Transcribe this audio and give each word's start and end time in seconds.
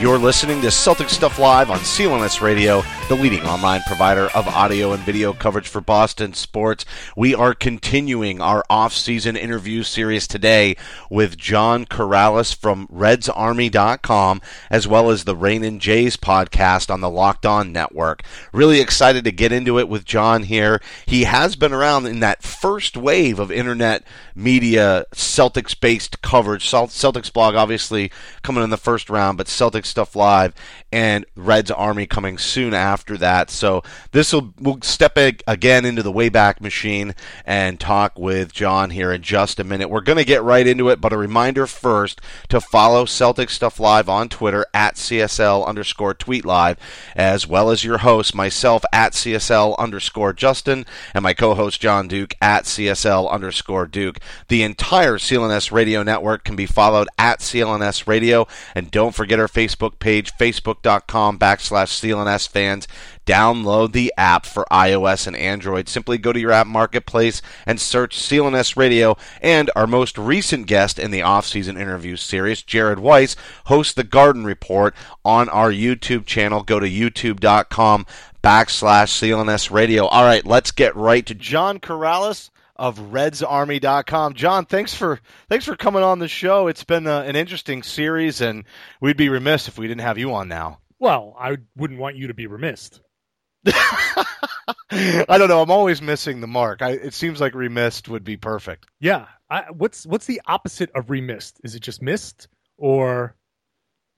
You're 0.00 0.16
listening 0.16 0.62
to 0.62 0.68
Celtics 0.68 1.10
Stuff 1.10 1.38
Live 1.38 1.68
on 1.70 1.78
CLNS 1.80 2.40
Radio, 2.40 2.82
the 3.10 3.14
leading 3.14 3.42
online 3.42 3.82
provider 3.82 4.30
of 4.34 4.48
audio 4.48 4.92
and 4.92 5.02
video 5.02 5.34
coverage 5.34 5.68
for 5.68 5.82
Boston 5.82 6.32
sports. 6.32 6.86
We 7.14 7.34
are 7.34 7.52
continuing 7.52 8.40
our 8.40 8.64
off-season 8.70 9.36
interview 9.36 9.82
series 9.82 10.26
today 10.26 10.76
with 11.10 11.36
John 11.36 11.84
Karalis 11.84 12.56
from 12.56 12.88
RedsArmy.com, 12.88 14.40
as 14.70 14.88
well 14.88 15.10
as 15.10 15.24
the 15.24 15.36
Rainin' 15.36 15.80
J's 15.80 16.16
podcast 16.16 16.90
on 16.90 17.02
the 17.02 17.10
Locked 17.10 17.44
On 17.44 17.70
Network. 17.70 18.22
Really 18.54 18.80
excited 18.80 19.24
to 19.24 19.32
get 19.32 19.52
into 19.52 19.78
it 19.78 19.86
with 19.86 20.06
John 20.06 20.44
here. 20.44 20.80
He 21.04 21.24
has 21.24 21.56
been 21.56 21.74
around 21.74 22.06
in 22.06 22.20
that 22.20 22.42
first 22.42 22.96
wave 22.96 23.38
of 23.38 23.52
internet 23.52 24.02
media 24.40 25.04
Celtics-based 25.14 26.22
coverage. 26.22 26.68
Celtics 26.68 27.32
blog, 27.32 27.54
obviously, 27.54 28.10
coming 28.42 28.64
in 28.64 28.70
the 28.70 28.76
first 28.76 29.10
round, 29.10 29.38
but 29.38 29.46
Celtics 29.46 29.86
stuff 29.86 30.16
live, 30.16 30.54
and 30.92 31.26
Reds 31.36 31.70
Army 31.70 32.06
coming 32.06 32.38
soon 32.38 32.74
after 32.74 33.16
that. 33.18 33.50
So 33.50 33.82
this 34.12 34.32
will 34.32 34.54
we'll 34.58 34.80
step 34.82 35.16
again 35.16 35.84
into 35.84 36.02
the 36.02 36.12
Wayback 36.12 36.60
Machine 36.60 37.14
and 37.44 37.78
talk 37.78 38.18
with 38.18 38.52
John 38.52 38.90
here 38.90 39.12
in 39.12 39.22
just 39.22 39.60
a 39.60 39.64
minute. 39.64 39.90
We're 39.90 40.00
going 40.00 40.18
to 40.18 40.24
get 40.24 40.42
right 40.42 40.66
into 40.66 40.88
it, 40.88 41.00
but 41.00 41.12
a 41.12 41.18
reminder 41.18 41.66
first 41.66 42.20
to 42.48 42.60
follow 42.60 43.04
Celtics 43.04 43.50
Stuff 43.50 43.78
Live 43.78 44.08
on 44.08 44.28
Twitter 44.28 44.66
at 44.72 44.94
CSL 44.94 45.66
underscore 45.66 46.14
tweet 46.14 46.44
live, 46.44 46.78
as 47.14 47.46
well 47.46 47.70
as 47.70 47.84
your 47.84 47.98
host, 47.98 48.34
myself 48.34 48.84
at 48.92 49.12
CSL 49.12 49.76
underscore 49.78 50.32
Justin, 50.32 50.86
and 51.14 51.22
my 51.22 51.34
co-host 51.34 51.80
John 51.80 52.08
Duke 52.08 52.34
at 52.40 52.64
CSL 52.64 53.30
underscore 53.30 53.86
Duke. 53.86 54.18
The 54.48 54.62
entire 54.62 55.18
CLNS 55.18 55.72
Radio 55.72 56.02
Network 56.02 56.44
can 56.44 56.56
be 56.56 56.66
followed 56.66 57.08
at 57.18 57.40
CLNS 57.40 58.06
Radio, 58.06 58.46
and 58.74 58.90
don't 58.90 59.14
forget 59.14 59.40
our 59.40 59.48
Facebook 59.48 59.98
page, 59.98 60.32
facebook.com 60.34 61.38
backslash 61.38 62.00
CLNS 62.00 62.48
fans. 62.48 62.88
Download 63.26 63.92
the 63.92 64.12
app 64.16 64.44
for 64.44 64.66
iOS 64.72 65.26
and 65.28 65.36
Android. 65.36 65.88
Simply 65.88 66.18
go 66.18 66.32
to 66.32 66.40
your 66.40 66.50
app 66.50 66.66
marketplace 66.66 67.40
and 67.64 67.80
search 67.80 68.18
CLNS 68.18 68.76
Radio. 68.76 69.16
And 69.40 69.70
our 69.76 69.86
most 69.86 70.18
recent 70.18 70.66
guest 70.66 70.98
in 70.98 71.12
the 71.12 71.22
off-season 71.22 71.76
interview 71.76 72.16
series, 72.16 72.62
Jared 72.62 72.98
Weiss, 72.98 73.36
hosts 73.66 73.94
the 73.94 74.02
Garden 74.02 74.44
Report 74.44 74.96
on 75.24 75.48
our 75.50 75.70
YouTube 75.70 76.26
channel. 76.26 76.64
Go 76.64 76.80
to 76.80 76.88
youtube.com 76.88 78.04
backslash 78.42 79.12
CLNS 79.20 79.70
Radio. 79.70 80.06
All 80.06 80.24
right, 80.24 80.44
let's 80.44 80.72
get 80.72 80.96
right 80.96 81.24
to 81.26 81.34
John 81.34 81.78
Karalis 81.78 82.50
of 82.80 82.98
redsarmy.com. 82.98 84.32
John, 84.32 84.64
thanks 84.64 84.94
for 84.94 85.20
thanks 85.50 85.66
for 85.66 85.76
coming 85.76 86.02
on 86.02 86.18
the 86.18 86.28
show. 86.28 86.66
It's 86.66 86.82
been 86.82 87.06
a, 87.06 87.18
uh, 87.18 87.22
an 87.22 87.36
interesting 87.36 87.82
series 87.82 88.40
and 88.40 88.64
we'd 89.02 89.18
be 89.18 89.28
remiss 89.28 89.68
if 89.68 89.78
we 89.78 89.86
didn't 89.86 90.00
have 90.00 90.16
you 90.16 90.32
on 90.32 90.48
now. 90.48 90.80
Well, 90.98 91.36
I 91.38 91.58
wouldn't 91.76 92.00
want 92.00 92.16
you 92.16 92.28
to 92.28 92.34
be 92.34 92.46
remiss. 92.46 92.98
I 93.66 95.26
don't 95.28 95.48
know. 95.48 95.60
I'm 95.60 95.70
always 95.70 96.00
missing 96.00 96.40
the 96.40 96.46
mark. 96.46 96.80
I, 96.80 96.92
it 96.92 97.12
seems 97.12 97.38
like 97.38 97.54
remissed 97.54 98.08
would 98.08 98.24
be 98.24 98.38
perfect. 98.38 98.86
Yeah. 98.98 99.26
I, 99.50 99.64
what's 99.70 100.06
what's 100.06 100.26
the 100.26 100.40
opposite 100.46 100.90
of 100.94 101.10
remissed? 101.10 101.60
Is 101.62 101.74
it 101.74 101.80
just 101.80 102.00
missed, 102.00 102.48
or 102.78 103.36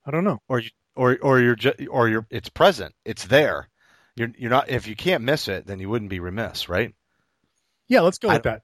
I 0.07 0.13
don't 0.13 0.25
know, 0.25 0.39
or 0.49 0.61
you, 0.61 0.71
or 0.95 1.19
or 1.21 1.41
you're 1.41 1.57
just, 1.57 1.77
or 1.91 2.09
you're 2.09 2.27
it's 2.31 2.49
present. 2.51 2.95
It's 3.05 3.27
there. 3.27 3.69
You're 4.15 4.31
you're 4.39 4.51
not. 4.51 4.69
If 4.69 4.87
you 4.87 4.95
can't 4.95 5.25
miss 5.25 5.49
it, 5.49 5.67
then 5.67 5.81
you 5.81 5.89
wouldn't 5.89 6.11
be 6.11 6.21
remiss, 6.21 6.69
right? 6.69 6.95
Yeah, 7.93 8.01
let's 8.01 8.17
go 8.17 8.31
I, 8.31 8.35
with 8.35 8.45
that. 8.45 8.63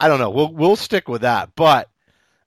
I 0.00 0.08
don't 0.08 0.18
know. 0.18 0.30
We'll 0.30 0.54
we'll 0.54 0.76
stick 0.76 1.06
with 1.06 1.20
that. 1.20 1.50
But 1.54 1.90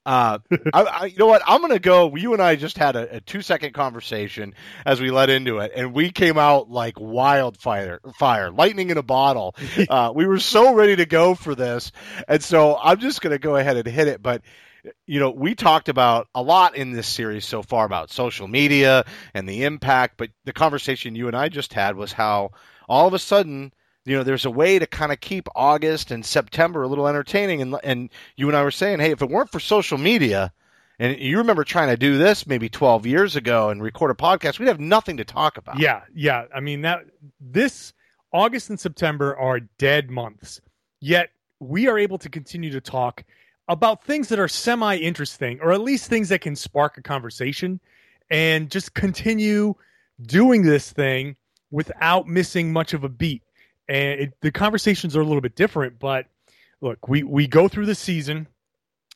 uh, 0.04 0.40
I, 0.74 0.82
I, 0.82 1.06
you 1.06 1.18
know 1.20 1.28
what? 1.28 1.44
I'm 1.46 1.62
going 1.62 1.74
to 1.74 1.80
go. 1.80 2.16
You 2.16 2.34
and 2.34 2.42
I 2.42 2.56
just 2.56 2.76
had 2.76 2.96
a, 2.96 3.18
a, 3.18 3.22
two 3.22 3.44
second 3.44 3.76
conversation 3.76 4.56
as 4.84 5.00
we 5.00 5.12
led 5.12 5.30
into 5.30 5.60
it, 5.60 5.74
and 5.76 5.94
we 5.94 6.10
came 6.10 6.40
out 6.40 6.72
like 6.72 7.00
wildfire, 7.00 8.00
fire, 8.18 8.50
lightning 8.50 8.90
in 8.90 8.98
a 8.98 9.04
bottle. 9.04 9.56
Uh, 9.90 10.12
we 10.16 10.26
were 10.26 10.40
so 10.40 10.74
ready 10.74 10.96
to 10.96 11.06
go 11.06 11.36
for 11.36 11.54
this, 11.54 11.92
and 12.28 12.44
so 12.44 12.78
I'm 12.82 13.00
just 13.00 13.22
going 13.22 13.32
to 13.32 13.38
go 13.38 13.58
ahead 13.58 13.78
and 13.78 13.86
hit 13.86 14.08
it. 14.08 14.24
But 14.24 14.42
you 15.06 15.20
know, 15.20 15.30
we 15.30 15.54
talked 15.54 15.88
about 15.90 16.30
a 16.34 16.42
lot 16.42 16.76
in 16.76 16.94
this 16.94 17.08
series 17.08 17.46
so 17.46 17.62
far 17.62 17.86
about 17.86 18.12
social 18.12 18.48
media 18.48 19.06
and 19.34 19.48
the 19.48 19.66
impact. 19.66 20.16
But 20.18 20.32
the 20.46 20.54
conversation 20.54 21.16
you 21.16 21.28
and 21.28 21.36
I 21.36 21.50
just 21.50 21.74
had 21.74 21.96
was 21.96 22.12
how 22.12 22.52
all 22.88 23.08
of 23.08 23.14
a 23.14 23.20
sudden 23.20 23.74
you 24.06 24.18
know, 24.18 24.24
there's 24.24 24.46
a 24.46 24.52
way 24.52 24.80
to 24.80 24.88
kind 24.88 25.12
of 25.12 25.20
keep 25.20 25.48
August 25.56 26.12
and 26.12 26.26
September 26.26 26.84
a 26.84 26.88
little 26.88 27.08
entertaining. 27.08 27.62
And 27.62 27.76
and 27.84 28.10
you 28.36 28.48
and 28.48 28.58
I 28.58 28.64
were 28.64 28.72
saying, 28.72 29.00
hey, 29.00 29.12
if 29.12 29.22
it 29.22 29.30
weren't 29.30 29.52
for 29.52 29.60
social 29.60 29.98
media, 29.98 30.52
and 31.00 31.18
you 31.20 31.38
remember 31.38 31.64
trying 31.64 31.90
to 31.90 31.98
do 31.98 32.18
this 32.18 32.46
maybe 32.46 32.70
12 32.70 33.06
years 33.06 33.36
ago 33.36 33.70
and 33.70 33.82
record 33.82 34.12
a 34.12 34.16
podcast, 34.16 34.60
we'd 34.60 34.68
have 34.68 34.80
nothing 34.80 35.18
to 35.18 35.24
talk 35.24 35.58
about. 35.58 35.80
Yeah, 35.80 36.02
yeah. 36.14 36.46
I 36.54 36.60
mean 36.60 36.82
that 36.82 37.06
this 37.40 37.94
August 38.32 38.70
and 38.70 38.80
September 38.80 39.36
are 39.38 39.60
dead 39.60 40.10
months. 40.10 40.60
Yet 41.00 41.30
we 41.60 41.88
are 41.88 41.98
able 41.98 42.18
to 42.20 42.30
continue 42.30 42.72
to 42.72 42.82
talk 42.82 43.24
about 43.70 44.04
things 44.04 44.28
that 44.30 44.40
are 44.40 44.48
semi 44.48 44.98
interesting, 44.98 45.60
or 45.62 45.72
at 45.72 45.82
least 45.82 46.10
things 46.10 46.30
that 46.30 46.42
can 46.42 46.56
spark 46.56 46.98
a 46.98 47.02
conversation, 47.02 47.80
and 48.30 48.70
just 48.70 48.94
continue 48.94 49.76
doing 50.22 50.64
this 50.64 50.92
thing 50.92 51.38
without 51.72 52.28
missing 52.28 52.72
much 52.72 52.94
of 52.94 53.04
a 53.04 53.10
beat 53.10 53.42
and 53.88 54.20
it, 54.20 54.34
the 54.42 54.52
conversations 54.52 55.16
are 55.16 55.22
a 55.22 55.26
little 55.26 55.42
bit 55.42 55.56
different. 55.56 56.00
But 56.00 56.28
look, 56.82 57.08
we 57.08 57.24
we 57.24 57.48
go 57.48 57.68
through 57.68 57.86
the 57.86 57.96
season. 57.96 58.48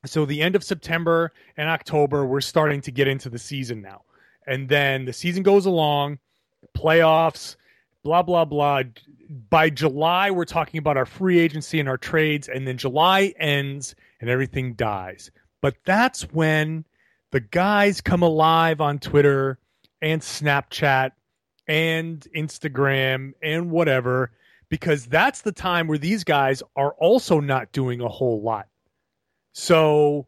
So 0.05 0.25
the 0.25 0.41
end 0.41 0.55
of 0.55 0.63
September 0.63 1.33
and 1.57 1.69
October, 1.69 2.25
we're 2.25 2.41
starting 2.41 2.81
to 2.81 2.91
get 2.91 3.07
into 3.07 3.30
the 3.30 3.39
season 3.39 3.81
now, 3.81 4.03
and 4.45 4.69
then 4.69 5.06
the 5.06 5.13
season 5.13 5.44
goes 5.44 5.65
along, 5.65 6.19
playoffs, 6.77 7.56
blah 8.03 8.21
blah 8.21 8.45
blah. 8.45 8.83
By 9.50 9.69
July, 9.69 10.31
we're 10.31 10.45
talking 10.45 10.77
about 10.77 10.95
our 10.95 11.06
free 11.06 11.39
agency 11.39 11.80
and 11.80 11.89
our 11.89 11.97
trades, 11.97 12.47
and 12.47 12.68
then 12.68 12.77
July 12.77 13.33
ends 13.39 13.95
and 14.21 14.30
everything 14.30 14.74
dies. 14.74 15.31
But 15.62 15.75
that's 15.86 16.21
when 16.31 16.86
the 17.31 17.39
guys 17.39 18.00
come 18.00 18.24
alive 18.24 18.80
on 18.80 19.00
Twitter 19.00 19.59
and 20.01 20.21
Snapchat 20.21 21.12
and 21.68 22.25
Instagram 22.36 23.33
and 23.41 23.69
whatever 23.71 24.31
because 24.69 25.05
that's 25.05 25.41
the 25.41 25.51
time 25.51 25.87
where 25.87 25.97
these 25.97 26.23
guys 26.23 26.61
are 26.75 26.93
also 26.93 27.39
not 27.39 27.71
doing 27.71 28.01
a 28.01 28.07
whole 28.07 28.41
lot. 28.41 28.67
So 29.53 30.27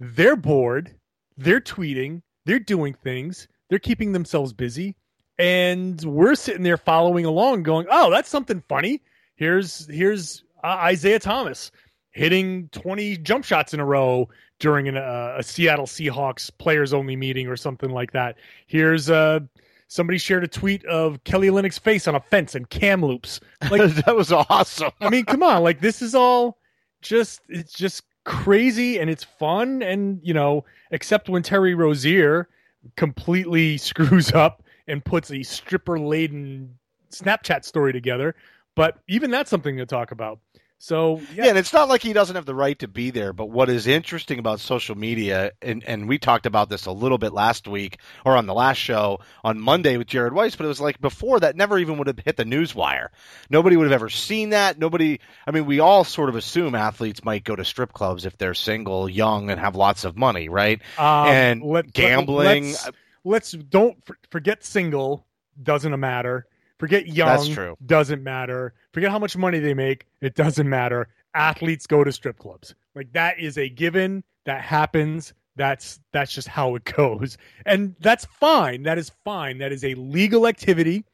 they're 0.00 0.36
bored, 0.36 0.94
they're 1.36 1.60
tweeting, 1.60 2.22
they're 2.44 2.58
doing 2.58 2.94
things, 2.94 3.48
they're 3.68 3.78
keeping 3.78 4.12
themselves 4.12 4.52
busy, 4.52 4.96
and 5.38 6.00
we're 6.02 6.34
sitting 6.34 6.62
there 6.62 6.76
following 6.76 7.24
along 7.24 7.62
going, 7.62 7.86
"Oh, 7.90 8.10
that's 8.10 8.28
something 8.28 8.62
funny. 8.68 9.02
Here's 9.36 9.86
here's 9.88 10.44
uh, 10.64 10.66
Isaiah 10.66 11.20
Thomas 11.20 11.70
hitting 12.10 12.68
20 12.70 13.18
jump 13.18 13.44
shots 13.44 13.72
in 13.74 13.80
a 13.80 13.84
row 13.84 14.28
during 14.58 14.88
an, 14.88 14.96
uh, 14.96 15.36
a 15.38 15.42
Seattle 15.42 15.86
Seahawks 15.86 16.50
players 16.58 16.92
only 16.92 17.14
meeting 17.14 17.46
or 17.46 17.56
something 17.56 17.90
like 17.90 18.10
that. 18.12 18.36
Here's 18.66 19.08
uh, 19.08 19.40
somebody 19.88 20.18
shared 20.18 20.44
a 20.44 20.48
tweet 20.48 20.84
of 20.84 21.24
Kelly 21.24 21.48
Olynyk's 21.48 21.78
face 21.78 22.06
on 22.06 22.14
a 22.14 22.20
fence 22.20 22.54
and 22.54 22.68
cam 22.70 23.04
loops. 23.04 23.40
Like 23.70 23.92
that 24.04 24.14
was 24.14 24.30
awesome. 24.30 24.92
I 25.00 25.10
mean, 25.10 25.24
come 25.24 25.42
on, 25.42 25.62
like 25.62 25.80
this 25.80 26.00
is 26.00 26.14
all 26.14 26.58
just 27.02 27.40
it's 27.48 27.72
just 27.72 28.04
crazy 28.24 28.98
and 28.98 29.10
it's 29.10 29.24
fun 29.24 29.82
and 29.82 30.20
you 30.22 30.34
know, 30.34 30.64
except 30.90 31.28
when 31.28 31.42
Terry 31.42 31.74
Rozier 31.74 32.48
completely 32.96 33.76
screws 33.78 34.32
up 34.32 34.62
and 34.86 35.04
puts 35.04 35.30
a 35.30 35.42
stripper 35.42 35.98
laden 35.98 36.78
Snapchat 37.10 37.64
story 37.64 37.92
together. 37.92 38.34
But 38.76 38.98
even 39.08 39.32
that's 39.32 39.50
something 39.50 39.76
to 39.78 39.86
talk 39.86 40.12
about. 40.12 40.38
So 40.80 41.20
yeah. 41.34 41.44
yeah. 41.44 41.46
and 41.46 41.58
it's 41.58 41.72
not 41.72 41.88
like 41.88 42.02
he 42.02 42.12
doesn't 42.12 42.36
have 42.36 42.46
the 42.46 42.54
right 42.54 42.78
to 42.78 42.88
be 42.88 43.10
there. 43.10 43.32
But 43.32 43.50
what 43.50 43.68
is 43.68 43.86
interesting 43.88 44.38
about 44.38 44.60
social 44.60 44.96
media, 44.96 45.50
and 45.60 45.82
and 45.84 46.08
we 46.08 46.18
talked 46.18 46.46
about 46.46 46.68
this 46.68 46.86
a 46.86 46.92
little 46.92 47.18
bit 47.18 47.32
last 47.32 47.66
week 47.66 47.98
or 48.24 48.36
on 48.36 48.46
the 48.46 48.54
last 48.54 48.78
show 48.78 49.18
on 49.42 49.58
Monday 49.60 49.96
with 49.96 50.06
Jared 50.06 50.32
Weiss, 50.32 50.54
but 50.54 50.64
it 50.64 50.68
was 50.68 50.80
like 50.80 51.00
before 51.00 51.40
that 51.40 51.56
never 51.56 51.78
even 51.78 51.98
would 51.98 52.06
have 52.06 52.20
hit 52.20 52.36
the 52.36 52.44
news 52.44 52.74
wire. 52.74 53.10
Nobody 53.50 53.76
would 53.76 53.84
have 53.84 53.92
ever 53.92 54.08
seen 54.08 54.50
that. 54.50 54.78
Nobody. 54.78 55.18
I 55.46 55.50
mean, 55.50 55.66
we 55.66 55.80
all 55.80 56.04
sort 56.04 56.28
of 56.28 56.36
assume 56.36 56.76
athletes 56.76 57.24
might 57.24 57.42
go 57.42 57.56
to 57.56 57.64
strip 57.64 57.92
clubs 57.92 58.24
if 58.24 58.38
they're 58.38 58.54
single, 58.54 59.08
young, 59.08 59.50
and 59.50 59.60
have 59.60 59.74
lots 59.74 60.04
of 60.04 60.16
money, 60.16 60.48
right? 60.48 60.80
Um, 60.96 61.28
and 61.28 61.62
let, 61.62 61.92
gambling. 61.92 62.66
Let's, 62.70 62.90
let's 63.24 63.52
don't 63.52 63.98
forget 64.30 64.64
single 64.64 65.26
doesn't 65.60 65.98
matter 65.98 66.46
Forget 66.78 67.08
young. 67.08 67.28
That's 67.28 67.48
true. 67.48 67.76
Doesn't 67.84 68.22
matter. 68.22 68.74
Forget 68.92 69.10
how 69.10 69.18
much 69.18 69.36
money 69.36 69.58
they 69.58 69.74
make. 69.74 70.06
It 70.20 70.34
doesn't 70.34 70.68
matter. 70.68 71.08
Athletes 71.34 71.86
go 71.86 72.04
to 72.04 72.12
strip 72.12 72.38
clubs. 72.38 72.74
Like 72.94 73.12
that 73.12 73.38
is 73.38 73.58
a 73.58 73.68
given. 73.68 74.22
That 74.44 74.62
happens. 74.62 75.34
That's 75.56 76.00
that's 76.12 76.32
just 76.32 76.48
how 76.48 76.76
it 76.76 76.84
goes. 76.96 77.36
And 77.66 77.96
that's 78.00 78.24
fine. 78.24 78.84
That 78.84 78.98
is 78.98 79.10
fine. 79.24 79.58
That 79.58 79.72
is 79.72 79.84
a 79.84 79.94
legal 79.94 80.46
activity. 80.46 81.04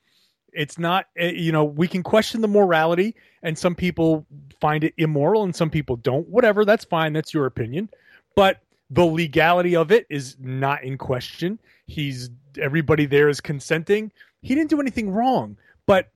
It's 0.53 0.79
not 0.79 1.07
eh, 1.17 1.31
you 1.31 1.51
know, 1.51 1.65
we 1.65 1.89
can 1.89 2.03
question 2.03 2.43
the 2.43 2.49
morality 2.49 3.17
and 3.43 3.59
some 3.59 3.75
people 3.75 4.27
find 4.61 4.85
it 4.85 4.95
immoral 4.99 5.45
and 5.45 5.57
some 5.57 5.71
people 5.71 5.97
don't. 5.97 6.29
Whatever, 6.29 6.65
that's 6.65 6.85
fine. 6.85 7.13
That's 7.13 7.33
your 7.33 7.47
opinion. 7.47 7.89
But 8.37 8.61
the 8.91 9.05
legality 9.05 9.75
of 9.77 9.91
it 9.91 10.07
is 10.11 10.37
not 10.39 10.85
in 10.85 10.99
question. 10.99 11.59
He's 11.87 12.31
everybody 12.59 13.07
there 13.07 13.29
is 13.29 13.41
consenting 13.41 14.13
he 14.45 14.55
didn't 14.55 14.71
do 14.71 14.81
anything 14.81 15.11
wrong. 15.11 15.57
But 15.87 16.11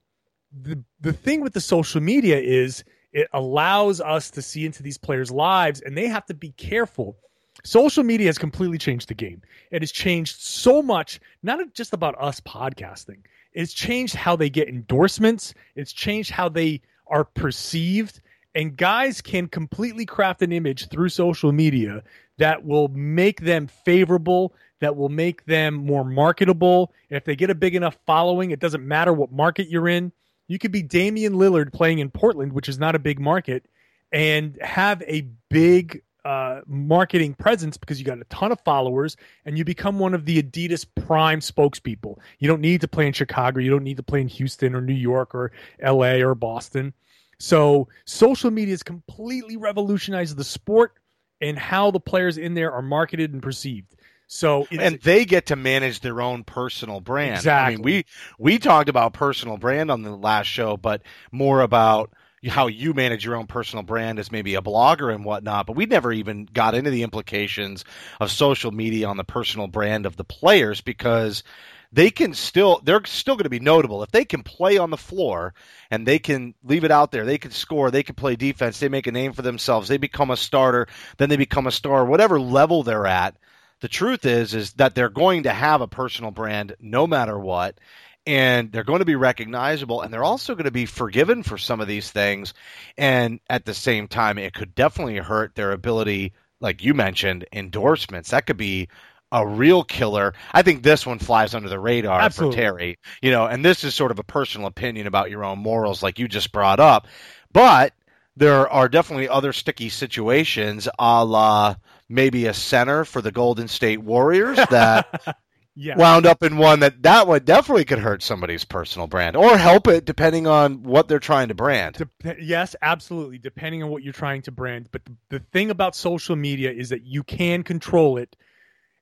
the 0.51 0.81
the 1.01 1.13
thing 1.13 1.41
with 1.41 1.53
the 1.53 1.61
social 1.61 1.99
media 1.99 2.39
is 2.39 2.83
it 3.11 3.27
allows 3.33 3.99
us 3.99 4.29
to 4.31 4.41
see 4.41 4.65
into 4.65 4.83
these 4.83 4.97
players' 4.97 5.31
lives, 5.31 5.81
and 5.81 5.97
they 5.97 6.07
have 6.07 6.25
to 6.27 6.33
be 6.33 6.51
careful. 6.51 7.17
Social 7.63 8.03
media 8.03 8.27
has 8.27 8.37
completely 8.37 8.77
changed 8.77 9.09
the 9.09 9.15
game. 9.15 9.41
It 9.71 9.81
has 9.81 9.91
changed 9.91 10.39
so 10.39 10.81
much, 10.81 11.19
not 11.43 11.73
just 11.73 11.91
about 11.91 12.15
us 12.21 12.39
podcasting. 12.39 13.17
It's 13.53 13.73
changed 13.73 14.15
how 14.15 14.35
they 14.35 14.49
get 14.49 14.69
endorsements. 14.69 15.53
It's 15.75 15.91
changed 15.91 16.29
how 16.31 16.49
they 16.49 16.81
are 17.07 17.25
perceived. 17.25 18.21
And 18.55 18.77
guys 18.77 19.21
can 19.21 19.47
completely 19.47 20.05
craft 20.05 20.41
an 20.41 20.51
image 20.51 20.87
through 20.87 21.09
social 21.09 21.51
media 21.51 22.03
that 22.37 22.63
will 22.63 22.87
make 22.89 23.41
them 23.41 23.67
favorable 23.67 24.53
that 24.79 24.95
will 24.95 25.09
make 25.09 25.45
them 25.45 25.75
more 25.75 26.03
marketable. 26.03 26.93
If 27.09 27.25
they 27.25 27.35
get 27.35 27.49
a 27.49 27.55
big 27.55 27.75
enough 27.75 27.97
following, 28.05 28.51
it 28.51 28.59
doesn't 28.59 28.87
matter 28.87 29.13
what 29.13 29.31
market 29.31 29.69
you're 29.69 29.87
in. 29.87 30.11
You 30.47 30.57
could 30.57 30.71
be 30.71 30.81
Damian 30.81 31.33
Lillard 31.33 31.71
playing 31.71 31.99
in 31.99 32.09
Portland, 32.09 32.53
which 32.53 32.69
is 32.69 32.79
not 32.79 32.95
a 32.95 32.99
big 32.99 33.19
market, 33.19 33.65
and 34.11 34.57
have 34.61 35.01
a 35.03 35.27
big 35.49 36.01
uh, 36.25 36.61
marketing 36.67 37.33
presence 37.33 37.77
because 37.77 37.99
you 37.99 38.05
got 38.05 38.19
a 38.19 38.23
ton 38.25 38.51
of 38.51 38.59
followers 38.61 39.15
and 39.45 39.57
you 39.57 39.63
become 39.63 39.99
one 39.99 40.13
of 40.13 40.25
the 40.25 40.41
Adidas 40.41 40.85
prime 41.05 41.39
spokespeople. 41.39 42.17
You 42.39 42.47
don't 42.47 42.61
need 42.61 42.81
to 42.81 42.87
play 42.87 43.07
in 43.07 43.13
Chicago. 43.13 43.59
You 43.59 43.69
don't 43.69 43.83
need 43.83 43.97
to 43.97 44.03
play 44.03 44.21
in 44.21 44.27
Houston 44.27 44.75
or 44.75 44.81
New 44.81 44.93
York 44.93 45.33
or 45.33 45.51
LA 45.81 46.15
or 46.15 46.35
Boston. 46.35 46.93
So 47.39 47.87
social 48.05 48.51
media 48.51 48.73
has 48.73 48.83
completely 48.83 49.55
revolutionized 49.55 50.35
the 50.35 50.43
sport 50.43 50.93
and 51.41 51.57
how 51.57 51.89
the 51.89 51.99
players 51.99 52.37
in 52.37 52.53
there 52.53 52.71
are 52.71 52.81
marketed 52.81 53.33
and 53.33 53.41
perceived. 53.41 53.95
So 54.31 54.67
and 54.69 54.99
they 55.01 55.25
get 55.25 55.47
to 55.47 55.55
manage 55.55 56.01
their 56.01 56.21
own 56.21 56.43
personal 56.43 57.01
brand. 57.01 57.37
Exactly. 57.37 57.73
I 57.73 57.77
mean, 57.77 57.83
we 57.83 58.05
we 58.37 58.59
talked 58.59 58.87
about 58.87 59.13
personal 59.13 59.57
brand 59.57 59.89
on 59.89 60.03
the 60.03 60.15
last 60.15 60.45
show, 60.45 60.77
but 60.77 61.01
more 61.31 61.61
about 61.61 62.13
how 62.47 62.67
you 62.67 62.93
manage 62.93 63.25
your 63.25 63.35
own 63.35 63.47
personal 63.47 63.81
brand 63.81 64.19
as 64.19 64.31
maybe 64.31 64.53
a 64.53 64.61
blogger 64.61 65.13
and 65.13 65.25
whatnot. 65.25 65.65
But 65.65 65.75
we 65.75 65.87
never 65.87 66.13
even 66.13 66.45
got 66.45 66.75
into 66.75 66.91
the 66.91 67.01
implications 67.01 67.83
of 68.19 68.29
social 68.29 68.71
media 68.71 69.07
on 69.07 69.17
the 69.17 69.23
personal 69.23 69.67
brand 69.67 70.05
of 70.05 70.15
the 70.15 70.23
players 70.23 70.79
because 70.79 71.43
they 71.91 72.11
can 72.11 72.35
still 72.35 72.81
they're 72.83 73.01
still 73.05 73.33
going 73.33 73.45
to 73.45 73.49
be 73.49 73.59
notable 73.59 74.03
if 74.03 74.11
they 74.11 74.25
can 74.25 74.43
play 74.43 74.77
on 74.77 74.91
the 74.91 74.95
floor 74.95 75.55
and 75.89 76.05
they 76.05 76.19
can 76.19 76.53
leave 76.63 76.83
it 76.83 76.91
out 76.91 77.11
there 77.11 77.25
they 77.25 77.39
can 77.39 77.49
score 77.49 77.89
they 77.89 78.03
can 78.03 78.13
play 78.13 78.35
defense 78.35 78.79
they 78.79 78.89
make 78.89 79.07
a 79.07 79.11
name 79.11 79.33
for 79.33 79.41
themselves 79.41 79.87
they 79.87 79.97
become 79.97 80.29
a 80.29 80.37
starter 80.37 80.87
then 81.17 81.29
they 81.29 81.35
become 81.35 81.65
a 81.65 81.71
star 81.71 82.05
whatever 82.05 82.39
level 82.39 82.83
they're 82.83 83.07
at 83.07 83.35
the 83.81 83.87
truth 83.87 84.25
is 84.25 84.53
is 84.53 84.73
that 84.73 84.95
they're 84.95 85.09
going 85.09 85.43
to 85.43 85.53
have 85.53 85.81
a 85.81 85.87
personal 85.87 86.31
brand 86.31 86.75
no 86.79 87.07
matter 87.07 87.37
what 87.37 87.77
and 88.25 88.71
they're 88.71 88.83
going 88.83 88.99
to 88.99 89.05
be 89.05 89.15
recognizable 89.15 90.01
and 90.01 90.13
they're 90.13 90.23
also 90.23 90.53
going 90.53 90.65
to 90.65 90.71
be 90.71 90.85
forgiven 90.85 91.43
for 91.43 91.57
some 91.57 91.81
of 91.81 91.87
these 91.87 92.11
things 92.11 92.53
and 92.97 93.39
at 93.49 93.65
the 93.65 93.73
same 93.73 94.07
time 94.07 94.37
it 94.37 94.53
could 94.53 94.75
definitely 94.75 95.17
hurt 95.17 95.55
their 95.55 95.71
ability 95.71 96.33
like 96.59 96.83
you 96.83 96.93
mentioned 96.93 97.45
endorsements 97.53 98.31
that 98.31 98.45
could 98.45 98.57
be 98.57 98.87
a 99.31 99.45
real 99.45 99.83
killer. 99.83 100.33
I 100.51 100.61
think 100.63 100.81
this 100.81 101.05
one 101.05 101.19
flies 101.19 101.53
under 101.53 101.69
the 101.69 101.79
radar 101.79 102.19
Absolutely. 102.19 102.55
for 102.55 102.61
Terry. 102.61 102.99
You 103.21 103.31
know, 103.31 103.45
and 103.45 103.63
this 103.63 103.83
is 103.83 103.93
sort 103.93 104.11
of 104.11 104.19
a 104.19 104.23
personal 104.23 104.67
opinion 104.67 105.07
about 105.07 105.29
your 105.29 105.43
own 105.43 105.59
morals, 105.59 106.01
like 106.01 106.19
you 106.19 106.27
just 106.27 106.51
brought 106.51 106.79
up. 106.79 107.07
But 107.51 107.93
there 108.35 108.69
are 108.69 108.89
definitely 108.89 109.29
other 109.29 109.53
sticky 109.53 109.89
situations, 109.89 110.87
a 110.97 111.25
la 111.25 111.75
maybe 112.09 112.47
a 112.47 112.53
center 112.53 113.05
for 113.05 113.21
the 113.21 113.31
Golden 113.31 113.67
State 113.67 114.01
Warriors 114.01 114.57
that 114.69 115.37
yeah. 115.75 115.95
wound 115.95 116.25
up 116.25 116.43
in 116.43 116.57
one 116.57 116.79
that 116.79 117.03
that 117.03 117.27
would 117.27 117.45
definitely 117.45 117.85
could 117.85 117.99
hurt 117.99 118.23
somebody's 118.23 118.65
personal 118.65 119.07
brand 119.07 119.35
or 119.35 119.55
help 119.57 119.87
it 119.87 120.05
depending 120.05 120.47
on 120.47 120.83
what 120.83 121.07
they're 121.07 121.19
trying 121.19 121.47
to 121.49 121.53
brand. 121.53 121.95
Dep- 121.95 122.37
yes, 122.41 122.75
absolutely, 122.81 123.37
depending 123.37 123.83
on 123.83 123.89
what 123.89 124.03
you're 124.03 124.11
trying 124.11 124.41
to 124.43 124.51
brand. 124.51 124.89
But 124.91 125.05
the, 125.05 125.15
the 125.29 125.39
thing 125.39 125.69
about 125.69 125.95
social 125.95 126.35
media 126.35 126.71
is 126.71 126.89
that 126.89 127.03
you 127.05 127.23
can 127.23 127.63
control 127.63 128.17
it. 128.17 128.35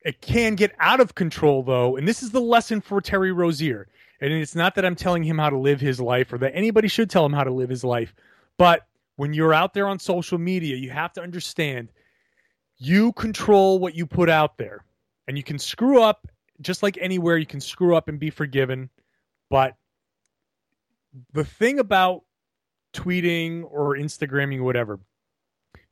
It 0.06 0.22
can 0.22 0.56
get 0.56 0.74
out 0.80 1.00
of 1.00 1.16
control 1.16 1.64
though, 1.64 1.96
and 1.96 2.08
this 2.08 2.22
is 2.22 2.32
the 2.32 2.42
lesson 2.42 2.82
for 2.82 3.02
Terry 3.02 3.32
Rozier. 3.32 3.88
And 4.20 4.34
it's 4.34 4.56
not 4.56 4.74
that 4.76 4.86
I'm 4.86 4.96
telling 4.96 5.24
him 5.24 5.38
how 5.38 5.52
to 5.52 5.58
live 5.58 5.80
his 5.80 6.02
life 6.02 6.34
or 6.34 6.40
that 6.40 6.56
anybody 6.56 6.88
should 6.88 7.08
tell 7.08 7.24
him 7.24 7.34
how 7.34 7.44
to 7.44 7.54
live 7.54 7.70
his 7.70 7.84
life, 7.84 8.16
but 8.58 8.88
when 9.16 9.34
you're 9.34 9.54
out 9.54 9.74
there 9.74 9.88
on 9.88 10.00
social 10.00 10.38
media, 10.38 10.76
you 10.76 10.92
have 10.92 11.12
to 11.14 11.22
understand 11.22 11.90
you 12.78 13.14
control 13.14 13.80
what 13.80 13.96
you 13.96 14.06
put 14.06 14.30
out 14.30 14.58
there. 14.58 14.84
And 15.28 15.38
you 15.38 15.44
can 15.44 15.60
screw 15.60 16.02
up 16.02 16.28
just 16.62 16.84
like 16.84 16.98
anywhere, 17.00 17.38
you 17.38 17.46
can 17.46 17.62
screw 17.62 17.96
up 17.96 18.08
and 18.08 18.20
be 18.20 18.30
forgiven. 18.30 18.90
But 19.50 19.76
the 21.34 21.44
thing 21.44 21.80
about 21.80 22.24
tweeting 22.94 23.64
or 23.70 23.96
Instagramming, 23.96 24.60
or 24.60 24.64
whatever, 24.64 25.00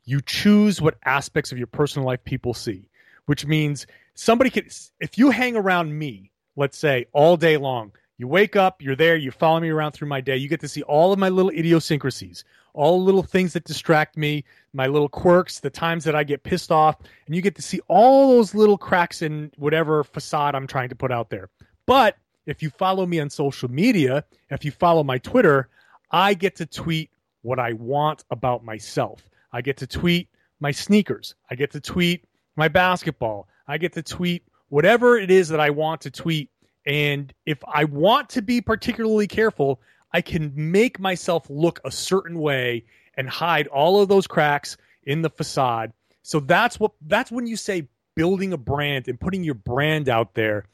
you 0.05 0.21
choose 0.21 0.81
what 0.81 0.95
aspects 1.05 1.51
of 1.51 1.57
your 1.57 1.67
personal 1.67 2.05
life 2.05 2.23
people 2.23 2.53
see, 2.53 2.89
which 3.25 3.45
means 3.45 3.85
somebody 4.13 4.49
could, 4.49 4.71
if 4.99 5.17
you 5.17 5.31
hang 5.31 5.55
around 5.55 5.97
me, 5.97 6.31
let's 6.55 6.77
say 6.77 7.05
all 7.11 7.37
day 7.37 7.57
long, 7.57 7.91
you 8.17 8.27
wake 8.27 8.55
up, 8.55 8.81
you're 8.81 8.95
there, 8.95 9.17
you 9.17 9.31
follow 9.31 9.59
me 9.59 9.69
around 9.69 9.91
through 9.91 10.07
my 10.07 10.21
day, 10.21 10.37
you 10.37 10.47
get 10.47 10.61
to 10.61 10.67
see 10.67 10.83
all 10.83 11.11
of 11.11 11.19
my 11.19 11.29
little 11.29 11.51
idiosyncrasies, 11.51 12.43
all 12.75 12.99
the 12.99 13.05
little 13.05 13.23
things 13.23 13.53
that 13.53 13.63
distract 13.63 14.17
me, 14.17 14.43
my 14.73 14.87
little 14.87 15.09
quirks, 15.09 15.59
the 15.59 15.69
times 15.69 16.03
that 16.03 16.15
I 16.15 16.23
get 16.23 16.43
pissed 16.43 16.71
off, 16.71 16.97
and 17.25 17.35
you 17.35 17.41
get 17.41 17.55
to 17.55 17.61
see 17.61 17.79
all 17.87 18.35
those 18.35 18.53
little 18.53 18.77
cracks 18.77 19.21
in 19.21 19.51
whatever 19.57 20.03
facade 20.03 20.55
I'm 20.55 20.67
trying 20.67 20.89
to 20.89 20.95
put 20.95 21.11
out 21.11 21.29
there. 21.29 21.49
But 21.85 22.17
if 22.45 22.61
you 22.61 22.69
follow 22.69 23.05
me 23.05 23.19
on 23.19 23.29
social 23.29 23.69
media, 23.69 24.23
if 24.49 24.65
you 24.65 24.71
follow 24.71 25.03
my 25.03 25.17
Twitter, 25.17 25.69
I 26.11 26.33
get 26.33 26.55
to 26.57 26.65
tweet 26.65 27.09
what 27.41 27.59
I 27.59 27.73
want 27.73 28.23
about 28.29 28.63
myself. 28.63 29.27
I 29.51 29.61
get 29.61 29.77
to 29.77 29.87
tweet 29.87 30.29
my 30.59 30.71
sneakers. 30.71 31.35
I 31.49 31.55
get 31.55 31.71
to 31.71 31.81
tweet 31.81 32.25
my 32.55 32.67
basketball. 32.67 33.47
I 33.67 33.77
get 33.77 33.93
to 33.93 34.03
tweet 34.03 34.43
whatever 34.69 35.17
it 35.17 35.31
is 35.31 35.49
that 35.49 35.59
I 35.59 35.69
want 35.69 36.01
to 36.01 36.11
tweet. 36.11 36.49
And 36.85 37.33
if 37.45 37.63
I 37.67 37.85
want 37.85 38.29
to 38.29 38.41
be 38.41 38.61
particularly 38.61 39.27
careful, 39.27 39.81
I 40.15 40.21
can 40.21 40.53
make 40.55 40.97
myself 40.97 41.45
look 41.49 41.81
a 41.83 41.91
certain 41.91 42.39
way 42.39 42.85
and 43.17 43.27
hide 43.27 43.67
all 43.67 44.01
of 44.01 44.07
those 44.07 44.27
cracks 44.27 44.77
in 45.03 45.21
the 45.21 45.29
facade. 45.29 45.91
So 46.23 46.39
that's 46.39 46.79
what 46.79 46.93
that's 47.01 47.33
when 47.33 47.47
you 47.47 47.57
say 47.57 47.89
building 48.15 48.53
a 48.53 48.57
brand 48.57 49.09
and 49.09 49.19
putting 49.19 49.43
your 49.43 49.55
brand 49.55 50.07
out 50.07 50.33
there. 50.33 50.67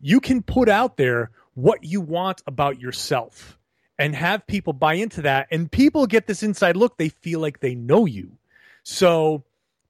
You 0.00 0.18
can 0.18 0.42
put 0.42 0.68
out 0.68 0.96
there 0.96 1.30
what 1.54 1.84
you 1.84 2.00
want 2.00 2.42
about 2.48 2.80
yourself 2.80 3.56
and 3.96 4.12
have 4.16 4.44
people 4.48 4.72
buy 4.72 4.94
into 4.94 5.22
that 5.22 5.46
and 5.52 5.70
people 5.70 6.08
get 6.08 6.26
this 6.26 6.42
inside 6.42 6.76
look 6.76 6.98
they 6.98 7.10
feel 7.10 7.38
like 7.38 7.60
they 7.60 7.76
know 7.76 8.06
you. 8.06 8.38
So 8.82 9.44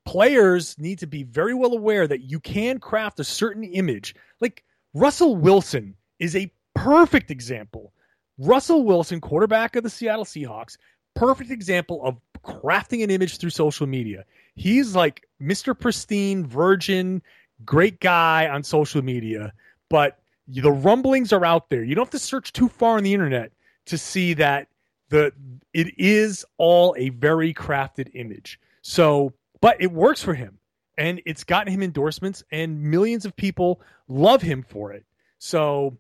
players 0.05 0.77
need 0.79 0.99
to 0.99 1.07
be 1.07 1.23
very 1.23 1.55
well 1.55 1.73
aware 1.73 2.07
that 2.07 2.25
you 2.25 2.39
can 2.39 2.79
craft 2.79 3.19
a 3.19 3.25
certain 3.25 3.65
image. 3.65 4.15
Like 4.43 4.63
Russell 4.93 5.37
Wilson 5.37 5.97
is 6.19 6.37
a 6.37 6.53
perfect 6.75 7.31
example. 7.31 7.95
Russell 8.41 8.85
Wilson, 8.85 9.21
quarterback 9.21 9.77
of 9.77 9.83
the 9.83 9.91
Seattle 9.91 10.25
Seahawks, 10.25 10.79
perfect 11.15 11.51
example 11.51 12.01
of 12.03 12.19
crafting 12.43 13.05
an 13.05 13.11
image 13.11 13.37
through 13.37 13.51
social 13.51 13.87
media. 13.87 14.25
He's 14.55 14.97
like 14.97 15.27
Mr. 15.43 15.79
Pristine, 15.79 16.47
virgin, 16.47 17.23
great 17.67 18.01
guy 18.01 18.49
on 18.49 18.63
social 18.63 19.03
media, 19.03 19.53
but 19.91 20.21
the 20.49 20.73
rumblings 20.73 21.35
are 21.35 21.45
out 21.45 21.69
there. 21.69 21.85
You 21.85 21.95
don't 21.95 22.07
have 22.07 22.13
to 22.13 22.19
search 22.19 22.55
too 22.55 22.69
far 22.69 22.97
on 22.97 23.03
the 23.03 23.13
internet 23.13 23.53
to 23.87 23.99
see 23.99 24.33
that 24.35 24.69
the 25.11 25.33
it 25.75 25.99
is 25.99 26.45
all 26.57 26.95
a 26.97 27.11
very 27.11 27.53
crafted 27.53 28.11
image. 28.15 28.59
So, 28.81 29.35
but 29.61 29.77
it 29.81 29.93
works 29.93 30.23
for 30.23 30.33
him 30.33 30.59
and 30.97 31.21
it's 31.27 31.45
gotten 31.45 31.73
him 31.73 31.83
endorsements 31.83 32.43
and 32.51 32.83
millions 32.83 33.27
of 33.27 33.37
people 33.37 33.83
love 34.09 34.41
him 34.41 34.63
for 34.63 34.93
it. 34.93 35.05
So, 35.39 35.99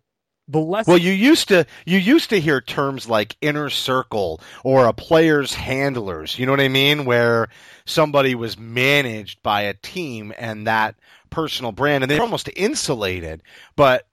the 0.51 0.61
less 0.61 0.87
well 0.87 0.99
you 0.99 1.13
used 1.13 1.49
to 1.49 1.67
you 1.85 1.99
used 1.99 2.31
to 2.31 2.41
hear 2.41 2.61
terms 2.61 3.09
like 3.09 3.37
inner 3.41 3.71
circle 3.71 4.41
or 4.65 4.87
a 4.87 4.93
player's 4.93 5.55
handlers. 5.55 6.39
You 6.39 6.47
know 6.47 6.53
what 6.53 6.61
i 6.61 6.69
mean? 6.69 7.05
Where 7.05 7.49
somebody 7.85 8.35
was 8.35 8.59
managed 8.59 9.43
by 9.43 9.63
a 9.63 9.75
team 9.75 10.33
and 10.37 10.67
that 10.67 10.97
personal 11.31 11.73
brand 11.73 12.03
and 12.03 12.11
they're 12.11 12.21
almost 12.21 12.51
insulated. 12.55 13.43
But 13.77 14.07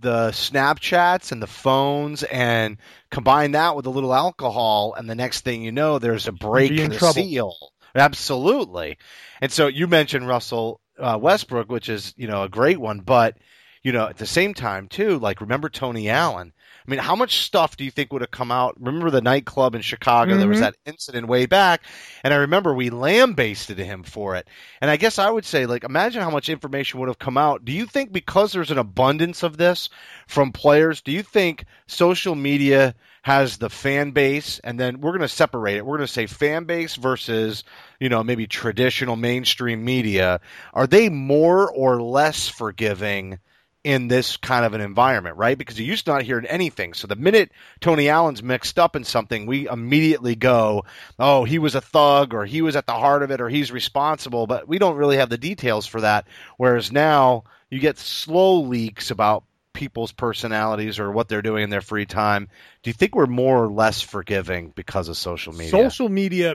the 0.00 0.28
snapchats 0.30 1.32
and 1.32 1.42
the 1.42 1.46
phones 1.46 2.22
and 2.24 2.76
combine 3.10 3.52
that 3.52 3.76
with 3.76 3.86
a 3.86 3.90
little 3.90 4.14
alcohol 4.14 4.94
and 4.94 5.08
the 5.08 5.14
next 5.14 5.42
thing 5.42 5.62
you 5.62 5.72
know 5.72 5.98
there's 5.98 6.28
a 6.28 6.32
break 6.32 6.72
in 6.72 6.90
the 6.90 6.96
trouble. 6.96 7.14
seal. 7.14 7.56
Absolutely. 7.94 8.96
And 9.40 9.52
so 9.52 9.66
you 9.66 9.86
mentioned 9.86 10.26
russell 10.26 10.80
uh, 10.98 11.18
westbrook 11.20 11.70
which 11.70 11.88
is 11.88 12.14
you 12.16 12.26
know 12.26 12.42
a 12.42 12.48
great 12.48 12.78
one 12.78 13.00
but 13.00 13.36
you 13.82 13.92
know, 13.92 14.06
at 14.06 14.18
the 14.18 14.26
same 14.26 14.54
time 14.54 14.88
too, 14.88 15.18
like 15.18 15.40
remember 15.40 15.68
Tony 15.68 16.08
Allen? 16.08 16.52
I 16.86 16.90
mean, 16.90 16.98
how 16.98 17.14
much 17.14 17.42
stuff 17.42 17.76
do 17.76 17.84
you 17.84 17.92
think 17.92 18.12
would 18.12 18.22
have 18.22 18.32
come 18.32 18.50
out? 18.50 18.76
Remember 18.80 19.10
the 19.10 19.20
nightclub 19.20 19.76
in 19.76 19.82
Chicago? 19.82 20.32
Mm-hmm. 20.32 20.40
There 20.40 20.48
was 20.48 20.58
mm-hmm. 20.58 20.64
that 20.64 20.76
incident 20.90 21.28
way 21.28 21.46
back, 21.46 21.82
and 22.24 22.34
I 22.34 22.38
remember 22.38 22.74
we 22.74 22.90
lambasted 22.90 23.78
him 23.78 24.02
for 24.02 24.34
it. 24.34 24.48
And 24.80 24.90
I 24.90 24.96
guess 24.96 25.18
I 25.18 25.30
would 25.30 25.44
say, 25.44 25.66
like, 25.66 25.84
imagine 25.84 26.22
how 26.22 26.30
much 26.30 26.48
information 26.48 26.98
would 26.98 27.08
have 27.08 27.20
come 27.20 27.38
out. 27.38 27.64
Do 27.64 27.70
you 27.70 27.86
think 27.86 28.12
because 28.12 28.52
there's 28.52 28.72
an 28.72 28.78
abundance 28.78 29.44
of 29.44 29.58
this 29.58 29.90
from 30.26 30.50
players, 30.50 31.02
do 31.02 31.12
you 31.12 31.22
think 31.22 31.66
social 31.86 32.34
media 32.34 32.96
has 33.22 33.58
the 33.58 33.70
fan 33.70 34.10
base, 34.10 34.58
and 34.64 34.78
then 34.78 35.00
we're 35.00 35.12
going 35.12 35.20
to 35.20 35.28
separate 35.28 35.76
it. 35.76 35.86
We're 35.86 35.98
going 35.98 36.08
to 36.08 36.12
say 36.12 36.26
fan 36.26 36.64
base 36.64 36.96
versus, 36.96 37.62
you 38.00 38.08
know, 38.08 38.24
maybe 38.24 38.48
traditional 38.48 39.14
mainstream 39.14 39.84
media. 39.84 40.40
Are 40.74 40.88
they 40.88 41.08
more 41.08 41.70
or 41.70 42.02
less 42.02 42.48
forgiving? 42.48 43.38
In 43.84 44.06
this 44.06 44.36
kind 44.36 44.64
of 44.64 44.74
an 44.74 44.80
environment, 44.80 45.36
right? 45.36 45.58
Because 45.58 45.78
you 45.78 45.84
used 45.84 46.04
to 46.04 46.12
not 46.12 46.22
hear 46.22 46.44
anything. 46.48 46.94
So 46.94 47.08
the 47.08 47.16
minute 47.16 47.50
Tony 47.80 48.08
Allen's 48.08 48.42
mixed 48.42 48.78
up 48.78 48.94
in 48.94 49.02
something, 49.02 49.44
we 49.44 49.68
immediately 49.68 50.36
go, 50.36 50.84
oh, 51.18 51.44
he 51.44 51.58
was 51.58 51.74
a 51.74 51.80
thug 51.80 52.32
or 52.32 52.44
he 52.44 52.62
was 52.62 52.76
at 52.76 52.86
the 52.86 52.92
heart 52.92 53.22
of 53.22 53.32
it 53.32 53.40
or 53.40 53.48
he's 53.48 53.72
responsible. 53.72 54.46
But 54.46 54.68
we 54.68 54.78
don't 54.78 54.96
really 54.96 55.16
have 55.16 55.30
the 55.30 55.38
details 55.38 55.86
for 55.86 56.00
that. 56.02 56.28
Whereas 56.58 56.92
now 56.92 57.44
you 57.70 57.80
get 57.80 57.98
slow 57.98 58.60
leaks 58.60 59.10
about 59.10 59.44
people's 59.72 60.12
personalities 60.12 60.98
or 61.00 61.10
what 61.10 61.28
they're 61.28 61.42
doing 61.42 61.64
in 61.64 61.70
their 61.70 61.80
free 61.80 62.06
time. 62.06 62.48
Do 62.82 62.90
you 62.90 62.94
think 62.94 63.16
we're 63.16 63.26
more 63.26 63.64
or 63.64 63.68
less 63.68 64.00
forgiving 64.00 64.72
because 64.76 65.08
of 65.08 65.16
social 65.16 65.52
media? 65.52 65.70
Social 65.70 66.08
media, 66.08 66.54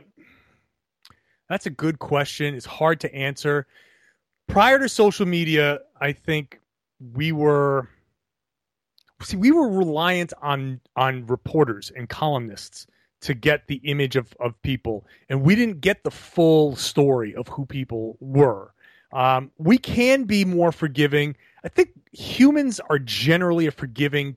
that's 1.50 1.66
a 1.66 1.72
good 1.72 2.00
question. 2.00 2.56
It's 2.56 2.66
hard 2.66 3.02
to 3.02 3.14
answer. 3.14 3.68
Prior 4.48 4.80
to 4.80 4.88
social 4.88 5.26
media, 5.26 5.80
I 6.00 6.14
think 6.14 6.60
we 7.00 7.32
were 7.32 7.88
see 9.22 9.38
we 9.38 9.52
were 9.52 9.70
reliant 9.70 10.34
on 10.42 10.80
on 10.96 11.26
reporters 11.26 11.92
and 11.96 12.10
columnists 12.10 12.88
to 13.22 13.34
get 13.34 13.68
the 13.68 13.82
image 13.84 14.16
of 14.16 14.34
of 14.40 14.60
people 14.62 15.06
and 15.30 15.42
we 15.42 15.56
didn't 15.56 15.82
get 15.82 16.04
the 16.04 16.12
full 16.12 16.76
story 16.76 17.36
of 17.36 17.48
who 17.48 17.66
people 17.66 18.18
were. 18.20 18.74
Um, 19.14 19.52
we 19.58 19.78
can 19.78 20.26
be 20.26 20.44
more 20.44 20.74
forgiving. 20.74 21.38
I 21.64 21.70
think 21.70 21.92
humans 22.12 22.82
are 22.90 23.00
generally 23.00 23.66
a 23.66 23.72
forgiving 23.72 24.36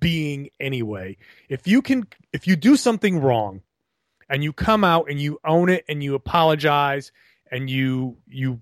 being 0.00 0.50
anyway. 0.60 1.16
If 1.48 1.66
you 1.66 1.82
can 1.82 2.06
if 2.32 2.46
you 2.46 2.56
do 2.56 2.76
something 2.76 3.20
wrong 3.20 3.62
and 4.28 4.42
you 4.42 4.52
come 4.52 4.84
out 4.84 5.08
and 5.08 5.20
you 5.20 5.38
own 5.44 5.68
it 5.68 5.84
and 5.88 6.02
you 6.02 6.14
apologize 6.14 7.12
and 7.50 7.70
you 7.70 8.16
you 8.26 8.60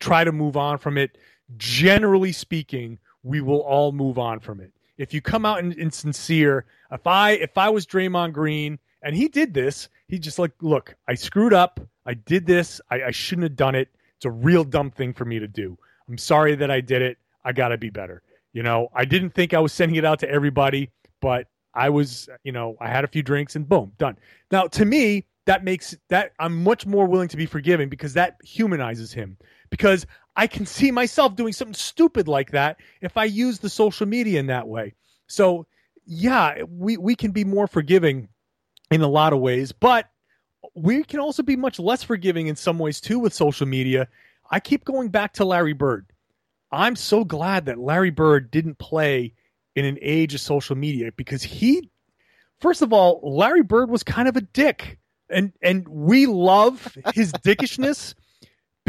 try 0.00 0.24
to 0.24 0.32
move 0.32 0.56
on 0.56 0.78
from 0.78 0.98
it 0.98 1.18
generally 1.56 2.32
speaking, 2.32 2.98
we 3.22 3.40
will 3.40 3.60
all 3.60 3.92
move 3.92 4.18
on 4.18 4.40
from 4.40 4.60
it. 4.60 4.72
If 4.98 5.14
you 5.14 5.20
come 5.20 5.46
out 5.46 5.60
and, 5.60 5.94
sincere, 5.94 6.66
if 6.92 7.06
I 7.06 7.32
if 7.32 7.56
I 7.56 7.70
was 7.70 7.86
Draymond 7.86 8.32
Green 8.32 8.78
and 9.02 9.16
he 9.16 9.28
did 9.28 9.54
this, 9.54 9.88
he 10.08 10.18
just 10.18 10.38
like, 10.38 10.52
look, 10.60 10.94
I 11.08 11.14
screwed 11.14 11.54
up. 11.54 11.80
I 12.04 12.14
did 12.14 12.46
this. 12.46 12.80
I, 12.90 13.04
I 13.04 13.10
shouldn't 13.10 13.44
have 13.44 13.56
done 13.56 13.74
it. 13.74 13.88
It's 14.16 14.26
a 14.26 14.30
real 14.30 14.64
dumb 14.64 14.90
thing 14.90 15.14
for 15.14 15.24
me 15.24 15.38
to 15.38 15.48
do. 15.48 15.78
I'm 16.08 16.18
sorry 16.18 16.54
that 16.56 16.70
I 16.70 16.80
did 16.80 17.00
it. 17.00 17.16
I 17.44 17.52
got 17.52 17.68
to 17.68 17.78
be 17.78 17.88
better. 17.88 18.22
You 18.52 18.62
know, 18.62 18.88
I 18.92 19.04
didn't 19.04 19.30
think 19.30 19.54
I 19.54 19.60
was 19.60 19.72
sending 19.72 19.96
it 19.96 20.04
out 20.04 20.18
to 20.20 20.30
everybody, 20.30 20.90
but 21.20 21.46
I 21.72 21.88
was, 21.88 22.28
you 22.42 22.52
know, 22.52 22.76
I 22.80 22.88
had 22.88 23.04
a 23.04 23.08
few 23.08 23.22
drinks 23.22 23.56
and 23.56 23.68
boom, 23.68 23.92
done. 23.96 24.18
Now, 24.50 24.66
to 24.66 24.84
me, 24.84 25.24
that 25.46 25.64
makes 25.64 25.96
that 26.08 26.32
I'm 26.38 26.62
much 26.62 26.86
more 26.86 27.06
willing 27.06 27.28
to 27.28 27.36
be 27.36 27.46
forgiving 27.46 27.88
because 27.88 28.14
that 28.14 28.36
humanizes 28.44 29.12
him. 29.12 29.36
Because 29.70 30.06
I 30.36 30.46
can 30.46 30.66
see 30.66 30.90
myself 30.90 31.36
doing 31.36 31.52
something 31.52 31.74
stupid 31.74 32.28
like 32.28 32.52
that 32.52 32.78
if 33.00 33.16
I 33.16 33.24
use 33.24 33.58
the 33.58 33.68
social 33.68 34.06
media 34.06 34.40
in 34.40 34.46
that 34.46 34.68
way. 34.68 34.94
So, 35.26 35.66
yeah, 36.06 36.62
we, 36.68 36.96
we 36.96 37.14
can 37.14 37.32
be 37.32 37.44
more 37.44 37.66
forgiving 37.66 38.28
in 38.90 39.02
a 39.02 39.08
lot 39.08 39.32
of 39.32 39.40
ways, 39.40 39.72
but 39.72 40.10
we 40.74 41.04
can 41.04 41.20
also 41.20 41.42
be 41.42 41.56
much 41.56 41.78
less 41.78 42.02
forgiving 42.02 42.46
in 42.46 42.56
some 42.56 42.78
ways 42.78 43.00
too 43.00 43.18
with 43.18 43.34
social 43.34 43.66
media. 43.66 44.08
I 44.50 44.60
keep 44.60 44.84
going 44.84 45.08
back 45.08 45.34
to 45.34 45.44
Larry 45.44 45.72
Bird. 45.72 46.06
I'm 46.72 46.96
so 46.96 47.24
glad 47.24 47.66
that 47.66 47.78
Larry 47.78 48.10
Bird 48.10 48.50
didn't 48.50 48.78
play 48.78 49.34
in 49.74 49.84
an 49.84 49.98
age 50.00 50.34
of 50.34 50.40
social 50.40 50.76
media 50.76 51.10
because 51.16 51.42
he, 51.42 51.90
first 52.60 52.82
of 52.82 52.92
all, 52.92 53.20
Larry 53.22 53.62
Bird 53.62 53.90
was 53.90 54.02
kind 54.02 54.28
of 54.28 54.36
a 54.36 54.40
dick. 54.40 54.98
And 55.28 55.52
and 55.62 55.86
we 55.86 56.26
love 56.26 56.96
his 57.14 57.32
dickishness 57.32 58.14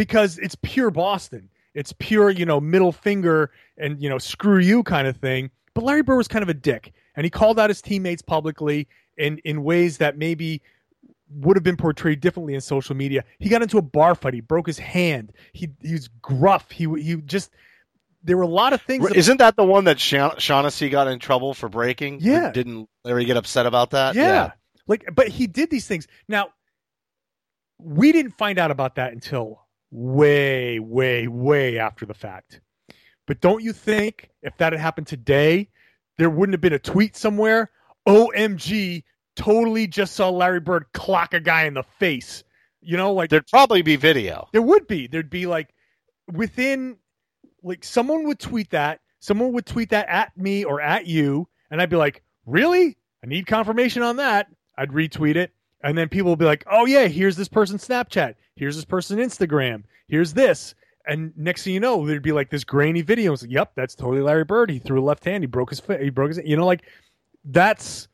because 0.02 0.40
it's 0.40 0.56
pure 0.64 0.90
Boston. 0.90 1.48
It's 1.76 1.94
pure, 2.00 2.32
you 2.32 2.44
know, 2.44 2.60
middle 2.60 2.92
finger 2.92 3.52
and, 3.78 4.02
you 4.02 4.10
know, 4.10 4.18
screw 4.18 4.58
you 4.58 4.82
kind 4.82 5.08
of 5.08 5.16
thing. 5.18 5.52
But 5.76 5.84
Larry 5.84 6.02
Bird 6.02 6.18
was 6.18 6.28
kind 6.28 6.42
of 6.42 6.50
a 6.50 6.56
dick. 6.56 6.92
And 7.16 7.24
he 7.24 7.30
called 7.30 7.60
out 7.60 7.70
his 7.70 7.84
teammates 7.84 8.24
publicly 8.24 8.88
in, 9.16 9.38
in 9.46 9.64
ways 9.64 10.00
that 10.00 10.18
maybe 10.18 10.64
would 11.30 11.56
have 11.56 11.64
been 11.64 11.78
portrayed 11.78 12.20
differently 12.20 12.56
in 12.56 12.62
social 12.62 12.96
media. 12.96 13.24
He 13.38 13.48
got 13.48 13.62
into 13.62 13.78
a 13.78 13.84
bar 13.84 14.16
fight. 14.16 14.34
He 14.34 14.42
broke 14.42 14.66
his 14.66 14.80
hand. 14.80 15.34
He, 15.54 15.70
he 15.84 15.94
was 15.94 16.08
gruff. 16.20 16.72
He, 16.72 16.88
he 17.00 17.18
just, 17.18 17.52
there 18.24 18.38
were 18.38 18.42
a 18.42 18.48
lot 18.48 18.74
of 18.74 18.82
things. 18.82 19.08
Isn't 19.12 19.38
that 19.38 19.56
the 19.56 19.64
one 19.64 19.84
that 19.84 20.00
Sha- 20.00 20.40
Shaughnessy 20.40 20.90
got 20.90 21.10
in 21.10 21.20
trouble 21.20 21.54
for 21.54 21.70
breaking? 21.70 22.22
Yeah. 22.22 22.52
Didn't 22.52 22.90
Larry 23.04 23.26
get 23.26 23.38
upset 23.38 23.68
about 23.68 23.92
that? 23.92 24.16
Yeah. 24.16 24.24
yeah. 24.24 24.52
Like, 24.88 25.10
but 25.14 25.28
he 25.28 25.46
did 25.46 25.70
these 25.70 25.86
things. 25.86 26.08
Now, 26.28 26.50
we 27.78 28.12
didn't 28.12 28.32
find 28.32 28.58
out 28.58 28.72
about 28.72 28.96
that 28.96 29.14
until 29.14 29.61
way, 29.92 30.80
way, 30.80 31.28
way 31.28 31.78
after 31.78 32.06
the 32.06 32.14
fact. 32.14 32.62
But 33.28 33.42
don't 33.42 33.64
you 33.64 33.74
think 33.74 34.30
if 34.42 34.58
that 34.58 34.74
had 34.74 34.82
happened 34.82 35.08
today, 35.08 35.70
there 36.18 36.30
wouldn't 36.30 36.54
have 36.54 36.62
been 36.62 36.74
a 36.74 36.80
tweet 36.80 37.16
somewhere? 37.16 37.70
OMG, 38.08 39.04
totally 39.36 39.88
just 39.88 40.16
saw 40.16 40.30
Larry 40.30 40.60
Bird 40.60 40.86
clock 40.94 41.34
a 41.34 41.40
guy 41.40 41.64
in 41.64 41.74
the 41.74 41.84
face. 41.84 42.44
You 42.82 42.98
know, 42.98 43.14
like 43.14 43.30
there'd 43.30 43.48
probably 43.48 43.84
be 43.84 43.96
video. 43.96 44.48
There 44.52 44.62
would 44.62 44.88
be. 44.88 45.08
There'd 45.08 45.30
be 45.30 45.46
like 45.46 45.70
within 46.32 46.98
like 47.62 47.84
someone 47.84 48.26
would 48.26 48.40
tweet 48.40 48.72
that, 48.72 49.02
someone 49.20 49.54
would 49.54 49.68
tweet 49.68 49.90
that 49.90 50.08
at 50.10 50.36
me 50.36 50.64
or 50.64 50.82
at 50.82 51.06
you, 51.06 51.48
and 51.70 51.80
I'd 51.80 51.92
be 51.92 51.96
like, 51.96 52.24
Really? 52.46 52.98
I 53.24 53.28
need 53.28 53.46
confirmation 53.46 54.02
on 54.02 54.16
that. 54.18 54.48
I'd 54.78 54.90
retweet 54.90 55.36
it. 55.36 55.52
And 55.84 55.98
then 55.98 56.10
people 56.10 56.30
will 56.30 56.36
be 56.36 56.46
like, 56.46 56.64
oh, 56.70 56.86
yeah, 56.86 57.08
here's 57.08 57.36
this 57.36 57.48
person's 57.48 57.88
Snapchat. 57.88 58.36
Here's 58.56 58.76
this 58.76 58.86
person 58.86 59.18
Instagram. 59.18 59.84
Here's 60.08 60.34
this. 60.34 60.76
And 61.08 61.36
next 61.36 61.64
thing 61.64 61.74
you 61.74 61.80
know, 61.80 62.06
there'd 62.06 62.22
be 62.22 62.32
like 62.32 62.50
this 62.52 62.64
grainy 62.64 63.02
video. 63.02 63.32
Like, 63.32 63.50
yep, 63.50 63.72
that's 63.76 63.96
totally 63.96 64.22
Larry 64.22 64.44
Bird. 64.44 64.70
He 64.70 64.80
threw 64.80 65.02
a 65.02 65.04
left 65.04 65.26
hand. 65.26 65.44
He 65.44 65.48
broke 65.48 65.72
his 65.72 65.80
foot. 65.80 66.02
He 66.02 66.12
broke 66.12 66.30
his, 66.30 66.40
you 66.46 66.56
know, 66.56 66.66
like 66.66 66.84
that's, 67.46 68.08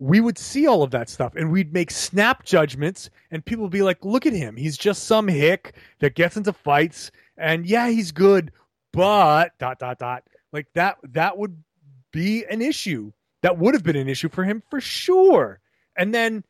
we 0.00 0.20
would 0.20 0.36
see 0.36 0.66
all 0.66 0.82
of 0.82 0.90
that 0.90 1.08
stuff 1.08 1.36
and 1.36 1.52
we'd 1.52 1.72
make 1.72 1.90
snap 1.90 2.44
judgments 2.44 3.10
and 3.30 3.44
people 3.44 3.62
would 3.62 3.70
be 3.70 3.82
like, 3.82 4.04
look 4.04 4.26
at 4.26 4.32
him. 4.32 4.56
He's 4.56 4.76
just 4.76 5.04
some 5.04 5.28
hick 5.28 5.76
that 6.00 6.16
gets 6.16 6.36
into 6.36 6.52
fights. 6.52 7.12
And 7.38 7.64
yeah, 7.64 7.88
he's 7.88 8.10
good, 8.10 8.50
but 8.92 9.56
dot, 9.58 9.78
dot, 9.78 10.00
dot. 10.00 10.24
Like 10.52 10.66
that, 10.74 10.96
that 11.04 11.38
would 11.38 11.56
be 12.12 12.44
an 12.46 12.60
issue. 12.60 13.12
That 13.42 13.58
would 13.58 13.74
have 13.74 13.84
been 13.84 13.96
an 13.96 14.08
issue 14.08 14.28
for 14.28 14.42
him 14.42 14.62
for 14.68 14.80
sure. 14.80 15.60
And 15.96 16.12
then 16.12 16.42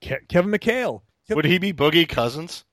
Kevin 0.00 0.50
McHale. 0.50 1.02
Would 1.30 1.44
he 1.44 1.58
be 1.58 1.72
Boogie 1.72 2.08
Cousins? 2.08 2.64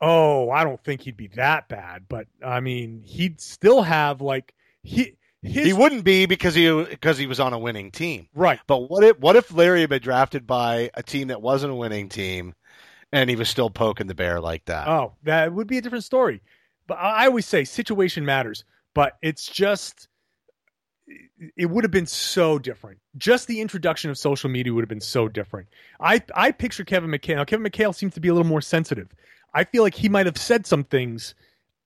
Oh, 0.00 0.50
I 0.50 0.64
don't 0.64 0.82
think 0.82 1.02
he'd 1.02 1.16
be 1.16 1.28
that 1.28 1.68
bad, 1.68 2.06
but 2.08 2.26
I 2.44 2.60
mean, 2.60 3.02
he'd 3.04 3.40
still 3.40 3.82
have 3.82 4.20
like 4.20 4.54
he 4.82 5.16
his, 5.42 5.66
he 5.66 5.72
wouldn't 5.72 6.04
be 6.04 6.26
because 6.26 6.54
he 6.54 6.84
because 6.84 7.18
he 7.18 7.26
was 7.26 7.40
on 7.40 7.52
a 7.52 7.58
winning 7.58 7.90
team. 7.90 8.28
right. 8.34 8.60
But 8.66 8.90
what 8.90 9.04
if 9.04 9.18
what 9.18 9.36
if 9.36 9.52
Larry 9.52 9.80
had 9.80 9.90
been 9.90 10.02
drafted 10.02 10.46
by 10.46 10.90
a 10.94 11.02
team 11.02 11.28
that 11.28 11.42
wasn't 11.42 11.72
a 11.72 11.76
winning 11.76 12.08
team, 12.08 12.54
and 13.12 13.28
he 13.28 13.36
was 13.36 13.48
still 13.48 13.70
poking 13.70 14.06
the 14.06 14.14
bear 14.14 14.40
like 14.40 14.64
that? 14.66 14.88
Oh, 14.88 15.14
that 15.24 15.52
would 15.52 15.66
be 15.66 15.78
a 15.78 15.82
different 15.82 16.04
story. 16.04 16.42
But 16.86 16.98
I 16.98 17.26
always 17.26 17.46
say 17.46 17.64
situation 17.64 18.24
matters, 18.24 18.64
but 18.94 19.16
it's 19.22 19.46
just 19.46 20.08
it 21.56 21.66
would 21.66 21.84
have 21.84 21.90
been 21.90 22.06
so 22.06 22.58
different. 22.58 22.98
Just 23.16 23.46
the 23.46 23.60
introduction 23.60 24.10
of 24.10 24.18
social 24.18 24.50
media 24.50 24.72
would 24.72 24.82
have 24.82 24.88
been 24.88 25.00
so 25.00 25.28
different. 25.28 25.68
I 26.00 26.22
I 26.34 26.52
picture 26.52 26.84
Kevin 26.84 27.10
McHale. 27.10 27.36
Now, 27.36 27.44
Kevin 27.44 27.64
McHale 27.66 27.94
seems 27.94 28.14
to 28.14 28.20
be 28.20 28.28
a 28.28 28.34
little 28.34 28.48
more 28.48 28.60
sensitive. 28.60 29.08
I 29.54 29.64
feel 29.64 29.82
like 29.82 29.94
he 29.94 30.08
might 30.08 30.26
have 30.26 30.38
said 30.38 30.66
some 30.66 30.84
things 30.84 31.34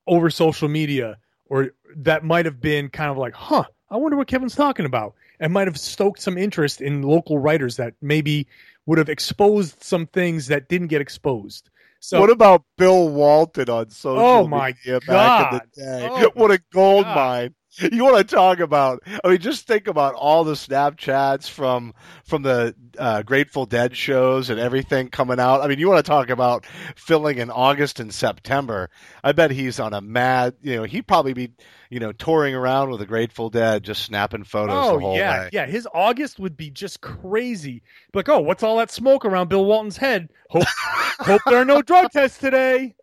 over 0.06 0.28
social 0.30 0.68
media 0.68 1.16
or 1.46 1.70
that 1.96 2.24
might 2.24 2.44
have 2.44 2.60
been 2.60 2.88
kind 2.88 3.10
of 3.10 3.16
like, 3.16 3.34
huh, 3.34 3.64
I 3.90 3.96
wonder 3.96 4.16
what 4.16 4.28
Kevin's 4.28 4.54
talking 4.54 4.86
about. 4.86 5.14
And 5.40 5.52
might 5.52 5.66
have 5.66 5.78
stoked 5.78 6.20
some 6.20 6.38
interest 6.38 6.80
in 6.80 7.02
local 7.02 7.38
writers 7.38 7.76
that 7.76 7.94
maybe 8.00 8.46
would 8.86 8.98
have 8.98 9.08
exposed 9.08 9.82
some 9.82 10.06
things 10.06 10.46
that 10.48 10.68
didn't 10.68 10.88
get 10.88 11.00
exposed. 11.00 11.70
So 12.00 12.20
what 12.20 12.30
about 12.30 12.64
Bill 12.76 13.08
Walton 13.08 13.68
on 13.70 13.90
social 13.90 14.20
Oh, 14.20 14.46
my 14.46 14.74
media 14.84 15.00
back 15.00 15.52
in 15.52 15.58
God. 15.58 15.62
the 15.74 15.80
day? 15.80 16.08
Oh, 16.10 16.30
what 16.34 16.50
a 16.50 16.60
gold 16.70 17.04
God. 17.04 17.16
mine! 17.16 17.54
You 17.92 18.04
want 18.04 18.16
to 18.28 18.34
talk 18.34 18.60
about? 18.60 19.02
I 19.24 19.28
mean, 19.28 19.38
just 19.38 19.66
think 19.66 19.88
about 19.88 20.14
all 20.14 20.44
the 20.44 20.52
Snapchats 20.52 21.48
from 21.48 21.92
from 22.24 22.42
the 22.42 22.74
uh, 22.98 23.22
Grateful 23.22 23.66
Dead 23.66 23.96
shows 23.96 24.48
and 24.50 24.60
everything 24.60 25.08
coming 25.08 25.40
out. 25.40 25.60
I 25.60 25.66
mean, 25.66 25.78
you 25.78 25.88
want 25.88 26.04
to 26.04 26.08
talk 26.08 26.28
about 26.30 26.64
filling 26.94 27.38
in 27.38 27.50
August 27.50 27.98
and 27.98 28.14
September? 28.14 28.90
I 29.24 29.32
bet 29.32 29.50
he's 29.50 29.80
on 29.80 29.92
a 29.92 30.00
mad. 30.00 30.54
You 30.62 30.76
know, 30.76 30.82
he'd 30.84 31.06
probably 31.06 31.32
be 31.32 31.52
you 31.90 31.98
know 31.98 32.12
touring 32.12 32.54
around 32.54 32.90
with 32.90 33.00
the 33.00 33.06
Grateful 33.06 33.50
Dead, 33.50 33.82
just 33.82 34.04
snapping 34.04 34.44
photos 34.44 34.76
Oh 34.86 34.94
the 34.94 35.00
whole 35.00 35.16
yeah, 35.16 35.40
way. 35.40 35.50
yeah. 35.52 35.66
His 35.66 35.88
August 35.92 36.38
would 36.38 36.56
be 36.56 36.70
just 36.70 37.00
crazy. 37.00 37.82
Like, 38.14 38.28
oh, 38.28 38.40
what's 38.40 38.62
all 38.62 38.76
that 38.78 38.92
smoke 38.92 39.24
around 39.24 39.48
Bill 39.48 39.64
Walton's 39.64 39.96
head? 39.96 40.28
Hope, 40.50 40.64
hope 41.18 41.40
there 41.46 41.58
are 41.58 41.64
no 41.64 41.82
drug 41.82 42.12
tests 42.12 42.38
today. 42.38 42.94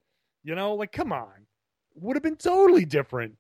You 0.44 0.56
know, 0.56 0.76
like, 0.76 0.92
come 0.94 1.12
on. 1.12 1.28
Would 1.96 2.16
have 2.16 2.24
been 2.24 2.38
totally 2.38 2.86
different. 2.86 3.36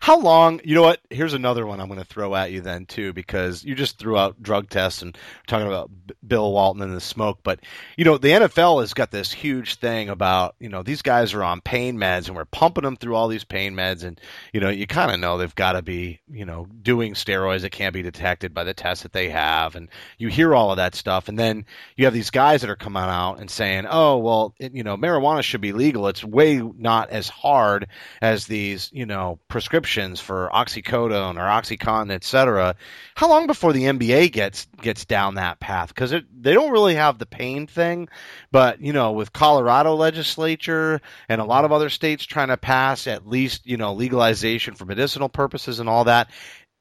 How 0.00 0.18
long? 0.18 0.60
You 0.64 0.74
know 0.74 0.82
what? 0.82 1.00
Here's 1.10 1.34
another 1.34 1.66
one 1.66 1.80
I'm 1.80 1.88
going 1.88 2.00
to 2.00 2.06
throw 2.06 2.34
at 2.34 2.52
you 2.52 2.60
then 2.60 2.86
too, 2.86 3.12
because 3.12 3.64
you 3.64 3.74
just 3.74 3.98
threw 3.98 4.16
out 4.16 4.42
drug 4.42 4.70
tests 4.70 5.02
and 5.02 5.16
talking 5.46 5.66
about 5.66 5.90
Bill 6.26 6.52
Walton 6.52 6.82
and 6.82 6.94
the 6.94 7.00
smoke. 7.00 7.40
But 7.42 7.60
you 7.96 8.04
know, 8.04 8.18
the 8.18 8.28
NFL 8.28 8.80
has 8.80 8.94
got 8.94 9.10
this 9.10 9.32
huge 9.32 9.76
thing 9.76 10.08
about 10.08 10.54
you 10.58 10.68
know 10.68 10.82
these 10.82 11.02
guys 11.02 11.34
are 11.34 11.44
on 11.44 11.60
pain 11.60 11.96
meds 11.96 12.28
and 12.28 12.36
we're 12.36 12.44
pumping 12.44 12.84
them 12.84 12.96
through 12.96 13.14
all 13.16 13.28
these 13.28 13.44
pain 13.44 13.74
meds, 13.74 14.04
and 14.04 14.20
you 14.52 14.60
know 14.60 14.70
you 14.70 14.86
kind 14.86 15.10
of 15.10 15.20
know 15.20 15.38
they've 15.38 15.54
got 15.54 15.72
to 15.72 15.82
be 15.82 16.20
you 16.30 16.44
know 16.44 16.66
doing 16.82 17.14
steroids 17.14 17.62
that 17.62 17.70
can't 17.72 17.94
be 17.94 18.02
detected 18.02 18.54
by 18.54 18.64
the 18.64 18.74
tests 18.74 19.02
that 19.02 19.12
they 19.12 19.30
have, 19.30 19.76
and 19.76 19.88
you 20.18 20.28
hear 20.28 20.54
all 20.54 20.70
of 20.70 20.76
that 20.76 20.94
stuff, 20.94 21.28
and 21.28 21.38
then 21.38 21.64
you 21.96 22.04
have 22.04 22.14
these 22.14 22.30
guys 22.30 22.60
that 22.60 22.70
are 22.70 22.76
coming 22.76 23.02
out 23.02 23.36
and 23.40 23.50
saying, 23.50 23.86
oh 23.88 24.18
well, 24.18 24.54
it, 24.58 24.74
you 24.74 24.82
know 24.82 24.96
marijuana 24.96 25.42
should 25.42 25.60
be 25.60 25.72
legal. 25.72 26.08
It's 26.08 26.24
way 26.24 26.58
not 26.58 27.10
as 27.10 27.28
hard 27.28 27.88
as 28.22 28.46
these, 28.46 28.90
you 28.92 29.06
know, 29.06 29.38
prescriptions 29.80 30.20
for 30.20 30.50
oxycodone 30.52 31.36
or 31.36 31.48
oxycontin, 31.48 32.10
et 32.10 32.24
cetera. 32.24 32.76
How 33.14 33.28
long 33.28 33.46
before 33.46 33.72
the 33.72 33.84
NBA 33.84 34.32
gets 34.32 34.66
gets 34.80 35.04
down 35.04 35.34
that 35.36 35.60
path? 35.60 35.88
Because 35.88 36.10
they 36.10 36.52
don't 36.54 36.72
really 36.72 36.94
have 36.96 37.18
the 37.18 37.26
pain 37.26 37.66
thing, 37.66 38.08
but 38.52 38.80
you 38.80 38.92
know, 38.92 39.12
with 39.12 39.32
Colorado 39.32 39.94
legislature 39.94 41.00
and 41.28 41.40
a 41.40 41.44
lot 41.44 41.64
of 41.64 41.72
other 41.72 41.88
states 41.88 42.24
trying 42.24 42.48
to 42.48 42.56
pass 42.56 43.06
at 43.06 43.26
least 43.26 43.66
you 43.66 43.76
know 43.76 43.94
legalization 43.94 44.74
for 44.74 44.84
medicinal 44.84 45.28
purposes 45.28 45.80
and 45.80 45.88
all 45.88 46.04
that. 46.04 46.30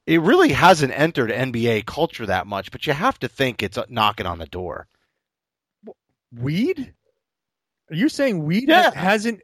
It 0.06 0.22
really 0.22 0.50
hasn't 0.52 0.98
entered 0.98 1.30
NBA 1.30 1.86
culture 1.86 2.26
that 2.26 2.48
much, 2.48 2.72
but 2.72 2.88
you 2.88 2.94
have 2.94 3.20
to 3.20 3.28
think 3.28 3.62
it's 3.62 3.78
knocking 3.90 4.26
on 4.26 4.40
the 4.40 4.48
door. 4.48 4.88
Weed? 6.36 6.94
Are 7.92 7.96
you 7.96 8.10
saying 8.10 8.44
weed 8.44 8.68
Yeah. 8.68 8.92
hasn't? 8.94 9.42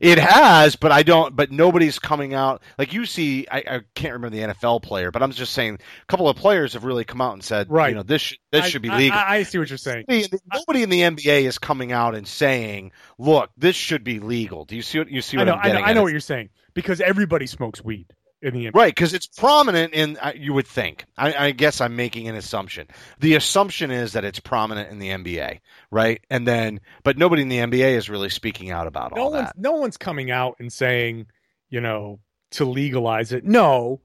It 0.00 0.18
has, 0.18 0.76
but 0.76 0.90
I 0.92 1.02
don't. 1.02 1.36
But 1.36 1.50
nobody's 1.52 1.98
coming 1.98 2.34
out 2.34 2.62
like 2.78 2.92
you 2.92 3.06
see. 3.06 3.46
I, 3.50 3.58
I 3.58 3.80
can't 3.94 4.14
remember 4.14 4.36
the 4.36 4.52
NFL 4.54 4.82
player, 4.82 5.10
but 5.10 5.22
I'm 5.22 5.30
just 5.32 5.52
saying 5.52 5.74
a 5.74 6.06
couple 6.06 6.28
of 6.28 6.36
players 6.36 6.72
have 6.72 6.84
really 6.84 7.04
come 7.04 7.20
out 7.20 7.34
and 7.34 7.44
said, 7.44 7.70
Right. 7.70 7.90
you 7.90 7.94
know, 7.94 8.02
this 8.02 8.34
this 8.50 8.64
I- 8.64 8.68
should 8.68 8.82
be 8.82 8.90
legal. 8.90 9.18
I, 9.18 9.36
I 9.36 9.42
see 9.44 9.58
what 9.58 9.68
you're 9.70 9.78
saying. 9.78 10.04
Nobody- 10.08 10.38
Nobody 10.52 10.82
in 10.82 10.90
the 10.90 11.00
NBA 11.02 11.42
is 11.44 11.58
coming 11.58 11.92
out 11.92 12.14
and 12.14 12.26
saying, 12.26 12.92
"Look, 13.18 13.50
this 13.56 13.76
should 13.76 14.04
be 14.04 14.18
legal." 14.20 14.64
Do 14.64 14.76
you 14.76 14.82
see 14.82 14.98
what 14.98 15.10
you 15.10 15.22
see 15.22 15.36
I 15.36 15.40
what 15.40 15.44
know, 15.46 15.54
I 15.54 15.72
know, 15.72 15.78
I 15.80 15.90
at? 15.90 15.94
know 15.94 16.02
what 16.02 16.10
you're 16.12 16.20
saying 16.20 16.50
because 16.74 17.00
everybody 17.00 17.46
smokes 17.46 17.82
weed 17.82 18.06
in 18.42 18.54
the 18.54 18.66
NBA. 18.66 18.74
Right, 18.74 18.94
because 18.94 19.14
it's 19.14 19.26
prominent 19.26 19.92
in. 19.94 20.16
uh, 20.18 20.32
You 20.36 20.52
would 20.54 20.66
think. 20.66 21.04
I, 21.16 21.46
I 21.46 21.50
guess 21.50 21.80
I'm 21.80 21.96
making 21.96 22.28
an 22.28 22.34
assumption. 22.34 22.86
The 23.18 23.34
assumption 23.34 23.90
is 23.90 24.12
that 24.12 24.24
it's 24.24 24.40
prominent 24.40 24.90
in 24.90 24.98
the 24.98 25.08
NBA, 25.08 25.60
right? 25.90 26.20
And 26.30 26.46
then, 26.46 26.80
but 27.02 27.18
nobody 27.18 27.42
in 27.42 27.48
the 27.48 27.58
NBA 27.58 27.96
is 27.96 28.08
really 28.08 28.28
speaking 28.30 28.70
out 28.70 28.86
about 28.86 29.14
no 29.14 29.22
all 29.22 29.30
that. 29.32 29.58
no 29.58 29.72
one's 29.72 29.96
coming 29.96 30.30
out 30.30 30.56
and 30.60 30.72
saying, 30.72 31.26
you 31.70 31.80
know, 31.80 32.20
to 32.52 32.64
legalize 32.64 33.32
it. 33.32 33.44
No, 33.44 34.00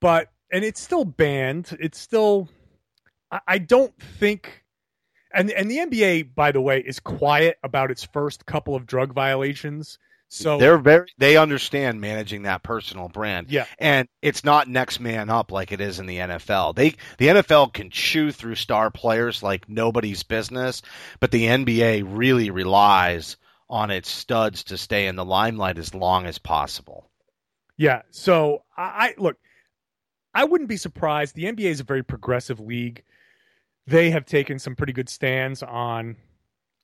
but 0.00 0.28
and 0.52 0.64
it's 0.64 0.80
still 0.80 1.04
banned. 1.04 1.76
It's 1.80 1.98
still. 1.98 2.48
I, 3.30 3.40
I 3.46 3.58
don't 3.58 3.94
think, 4.18 4.64
and 5.32 5.50
and 5.50 5.70
the 5.70 5.78
NBA, 5.78 6.34
by 6.34 6.52
the 6.52 6.60
way, 6.60 6.80
is 6.80 7.00
quiet 7.00 7.56
about 7.64 7.90
its 7.90 8.04
first 8.04 8.44
couple 8.46 8.74
of 8.74 8.86
drug 8.86 9.14
violations. 9.14 9.98
So 10.32 10.58
They're 10.58 10.78
very. 10.78 11.08
They 11.18 11.36
understand 11.36 12.00
managing 12.00 12.42
that 12.42 12.62
personal 12.62 13.08
brand. 13.08 13.48
yeah, 13.50 13.66
and 13.80 14.06
it's 14.22 14.44
not 14.44 14.68
next 14.68 15.00
man 15.00 15.28
up 15.28 15.50
like 15.50 15.72
it 15.72 15.80
is 15.80 15.98
in 15.98 16.06
the 16.06 16.18
NFL. 16.18 16.76
They 16.76 16.90
the 17.18 17.26
NFL 17.26 17.72
can 17.72 17.90
chew 17.90 18.30
through 18.30 18.54
star 18.54 18.92
players 18.92 19.42
like 19.42 19.68
nobody's 19.68 20.22
business, 20.22 20.82
but 21.18 21.32
the 21.32 21.46
NBA 21.46 22.04
really 22.06 22.50
relies 22.50 23.36
on 23.68 23.90
its 23.90 24.08
studs 24.08 24.64
to 24.64 24.78
stay 24.78 25.08
in 25.08 25.16
the 25.16 25.24
limelight 25.24 25.78
as 25.78 25.96
long 25.96 26.26
as 26.26 26.38
possible. 26.38 27.10
Yeah. 27.76 28.02
So 28.10 28.62
I, 28.76 28.82
I 28.82 29.14
look, 29.18 29.36
I 30.32 30.44
wouldn't 30.44 30.68
be 30.68 30.76
surprised. 30.76 31.34
The 31.34 31.46
NBA 31.46 31.70
is 31.70 31.80
a 31.80 31.84
very 31.84 32.04
progressive 32.04 32.60
league. 32.60 33.02
They 33.88 34.10
have 34.10 34.26
taken 34.26 34.60
some 34.60 34.76
pretty 34.76 34.92
good 34.92 35.08
stands 35.08 35.64
on 35.64 36.16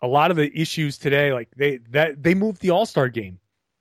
a 0.02 0.06
lot 0.06 0.30
of 0.30 0.36
the 0.36 0.50
issues 0.58 0.98
today. 0.98 1.32
Like 1.32 1.48
they 1.56 1.78
that 1.90 2.22
they 2.22 2.34
moved 2.34 2.60
the 2.60 2.70
All 2.70 2.86
Star 2.86 3.08
game 3.08 3.38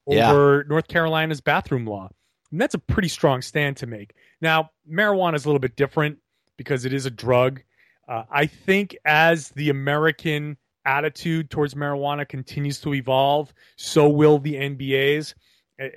Yeah. 0.08 0.32
over 0.32 0.66
North 0.70 0.88
Carolina's 0.88 1.42
bathroom 1.42 1.86
law, 1.86 2.10
and 2.52 2.60
that's 2.62 2.74
a 2.76 2.80
pretty 2.80 3.08
strong 3.10 3.42
stand 3.42 3.78
to 3.78 3.88
make. 3.88 4.14
Now, 4.42 4.70
marijuana 4.90 5.36
is 5.36 5.46
a 5.46 5.48
little 5.48 5.60
bit 5.60 5.76
different 5.76 6.20
because 6.58 6.86
it 6.86 6.94
is 6.94 7.06
a 7.06 7.12
drug. 7.12 7.62
Uh, 8.08 8.24
I 8.32 8.46
think 8.46 8.96
as 9.06 9.50
the 9.50 9.70
American 9.70 10.58
attitude 10.86 11.50
towards 11.50 11.74
marijuana 11.74 12.28
continues 12.30 12.80
to 12.82 12.94
evolve, 12.94 13.52
so 13.76 14.08
will 14.08 14.38
the 14.40 14.54
NBA's 14.56 15.34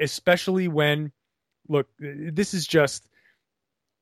especially 0.00 0.66
when 0.66 1.12
look 1.68 1.86
this 2.00 2.52
is 2.54 2.66
just 2.66 3.08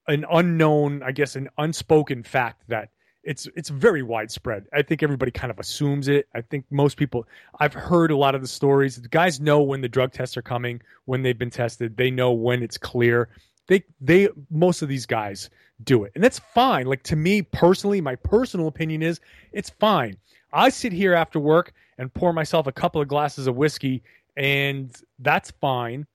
an 0.09 0.25
unknown 0.31 1.03
i 1.03 1.13
guess 1.13 1.37
an 1.37 1.49
unspoken 1.59 2.23
fact 2.23 2.63
that 2.69 2.89
it's 3.27 3.49
it's 3.57 3.69
very 3.69 4.03
widespread. 4.03 4.67
I 4.73 4.83
think 4.83 5.03
everybody 5.03 5.33
kind 5.33 5.51
of 5.51 5.59
assumes 5.59 6.07
it. 6.07 6.29
I 6.35 6.41
think 6.41 6.65
most 6.71 6.97
people 6.97 7.27
i've 7.59 7.75
heard 7.75 8.11
a 8.12 8.17
lot 8.17 8.35
of 8.37 8.41
the 8.41 8.47
stories. 8.47 8.97
The 9.03 9.09
guys 9.09 9.41
know 9.41 9.61
when 9.61 9.81
the 9.81 9.89
drug 9.89 10.12
tests 10.12 10.37
are 10.37 10.43
coming 10.43 10.81
when 11.05 11.23
they've 11.23 11.39
been 11.39 11.51
tested. 11.51 11.97
They 11.97 12.11
know 12.11 12.31
when 12.33 12.62
it's 12.62 12.79
clear. 12.79 13.29
They 13.67 13.85
they 14.01 14.29
most 14.49 14.81
of 14.81 14.89
these 14.89 15.07
guys 15.07 15.51
do 15.83 16.05
it. 16.05 16.12
And 16.15 16.23
that's 16.23 16.39
fine. 16.39 16.87
Like 16.87 17.03
to 17.05 17.17
me 17.17 17.43
personally 17.43 18.01
my 18.01 18.15
personal 18.15 18.69
opinion 18.69 19.03
is 19.03 19.21
it's 19.53 19.71
fine. 19.71 20.17
I 20.53 20.69
sit 20.69 20.93
here 20.93 21.12
after 21.12 21.41
work 21.41 21.75
and 21.99 22.15
pour 22.15 22.33
myself 22.33 22.69
a 22.69 22.73
couple 22.73 23.01
of 23.01 23.09
glasses 23.09 23.49
of 23.49 23.57
whiskey 23.57 24.05
and 24.37 24.95
that's 25.19 25.51
fine. 25.51 26.07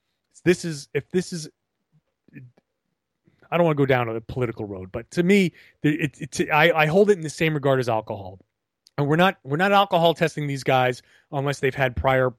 This 0.46 0.64
is 0.64 0.88
if 0.94 1.10
this 1.12 1.34
is 1.34 1.50
I 3.52 3.58
don't 3.58 3.66
want 3.66 3.78
to 3.78 3.82
go 3.82 3.86
down 3.86 4.10
a 4.10 4.22
political 4.22 4.66
road, 4.66 4.92
but 4.92 5.12
to 5.12 5.24
me, 5.24 5.52
it, 5.84 6.18
it, 6.20 6.40
it, 6.40 6.50
I, 6.52 6.72
I 6.72 6.86
hold 6.86 7.10
it 7.10 7.18
in 7.18 7.22
the 7.22 7.30
same 7.30 7.54
regard 7.54 7.80
as 7.80 7.90
alcohol. 7.90 8.40
And 8.98 9.08
we're 9.08 9.18
not 9.18 9.38
we're 9.44 9.58
not 9.58 9.72
alcohol 9.72 10.14
testing 10.14 10.48
these 10.48 10.64
guys 10.64 11.02
unless 11.32 11.60
they've 11.60 11.76
had 11.76 11.96
prior 11.96 12.34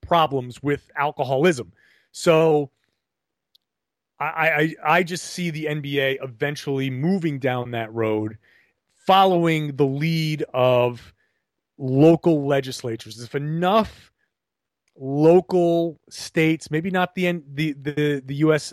problems 0.00 0.62
with 0.62 0.90
alcoholism. 0.96 1.72
So 2.12 2.70
I, 4.20 4.74
I 4.84 4.96
I 4.96 5.02
just 5.02 5.24
see 5.24 5.50
the 5.50 5.66
NBA 5.66 6.18
eventually 6.22 6.90
moving 6.90 7.38
down 7.38 7.72
that 7.72 7.92
road, 7.92 8.38
following 9.06 9.76
the 9.76 9.86
lead 9.86 10.44
of 10.52 11.14
local 11.78 12.46
legislatures. 12.46 13.20
If 13.20 13.34
enough 13.34 14.12
local 14.96 15.98
states, 16.08 16.70
maybe 16.70 16.90
not 16.90 17.14
the 17.14 17.42
the 17.52 17.72
the, 17.72 18.22
the 18.24 18.34
U.S. 18.36 18.72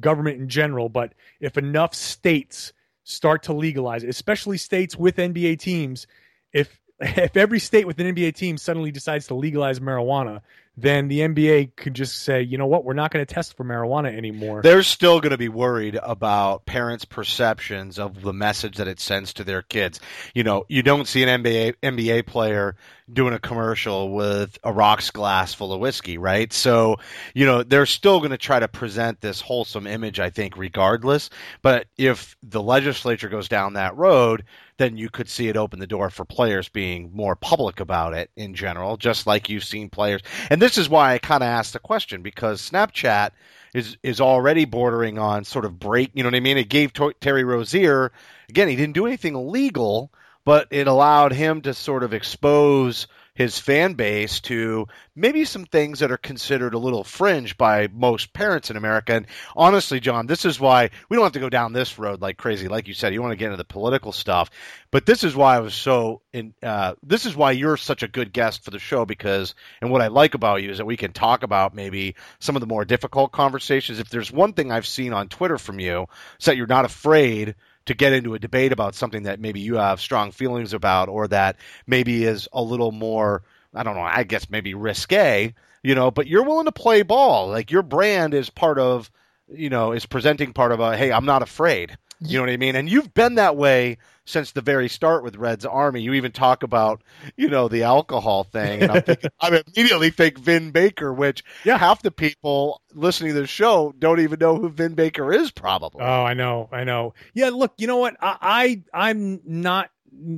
government 0.00 0.40
in 0.40 0.48
general, 0.48 0.88
but 0.88 1.14
if 1.40 1.56
enough 1.56 1.94
states 1.94 2.72
start 3.04 3.42
to 3.44 3.52
legalize 3.52 4.04
it, 4.04 4.08
especially 4.10 4.58
states 4.58 4.96
with 4.96 5.16
NBA 5.16 5.58
teams, 5.58 6.06
if 6.52 6.80
if 7.00 7.36
every 7.36 7.58
state 7.58 7.86
with 7.86 7.98
an 7.98 8.14
NBA 8.14 8.34
team 8.34 8.56
suddenly 8.56 8.92
decides 8.92 9.26
to 9.28 9.34
legalize 9.34 9.80
marijuana, 9.80 10.40
then 10.76 11.08
the 11.08 11.20
NBA 11.20 11.76
could 11.76 11.94
just 11.94 12.22
say, 12.22 12.40
you 12.40 12.56
know 12.56 12.66
what, 12.66 12.84
we're 12.84 12.94
not 12.94 13.10
going 13.10 13.24
to 13.24 13.34
test 13.34 13.56
for 13.56 13.64
marijuana 13.64 14.16
anymore. 14.16 14.62
They're 14.62 14.82
still 14.82 15.20
going 15.20 15.32
to 15.32 15.38
be 15.38 15.50
worried 15.50 15.98
about 16.02 16.64
parents' 16.64 17.04
perceptions 17.04 17.98
of 17.98 18.22
the 18.22 18.32
message 18.32 18.76
that 18.78 18.88
it 18.88 18.98
sends 18.98 19.34
to 19.34 19.44
their 19.44 19.62
kids. 19.62 20.00
You 20.34 20.44
know, 20.44 20.64
you 20.68 20.82
don't 20.82 21.06
see 21.06 21.22
an 21.22 21.42
NBA 21.42 21.74
NBA 21.82 22.26
player 22.26 22.76
doing 23.12 23.34
a 23.34 23.38
commercial 23.38 24.12
with 24.12 24.58
a 24.64 24.72
rocks 24.72 25.10
glass 25.10 25.52
full 25.52 25.72
of 25.72 25.80
whiskey, 25.80 26.16
right? 26.16 26.50
So, 26.52 26.96
you 27.34 27.44
know, 27.44 27.62
they're 27.62 27.84
still 27.84 28.18
going 28.20 28.30
to 28.30 28.38
try 28.38 28.58
to 28.58 28.68
present 28.68 29.20
this 29.20 29.40
wholesome 29.40 29.86
image, 29.86 30.20
I 30.20 30.30
think, 30.30 30.56
regardless. 30.56 31.28
But 31.60 31.86
if 31.98 32.36
the 32.42 32.62
legislature 32.62 33.28
goes 33.28 33.48
down 33.48 33.74
that 33.74 33.96
road, 33.96 34.44
then 34.82 34.96
you 34.96 35.08
could 35.08 35.28
see 35.28 35.48
it 35.48 35.56
open 35.56 35.78
the 35.78 35.86
door 35.86 36.10
for 36.10 36.24
players 36.24 36.68
being 36.68 37.10
more 37.14 37.36
public 37.36 37.78
about 37.78 38.14
it 38.14 38.30
in 38.36 38.54
general, 38.54 38.96
just 38.96 39.26
like 39.26 39.48
you've 39.48 39.64
seen 39.64 39.88
players. 39.88 40.22
And 40.50 40.60
this 40.60 40.76
is 40.76 40.88
why 40.88 41.14
I 41.14 41.18
kind 41.18 41.42
of 41.42 41.46
asked 41.46 41.72
the 41.72 41.78
question 41.78 42.22
because 42.22 42.68
Snapchat 42.68 43.30
is 43.74 43.96
is 44.02 44.20
already 44.20 44.64
bordering 44.64 45.18
on 45.18 45.44
sort 45.44 45.64
of 45.64 45.78
break. 45.78 46.10
You 46.14 46.24
know 46.24 46.28
what 46.28 46.34
I 46.34 46.40
mean? 46.40 46.58
It 46.58 46.68
gave 46.68 46.92
T- 46.92 47.12
Terry 47.20 47.44
Rozier 47.44 48.12
again. 48.48 48.68
He 48.68 48.76
didn't 48.76 48.94
do 48.94 49.06
anything 49.06 49.34
illegal, 49.36 50.12
but 50.44 50.66
it 50.70 50.88
allowed 50.88 51.32
him 51.32 51.62
to 51.62 51.72
sort 51.72 52.02
of 52.02 52.12
expose 52.12 53.06
his 53.34 53.58
fan 53.58 53.94
base 53.94 54.40
to 54.40 54.86
maybe 55.16 55.44
some 55.44 55.64
things 55.64 56.00
that 56.00 56.10
are 56.12 56.18
considered 56.18 56.74
a 56.74 56.78
little 56.78 57.02
fringe 57.02 57.56
by 57.56 57.88
most 57.88 58.32
parents 58.32 58.70
in 58.70 58.76
America. 58.76 59.14
And 59.14 59.26
honestly, 59.56 60.00
John, 60.00 60.26
this 60.26 60.44
is 60.44 60.60
why 60.60 60.90
we 61.08 61.16
don't 61.16 61.24
have 61.24 61.32
to 61.32 61.40
go 61.40 61.48
down 61.48 61.72
this 61.72 61.98
road 61.98 62.20
like 62.20 62.36
crazy. 62.36 62.68
Like 62.68 62.88
you 62.88 62.94
said, 62.94 63.14
you 63.14 63.22
want 63.22 63.32
to 63.32 63.36
get 63.36 63.46
into 63.46 63.56
the 63.56 63.64
political 63.64 64.12
stuff, 64.12 64.50
but 64.90 65.06
this 65.06 65.24
is 65.24 65.34
why 65.34 65.56
I 65.56 65.60
was 65.60 65.74
so 65.74 66.20
in. 66.32 66.52
Uh, 66.62 66.94
this 67.02 67.24
is 67.24 67.34
why 67.34 67.52
you're 67.52 67.78
such 67.78 68.02
a 68.02 68.08
good 68.08 68.32
guest 68.32 68.64
for 68.64 68.70
the 68.70 68.78
show 68.78 69.06
because, 69.06 69.54
and 69.80 69.90
what 69.90 70.02
I 70.02 70.08
like 70.08 70.34
about 70.34 70.62
you 70.62 70.70
is 70.70 70.78
that 70.78 70.86
we 70.86 70.96
can 70.96 71.12
talk 71.12 71.42
about 71.42 71.74
maybe 71.74 72.16
some 72.38 72.56
of 72.56 72.60
the 72.60 72.66
more 72.66 72.84
difficult 72.84 73.32
conversations. 73.32 73.98
If 73.98 74.10
there's 74.10 74.30
one 74.30 74.52
thing 74.52 74.70
I've 74.70 74.86
seen 74.86 75.12
on 75.14 75.28
Twitter 75.28 75.58
from 75.58 75.80
you, 75.80 76.06
is 76.38 76.46
that 76.46 76.56
you're 76.56 76.66
not 76.66 76.84
afraid 76.84 77.54
to 77.86 77.94
get 77.94 78.12
into 78.12 78.34
a 78.34 78.38
debate 78.38 78.72
about 78.72 78.94
something 78.94 79.24
that 79.24 79.40
maybe 79.40 79.60
you 79.60 79.76
have 79.76 80.00
strong 80.00 80.32
feelings 80.32 80.72
about 80.72 81.08
or 81.08 81.28
that 81.28 81.56
maybe 81.86 82.24
is 82.24 82.48
a 82.52 82.62
little 82.62 82.92
more 82.92 83.42
I 83.74 83.82
don't 83.82 83.96
know, 83.96 84.02
I 84.02 84.24
guess 84.24 84.50
maybe 84.50 84.74
risque, 84.74 85.54
you 85.82 85.94
know, 85.94 86.10
but 86.10 86.26
you're 86.26 86.44
willing 86.44 86.66
to 86.66 86.72
play 86.72 87.02
ball. 87.02 87.48
Like 87.48 87.70
your 87.70 87.82
brand 87.82 88.34
is 88.34 88.50
part 88.50 88.78
of, 88.78 89.10
you 89.48 89.70
know, 89.70 89.92
is 89.92 90.04
presenting 90.04 90.52
part 90.52 90.72
of 90.72 90.80
a 90.80 90.96
hey, 90.96 91.12
I'm 91.12 91.24
not 91.24 91.42
afraid. 91.42 91.96
You 92.20 92.38
know 92.38 92.44
what 92.44 92.50
I 92.50 92.56
mean? 92.56 92.76
And 92.76 92.88
you've 92.88 93.12
been 93.14 93.36
that 93.36 93.56
way 93.56 93.98
since 94.24 94.52
the 94.52 94.60
very 94.60 94.88
start 94.88 95.24
with 95.24 95.36
Red's 95.36 95.64
Army. 95.64 96.00
You 96.00 96.14
even 96.14 96.32
talk 96.32 96.62
about, 96.62 97.02
you 97.36 97.48
know, 97.48 97.68
the 97.68 97.82
alcohol 97.82 98.44
thing. 98.44 98.82
And 98.82 98.92
I'm 98.92 99.02
thinking, 99.04 99.30
I 99.40 99.62
immediately 99.66 100.10
think 100.10 100.38
Vin 100.38 100.70
Baker, 100.70 101.12
which 101.12 101.42
yeah. 101.64 101.78
half 101.78 102.02
the 102.02 102.10
people 102.10 102.80
listening 102.94 103.34
to 103.34 103.40
the 103.40 103.46
show 103.46 103.92
don't 103.98 104.20
even 104.20 104.38
know 104.38 104.56
who 104.56 104.68
Vin 104.68 104.94
Baker 104.94 105.32
is, 105.32 105.50
probably. 105.50 106.02
Oh, 106.02 106.24
I 106.24 106.34
know, 106.34 106.68
I 106.72 106.84
know. 106.84 107.14
Yeah, 107.34 107.50
look, 107.50 107.72
you 107.78 107.86
know 107.86 107.98
what? 107.98 108.16
I, 108.20 108.82
I 108.94 109.08
I'm 109.10 109.40
not 109.44 109.90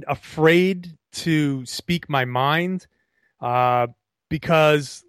afraid 0.06 0.96
to 1.12 1.64
speak 1.66 2.08
my 2.08 2.24
mind, 2.24 2.86
uh, 3.40 3.88
because 4.28 5.04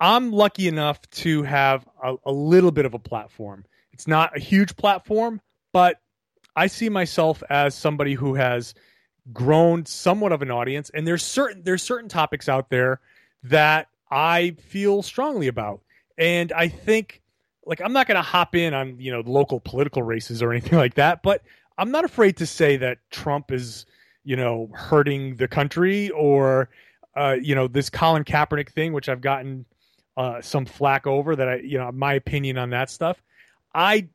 I'm 0.00 0.32
lucky 0.32 0.68
enough 0.68 1.00
to 1.10 1.42
have 1.44 1.86
a, 2.02 2.16
a 2.26 2.32
little 2.32 2.72
bit 2.72 2.84
of 2.84 2.94
a 2.94 2.98
platform. 2.98 3.64
It's 3.92 4.08
not 4.08 4.36
a 4.36 4.40
huge 4.40 4.76
platform, 4.76 5.40
but 5.72 5.96
I 6.56 6.66
see 6.68 6.88
myself 6.88 7.42
as 7.50 7.74
somebody 7.74 8.14
who 8.14 8.34
has 8.34 8.74
grown 9.32 9.86
somewhat 9.86 10.32
of 10.32 10.42
an 10.42 10.50
audience, 10.50 10.90
and 10.90 11.06
there's 11.06 11.24
certain 11.24 11.62
there's 11.64 11.82
certain 11.82 12.08
topics 12.08 12.48
out 12.48 12.70
there 12.70 13.00
that 13.44 13.88
I 14.10 14.56
feel 14.68 15.02
strongly 15.02 15.48
about, 15.48 15.80
and 16.18 16.52
I 16.52 16.68
think 16.68 17.22
like 17.66 17.80
I'm 17.80 17.92
not 17.92 18.06
going 18.06 18.16
to 18.16 18.22
hop 18.22 18.54
in 18.54 18.74
on 18.74 19.00
you 19.00 19.10
know 19.10 19.22
local 19.24 19.60
political 19.60 20.02
races 20.02 20.42
or 20.42 20.52
anything 20.52 20.78
like 20.78 20.94
that, 20.94 21.22
but 21.22 21.42
I'm 21.78 21.90
not 21.90 22.04
afraid 22.04 22.36
to 22.38 22.46
say 22.46 22.76
that 22.76 22.98
Trump 23.10 23.50
is 23.50 23.86
you 24.24 24.36
know 24.36 24.70
hurting 24.72 25.36
the 25.36 25.48
country 25.48 26.10
or 26.10 26.68
uh, 27.16 27.36
you 27.40 27.54
know 27.54 27.66
this 27.68 27.90
Colin 27.90 28.24
Kaepernick 28.24 28.70
thing, 28.70 28.92
which 28.92 29.08
I've 29.08 29.20
gotten 29.20 29.64
uh, 30.16 30.40
some 30.40 30.66
flack 30.66 31.06
over 31.06 31.34
that 31.34 31.48
I 31.48 31.56
you 31.56 31.78
know 31.78 31.90
my 31.92 32.14
opinion 32.14 32.58
on 32.58 32.70
that 32.70 32.90
stuff. 32.90 33.22
I 33.74 34.08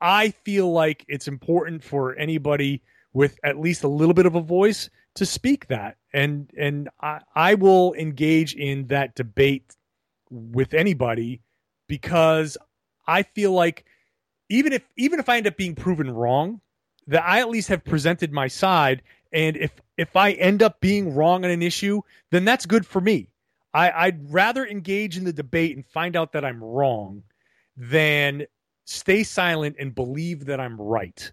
I 0.00 0.30
feel 0.30 0.72
like 0.72 1.04
it's 1.08 1.28
important 1.28 1.82
for 1.82 2.16
anybody 2.16 2.82
with 3.12 3.38
at 3.44 3.58
least 3.58 3.84
a 3.84 3.88
little 3.88 4.14
bit 4.14 4.26
of 4.26 4.34
a 4.34 4.40
voice 4.40 4.88
to 5.16 5.26
speak 5.26 5.66
that 5.66 5.96
and 6.12 6.50
and 6.56 6.88
I, 7.00 7.20
I 7.34 7.54
will 7.54 7.94
engage 7.94 8.54
in 8.54 8.86
that 8.86 9.14
debate 9.14 9.76
with 10.30 10.74
anybody 10.74 11.40
because 11.88 12.56
I 13.06 13.22
feel 13.22 13.52
like 13.52 13.84
even 14.48 14.72
if 14.72 14.82
even 14.96 15.20
if 15.20 15.28
I 15.28 15.36
end 15.36 15.46
up 15.46 15.56
being 15.56 15.74
proven 15.74 16.10
wrong, 16.10 16.60
that 17.06 17.24
I 17.24 17.40
at 17.40 17.48
least 17.48 17.68
have 17.68 17.84
presented 17.84 18.32
my 18.32 18.48
side. 18.48 19.02
And 19.32 19.56
if 19.56 19.72
if 19.96 20.16
I 20.16 20.32
end 20.32 20.62
up 20.62 20.80
being 20.80 21.14
wrong 21.14 21.44
on 21.44 21.50
an 21.50 21.62
issue, 21.62 22.02
then 22.30 22.44
that's 22.44 22.66
good 22.66 22.86
for 22.86 23.00
me. 23.00 23.28
I, 23.72 23.90
I'd 24.06 24.32
rather 24.32 24.66
engage 24.66 25.16
in 25.16 25.24
the 25.24 25.32
debate 25.32 25.76
and 25.76 25.86
find 25.86 26.16
out 26.16 26.32
that 26.32 26.44
I'm 26.44 26.62
wrong 26.62 27.22
than 27.76 28.46
stay 28.90 29.22
silent 29.22 29.76
and 29.78 29.94
believe 29.94 30.46
that 30.46 30.60
I'm 30.60 30.80
right. 30.80 31.30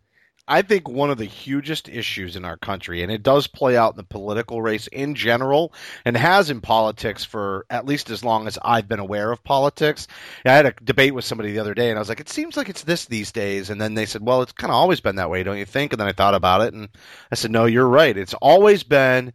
I 0.50 0.62
think 0.62 0.88
one 0.88 1.10
of 1.10 1.18
the 1.18 1.26
hugest 1.26 1.90
issues 1.90 2.38
in 2.38 2.46
our 2.46 2.56
country, 2.56 3.04
and 3.04 3.12
it 3.12 3.22
does 3.22 3.48
play 3.48 3.76
out 3.76 3.94
in 3.94 3.98
the 3.98 4.04
political 4.04 4.62
race 4.62 4.88
in 4.88 5.14
general, 5.14 5.74
and 6.06 6.16
has 6.16 6.50
in 6.50 6.62
politics 6.62 7.26
for 7.26 7.66
at 7.70 7.86
least 7.86 8.10
as 8.10 8.24
long 8.24 8.48
as 8.48 8.58
I've 8.62 8.88
been 8.88 9.00
aware 9.00 9.30
of 9.32 9.44
politics. 9.44 10.08
I 10.46 10.54
had 10.54 10.66
a 10.66 10.74
debate 10.84 11.14
with 11.14 11.26
somebody 11.26 11.52
the 11.52 11.60
other 11.60 11.74
day, 11.74 11.90
and 11.90 11.98
I 11.98 12.02
was 12.02 12.08
like, 12.08 12.22
"It 12.22 12.30
seems 12.30 12.56
like 12.56 12.70
it's 12.70 12.84
this 12.84 13.06
these 13.06 13.34
days," 13.34 13.70
and 13.70 13.82
then 13.82 13.96
they 13.96 14.06
said, 14.06 14.22
"Well, 14.26 14.42
it's 14.42 14.54
kind 14.54 14.72
of 14.72 14.78
always 14.78 15.02
been 15.02 15.18
that 15.18 15.30
way, 15.30 15.44
don't 15.44 15.58
you 15.58 15.66
think?" 15.66 15.92
And 15.92 16.00
then 16.00 16.08
I 16.08 16.14
thought 16.14 16.36
about 16.36 16.62
it, 16.62 16.74
and 16.74 16.88
I 17.30 17.36
said, 17.36 17.52
"No, 17.52 17.66
you're 17.66 17.86
right. 17.86 18.16
It's 18.16 18.36
always 18.36 18.84
been 18.84 19.34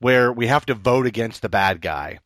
where 0.00 0.30
we 0.30 0.46
have 0.48 0.66
to 0.66 0.74
vote 0.74 1.06
against 1.06 1.40
the 1.40 1.48
bad 1.48 1.80
guy." 1.80 2.18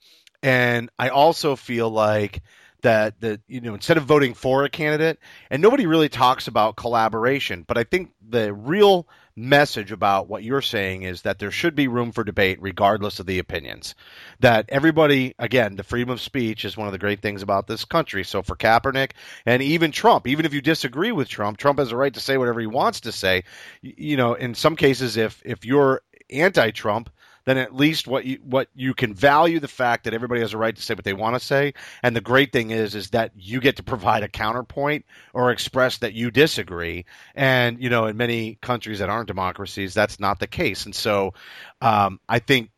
And 0.42 0.90
I 0.98 1.11
also 1.11 1.54
feel 1.54 1.88
like 1.88 2.42
that 2.85 3.20
that 3.20 3.40
you 3.49 3.61
know 3.61 3.75
instead 3.75 3.97
of 3.97 4.05
voting 4.05 4.35
for 4.35 4.64
a 4.64 4.70
candidate 4.70 5.18
and 5.51 5.61
nobody 5.61 5.87
really 5.87 6.09
talks 6.09 6.47
about 6.47 6.77
collaboration 6.77 7.64
but 7.66 7.77
i 7.77 7.85
think 7.85 8.11
the 8.29 8.53
real 8.53 9.07
message 9.37 9.90
about 9.90 10.29
what 10.29 10.44
you're 10.44 10.62
saying 10.62 11.03
is 11.03 11.23
that 11.23 11.38
there 11.38 11.51
should 11.51 11.75
be 11.75 11.88
room 11.88 12.12
for 12.12 12.23
debate 12.23 12.59
regardless 12.61 13.18
of 13.18 13.27
the 13.27 13.38
opinions. 13.38 13.94
That 14.40 14.66
everybody 14.68 15.35
again 15.38 15.77
the 15.77 15.83
freedom 15.83 16.11
of 16.11 16.20
speech 16.20 16.64
is 16.64 16.77
one 16.77 16.87
of 16.87 16.92
the 16.92 16.99
great 16.99 17.20
things 17.20 17.42
about 17.42 17.66
this 17.66 17.85
country. 17.85 18.25
So 18.25 18.42
for 18.42 18.57
Kaepernick 18.57 19.12
and 19.44 19.62
even 19.62 19.90
Trump 19.90 20.27
even 20.27 20.47
if 20.47 20.55
you 20.55 20.61
disagree 20.61 21.12
with 21.12 21.29
Trump 21.29 21.59
Trump 21.59 21.79
has 21.79 21.90
a 21.90 21.97
right 21.97 22.14
to 22.14 22.20
say 22.20 22.38
whatever 22.38 22.61
he 22.61 22.66
wants 22.66 23.01
to 23.01 23.12
say. 23.12 23.44
You 23.83 24.16
know 24.16 24.35
in 24.35 24.55
some 24.55 24.77
cases 24.77 25.16
if 25.16 25.42
if 25.44 25.64
you're 25.64 26.03
anti-Trump 26.31 27.11
then 27.44 27.59
at 27.59 27.74
least 27.74 28.07
what 28.07 28.24
you 28.24 28.38
what 28.42 28.68
you 28.74 28.94
can 28.94 29.14
value 29.14 29.61
the 29.61 29.68
fact 29.68 30.04
that 30.04 30.14
everybody 30.14 30.40
has 30.40 30.52
a 30.52 30.59
right 30.59 30.74
to 30.74 30.83
say 30.83 30.94
what 30.94 31.04
they 31.04 31.12
want 31.12 31.35
to 31.35 31.40
say. 31.40 31.74
And 32.02 32.14
the 32.14 32.20
great 32.20 32.52
thing 32.52 32.70
is 32.70 32.94
is 32.94 33.11
that 33.11 33.33
you 33.37 33.61
get 33.61 33.76
to 33.76 33.83
provide 33.83 34.22
a 34.22 34.28
counterpoint 34.28 35.04
or 35.33 35.50
express 35.50 35.98
that 35.98 36.14
you 36.14 36.30
disagree. 36.30 37.04
And 37.35 37.83
you 37.83 37.90
know, 37.90 38.07
in 38.07 38.16
many 38.16 38.57
countries 38.61 38.98
that 38.98 39.11
aren't 39.11 39.28
democracies, 39.28 39.94
that's 39.94 40.20
not 40.20 40.38
the 40.38 40.46
case. 40.46 40.85
And 40.85 40.94
so, 40.94 41.35
um, 41.80 42.20
I 42.28 42.38
think 42.38 42.70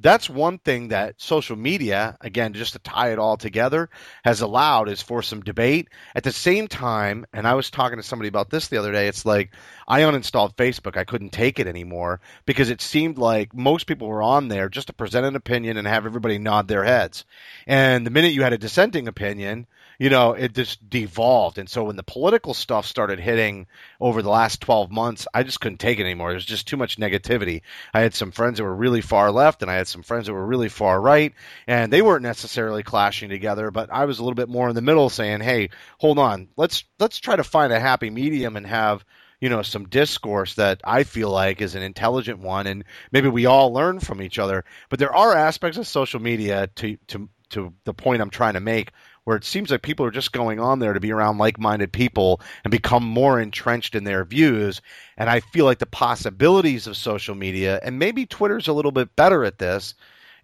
that's 0.00 0.28
one 0.28 0.58
thing 0.58 0.88
that 0.88 1.20
social 1.20 1.56
media, 1.56 2.16
again, 2.20 2.52
just 2.52 2.74
to 2.74 2.78
tie 2.78 3.12
it 3.12 3.18
all 3.18 3.36
together, 3.36 3.88
has 4.24 4.40
allowed 4.40 4.88
is 4.88 5.02
for 5.02 5.22
some 5.22 5.40
debate. 5.40 5.88
At 6.14 6.24
the 6.24 6.32
same 6.32 6.68
time, 6.68 7.26
and 7.32 7.46
I 7.46 7.54
was 7.54 7.70
talking 7.70 7.96
to 7.98 8.02
somebody 8.02 8.28
about 8.28 8.50
this 8.50 8.68
the 8.68 8.76
other 8.76 8.92
day, 8.92 9.08
it's 9.08 9.24
like 9.24 9.52
I 9.88 10.00
uninstalled 10.00 10.56
Facebook. 10.56 10.96
I 10.96 11.04
couldn't 11.04 11.32
take 11.32 11.58
it 11.58 11.66
anymore 11.66 12.20
because 12.44 12.70
it 12.70 12.80
seemed 12.80 13.18
like 13.18 13.54
most 13.54 13.86
people 13.86 14.08
were 14.08 14.22
on 14.22 14.48
there 14.48 14.68
just 14.68 14.88
to 14.88 14.92
present 14.92 15.26
an 15.26 15.36
opinion 15.36 15.76
and 15.76 15.86
have 15.86 16.06
everybody 16.06 16.38
nod 16.38 16.68
their 16.68 16.84
heads. 16.84 17.24
And 17.66 18.06
the 18.06 18.10
minute 18.10 18.32
you 18.32 18.42
had 18.42 18.52
a 18.52 18.58
dissenting 18.58 19.08
opinion, 19.08 19.66
you 19.98 20.10
know, 20.10 20.32
it 20.32 20.54
just 20.54 20.88
devolved. 20.88 21.58
And 21.58 21.68
so 21.68 21.84
when 21.84 21.96
the 21.96 22.02
political 22.02 22.54
stuff 22.54 22.86
started 22.86 23.18
hitting 23.18 23.66
over 24.00 24.22
the 24.22 24.30
last 24.30 24.60
12 24.60 24.90
months, 24.90 25.26
I 25.32 25.42
just 25.42 25.60
couldn't 25.60 25.78
take 25.78 25.98
it 25.98 26.04
anymore. 26.04 26.30
There's 26.30 26.44
just 26.44 26.68
too 26.68 26.76
much 26.76 26.98
negativity. 26.98 27.62
I 27.94 28.00
had 28.00 28.14
some 28.14 28.30
friends 28.30 28.58
that 28.58 28.64
were 28.64 28.74
really 28.74 29.00
far 29.00 29.30
left 29.30 29.62
and 29.62 29.70
I 29.70 29.74
had 29.74 29.88
some 29.88 30.02
friends 30.02 30.26
that 30.26 30.34
were 30.34 30.46
really 30.46 30.68
far 30.68 31.00
right, 31.00 31.34
and 31.66 31.92
they 31.92 32.02
weren't 32.02 32.22
necessarily 32.22 32.82
clashing 32.82 33.28
together, 33.28 33.70
but 33.70 33.90
I 33.92 34.04
was 34.04 34.18
a 34.18 34.22
little 34.22 34.34
bit 34.34 34.48
more 34.48 34.68
in 34.68 34.74
the 34.74 34.82
middle 34.82 35.08
saying, 35.08 35.40
"Hey, 35.40 35.70
hold 35.98 36.18
on. 36.18 36.48
Let's 36.56 36.84
let's 36.98 37.18
try 37.18 37.36
to 37.36 37.44
find 37.44 37.72
a 37.72 37.80
happy 37.80 38.10
medium 38.10 38.56
and 38.56 38.66
have 38.66 39.04
you 39.40 39.48
know 39.48 39.62
some 39.62 39.88
discourse 39.88 40.54
that 40.54 40.80
I 40.84 41.04
feel 41.04 41.30
like 41.30 41.60
is 41.60 41.74
an 41.74 41.82
intelligent 41.82 42.38
one, 42.38 42.66
and 42.66 42.84
maybe 43.12 43.28
we 43.28 43.46
all 43.46 43.72
learn 43.72 44.00
from 44.00 44.22
each 44.22 44.38
other. 44.38 44.64
But 44.88 44.98
there 44.98 45.14
are 45.14 45.34
aspects 45.34 45.78
of 45.78 45.86
social 45.86 46.20
media 46.20 46.68
to 46.76 46.96
to 47.08 47.28
to 47.50 47.72
the 47.84 47.94
point 47.94 48.22
I'm 48.22 48.30
trying 48.30 48.54
to 48.54 48.60
make, 48.60 48.92
where 49.26 49.36
it 49.36 49.44
seems 49.44 49.72
like 49.72 49.82
people 49.82 50.06
are 50.06 50.12
just 50.12 50.30
going 50.30 50.60
on 50.60 50.78
there 50.78 50.92
to 50.92 51.00
be 51.00 51.10
around 51.10 51.36
like-minded 51.36 51.92
people 51.92 52.40
and 52.62 52.70
become 52.70 53.02
more 53.02 53.40
entrenched 53.40 53.96
in 53.96 54.04
their 54.04 54.24
views. 54.24 54.80
And 55.16 55.28
I 55.28 55.40
feel 55.40 55.64
like 55.64 55.80
the 55.80 55.86
possibilities 55.86 56.86
of 56.86 56.96
social 56.96 57.34
media, 57.34 57.80
and 57.82 57.98
maybe 57.98 58.24
Twitter's 58.24 58.68
a 58.68 58.72
little 58.72 58.92
bit 58.92 59.16
better 59.16 59.44
at 59.44 59.58
this, 59.58 59.94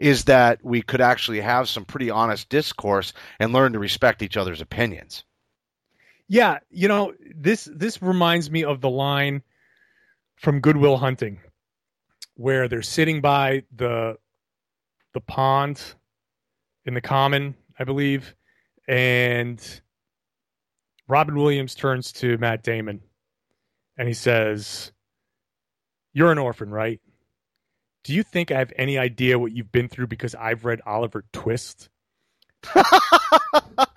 is 0.00 0.24
that 0.24 0.58
we 0.64 0.82
could 0.82 1.00
actually 1.00 1.40
have 1.40 1.68
some 1.68 1.84
pretty 1.84 2.10
honest 2.10 2.48
discourse 2.48 3.12
and 3.38 3.52
learn 3.52 3.72
to 3.74 3.78
respect 3.78 4.20
each 4.20 4.36
other's 4.36 4.60
opinions. 4.60 5.22
Yeah, 6.26 6.58
you 6.68 6.88
know, 6.88 7.14
this 7.36 7.68
this 7.72 8.02
reminds 8.02 8.50
me 8.50 8.64
of 8.64 8.80
the 8.80 8.90
line 8.90 9.42
from 10.34 10.58
Good 10.58 10.76
Will 10.76 10.96
Hunting 10.96 11.38
where 12.34 12.66
they're 12.66 12.82
sitting 12.82 13.20
by 13.20 13.62
the 13.76 14.16
the 15.14 15.20
pond 15.20 15.80
in 16.84 16.94
the 16.94 17.00
common, 17.00 17.54
I 17.78 17.84
believe, 17.84 18.34
and 18.92 19.80
Robin 21.08 21.34
Williams 21.34 21.74
turns 21.74 22.12
to 22.12 22.36
Matt 22.36 22.62
Damon 22.62 23.00
and 23.96 24.06
he 24.06 24.12
says, 24.12 24.92
You're 26.12 26.30
an 26.30 26.36
orphan, 26.36 26.68
right? 26.70 27.00
Do 28.04 28.12
you 28.12 28.22
think 28.22 28.50
I 28.50 28.58
have 28.58 28.72
any 28.76 28.98
idea 28.98 29.38
what 29.38 29.52
you've 29.52 29.72
been 29.72 29.88
through 29.88 30.08
because 30.08 30.34
I've 30.34 30.66
read 30.66 30.82
Oliver 30.84 31.24
Twist? 31.32 31.88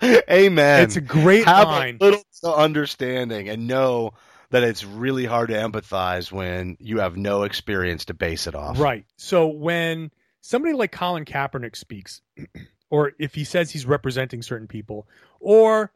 Amen. 0.02 0.84
It's 0.84 0.96
a 0.96 1.02
great 1.02 1.44
have 1.44 1.68
line. 1.68 1.98
a 2.00 2.04
little 2.04 2.24
understanding 2.54 3.50
and 3.50 3.66
know 3.66 4.14
that 4.48 4.62
it's 4.62 4.82
really 4.82 5.26
hard 5.26 5.50
to 5.50 5.56
empathize 5.56 6.32
when 6.32 6.78
you 6.80 7.00
have 7.00 7.18
no 7.18 7.42
experience 7.42 8.06
to 8.06 8.14
base 8.14 8.46
it 8.46 8.54
off. 8.54 8.78
Right. 8.78 9.04
So 9.16 9.48
when 9.48 10.10
somebody 10.40 10.72
like 10.72 10.92
Colin 10.92 11.26
Kaepernick 11.26 11.76
speaks, 11.76 12.22
or 12.90 13.12
if 13.18 13.34
he 13.34 13.44
says 13.44 13.70
he's 13.70 13.86
representing 13.86 14.42
certain 14.42 14.68
people, 14.68 15.08
or 15.40 15.92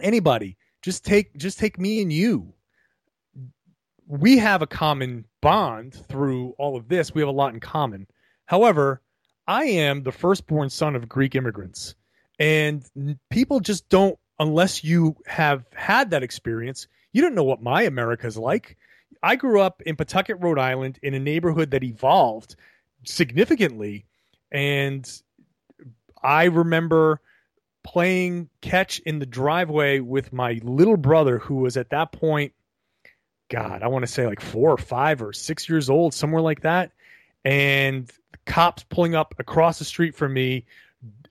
anybody, 0.00 0.56
just 0.82 1.04
take 1.04 1.36
just 1.36 1.58
take 1.58 1.78
me 1.78 2.02
and 2.02 2.12
you. 2.12 2.52
We 4.08 4.38
have 4.38 4.62
a 4.62 4.66
common 4.66 5.24
bond 5.40 5.94
through 6.08 6.54
all 6.58 6.76
of 6.76 6.88
this. 6.88 7.14
We 7.14 7.20
have 7.22 7.28
a 7.28 7.32
lot 7.32 7.54
in 7.54 7.60
common. 7.60 8.06
However, 8.46 9.02
I 9.48 9.64
am 9.64 10.02
the 10.02 10.12
firstborn 10.12 10.70
son 10.70 10.94
of 10.96 11.08
Greek 11.08 11.34
immigrants, 11.34 11.94
and 12.38 12.84
people 13.30 13.60
just 13.60 13.88
don't 13.88 14.18
unless 14.38 14.84
you 14.84 15.16
have 15.26 15.64
had 15.74 16.10
that 16.10 16.22
experience. 16.22 16.88
You 17.12 17.22
don't 17.22 17.34
know 17.34 17.44
what 17.44 17.62
my 17.62 17.82
America 17.82 18.26
is 18.26 18.36
like. 18.36 18.76
I 19.22 19.36
grew 19.36 19.60
up 19.60 19.82
in 19.82 19.96
Pawtucket, 19.96 20.40
Rhode 20.40 20.58
Island, 20.58 20.98
in 21.02 21.14
a 21.14 21.20
neighborhood 21.20 21.70
that 21.70 21.82
evolved 21.82 22.56
significantly, 23.04 24.04
and 24.52 25.10
I 26.22 26.44
remember 26.44 27.20
playing 27.82 28.48
catch 28.60 28.98
in 29.00 29.18
the 29.18 29.26
driveway 29.26 30.00
with 30.00 30.32
my 30.32 30.60
little 30.62 30.96
brother, 30.96 31.38
who 31.38 31.56
was 31.56 31.76
at 31.76 31.90
that 31.90 32.12
point, 32.12 32.52
God, 33.48 33.82
I 33.82 33.88
want 33.88 34.02
to 34.04 34.10
say 34.10 34.26
like 34.26 34.40
four 34.40 34.70
or 34.70 34.78
five 34.78 35.22
or 35.22 35.32
six 35.32 35.68
years 35.68 35.88
old, 35.88 36.12
somewhere 36.12 36.42
like 36.42 36.62
that. 36.62 36.90
And 37.44 38.10
cops 38.44 38.82
pulling 38.84 39.14
up 39.14 39.34
across 39.38 39.78
the 39.78 39.84
street 39.84 40.16
from 40.16 40.34
me 40.34 40.66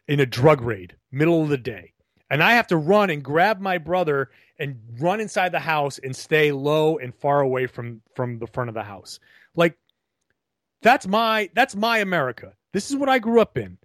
in 0.07 0.19
a 0.19 0.25
drug 0.25 0.61
raid, 0.61 0.95
middle 1.11 1.43
of 1.43 1.49
the 1.49 1.57
day. 1.57 1.91
And 2.29 2.41
I 2.41 2.53
have 2.53 2.67
to 2.67 2.77
run 2.77 3.09
and 3.09 3.23
grab 3.23 3.59
my 3.59 3.77
brother 3.77 4.29
and 4.57 4.79
run 4.99 5.19
inside 5.19 5.51
the 5.51 5.59
house 5.59 5.99
and 5.99 6.15
stay 6.15 6.51
low 6.51 6.97
and 6.97 7.13
far 7.13 7.41
away 7.41 7.67
from 7.67 8.01
from 8.15 8.39
the 8.39 8.47
front 8.47 8.69
of 8.69 8.73
the 8.73 8.83
house. 8.83 9.19
Like 9.55 9.77
that's 10.81 11.07
my 11.07 11.49
that's 11.53 11.75
my 11.75 11.99
America. 11.99 12.53
This 12.71 12.89
is 12.89 12.97
what 12.97 13.09
I 13.09 13.19
grew 13.19 13.41
up 13.41 13.57
in. 13.57 13.77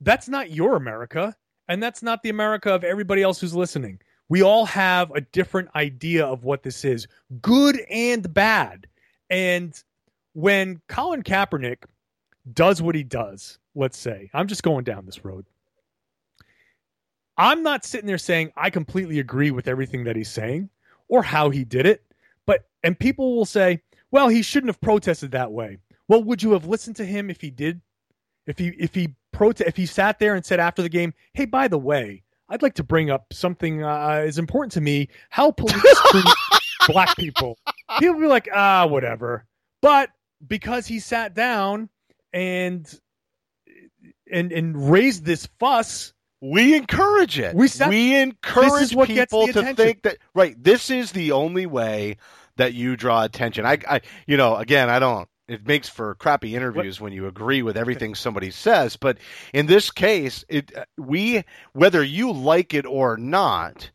That's 0.00 0.28
not 0.28 0.50
your 0.50 0.76
America, 0.76 1.34
and 1.68 1.82
that's 1.82 2.02
not 2.02 2.22
the 2.22 2.28
America 2.30 2.72
of 2.72 2.84
everybody 2.84 3.22
else 3.22 3.40
who's 3.40 3.54
listening. 3.54 4.00
We 4.28 4.42
all 4.42 4.66
have 4.66 5.10
a 5.12 5.20
different 5.20 5.68
idea 5.74 6.26
of 6.26 6.44
what 6.44 6.62
this 6.62 6.84
is, 6.84 7.06
good 7.40 7.80
and 7.90 8.32
bad. 8.32 8.86
And 9.30 9.74
when 10.32 10.80
Colin 10.88 11.22
Kaepernick 11.22 11.84
does 12.52 12.82
what 12.82 12.94
he 12.94 13.02
does, 13.02 13.58
let's 13.74 13.98
say, 13.98 14.30
I'm 14.34 14.48
just 14.48 14.62
going 14.62 14.84
down 14.84 15.06
this 15.06 15.24
road. 15.24 15.46
I'm 17.36 17.62
not 17.62 17.84
sitting 17.84 18.06
there 18.06 18.18
saying 18.18 18.52
I 18.56 18.70
completely 18.70 19.18
agree 19.18 19.50
with 19.50 19.68
everything 19.68 20.04
that 20.04 20.16
he's 20.16 20.30
saying 20.30 20.70
or 21.08 21.22
how 21.22 21.50
he 21.50 21.64
did 21.64 21.86
it, 21.86 22.04
but 22.46 22.68
and 22.82 22.98
people 22.98 23.36
will 23.36 23.44
say, 23.44 23.82
"Well, 24.10 24.28
he 24.28 24.42
shouldn't 24.42 24.68
have 24.68 24.80
protested 24.80 25.32
that 25.32 25.50
way." 25.50 25.78
Well, 26.06 26.22
would 26.22 26.42
you 26.42 26.52
have 26.52 26.66
listened 26.66 26.96
to 26.96 27.04
him 27.04 27.30
if 27.30 27.40
he 27.40 27.50
did? 27.50 27.80
If 28.46 28.58
he 28.58 28.68
if 28.78 28.94
he 28.94 29.14
prote- 29.34 29.60
if 29.60 29.76
he 29.76 29.86
sat 29.86 30.18
there 30.18 30.34
and 30.34 30.44
said 30.44 30.60
after 30.60 30.82
the 30.82 30.88
game, 30.88 31.12
"Hey, 31.32 31.44
by 31.44 31.68
the 31.68 31.78
way, 31.78 32.22
I'd 32.48 32.62
like 32.62 32.74
to 32.74 32.84
bring 32.84 33.10
up 33.10 33.32
something 33.32 33.82
uh, 33.82 34.22
is 34.26 34.38
important 34.38 34.72
to 34.72 34.80
me: 34.80 35.08
how 35.30 35.50
police 35.50 35.82
treat 36.10 36.24
black 36.88 37.16
people." 37.16 37.58
People 37.98 38.20
be 38.20 38.26
like, 38.26 38.48
"Ah, 38.54 38.86
whatever." 38.86 39.44
But 39.82 40.10
because 40.46 40.86
he 40.86 41.00
sat 41.00 41.34
down 41.34 41.88
and 42.32 42.86
and 44.30 44.52
and 44.52 44.90
raised 44.90 45.24
this 45.24 45.48
fuss, 45.58 46.12
we 46.40 46.74
encourage 46.74 47.38
it. 47.38 47.54
We, 47.54 47.68
set, 47.68 47.88
we 47.88 48.16
encourage 48.16 48.94
what 48.94 49.08
people 49.08 49.46
to 49.46 49.50
attention. 49.50 49.76
think 49.76 50.02
that 50.02 50.18
right. 50.34 50.54
This 50.62 50.90
is 50.90 51.12
the 51.12 51.32
only 51.32 51.66
way 51.66 52.18
that 52.56 52.74
you 52.74 52.96
draw 52.96 53.24
attention. 53.24 53.66
I, 53.66 53.78
I, 53.88 54.00
you 54.26 54.36
know, 54.36 54.56
again, 54.56 54.90
I 54.90 54.98
don't. 54.98 55.28
It 55.46 55.66
makes 55.66 55.88
for 55.88 56.14
crappy 56.14 56.56
interviews 56.56 57.00
what? 57.00 57.04
when 57.04 57.12
you 57.12 57.26
agree 57.26 57.62
with 57.62 57.76
everything 57.76 58.14
somebody 58.14 58.50
says. 58.50 58.96
But 58.96 59.18
in 59.52 59.66
this 59.66 59.90
case, 59.90 60.44
it 60.48 60.74
uh, 60.74 60.84
we 60.96 61.44
whether 61.72 62.02
you 62.02 62.32
like 62.32 62.72
it 62.72 62.86
or 62.86 63.18
not, 63.18 63.90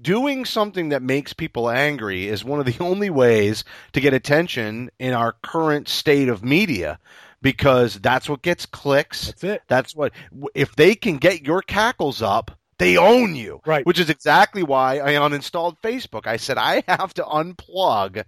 doing 0.00 0.44
something 0.44 0.88
that 0.90 1.02
makes 1.02 1.32
people 1.32 1.68
angry 1.68 2.26
is 2.28 2.44
one 2.44 2.58
of 2.60 2.66
the 2.66 2.76
only 2.80 3.10
ways 3.10 3.64
to 3.92 4.00
get 4.00 4.14
attention 4.14 4.90
in 4.98 5.12
our 5.12 5.32
current 5.42 5.88
state 5.88 6.28
of 6.28 6.42
media 6.42 6.98
because 7.42 7.96
that's 7.96 8.28
what 8.28 8.40
gets 8.40 8.64
clicks. 8.64 9.26
That's 9.26 9.44
it. 9.44 9.62
That's 9.68 9.94
what 9.94 10.12
if 10.54 10.74
they 10.74 10.94
can 10.94 11.18
get 11.18 11.46
your 11.46 11.60
cackles 11.60 12.22
up, 12.22 12.50
they 12.78 12.96
own 12.96 13.36
you. 13.36 13.60
Right. 13.66 13.84
Which 13.84 14.00
is 14.00 14.10
exactly 14.10 14.62
why 14.62 15.00
I 15.00 15.12
uninstalled 15.12 15.76
Facebook. 15.82 16.26
I 16.26 16.38
said 16.38 16.56
I 16.56 16.82
have 16.88 17.12
to 17.14 17.22
unplug 17.22 18.24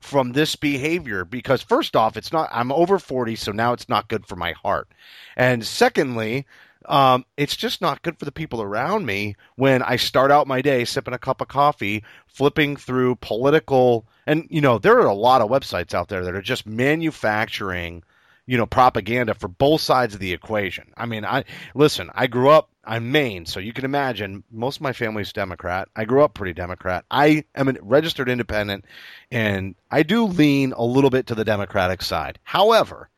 from 0.00 0.32
this 0.32 0.56
behavior 0.56 1.24
because 1.24 1.62
first 1.62 1.96
off, 1.96 2.16
it's 2.16 2.32
not 2.32 2.48
I'm 2.52 2.72
over 2.72 2.98
40, 2.98 3.36
so 3.36 3.52
now 3.52 3.72
it's 3.72 3.88
not 3.88 4.08
good 4.08 4.26
for 4.26 4.36
my 4.36 4.52
heart. 4.52 4.88
And 5.36 5.64
secondly, 5.64 6.46
um, 6.86 7.24
it's 7.36 7.56
just 7.56 7.80
not 7.80 8.02
good 8.02 8.18
for 8.18 8.24
the 8.24 8.32
people 8.32 8.62
around 8.62 9.04
me 9.04 9.36
when 9.56 9.82
I 9.82 9.96
start 9.96 10.30
out 10.30 10.46
my 10.46 10.62
day 10.62 10.84
sipping 10.84 11.14
a 11.14 11.18
cup 11.18 11.40
of 11.40 11.48
coffee, 11.48 12.04
flipping 12.26 12.76
through 12.76 13.16
political 13.16 14.06
and 14.26 14.46
you 14.50 14.60
know, 14.60 14.78
there 14.78 14.98
are 14.98 15.06
a 15.06 15.14
lot 15.14 15.40
of 15.40 15.50
websites 15.50 15.94
out 15.94 16.08
there 16.08 16.24
that 16.24 16.34
are 16.34 16.42
just 16.42 16.66
manufacturing 16.66 18.02
you 18.48 18.56
know 18.56 18.64
propaganda 18.64 19.34
for 19.34 19.46
both 19.46 19.82
sides 19.82 20.14
of 20.14 20.20
the 20.20 20.32
equation. 20.32 20.90
I 20.96 21.04
mean, 21.04 21.24
I 21.24 21.44
listen. 21.74 22.10
I 22.14 22.26
grew 22.26 22.48
up. 22.48 22.70
I'm 22.82 23.12
Maine, 23.12 23.44
so 23.44 23.60
you 23.60 23.74
can 23.74 23.84
imagine 23.84 24.42
most 24.50 24.76
of 24.76 24.82
my 24.82 24.94
family's 24.94 25.34
Democrat. 25.34 25.88
I 25.94 26.06
grew 26.06 26.24
up 26.24 26.32
pretty 26.32 26.54
Democrat. 26.54 27.04
I 27.10 27.44
am 27.54 27.68
a 27.68 27.74
registered 27.82 28.30
independent, 28.30 28.86
and 29.30 29.74
I 29.90 30.02
do 30.02 30.24
lean 30.24 30.72
a 30.72 30.82
little 30.82 31.10
bit 31.10 31.26
to 31.26 31.34
the 31.34 31.44
Democratic 31.44 32.00
side. 32.00 32.38
However, 32.42 33.10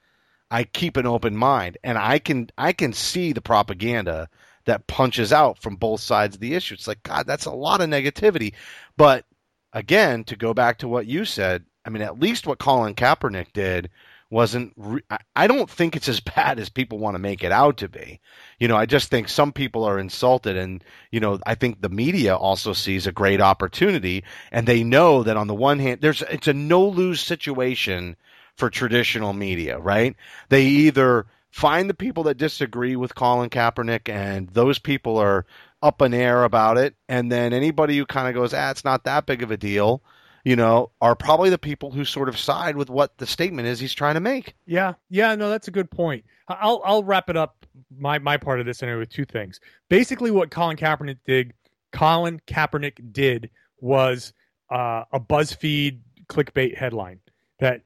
I 0.50 0.64
keep 0.64 0.96
an 0.96 1.06
open 1.06 1.36
mind, 1.36 1.78
and 1.84 1.96
I 1.96 2.18
can 2.18 2.50
I 2.58 2.72
can 2.72 2.92
see 2.92 3.32
the 3.32 3.40
propaganda 3.40 4.28
that 4.64 4.88
punches 4.88 5.32
out 5.32 5.58
from 5.62 5.76
both 5.76 6.00
sides 6.00 6.34
of 6.34 6.40
the 6.40 6.54
issue. 6.54 6.74
It's 6.74 6.88
like 6.88 7.04
God, 7.04 7.28
that's 7.28 7.46
a 7.46 7.52
lot 7.52 7.80
of 7.80 7.88
negativity. 7.88 8.54
But 8.96 9.26
again, 9.72 10.24
to 10.24 10.34
go 10.34 10.54
back 10.54 10.78
to 10.78 10.88
what 10.88 11.06
you 11.06 11.24
said, 11.24 11.64
I 11.84 11.90
mean, 11.90 12.02
at 12.02 12.18
least 12.18 12.48
what 12.48 12.58
Colin 12.58 12.96
Kaepernick 12.96 13.52
did 13.52 13.90
wasn't 14.30 14.72
re- 14.76 15.02
I 15.34 15.48
don't 15.48 15.68
think 15.68 15.96
it's 15.96 16.08
as 16.08 16.20
bad 16.36 16.58
as 16.58 16.68
people 16.68 16.98
want 16.98 17.16
to 17.16 17.18
make 17.18 17.42
it 17.42 17.52
out 17.52 17.78
to 17.78 17.88
be. 17.88 18.20
You 18.58 18.68
know, 18.68 18.76
I 18.76 18.86
just 18.86 19.10
think 19.10 19.28
some 19.28 19.52
people 19.52 19.84
are 19.84 19.98
insulted 19.98 20.56
and 20.56 20.82
you 21.10 21.20
know, 21.20 21.38
I 21.44 21.56
think 21.56 21.80
the 21.80 21.88
media 21.88 22.36
also 22.36 22.72
sees 22.72 23.06
a 23.06 23.12
great 23.12 23.40
opportunity 23.40 24.24
and 24.52 24.66
they 24.66 24.84
know 24.84 25.24
that 25.24 25.36
on 25.36 25.48
the 25.48 25.54
one 25.54 25.80
hand 25.80 26.00
there's 26.00 26.22
it's 26.22 26.48
a 26.48 26.54
no 26.54 26.86
lose 26.86 27.20
situation 27.20 28.16
for 28.56 28.70
traditional 28.70 29.32
media, 29.32 29.78
right? 29.78 30.14
They 30.48 30.64
either 30.64 31.26
find 31.50 31.90
the 31.90 31.94
people 31.94 32.24
that 32.24 32.36
disagree 32.36 32.94
with 32.94 33.14
Colin 33.14 33.50
Kaepernick 33.50 34.08
and 34.08 34.48
those 34.50 34.78
people 34.78 35.18
are 35.18 35.44
up 35.82 36.02
in 36.02 36.14
air 36.14 36.44
about 36.44 36.78
it 36.78 36.94
and 37.08 37.32
then 37.32 37.52
anybody 37.52 37.98
who 37.98 38.06
kind 38.06 38.28
of 38.28 38.34
goes, 38.34 38.54
"Ah, 38.54 38.70
it's 38.70 38.84
not 38.84 39.04
that 39.04 39.26
big 39.26 39.42
of 39.42 39.50
a 39.50 39.56
deal." 39.56 40.02
You 40.44 40.56
know, 40.56 40.90
are 41.00 41.14
probably 41.14 41.50
the 41.50 41.58
people 41.58 41.90
who 41.90 42.04
sort 42.04 42.28
of 42.28 42.38
side 42.38 42.76
with 42.76 42.90
what 42.90 43.18
the 43.18 43.26
statement 43.26 43.68
is 43.68 43.78
he's 43.78 43.94
trying 43.94 44.14
to 44.14 44.20
make. 44.20 44.54
Yeah, 44.66 44.94
yeah, 45.08 45.34
no, 45.34 45.50
that's 45.50 45.68
a 45.68 45.72
good 45.72 45.90
point. 45.90 46.24
I'll 46.48 46.80
I'll 46.84 47.04
wrap 47.04 47.30
it 47.30 47.36
up 47.36 47.66
my 47.96 48.18
my 48.18 48.36
part 48.36 48.60
of 48.60 48.66
this 48.66 48.82
anyway 48.82 48.98
with 48.98 49.10
two 49.10 49.24
things. 49.24 49.60
Basically, 49.88 50.30
what 50.30 50.50
Colin 50.50 50.76
Kaepernick 50.76 51.18
did, 51.24 51.52
Colin 51.92 52.40
Kaepernick 52.46 53.12
did 53.12 53.50
was 53.80 54.32
uh, 54.70 55.04
a 55.12 55.20
BuzzFeed 55.20 56.00
clickbait 56.28 56.76
headline 56.76 57.20
that 57.58 57.82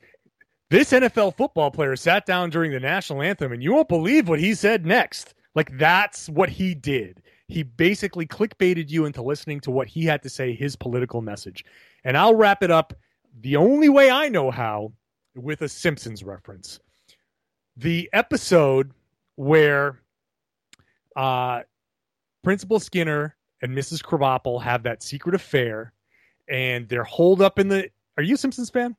this 0.70 0.92
NFL 0.92 1.36
football 1.36 1.70
player 1.70 1.96
sat 1.96 2.26
down 2.26 2.50
during 2.50 2.70
the 2.70 2.80
national 2.80 3.22
anthem, 3.22 3.52
and 3.52 3.62
you 3.62 3.72
won't 3.72 3.88
believe 3.88 4.28
what 4.28 4.40
he 4.40 4.54
said 4.54 4.86
next. 4.86 5.34
Like 5.54 5.76
that's 5.78 6.28
what 6.28 6.48
he 6.48 6.74
did. 6.74 7.22
He 7.48 7.62
basically 7.62 8.26
clickbaited 8.26 8.88
you 8.90 9.04
into 9.04 9.22
listening 9.22 9.60
to 9.60 9.70
what 9.70 9.86
he 9.86 10.04
had 10.04 10.22
to 10.22 10.30
say, 10.30 10.54
his 10.54 10.76
political 10.76 11.20
message. 11.20 11.64
And 12.04 12.16
I'll 12.16 12.34
wrap 12.34 12.62
it 12.62 12.70
up 12.70 12.94
the 13.40 13.56
only 13.56 13.88
way 13.88 14.10
I 14.10 14.28
know 14.28 14.50
how 14.50 14.92
with 15.34 15.62
a 15.62 15.68
Simpsons 15.68 16.22
reference. 16.22 16.80
The 17.76 18.08
episode 18.12 18.92
where 19.36 20.00
uh, 21.16 21.62
Principal 22.42 22.78
Skinner 22.78 23.36
and 23.62 23.76
Mrs. 23.76 24.02
Krabappel 24.02 24.62
have 24.62 24.84
that 24.84 25.02
secret 25.02 25.34
affair 25.34 25.92
and 26.48 26.88
they're 26.88 27.04
holed 27.04 27.40
up 27.40 27.58
in 27.58 27.68
the. 27.68 27.88
Are 28.16 28.22
you 28.22 28.34
a 28.34 28.38
Simpsons 28.38 28.70
fan? 28.70 28.96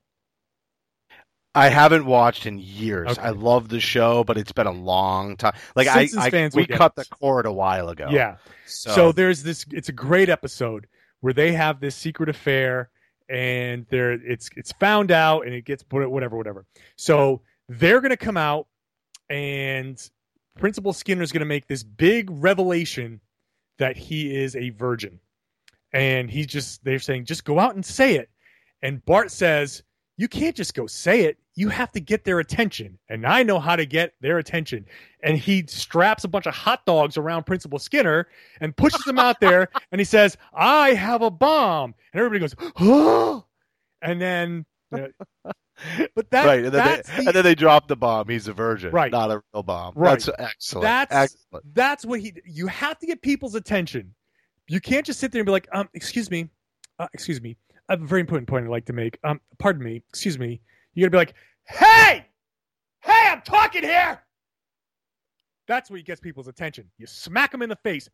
I 1.53 1.69
haven't 1.69 2.05
watched 2.05 2.45
in 2.45 2.59
years. 2.59 3.11
Okay. 3.11 3.21
I 3.21 3.29
love 3.29 3.69
the 3.69 3.79
show, 3.79 4.25
but 4.25 4.37
it's 4.37 4.51
been 4.51 4.67
a 4.67 4.71
long 4.71 5.37
time. 5.37 5.53
Like 5.73 5.87
Simpsons 5.87 6.33
I, 6.33 6.43
I 6.43 6.49
we 6.53 6.67
cut 6.67 6.95
the 6.95 7.05
cord 7.05 7.45
a 7.45 7.53
while 7.53 7.87
ago. 7.87 8.09
Yeah. 8.11 8.37
So, 8.65 8.91
So 8.91 9.11
there's 9.13 9.41
this. 9.43 9.65
It's 9.71 9.87
a 9.87 9.93
great 9.93 10.27
episode 10.27 10.87
where 11.21 11.33
they 11.33 11.53
have 11.53 11.79
this 11.79 11.95
secret 11.95 12.27
affair, 12.27 12.89
and 13.29 13.85
they're 13.89 14.13
it's 14.13 14.49
it's 14.55 14.71
found 14.73 15.11
out, 15.11 15.45
and 15.45 15.53
it 15.53 15.65
gets 15.65 15.83
put 15.83 16.09
whatever 16.09 16.37
whatever. 16.37 16.65
So 16.95 17.41
they're 17.69 18.01
gonna 18.01 18.17
come 18.17 18.37
out, 18.37 18.67
and 19.29 19.97
Principal 20.57 20.93
Skinner's 20.93 21.31
gonna 21.31 21.45
make 21.45 21.67
this 21.67 21.83
big 21.83 22.29
revelation 22.31 23.21
that 23.79 23.97
he 23.97 24.35
is 24.35 24.55
a 24.55 24.69
virgin, 24.71 25.19
and 25.91 26.29
he's 26.29 26.47
just 26.47 26.83
they're 26.83 26.99
saying 26.99 27.25
just 27.25 27.45
go 27.45 27.59
out 27.59 27.75
and 27.75 27.85
say 27.85 28.15
it, 28.15 28.29
and 28.81 29.03
Bart 29.05 29.31
says 29.31 29.83
you 30.17 30.27
can't 30.27 30.55
just 30.55 30.73
go 30.73 30.87
say 30.87 31.21
it. 31.25 31.37
You 31.55 31.69
have 31.69 31.91
to 31.93 31.99
get 31.99 32.23
their 32.25 32.39
attention. 32.39 32.97
And 33.09 33.25
I 33.25 33.43
know 33.43 33.59
how 33.59 33.75
to 33.75 33.85
get 33.85 34.13
their 34.21 34.37
attention. 34.37 34.85
And 35.23 35.37
he 35.37 35.65
straps 35.67 36.23
a 36.23 36.27
bunch 36.27 36.45
of 36.45 36.53
hot 36.53 36.85
dogs 36.85 37.17
around 37.17 37.45
Principal 37.45 37.79
Skinner 37.79 38.27
and 38.61 38.75
pushes 38.75 39.01
them 39.03 39.19
out 39.19 39.39
there. 39.39 39.69
And 39.91 39.99
he 39.99 40.05
says, 40.05 40.37
I 40.53 40.93
have 40.93 41.21
a 41.21 41.31
bomb. 41.31 41.95
And 42.13 42.19
everybody 42.19 42.39
goes, 42.39 42.55
oh. 42.79 43.45
And 44.01 44.21
then, 44.21 44.65
uh, 44.93 45.07
but 46.15 46.29
that, 46.31 46.45
right, 46.45 46.63
and 46.65 46.73
then, 46.73 46.85
that's, 46.85 47.09
they, 47.09 47.15
the- 47.23 47.27
and 47.27 47.35
then 47.35 47.43
they 47.43 47.55
drop 47.55 47.87
the 47.87 47.95
bomb. 47.95 48.27
He's 48.29 48.47
a 48.47 48.53
virgin, 48.53 48.91
Right. 48.91 49.11
Not 49.11 49.31
a 49.31 49.41
real 49.53 49.63
bomb. 49.63 49.93
Right. 49.95 50.11
That's 50.11 50.29
excellent. 50.39 50.83
That's- 50.83 51.33
excellent. 51.33 51.73
that's 51.73 52.05
what 52.05 52.19
he, 52.21 52.33
you 52.45 52.67
have 52.67 52.97
to 52.99 53.05
get 53.05 53.21
people's 53.21 53.55
attention. 53.55 54.13
You 54.67 54.79
can't 54.81 55.05
just 55.05 55.19
sit 55.19 55.31
there 55.31 55.41
and 55.41 55.45
be 55.45 55.51
like, 55.51 55.67
um, 55.73 55.89
excuse 55.93 56.29
me, 56.31 56.49
uh, 56.99 57.07
excuse 57.13 57.41
me. 57.41 57.57
A 57.89 57.97
very 57.97 58.21
important 58.21 58.47
point 58.47 58.65
I'd 58.65 58.71
like 58.71 58.85
to 58.85 58.93
make. 58.93 59.19
Um, 59.23 59.39
pardon 59.59 59.83
me, 59.83 60.03
excuse 60.09 60.39
me. 60.39 60.61
You 60.93 61.03
gotta 61.03 61.11
be 61.11 61.17
like, 61.17 61.33
hey, 61.67 62.25
hey, 63.01 63.27
I'm 63.29 63.41
talking 63.41 63.83
here. 63.83 64.19
That's 65.67 65.89
what 65.89 66.03
gets 66.05 66.21
people's 66.21 66.47
attention. 66.47 66.89
You 66.97 67.07
smack 67.07 67.51
them 67.51 67.61
in 67.61 67.69
the 67.69 67.75
face. 67.77 68.09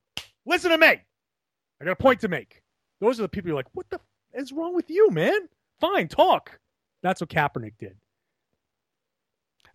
Listen 0.45 0.71
to 0.71 0.77
me. 0.77 0.87
I 0.87 1.85
got 1.85 1.91
a 1.91 1.95
point 1.95 2.19
to 2.21 2.27
make. 2.27 2.61
Those 2.99 3.19
are 3.19 3.23
the 3.23 3.29
people 3.29 3.49
you're 3.49 3.55
like, 3.55 3.67
what 3.73 3.89
the 3.89 3.95
f- 3.97 4.41
is 4.41 4.51
wrong 4.51 4.75
with 4.75 4.89
you, 4.89 5.09
man? 5.09 5.47
Fine, 5.79 6.07
talk. 6.07 6.59
That's 7.01 7.21
what 7.21 7.29
Kaepernick 7.29 7.73
did. 7.79 7.95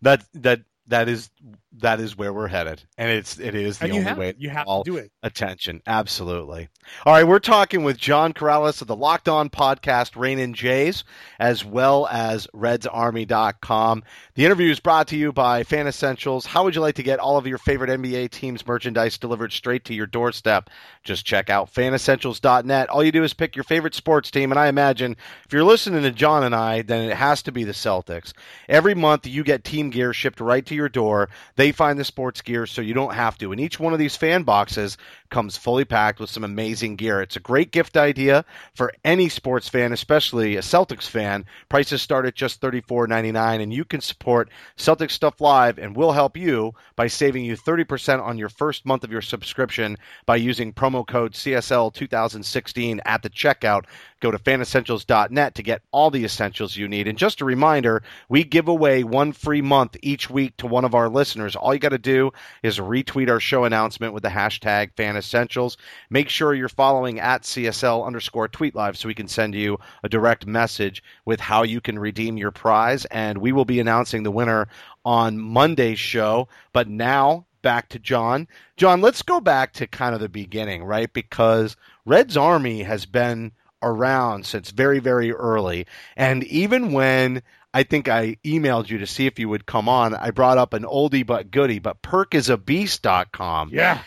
That 0.02 0.24
that 0.34 0.60
that 0.88 1.08
is 1.08 1.30
that 1.78 2.00
is 2.00 2.16
where 2.16 2.32
we're 2.32 2.48
headed, 2.48 2.82
and 2.96 3.10
it's 3.10 3.38
it 3.38 3.54
is 3.54 3.78
the 3.78 3.90
only 3.90 4.02
have, 4.02 4.18
way. 4.18 4.34
you 4.38 4.48
have 4.48 4.66
to 4.66 4.82
do 4.84 4.96
it. 4.96 5.10
attention. 5.22 5.82
Absolutely. 5.86 6.68
All 7.04 7.12
right, 7.12 7.26
we're 7.26 7.38
talking 7.38 7.84
with 7.84 7.98
John 7.98 8.32
Karalis 8.32 8.80
of 8.80 8.86
the 8.86 8.96
Locked 8.96 9.28
On 9.28 9.50
podcast, 9.50 10.16
Rainin' 10.16 10.54
J's, 10.54 11.04
as 11.38 11.64
well 11.64 12.06
as 12.06 12.46
RedsArmy.com. 12.54 14.04
The 14.34 14.44
interview 14.44 14.70
is 14.70 14.80
brought 14.80 15.08
to 15.08 15.16
you 15.16 15.32
by 15.32 15.64
Fan 15.64 15.88
Essentials. 15.88 16.46
How 16.46 16.64
would 16.64 16.74
you 16.74 16.80
like 16.80 16.94
to 16.94 17.02
get 17.02 17.18
all 17.18 17.36
of 17.36 17.46
your 17.46 17.58
favorite 17.58 17.90
NBA 17.90 18.30
teams' 18.30 18.66
merchandise 18.66 19.18
delivered 19.18 19.52
straight 19.52 19.84
to 19.86 19.94
your 19.94 20.06
doorstep? 20.06 20.70
Just 21.02 21.26
check 21.26 21.50
out 21.50 21.72
fanessentials.net. 21.72 22.88
All 22.88 23.02
you 23.02 23.12
do 23.12 23.24
is 23.24 23.34
pick 23.34 23.56
your 23.56 23.64
favorite 23.64 23.94
sports 23.94 24.30
team, 24.30 24.52
and 24.52 24.58
I 24.58 24.68
imagine 24.68 25.16
if 25.44 25.52
you're 25.52 25.64
listening 25.64 26.04
to 26.04 26.12
John 26.12 26.44
and 26.44 26.54
I, 26.54 26.82
then 26.82 27.10
it 27.10 27.16
has 27.16 27.42
to 27.42 27.52
be 27.52 27.64
the 27.64 27.72
Celtics. 27.72 28.32
Every 28.68 28.94
month, 28.94 29.26
you 29.26 29.42
get 29.42 29.64
team 29.64 29.90
gear 29.90 30.12
shipped 30.12 30.40
right 30.40 30.64
to 30.66 30.74
your 30.76 30.88
door. 30.88 31.28
They 31.56 31.72
find 31.72 31.98
the 31.98 32.04
sports 32.04 32.42
gear 32.42 32.66
so 32.66 32.80
you 32.80 32.94
don't 32.94 33.14
have 33.14 33.36
to. 33.38 33.50
And 33.50 33.60
each 33.60 33.80
one 33.80 33.92
of 33.92 33.98
these 33.98 34.16
fan 34.16 34.44
boxes 34.44 34.96
comes 35.30 35.56
fully 35.56 35.84
packed 35.84 36.20
with 36.20 36.30
some 36.30 36.44
amazing 36.44 36.96
gear. 36.96 37.20
It's 37.20 37.36
a 37.36 37.40
great 37.40 37.72
gift 37.72 37.96
idea 37.96 38.44
for 38.74 38.92
any 39.04 39.28
sports 39.28 39.68
fan, 39.68 39.92
especially 39.92 40.56
a 40.56 40.60
Celtics 40.60 41.08
fan. 41.08 41.46
Prices 41.68 42.02
start 42.02 42.26
at 42.26 42.34
just 42.34 42.60
$34.99, 42.60 43.62
and 43.62 43.72
you 43.72 43.84
can 43.84 44.00
support 44.00 44.50
Celtics 44.76 45.12
Stuff 45.12 45.40
Live, 45.40 45.78
and 45.78 45.96
we'll 45.96 46.12
help 46.12 46.36
you 46.36 46.74
by 46.94 47.06
saving 47.06 47.44
you 47.44 47.56
30% 47.56 48.22
on 48.22 48.38
your 48.38 48.48
first 48.48 48.86
month 48.86 49.04
of 49.04 49.10
your 49.12 49.22
subscription 49.22 49.96
by 50.26 50.36
using 50.36 50.72
promo 50.72 51.06
code 51.06 51.32
CSL2016 51.32 53.00
at 53.04 53.22
the 53.22 53.30
checkout. 53.30 53.84
Go 54.20 54.30
to 54.30 54.38
fanessentials.net 54.38 55.54
to 55.54 55.62
get 55.62 55.82
all 55.90 56.10
the 56.10 56.24
essentials 56.24 56.76
you 56.76 56.88
need. 56.88 57.06
And 57.08 57.18
just 57.18 57.40
a 57.40 57.44
reminder, 57.44 58.02
we 58.28 58.44
give 58.44 58.68
away 58.68 59.04
one 59.04 59.32
free 59.32 59.62
month 59.62 59.96
each 60.02 60.30
week 60.30 60.56
to 60.58 60.65
one 60.66 60.84
of 60.84 60.94
our 60.94 61.08
listeners. 61.08 61.56
All 61.56 61.72
you 61.72 61.80
got 61.80 61.90
to 61.90 61.98
do 61.98 62.32
is 62.62 62.78
retweet 62.78 63.30
our 63.30 63.40
show 63.40 63.64
announcement 63.64 64.12
with 64.12 64.22
the 64.22 64.28
hashtag 64.28 64.92
Fan 64.96 65.16
Essentials. 65.16 65.76
Make 66.10 66.28
sure 66.28 66.54
you're 66.54 66.68
following 66.68 67.20
at 67.20 67.42
CSL 67.42 68.06
underscore 68.06 68.48
tweet 68.48 68.74
live 68.74 68.96
so 68.96 69.08
we 69.08 69.14
can 69.14 69.28
send 69.28 69.54
you 69.54 69.78
a 70.02 70.08
direct 70.08 70.46
message 70.46 71.02
with 71.24 71.40
how 71.40 71.62
you 71.62 71.80
can 71.80 71.98
redeem 71.98 72.36
your 72.36 72.50
prize. 72.50 73.04
And 73.06 73.38
we 73.38 73.52
will 73.52 73.64
be 73.64 73.80
announcing 73.80 74.22
the 74.22 74.30
winner 74.30 74.68
on 75.04 75.38
Monday's 75.38 75.98
show. 75.98 76.48
But 76.72 76.88
now 76.88 77.46
back 77.62 77.88
to 77.90 77.98
John. 77.98 78.46
John, 78.76 79.00
let's 79.00 79.22
go 79.22 79.40
back 79.40 79.72
to 79.74 79.86
kind 79.86 80.14
of 80.14 80.20
the 80.20 80.28
beginning, 80.28 80.84
right? 80.84 81.12
Because 81.12 81.76
Red's 82.04 82.36
Army 82.36 82.82
has 82.82 83.06
been 83.06 83.52
around 83.82 84.46
since 84.46 84.70
very, 84.70 85.00
very 85.00 85.32
early. 85.32 85.86
And 86.16 86.44
even 86.44 86.92
when 86.92 87.42
I 87.76 87.82
think 87.82 88.08
I 88.08 88.38
emailed 88.42 88.88
you 88.88 88.96
to 88.96 89.06
see 89.06 89.26
if 89.26 89.38
you 89.38 89.50
would 89.50 89.66
come 89.66 89.86
on, 89.86 90.14
I 90.14 90.30
brought 90.30 90.56
up 90.56 90.72
an 90.72 90.84
oldie 90.84 91.26
but 91.26 91.50
goodie, 91.50 91.78
but 91.78 92.00
perkisabeast.com. 92.00 93.68
Yeah. 93.70 94.00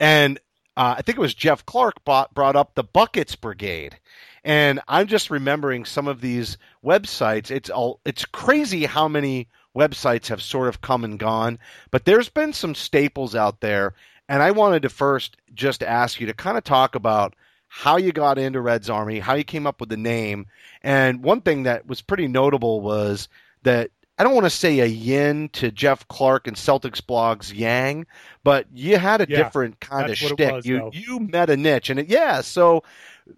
And 0.00 0.38
uh, 0.74 0.94
I 0.96 1.02
think 1.02 1.18
it 1.18 1.20
was 1.20 1.34
Jeff 1.34 1.66
Clark 1.66 2.02
bought, 2.06 2.32
brought 2.32 2.56
up 2.56 2.74
the 2.74 2.82
Buckets 2.82 3.36
Brigade. 3.36 4.00
And 4.42 4.80
I'm 4.88 5.06
just 5.06 5.28
remembering 5.28 5.84
some 5.84 6.08
of 6.08 6.22
these 6.22 6.56
websites. 6.82 7.50
It's 7.50 7.68
all 7.68 8.00
it's 8.06 8.24
crazy 8.24 8.86
how 8.86 9.06
many 9.06 9.48
websites 9.76 10.28
have 10.28 10.40
sort 10.40 10.68
of 10.68 10.80
come 10.80 11.04
and 11.04 11.18
gone, 11.18 11.58
but 11.90 12.06
there's 12.06 12.30
been 12.30 12.54
some 12.54 12.74
staples 12.74 13.34
out 13.34 13.60
there. 13.60 13.92
And 14.30 14.42
I 14.42 14.52
wanted 14.52 14.80
to 14.80 14.88
first 14.88 15.36
just 15.52 15.82
ask 15.82 16.22
you 16.22 16.26
to 16.28 16.32
kind 16.32 16.56
of 16.56 16.64
talk 16.64 16.94
about 16.94 17.34
how 17.76 17.96
you 17.96 18.12
got 18.12 18.38
into 18.38 18.60
Red's 18.60 18.88
Army, 18.88 19.18
how 19.18 19.34
you 19.34 19.42
came 19.42 19.66
up 19.66 19.80
with 19.80 19.88
the 19.88 19.96
name. 19.96 20.46
And 20.82 21.24
one 21.24 21.40
thing 21.40 21.64
that 21.64 21.88
was 21.88 22.00
pretty 22.00 22.28
notable 22.28 22.80
was 22.80 23.28
that 23.64 23.90
I 24.16 24.22
don't 24.22 24.32
want 24.32 24.46
to 24.46 24.50
say 24.50 24.78
a 24.78 24.86
yin 24.86 25.48
to 25.54 25.72
Jeff 25.72 26.06
Clark 26.06 26.46
and 26.46 26.56
Celtics 26.56 27.00
blogs 27.02 27.52
yang, 27.52 28.06
but 28.44 28.66
you 28.72 28.96
had 28.96 29.20
a 29.20 29.26
Yeah, 29.28 29.42
different 29.42 29.80
kind 29.80 30.08
of 30.08 30.16
shtick. 30.16 30.52
was, 30.52 30.64
you 30.66 30.78
though. 30.78 30.90
you 30.92 31.18
met 31.18 31.50
a 31.50 31.56
niche, 31.56 31.90
and 31.90 31.98
it, 31.98 32.06
yeah, 32.08 32.40
so 32.42 32.84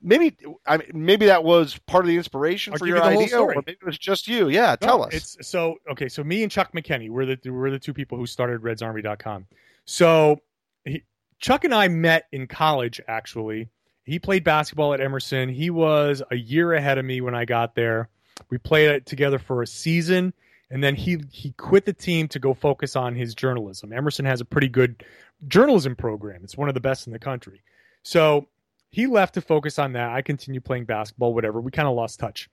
maybe 0.03 0.37
I 0.67 0.77
mean, 0.77 0.91
maybe 0.93 1.25
that 1.25 1.43
was 1.43 1.79
part 1.87 2.05
of 2.05 2.09
the 2.09 2.17
inspiration 2.19 2.75
I'll 2.75 2.79
for 2.79 2.87
your 2.87 2.99
you 2.99 3.03
idea, 3.05 3.29
story. 3.29 3.57
or 3.57 3.63
maybe 3.67 3.79
it 3.81 3.87
was 3.87 3.97
just 3.97 4.29
you. 4.29 4.51
Yeah, 4.51 4.77
No, 4.83 4.87
tell 4.87 5.03
us. 5.05 5.15
It's 5.15 5.49
so 5.49 5.77
okay. 5.93 6.11
So 6.11 6.23
me 6.23 6.43
and 6.43 6.53
Chuck 6.53 6.73
McKenney, 6.73 7.09
we're 7.09 7.25
the 7.25 7.51
we're 7.51 7.71
the 7.71 7.79
two 7.79 7.95
people 7.95 8.19
who 8.19 8.27
started 8.27 8.61
RedsArmy.com. 8.61 9.47
So 9.87 10.41
he, 10.85 11.05
Chuck 11.39 11.65
and 11.65 11.75
I 11.75 11.89
met 11.89 12.25
in 12.33 12.47
college. 12.49 13.01
Actually, 13.09 13.71
he 14.07 14.21
played 14.21 14.45
basketball 14.45 14.95
at 14.95 15.01
Emerson. 15.01 15.49
He 15.49 15.69
was 15.69 16.23
a 16.31 16.37
year 16.37 16.73
ahead 16.73 16.97
of 16.97 17.05
me 17.05 17.21
when 17.21 17.35
I 17.35 17.45
got 17.45 17.75
there. 17.75 18.09
We 18.51 18.59
played 18.59 18.91
it 18.91 19.07
together 19.07 19.39
for 19.39 19.63
a 19.63 19.67
season, 19.67 20.33
and 20.71 20.83
then 20.83 20.95
he 20.95 21.19
he 21.31 21.51
quit 21.53 21.85
the 21.85 21.93
team 21.93 22.29
to 22.29 22.39
go 22.39 22.55
focus 22.55 22.95
on 22.95 23.17
his 23.17 23.35
journalism. 23.35 23.93
Emerson 23.93 24.25
has 24.25 24.41
a 24.41 24.45
pretty 24.45 24.69
good 24.69 25.03
journalism 25.49 25.97
program. 25.97 26.43
It's 26.45 26.57
one 26.57 26.69
of 26.69 26.75
the 26.75 26.81
best 26.81 27.07
in 27.07 27.13
the 27.13 27.19
country. 27.19 27.63
So 28.05 28.47
he 28.91 29.09
left 29.09 29.35
to 29.35 29.41
focus 29.41 29.79
on 29.79 29.93
that. 29.95 30.11
I 30.11 30.23
continued 30.23 30.65
playing 30.65 30.85
basketball, 30.85 31.35
whatever. 31.35 31.61
We 31.61 31.73
kind 31.73 31.89
of 31.89 31.97
lost 31.97 32.21
touch. 32.21 32.49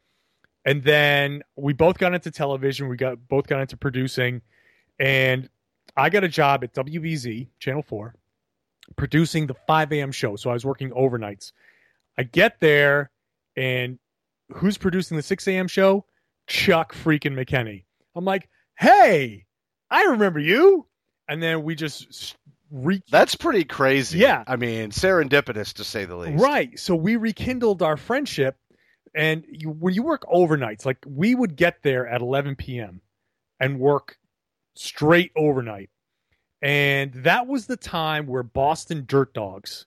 And 0.65 0.83
then 0.83 1.43
we 1.55 1.73
both 1.73 1.99
got 1.99 2.13
into 2.13 2.31
television. 2.31 2.87
We 2.87 2.97
got 2.97 3.27
both 3.27 3.45
got 3.45 3.61
into 3.61 3.77
producing, 3.77 4.41
and 4.97 5.49
I 5.95 6.09
got 6.09 6.23
a 6.23 6.29
job 6.29 6.63
at 6.63 6.73
WBZ 6.73 7.49
Channel 7.59 7.83
Four, 7.83 8.15
producing 8.95 9.47
the 9.47 9.55
5 9.67 9.91
a.m. 9.93 10.11
show. 10.11 10.35
So 10.35 10.49
I 10.49 10.53
was 10.53 10.65
working 10.65 10.91
overnights. 10.91 11.51
I 12.17 12.23
get 12.23 12.59
there, 12.59 13.11
and 13.55 13.99
who's 14.53 14.77
producing 14.77 15.17
the 15.17 15.23
6 15.23 15.47
a.m. 15.47 15.67
show? 15.67 16.05
Chuck 16.47 16.93
freaking 16.93 17.33
McKenney. 17.33 17.85
I'm 18.15 18.25
like, 18.25 18.49
hey, 18.77 19.45
I 19.89 20.03
remember 20.05 20.39
you. 20.39 20.85
And 21.27 21.41
then 21.41 21.63
we 21.63 21.75
just 21.75 22.35
re- 22.69 23.01
That's 23.09 23.35
pretty 23.35 23.63
crazy. 23.63 24.19
Yeah. 24.19 24.43
I 24.45 24.57
mean, 24.57 24.91
serendipitous 24.91 25.73
to 25.75 25.83
say 25.83 26.05
the 26.05 26.15
least. 26.15 26.43
Right. 26.43 26.77
So 26.77 26.95
we 26.95 27.15
rekindled 27.15 27.81
our 27.81 27.97
friendship. 27.97 28.57
And 29.15 29.45
you, 29.47 29.69
when 29.69 29.93
you 29.93 30.03
work 30.03 30.23
overnights, 30.23 30.85
like 30.85 30.97
we 31.05 31.35
would 31.35 31.55
get 31.55 31.83
there 31.83 32.07
at 32.07 32.21
11 32.21 32.55
p.m. 32.55 33.01
and 33.59 33.79
work 33.79 34.17
straight 34.75 35.31
overnight. 35.35 35.91
And 36.63 37.13
that 37.13 37.47
was 37.47 37.67
the 37.67 37.75
time 37.75 38.25
where 38.25 38.41
Boston 38.41 39.03
Dirt 39.05 39.33
Dogs 39.33 39.85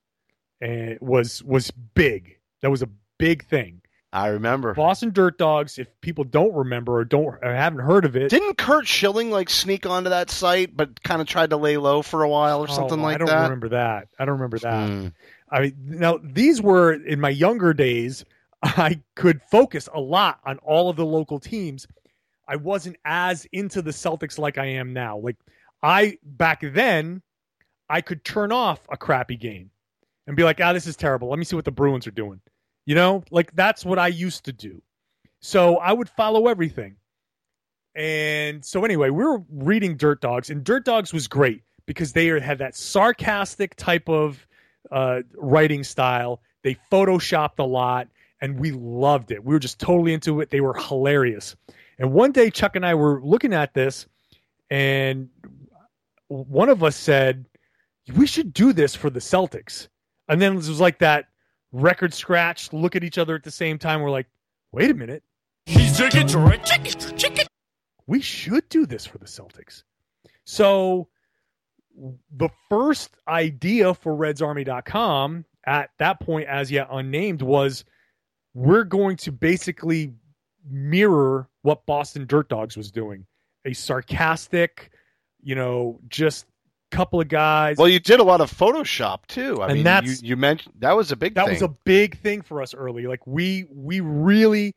uh, 0.63 0.95
was 1.01 1.43
was 1.43 1.71
big. 1.71 2.37
That 2.61 2.71
was 2.71 2.83
a 2.83 2.89
big 3.19 3.47
thing. 3.47 3.81
I 4.13 4.29
remember 4.29 4.75
Boston 4.75 5.11
Dirt 5.11 5.39
Dogs. 5.39 5.79
If 5.79 5.89
people 6.03 6.25
don't 6.25 6.55
remember 6.55 6.97
or 6.97 7.05
don't 7.07 7.25
or 7.25 7.39
haven't 7.43 7.81
heard 7.81 8.05
of 8.05 8.15
it, 8.15 8.29
didn't 8.29 8.59
Curt 8.59 8.87
Schilling 8.87 9.31
like 9.31 9.49
sneak 9.49 9.87
onto 9.87 10.11
that 10.11 10.31
site, 10.31 10.77
but 10.77 11.03
kind 11.03 11.23
of 11.23 11.27
tried 11.27 11.51
to 11.51 11.57
lay 11.57 11.79
low 11.79 12.03
for 12.03 12.23
a 12.23 12.29
while 12.29 12.61
or 12.61 12.69
something 12.69 13.01
like 13.01 13.19
that? 13.19 13.23
I 13.23 13.27
don't 13.27 13.35
that? 13.35 13.43
remember 13.45 13.69
that. 13.71 14.09
I 14.19 14.25
don't 14.27 14.35
remember 14.35 14.59
that. 14.59 14.91
Mm. 14.91 15.13
I 15.51 15.61
mean, 15.61 15.75
now 15.79 16.19
these 16.23 16.61
were 16.61 16.93
in 16.93 17.21
my 17.21 17.31
younger 17.31 17.73
days. 17.73 18.23
I 18.63 19.01
could 19.15 19.41
focus 19.51 19.89
a 19.95 20.01
lot 20.01 20.41
on 20.45 20.59
all 20.59 20.91
of 20.91 20.97
the 20.97 21.07
local 21.07 21.41
teams. 21.41 21.87
I 22.49 22.57
wasn't 22.57 22.97
as 23.05 23.47
into 23.53 23.81
the 23.83 23.91
Celtics 23.91 24.39
like 24.39 24.59
I 24.59 24.67
am 24.67 24.93
now. 24.93 25.19
Like 25.19 25.37
I 25.83 26.19
back 26.23 26.63
then, 26.63 27.23
I 27.89 28.01
could 28.01 28.25
turn 28.25 28.53
off 28.53 28.81
a 28.91 28.97
crappy 28.97 29.37
game 29.37 29.71
and 30.27 30.37
be 30.37 30.45
like, 30.45 30.61
"Ah, 30.61 30.73
this 30.73 30.87
is 30.87 30.97
terrible. 30.97 31.29
Let 31.29 31.39
me 31.39 31.45
see 31.45 31.57
what 31.57 31.65
the 31.65 31.71
Bruins 31.71 32.07
are 32.07 32.13
doing." 32.13 32.41
You 32.87 32.95
know, 32.95 33.25
like 33.31 33.55
that's 33.55 33.85
what 33.85 33.99
I 33.99 34.09
used 34.09 34.45
to 34.47 34.53
do. 34.53 34.83
So 35.41 35.77
I 35.77 35.93
would 35.93 36.09
follow 36.09 36.49
everything. 36.49 36.97
And 37.95 38.65
so 38.65 38.85
anyway, 38.85 39.11
we 39.11 39.25
were 39.25 39.43
reading 39.51 39.97
Dirt 39.97 40.21
Dogs, 40.21 40.51
and 40.51 40.63
Dirt 40.63 40.85
Dogs 40.85 41.13
was 41.13 41.29
great 41.29 41.63
because 41.87 42.13
they 42.13 42.27
had 42.27 42.59
that 42.59 42.77
sarcastic 42.77 43.75
type 43.77 44.09
of 44.09 44.47
uh, 44.91 45.23
writing 45.35 45.83
style. 45.83 46.43
They 46.63 46.77
photoshopped 46.93 47.59
a 47.59 47.65
lot, 47.65 48.09
and 48.41 48.59
we 48.61 48.73
loved 48.73 49.31
it. 49.31 49.45
We 49.45 49.55
were 49.55 49.61
just 49.61 49.79
totally 49.79 50.13
into 50.13 50.41
it. 50.41 50.51
They 50.51 50.61
were 50.61 50.75
hilarious. 50.75 51.57
And 51.99 52.13
one 52.13 52.33
day, 52.33 52.51
Chuck 52.51 52.77
and 52.77 52.85
I 52.85 52.95
were 52.95 53.21
looking 53.23 53.55
at 53.55 53.73
this, 53.73 54.07
and 54.69 55.31
one 56.29 56.69
of 56.69 56.83
us 56.83 56.97
said, 56.97 57.47
"We 58.15 58.27
should 58.27 58.53
do 58.53 58.73
this 58.73 58.95
for 58.95 59.11
the 59.11 59.21
Celtics." 59.21 59.89
And 60.29 60.41
then 60.41 60.53
it 60.53 60.57
was 60.57 60.81
like 60.81 60.99
that 60.99 61.29
record 61.73 62.13
scratch. 62.13 62.73
Look 62.73 62.97
at 62.97 63.05
each 63.05 63.19
other 63.19 63.35
at 63.35 63.45
the 63.45 63.51
same 63.51 63.79
time. 63.79 64.01
We're 64.01 64.11
like, 64.11 64.27
"Wait 64.73 64.91
a 64.91 64.95
minute." 64.95 65.23
He's 65.67 65.97
chicken, 65.97 66.29
chicken, 66.29 67.19
chicken. 67.19 67.47
we 68.07 68.21
should 68.21 68.69
do 68.69 68.87
this 68.87 69.05
for 69.05 69.19
the 69.19 69.27
Celtics. 69.27 69.83
So 70.45 71.09
the 72.37 72.49
first 72.69 73.17
idea 73.27 73.95
for 73.95 74.15
redsarmy.com 74.15 75.45
at 75.67 75.91
that 75.99 76.21
point 76.21 76.47
as 76.47 76.71
yet 76.71 76.87
unnamed 76.91 77.43
was 77.43 77.85
we're 78.55 78.85
going 78.85 79.17
to 79.17 79.33
basically 79.33 80.15
mirror 80.69 81.49
what 81.63 81.85
Boston 81.87 82.27
Dirt 82.27 82.49
Dogs 82.49 82.77
was 82.77 82.91
doing. 82.91 83.27
A 83.65 83.73
sarcastic, 83.73 84.93
you 85.43 85.55
know, 85.55 86.01
just 86.09 86.47
couple 86.93 87.21
of 87.21 87.29
guys. 87.29 87.77
Well, 87.77 87.89
you 87.89 87.99
did 87.99 88.21
a 88.21 88.25
lot 88.25 88.41
of 88.41 88.51
Photoshop 88.51 89.27
too. 89.27 89.61
I 89.61 89.67
And 89.67 89.75
mean, 89.75 89.85
that's- 89.85 90.23
you, 90.23 90.29
you 90.31 90.37
mentioned 90.37 90.75
that 90.79 90.97
was 90.97 91.11
a 91.13 91.17
big 91.17 91.35
that 91.35 91.47
thing. 91.47 91.55
was 91.55 91.63
a 91.63 91.69
big 91.69 92.19
thing 92.21 92.43
for 92.43 92.63
us 92.63 92.75
early. 92.75 93.07
Like 93.07 93.27
we 93.27 93.67
we 93.71 94.01
really 94.01 94.75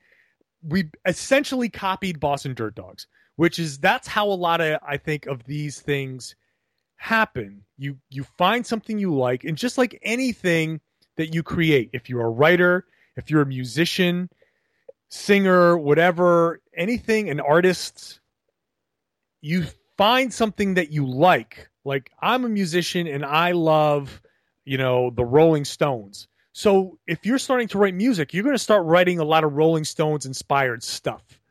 we 0.64 0.90
essentially 1.06 1.70
copied 1.70 2.20
Boston 2.20 2.54
Dirt 2.56 2.76
Dogs, 2.76 3.08
which 3.36 3.60
is 3.60 3.78
that's 3.78 4.08
how 4.08 4.28
a 4.28 4.34
lot 4.34 4.60
of 4.60 4.80
I 4.86 4.98
think 4.98 5.28
of 5.28 5.44
these 5.46 5.80
things 5.80 6.36
happen. 6.98 7.64
You 7.78 7.98
you 8.10 8.24
find 8.38 8.66
something 8.66 8.98
you 8.98 9.16
like, 9.16 9.44
and 9.44 9.56
just 9.58 9.78
like 9.78 9.98
anything 10.02 10.82
that 11.16 11.34
you 11.34 11.44
create, 11.44 11.92
if 11.94 12.10
you're 12.10 12.26
a 12.26 12.30
writer, 12.30 12.86
if 13.18 13.30
you're 13.30 13.42
a 13.44 13.46
musician, 13.46 14.30
singer, 15.10 15.78
whatever, 15.78 16.60
anything, 16.76 17.30
an 17.30 17.40
artist, 17.40 18.20
you 19.42 19.66
find 20.00 20.34
something 20.34 20.76
that 20.76 20.94
you 20.94 21.06
like. 21.06 21.70
Like 21.84 22.10
I'm 22.22 22.46
a 22.46 22.50
musician 22.50 23.06
and 23.06 23.26
I 23.26 23.52
love, 23.52 24.22
you 24.64 24.78
know, 24.78 25.10
the 25.10 25.26
Rolling 25.26 25.66
Stones. 25.66 26.30
So 26.54 26.98
if 27.06 27.26
you're 27.26 27.38
starting 27.38 27.68
to 27.68 27.78
write 27.78 27.94
music, 27.94 28.34
you're 28.34 28.46
going 28.46 28.56
to 28.56 28.64
start 28.64 28.86
writing 28.86 29.20
a 29.20 29.26
lot 29.26 29.44
of 29.44 29.52
Rolling 29.54 29.84
Stones 29.84 30.26
inspired 30.26 30.84
stuff. 30.84 31.42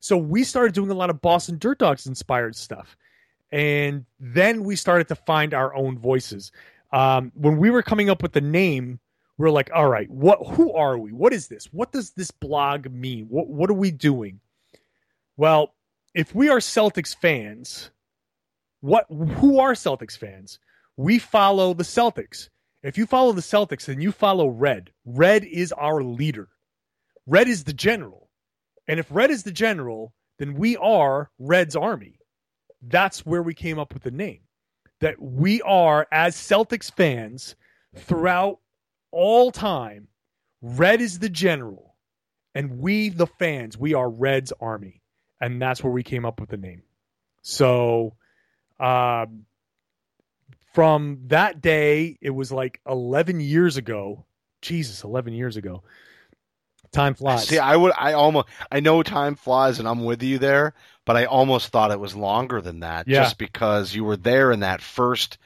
So 0.00 0.16
we 0.16 0.42
started 0.42 0.74
doing 0.74 0.90
a 0.90 0.94
lot 0.94 1.08
of 1.08 1.22
Boston 1.22 1.56
Dirt 1.56 1.78
Dogs 1.78 2.08
inspired 2.08 2.56
stuff. 2.56 2.96
And 3.52 4.04
then 4.18 4.64
we 4.64 4.74
started 4.74 5.06
to 5.06 5.14
find 5.14 5.54
our 5.54 5.72
own 5.76 5.96
voices. 5.96 6.50
Um, 6.92 7.30
when 7.36 7.58
we 7.58 7.70
were 7.70 7.82
coming 7.82 8.10
up 8.10 8.22
with 8.24 8.32
the 8.32 8.40
name, 8.40 8.98
we 9.38 9.46
are 9.46 9.52
like, 9.52 9.70
all 9.72 9.88
right, 9.88 10.10
what 10.10 10.44
who 10.44 10.72
are 10.72 10.98
we? 10.98 11.12
What 11.12 11.32
is 11.32 11.46
this? 11.46 11.66
What 11.66 11.92
does 11.92 12.10
this 12.10 12.32
blog 12.32 12.90
mean? 12.90 13.26
What 13.28 13.48
what 13.48 13.70
are 13.70 13.74
we 13.74 13.92
doing? 13.92 14.40
Well, 15.36 15.74
if 16.14 16.34
we 16.34 16.48
are 16.48 16.58
Celtics 16.58 17.14
fans, 17.14 17.90
what 18.80 19.06
who 19.10 19.58
are 19.58 19.72
Celtics 19.72 20.16
fans? 20.16 20.58
We 20.96 21.18
follow 21.18 21.74
the 21.74 21.84
Celtics. 21.84 22.48
If 22.82 22.96
you 22.96 23.06
follow 23.06 23.32
the 23.32 23.40
Celtics, 23.40 23.86
then 23.86 24.00
you 24.00 24.12
follow 24.12 24.48
Red. 24.48 24.92
Red 25.04 25.44
is 25.44 25.72
our 25.72 26.02
leader. 26.02 26.48
Red 27.26 27.48
is 27.48 27.64
the 27.64 27.72
general. 27.72 28.28
And 28.86 29.00
if 29.00 29.06
Red 29.10 29.30
is 29.30 29.42
the 29.42 29.52
general, 29.52 30.12
then 30.38 30.54
we 30.54 30.76
are 30.76 31.30
Red's 31.38 31.74
army. 31.74 32.18
That's 32.82 33.24
where 33.24 33.42
we 33.42 33.54
came 33.54 33.78
up 33.78 33.94
with 33.94 34.02
the 34.02 34.10
name. 34.10 34.40
That 35.00 35.20
we 35.20 35.62
are, 35.62 36.06
as 36.12 36.36
Celtics 36.36 36.94
fans, 36.94 37.56
throughout 37.96 38.60
all 39.10 39.50
time, 39.50 40.08
Red 40.60 41.00
is 41.00 41.18
the 41.18 41.28
general. 41.28 41.96
And 42.54 42.78
we, 42.78 43.08
the 43.08 43.26
fans, 43.26 43.78
we 43.78 43.94
are 43.94 44.08
Red's 44.08 44.52
army. 44.60 45.00
And 45.44 45.60
that's 45.60 45.82
where 45.84 45.92
we 45.92 46.02
came 46.02 46.24
up 46.24 46.40
with 46.40 46.48
the 46.48 46.56
name. 46.56 46.82
So, 47.42 48.14
um, 48.80 49.44
from 50.72 51.18
that 51.26 51.60
day, 51.60 52.16
it 52.20 52.30
was 52.30 52.50
like 52.50 52.80
11 52.88 53.40
years 53.40 53.76
ago. 53.76 54.24
Jesus, 54.62 55.04
11 55.04 55.34
years 55.34 55.56
ago. 55.58 55.82
Time 56.92 57.14
flies. 57.14 57.46
See, 57.48 57.58
I 57.58 57.76
would, 57.76 57.92
I 57.98 58.14
almost, 58.14 58.48
I 58.72 58.80
know 58.80 59.02
time 59.02 59.34
flies, 59.34 59.78
and 59.80 59.86
I'm 59.86 60.04
with 60.04 60.22
you 60.22 60.38
there, 60.38 60.72
but 61.04 61.16
I 61.16 61.26
almost 61.26 61.68
thought 61.68 61.90
it 61.90 62.00
was 62.00 62.14
longer 62.16 62.60
than 62.62 62.80
that, 62.80 63.06
Yeah. 63.06 63.22
just 63.22 63.36
because 63.36 63.94
you 63.94 64.04
were 64.04 64.16
there 64.16 64.50
in 64.52 64.60
that 64.60 64.80
first, 64.80 65.36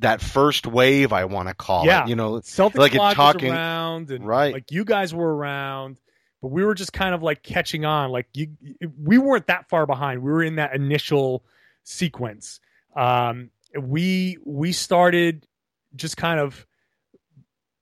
that 0.00 0.20
first 0.20 0.66
wave. 0.66 1.12
I 1.12 1.26
want 1.26 1.48
to 1.48 1.54
call 1.54 1.84
Yeah. 1.86 2.04
it. 2.04 2.08
You 2.08 2.16
know, 2.16 2.32
Celtics 2.40 2.76
like 2.76 3.14
talking- 3.14 3.52
around, 3.52 4.10
and 4.10 4.26
Right. 4.26 4.52
like 4.52 4.72
you 4.72 4.84
guys 4.84 5.14
were 5.14 5.32
around, 5.32 5.98
but 6.42 6.48
we 6.48 6.64
were 6.64 6.74
just 6.74 6.92
kind 6.92 7.14
of 7.14 7.22
like 7.22 7.42
catching 7.42 7.84
on. 7.84 8.10
Like 8.10 8.28
you, 8.34 8.48
we 9.02 9.18
weren't 9.18 9.46
that 9.48 9.68
far 9.68 9.86
behind. 9.86 10.22
We 10.22 10.30
were 10.30 10.42
in 10.42 10.56
that 10.56 10.74
initial 10.74 11.44
sequence. 11.84 12.60
Um, 12.96 13.50
we 13.78 14.36
we 14.44 14.72
started 14.72 15.46
just 15.96 16.16
kind 16.16 16.40
of 16.40 16.66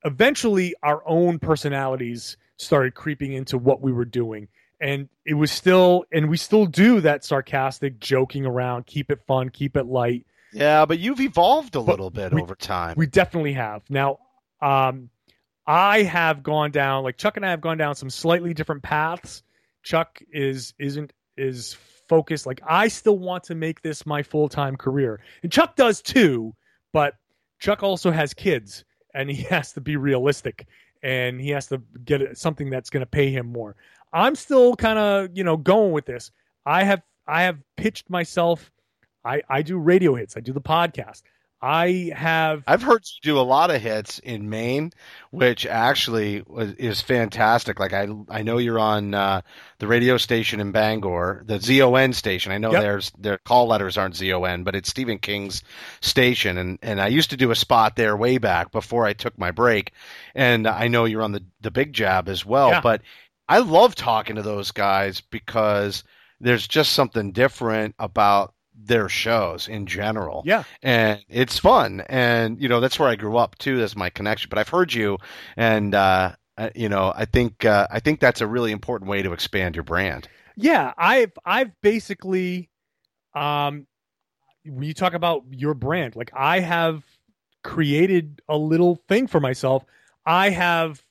eventually 0.04 0.74
our 0.82 1.02
own 1.06 1.38
personalities 1.38 2.36
started 2.56 2.94
creeping 2.94 3.32
into 3.32 3.58
what 3.58 3.80
we 3.80 3.92
were 3.92 4.04
doing 4.04 4.48
and 4.80 5.08
it 5.26 5.34
was 5.34 5.50
still 5.50 6.04
and 6.12 6.28
we 6.28 6.36
still 6.36 6.66
do 6.66 7.00
that 7.00 7.24
sarcastic 7.24 7.98
joking 7.98 8.46
around 8.46 8.86
keep 8.86 9.10
it 9.10 9.20
fun 9.26 9.48
keep 9.48 9.76
it 9.76 9.86
light 9.86 10.24
yeah, 10.50 10.86
but 10.86 10.98
you've 10.98 11.20
evolved 11.20 11.76
a 11.76 11.80
But 11.80 11.90
little 11.92 12.08
bit 12.10 12.32
we- 12.32 12.40
over 12.40 12.54
time. 12.54 12.94
we 12.96 13.04
definitely 13.06 13.52
have. 13.52 13.82
Now, 13.90 14.18
um, 14.62 15.10
I 15.68 16.02
have 16.04 16.42
gone 16.42 16.70
down 16.70 17.04
like 17.04 17.18
Chuck 17.18 17.36
and 17.36 17.44
I 17.44 17.50
have 17.50 17.60
gone 17.60 17.76
down 17.76 17.94
some 17.94 18.08
slightly 18.08 18.54
different 18.54 18.82
paths. 18.82 19.42
Chuck 19.82 20.20
is 20.32 20.72
isn't 20.78 21.12
is 21.36 21.76
focused 22.08 22.46
like 22.46 22.62
I 22.66 22.88
still 22.88 23.18
want 23.18 23.44
to 23.44 23.54
make 23.54 23.82
this 23.82 24.06
my 24.06 24.22
full 24.22 24.48
time 24.48 24.76
career, 24.76 25.20
and 25.42 25.52
Chuck 25.52 25.76
does 25.76 26.00
too. 26.00 26.54
But 26.94 27.16
Chuck 27.58 27.82
also 27.82 28.10
has 28.10 28.32
kids, 28.32 28.86
and 29.12 29.30
he 29.30 29.42
has 29.50 29.74
to 29.74 29.82
be 29.82 29.96
realistic, 29.96 30.66
and 31.02 31.38
he 31.38 31.50
has 31.50 31.66
to 31.66 31.82
get 32.02 32.38
something 32.38 32.70
that's 32.70 32.88
going 32.88 33.02
to 33.02 33.06
pay 33.06 33.30
him 33.30 33.52
more. 33.52 33.76
I'm 34.10 34.36
still 34.36 34.74
kind 34.74 34.98
of 34.98 35.36
you 35.36 35.44
know 35.44 35.58
going 35.58 35.92
with 35.92 36.06
this. 36.06 36.30
I 36.64 36.84
have 36.84 37.02
I 37.26 37.42
have 37.42 37.58
pitched 37.76 38.08
myself. 38.08 38.72
I 39.22 39.42
I 39.50 39.60
do 39.60 39.76
radio 39.76 40.14
hits. 40.14 40.34
I 40.34 40.40
do 40.40 40.54
the 40.54 40.62
podcast. 40.62 41.20
I 41.60 42.12
have 42.14 42.62
I've 42.68 42.82
heard 42.82 43.02
you 43.04 43.32
do 43.32 43.38
a 43.38 43.42
lot 43.42 43.70
of 43.72 43.82
hits 43.82 44.20
in 44.20 44.48
Maine, 44.48 44.92
which 45.30 45.66
actually 45.66 46.42
was, 46.46 46.72
is 46.74 47.00
fantastic. 47.00 47.80
Like 47.80 47.92
I, 47.92 48.06
I 48.28 48.42
know 48.42 48.58
you're 48.58 48.78
on 48.78 49.12
uh, 49.12 49.40
the 49.78 49.88
radio 49.88 50.18
station 50.18 50.60
in 50.60 50.70
Bangor, 50.70 51.42
the 51.46 51.58
ZON 51.58 52.12
station. 52.12 52.52
I 52.52 52.58
know 52.58 52.70
Yep. 52.72 52.80
there's 52.80 53.10
their 53.18 53.38
call 53.38 53.66
letters 53.66 53.98
aren't 53.98 54.14
ZON, 54.16 54.62
but 54.62 54.76
it's 54.76 54.88
Stephen 54.88 55.18
King's 55.18 55.62
station, 56.00 56.58
and 56.58 56.78
and 56.80 57.00
I 57.00 57.08
used 57.08 57.30
to 57.30 57.36
do 57.36 57.50
a 57.50 57.56
spot 57.56 57.96
there 57.96 58.16
way 58.16 58.38
back 58.38 58.70
before 58.70 59.04
I 59.04 59.12
took 59.12 59.36
my 59.36 59.50
break, 59.50 59.92
and 60.36 60.68
I 60.68 60.86
know 60.86 61.06
you're 61.06 61.22
on 61.22 61.32
the 61.32 61.44
the 61.60 61.72
Big 61.72 61.92
Jab 61.92 62.28
as 62.28 62.46
well. 62.46 62.68
Yeah. 62.70 62.80
But 62.82 63.02
I 63.48 63.58
love 63.58 63.96
talking 63.96 64.36
to 64.36 64.42
those 64.42 64.70
guys 64.70 65.20
because 65.22 66.04
there's 66.40 66.68
just 66.68 66.92
something 66.92 67.32
different 67.32 67.96
about 67.98 68.54
their 68.80 69.08
shows 69.08 69.68
in 69.68 69.86
general 69.86 70.42
yeah. 70.46 70.62
and 70.82 71.24
it's 71.28 71.58
fun 71.58 72.00
and 72.08 72.60
you 72.62 72.68
know 72.68 72.80
that's 72.80 72.98
where 72.98 73.08
i 73.08 73.16
grew 73.16 73.36
up 73.36 73.58
too 73.58 73.78
that's 73.78 73.96
my 73.96 74.08
connection 74.08 74.48
but 74.48 74.58
i've 74.58 74.68
heard 74.68 74.92
you 74.92 75.18
and 75.56 75.94
uh 75.94 76.32
uh, 76.56 76.70
you 76.74 76.88
know 76.88 77.12
i 77.16 77.24
think 77.24 77.64
uh, 77.64 77.86
i 77.90 77.98
think 78.00 78.20
that's 78.20 78.40
a 78.40 78.46
really 78.46 78.72
important 78.72 79.10
way 79.10 79.22
to 79.22 79.32
expand 79.32 79.74
your 79.74 79.82
brand 79.84 80.28
Yeah, 80.60 80.92
I've 80.98 81.30
I've 81.44 81.70
basically 81.82 82.68
um 83.32 83.86
when 84.64 84.82
you 84.82 84.92
talk 84.92 85.14
about 85.14 85.44
your 85.50 85.72
brand, 85.72 86.16
like 86.16 86.32
I 86.34 86.58
have 86.58 87.04
created 87.62 88.42
a 88.48 88.56
little 88.56 88.96
thing 89.08 89.28
for 89.28 89.38
myself. 89.38 89.84
I 90.26 90.50
have, 90.50 91.02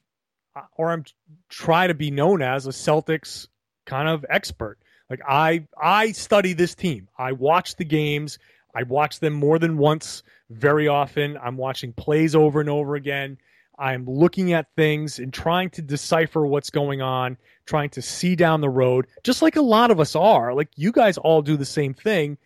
or 0.75 0.91
I'm 0.91 1.05
try 1.47 1.87
to 1.87 1.93
be 1.93 2.11
known 2.11 2.41
as 2.41 2.67
a 2.67 2.71
Celtics 2.71 3.47
kind 3.85 4.09
of 4.09 4.25
expert. 4.29 4.79
Like 5.09 5.21
I, 5.27 5.67
I 5.81 6.11
study 6.11 6.53
this 6.53 6.75
team. 6.75 7.07
I 7.17 7.31
watch 7.31 7.75
the 7.75 7.85
games. 7.85 8.39
I 8.75 8.83
watch 8.83 9.19
them 9.19 9.33
more 9.33 9.57
than 9.57 9.77
once, 9.77 10.23
very 10.49 10.87
often. 10.87 11.37
I'm 11.41 11.57
watching 11.57 11.93
plays 11.93 12.35
over 12.35 12.59
and 12.59 12.69
over 12.69 12.95
again. 12.95 13.37
I'm 13.79 14.05
looking 14.05 14.53
at 14.53 14.67
things 14.75 15.19
and 15.19 15.31
trying 15.33 15.69
to 15.71 15.81
decipher 15.81 16.45
what's 16.45 16.69
going 16.69 17.01
on, 17.01 17.37
trying 17.65 17.89
to 17.91 18.01
see 18.01 18.35
down 18.35 18.61
the 18.61 18.69
road, 18.69 19.07
just 19.23 19.41
like 19.41 19.55
a 19.55 19.61
lot 19.61 19.91
of 19.91 19.99
us 19.99 20.15
are. 20.15 20.53
Like 20.53 20.69
you 20.75 20.91
guys 20.91 21.17
all 21.17 21.41
do 21.41 21.57
the 21.57 21.65
same 21.65 21.93
thing, 21.93 22.37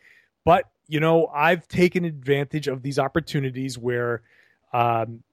but 0.45 0.65
you 0.87 0.99
know, 0.99 1.27
I've 1.27 1.67
taken 1.69 2.03
advantage 2.03 2.67
of 2.67 2.81
these 2.81 2.99
opportunities 2.99 3.77
where 3.77 4.23
um, 4.73 5.23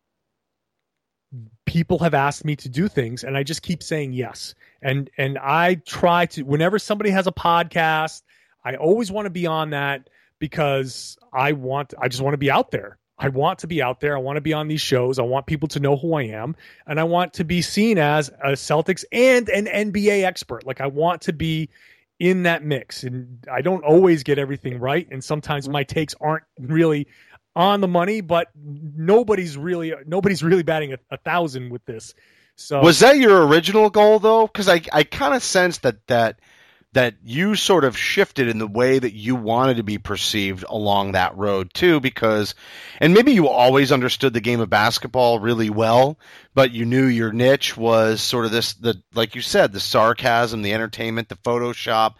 people 1.67 1.99
have 1.99 2.15
asked 2.15 2.45
me 2.45 2.57
to 2.57 2.69
do 2.69 2.89
things, 2.89 3.25
and 3.25 3.37
I 3.37 3.43
just 3.43 3.63
keep 3.63 3.83
saying 3.83 4.13
yes. 4.13 4.55
And 4.83 5.11
and 5.19 5.39
I 5.39 5.77
try 5.77 6.27
to 6.27 6.43
whenever 6.43 6.79
somebody 6.79 7.11
has 7.11 7.27
a 7.27 7.33
podcast, 7.33 8.23
I 8.65 8.77
always 8.77 9.11
want 9.11 9.27
to 9.27 9.31
be 9.31 9.47
on 9.47 9.71
that 9.71 10.09
because 10.39 11.19
I 11.33 11.53
want 11.53 11.95
I 12.01 12.09
just 12.09 12.23
want 12.23 12.35
to 12.35 12.39
be 12.39 12.51
out 12.51 12.71
there. 12.71 12.99
I 13.19 13.29
want 13.29 13.59
to 13.61 13.67
be 13.67 13.83
out 13.83 14.01
there. 14.01 14.17
I 14.17 14.21
want 14.21 14.37
to 14.37 14.41
be 14.41 14.53
on 14.53 14.69
these 14.69 14.81
shows. 14.81 15.19
I 15.19 15.23
want 15.23 15.47
people 15.47 15.69
to 15.69 15.81
know 15.81 15.97
who 15.97 16.15
I 16.15 16.25
am. 16.25 16.55
And 16.87 17.01
I 17.01 17.05
want 17.05 17.35
to 17.35 17.45
be 17.45 17.63
seen 17.63 17.99
as 17.99 18.29
a 18.29 18.53
Celtics 18.53 19.05
and 19.11 19.49
an 19.49 19.67
NBA 19.67 20.23
expert. 20.23 20.65
Like 20.65 20.81
I 20.81 20.87
want 20.87 21.23
to 21.23 21.33
be 21.33 21.69
in 22.21 22.45
that 22.45 22.63
mix. 22.63 23.03
And 23.03 23.45
I 23.51 23.61
don't 23.61 23.83
always 23.85 24.23
get 24.23 24.39
everything 24.39 24.79
right. 24.79 25.07
And 25.11 25.23
sometimes 25.23 25.65
mm-hmm. 25.65 25.73
my 25.73 25.83
takes 25.83 26.15
aren't 26.21 26.45
really 26.61 27.09
on 27.59 27.81
the 27.81 27.89
money, 27.89 28.21
but 28.21 28.49
nobody's 28.55 29.59
really 29.59 29.93
nobody's 30.07 30.43
really 30.45 30.63
batting 30.63 30.93
a, 30.93 30.99
a 31.11 31.19
thousand 31.19 31.71
with 31.71 31.85
this. 31.85 32.15
So 32.55 32.81
was 32.81 33.01
that 33.01 33.19
your 33.19 33.47
original 33.47 33.91
goal 33.91 34.21
though? 34.21 34.47
Because 34.47 34.69
I 34.69 34.81
I 34.93 35.03
kind 35.03 35.35
of 35.35 35.43
sense 35.43 35.79
that 35.79 36.07
that 36.07 36.39
that 36.93 37.17
you 37.23 37.57
sort 37.57 37.85
of 37.85 37.99
shifted 37.99 38.49
in 38.49 38.59
the 38.59 38.67
way 38.67 38.99
that 38.99 39.13
you 39.13 39.35
wanted 39.35 39.77
to 39.77 39.83
be 39.83 39.99
perceived 39.99 40.65
along 40.69 41.13
that 41.13 41.37
road 41.37 41.75
too 41.75 42.01
because 42.01 42.55
and 43.01 43.13
maybe 43.13 43.33
you 43.33 43.47
always 43.47 43.93
understood 43.93 44.33
the 44.33 44.41
game 44.41 44.61
of 44.61 44.71
basketball 44.71 45.39
really 45.39 45.69
well 45.69 46.19
but 46.55 46.71
you 46.71 46.87
knew 46.87 47.05
your 47.05 47.31
niche 47.31 47.77
was 47.77 48.23
sort 48.23 48.47
of 48.47 48.53
this 48.53 48.73
the 48.75 49.01
like 49.15 49.35
you 49.35 49.43
said 49.43 49.71
the 49.71 49.81
sarcasm 49.81 50.63
the 50.63 50.73
entertainment 50.73 51.29
the 51.29 51.37
photoshop 51.37 52.15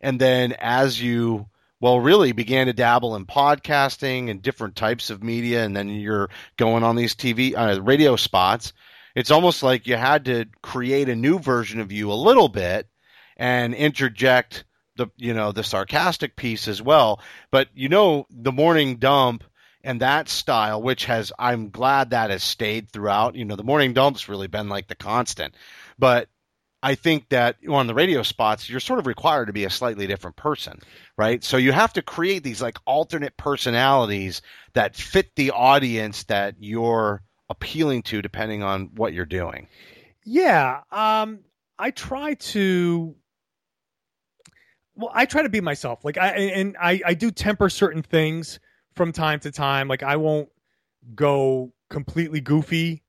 and 0.00 0.18
then 0.18 0.52
as 0.52 1.00
you 1.00 1.46
well 1.84 2.00
really 2.00 2.32
began 2.32 2.66
to 2.66 2.72
dabble 2.72 3.14
in 3.14 3.26
podcasting 3.26 4.30
and 4.30 4.40
different 4.40 4.74
types 4.74 5.10
of 5.10 5.22
media 5.22 5.62
and 5.64 5.76
then 5.76 5.90
you're 5.90 6.30
going 6.56 6.82
on 6.82 6.96
these 6.96 7.14
TV 7.14 7.54
uh, 7.54 7.80
radio 7.82 8.16
spots 8.16 8.72
it's 9.14 9.30
almost 9.30 9.62
like 9.62 9.86
you 9.86 9.96
had 9.96 10.24
to 10.24 10.46
create 10.62 11.08
a 11.08 11.14
new 11.14 11.38
version 11.38 11.80
of 11.80 11.92
you 11.92 12.10
a 12.10 12.14
little 12.14 12.48
bit 12.48 12.88
and 13.36 13.74
interject 13.74 14.64
the 14.96 15.08
you 15.16 15.34
know 15.34 15.52
the 15.52 15.64
sarcastic 15.64 16.36
piece 16.36 16.68
as 16.68 16.80
well. 16.80 17.20
But 17.50 17.68
you 17.74 17.88
know 17.88 18.26
the 18.30 18.52
morning 18.52 18.96
dump 18.96 19.44
and 19.82 20.00
that 20.00 20.28
style, 20.28 20.82
which 20.82 21.04
has 21.04 21.32
I'm 21.38 21.70
glad 21.70 22.10
that 22.10 22.30
has 22.30 22.42
stayed 22.42 22.90
throughout. 22.90 23.36
You 23.36 23.44
know 23.44 23.56
the 23.56 23.64
morning 23.64 23.92
dump's 23.92 24.28
really 24.28 24.48
been 24.48 24.68
like 24.68 24.88
the 24.88 24.94
constant, 24.94 25.54
but 25.98 26.28
I 26.84 26.96
think 26.96 27.30
that 27.30 27.56
on 27.66 27.86
the 27.86 27.94
radio 27.94 28.22
spots, 28.22 28.68
you're 28.68 28.78
sort 28.78 28.98
of 28.98 29.06
required 29.06 29.46
to 29.46 29.54
be 29.54 29.64
a 29.64 29.70
slightly 29.70 30.06
different 30.06 30.36
person, 30.36 30.80
right? 31.16 31.42
So 31.42 31.56
you 31.56 31.72
have 31.72 31.94
to 31.94 32.02
create 32.02 32.42
these 32.42 32.60
like 32.60 32.76
alternate 32.84 33.38
personalities 33.38 34.42
that 34.74 34.94
fit 34.94 35.34
the 35.34 35.52
audience 35.52 36.24
that 36.24 36.56
you're 36.58 37.22
appealing 37.48 38.02
to, 38.02 38.20
depending 38.20 38.62
on 38.62 38.90
what 38.96 39.14
you're 39.14 39.24
doing. 39.24 39.66
Yeah, 40.26 40.82
um, 40.92 41.38
I 41.78 41.90
try 41.90 42.34
to 42.34 43.16
well, 44.94 45.10
I 45.14 45.24
try 45.24 45.40
to 45.40 45.48
be 45.48 45.62
myself. 45.62 46.04
Like 46.04 46.18
I 46.18 46.32
and 46.32 46.76
I 46.78 47.00
I 47.06 47.14
do 47.14 47.30
temper 47.30 47.70
certain 47.70 48.02
things 48.02 48.60
from 48.94 49.10
time 49.10 49.40
to 49.40 49.50
time. 49.50 49.88
Like 49.88 50.02
I 50.02 50.16
won't 50.16 50.50
go 51.14 51.72
completely 51.88 52.42
goofy. 52.42 53.02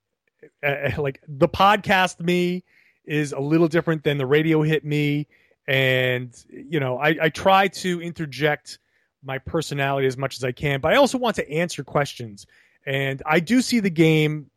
Uh, 0.66 0.92
like 0.96 1.20
the 1.28 1.48
podcast 1.48 2.20
me 2.20 2.64
is 3.06 3.32
a 3.32 3.40
little 3.40 3.68
different 3.68 4.04
than 4.04 4.18
the 4.18 4.26
radio 4.26 4.62
hit 4.62 4.84
me, 4.84 5.26
and 5.66 6.34
you 6.50 6.80
know 6.80 6.98
I 6.98 7.16
I 7.22 7.28
try 7.28 7.68
to 7.68 8.00
interject 8.00 8.78
my 9.22 9.38
personality 9.38 10.06
as 10.06 10.16
much 10.16 10.36
as 10.36 10.44
I 10.44 10.52
can, 10.52 10.80
but 10.80 10.92
I 10.92 10.96
also 10.96 11.18
want 11.18 11.36
to 11.36 11.50
answer 11.50 11.82
questions. 11.84 12.46
And 12.86 13.22
I 13.26 13.40
do 13.40 13.60
see 13.60 13.80
the 13.80 13.90
game. 13.90 14.50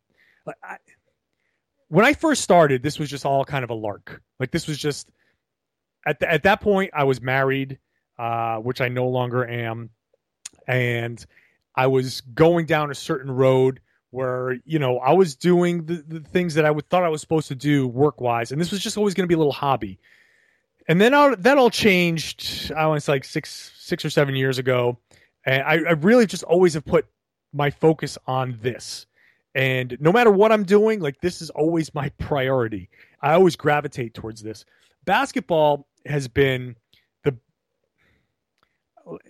I, 0.47 0.77
when 1.87 2.05
I 2.05 2.13
first 2.13 2.43
started, 2.43 2.83
this 2.83 2.99
was 2.99 3.09
just 3.09 3.25
all 3.25 3.43
kind 3.43 3.63
of 3.63 3.71
a 3.71 3.75
lark. 3.75 4.21
Like 4.39 4.51
this 4.51 4.67
was 4.67 4.77
just 4.77 5.11
at 6.05 6.19
the, 6.19 6.31
at 6.31 6.43
that 6.43 6.61
point, 6.61 6.91
I 6.93 7.03
was 7.03 7.21
married, 7.21 7.79
uh, 8.17 8.57
which 8.57 8.79
I 8.79 8.89
no 8.89 9.07
longer 9.07 9.47
am, 9.47 9.89
and 10.67 11.23
I 11.75 11.87
was 11.87 12.21
going 12.21 12.65
down 12.67 12.91
a 12.91 12.95
certain 12.95 13.31
road 13.31 13.81
where 14.11 14.57
you 14.65 14.79
know 14.79 14.99
I 14.99 15.13
was 15.13 15.35
doing 15.35 15.85
the, 15.85 16.03
the 16.07 16.19
things 16.19 16.55
that 16.55 16.65
I 16.65 16.71
would, 16.71 16.89
thought 16.89 17.03
I 17.03 17.09
was 17.09 17.21
supposed 17.21 17.47
to 17.49 17.55
do 17.55 17.87
work 17.87 18.21
wise, 18.21 18.51
and 18.51 18.59
this 18.59 18.71
was 18.71 18.81
just 18.81 18.97
always 18.97 19.13
going 19.13 19.23
to 19.23 19.27
be 19.27 19.35
a 19.35 19.37
little 19.37 19.53
hobby. 19.53 19.99
And 20.87 20.99
then 20.99 21.13
I, 21.13 21.35
that 21.35 21.57
all 21.57 21.69
changed. 21.69 22.71
I 22.75 22.87
was 22.87 23.07
like 23.07 23.23
six 23.23 23.71
six 23.77 24.03
or 24.03 24.09
seven 24.09 24.35
years 24.35 24.57
ago, 24.57 24.97
and 25.45 25.61
I, 25.63 25.73
I 25.73 25.91
really 25.91 26.25
just 26.25 26.43
always 26.43 26.73
have 26.73 26.85
put 26.85 27.05
my 27.53 27.69
focus 27.69 28.17
on 28.27 28.57
this. 28.61 29.05
And 29.55 29.97
no 29.99 30.11
matter 30.11 30.31
what 30.31 30.51
I'm 30.51 30.63
doing, 30.63 30.99
like 30.99 31.21
this 31.21 31.41
is 31.41 31.49
always 31.51 31.93
my 31.93 32.09
priority. 32.17 32.89
I 33.21 33.33
always 33.33 33.55
gravitate 33.55 34.13
towards 34.13 34.41
this. 34.41 34.65
Basketball 35.05 35.87
has 36.05 36.27
been 36.27 36.75
the 37.23 37.35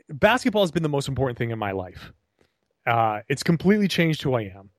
basketball 0.09 0.63
has 0.63 0.71
been 0.71 0.83
the 0.83 0.89
most 0.89 1.07
important 1.07 1.37
thing 1.37 1.51
in 1.51 1.59
my 1.59 1.71
life. 1.71 2.11
Uh, 2.89 3.21
it's 3.29 3.43
completely 3.43 3.87
changed 3.87 4.23
who 4.23 4.33
I 4.33 4.41
am. 4.43 4.71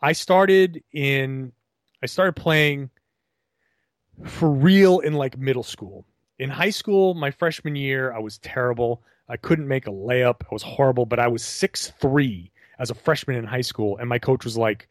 I 0.00 0.12
started 0.12 0.82
in 0.92 1.52
I 2.00 2.06
started 2.06 2.36
playing 2.36 2.90
for 4.24 4.48
real 4.48 5.00
in 5.00 5.14
like 5.14 5.36
middle 5.36 5.64
school. 5.64 6.06
In 6.38 6.48
high 6.48 6.70
school, 6.70 7.14
my 7.14 7.32
freshman 7.32 7.74
year, 7.74 8.12
I 8.12 8.20
was 8.20 8.38
terrible. 8.38 9.02
I 9.28 9.36
couldn't 9.36 9.66
make 9.66 9.88
a 9.88 9.90
layup. 9.90 10.42
I 10.42 10.52
was 10.52 10.62
horrible, 10.62 11.06
but 11.06 11.18
I 11.18 11.26
was 11.26 11.42
six 11.42 11.92
three 12.00 12.52
as 12.78 12.90
a 12.90 12.94
freshman 12.94 13.36
in 13.36 13.44
high 13.44 13.62
school, 13.62 13.96
and 13.98 14.08
my 14.08 14.20
coach 14.20 14.44
was 14.44 14.56
like, 14.56 14.88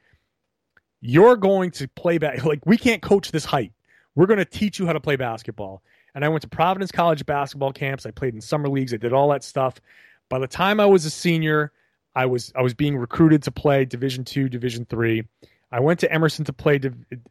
"You're 0.99 1.37
going 1.37 1.71
to 1.71 1.87
play 1.87 2.17
back. 2.17 2.43
Like 2.43 2.65
we 2.65 2.77
can't 2.77 3.01
coach 3.01 3.31
this 3.31 3.45
height. 3.45 3.71
We're 4.15 4.27
going 4.27 4.39
to 4.39 4.45
teach 4.45 4.79
you 4.79 4.85
how 4.85 4.93
to 4.93 4.99
play 4.99 5.15
basketball." 5.15 5.81
and 6.13 6.23
I 6.23 6.29
went 6.29 6.41
to 6.43 6.47
Providence 6.47 6.93
College 6.93 7.25
basketball 7.25 7.73
camps. 7.73 8.05
I 8.05 8.11
played 8.11 8.33
in 8.33 8.41
summer 8.41 8.69
leagues. 8.69 8.93
I 8.93 8.97
did 8.97 9.11
all 9.11 9.29
that 9.29 9.43
stuff. 9.43 9.81
By 10.29 10.39
the 10.39 10.47
time 10.47 10.79
I 10.79 10.85
was 10.85 11.03
a 11.05 11.09
senior, 11.09 11.73
I 12.15 12.25
was 12.25 12.51
I 12.55 12.61
was 12.61 12.73
being 12.73 12.97
recruited 12.97 13.43
to 13.43 13.51
play 13.51 13.85
Division 13.85 14.23
two, 14.23 14.49
Division 14.49 14.85
three. 14.85 15.23
I 15.71 15.79
went 15.79 15.99
to 16.01 16.11
Emerson 16.11 16.45
to 16.45 16.53
play. 16.53 16.79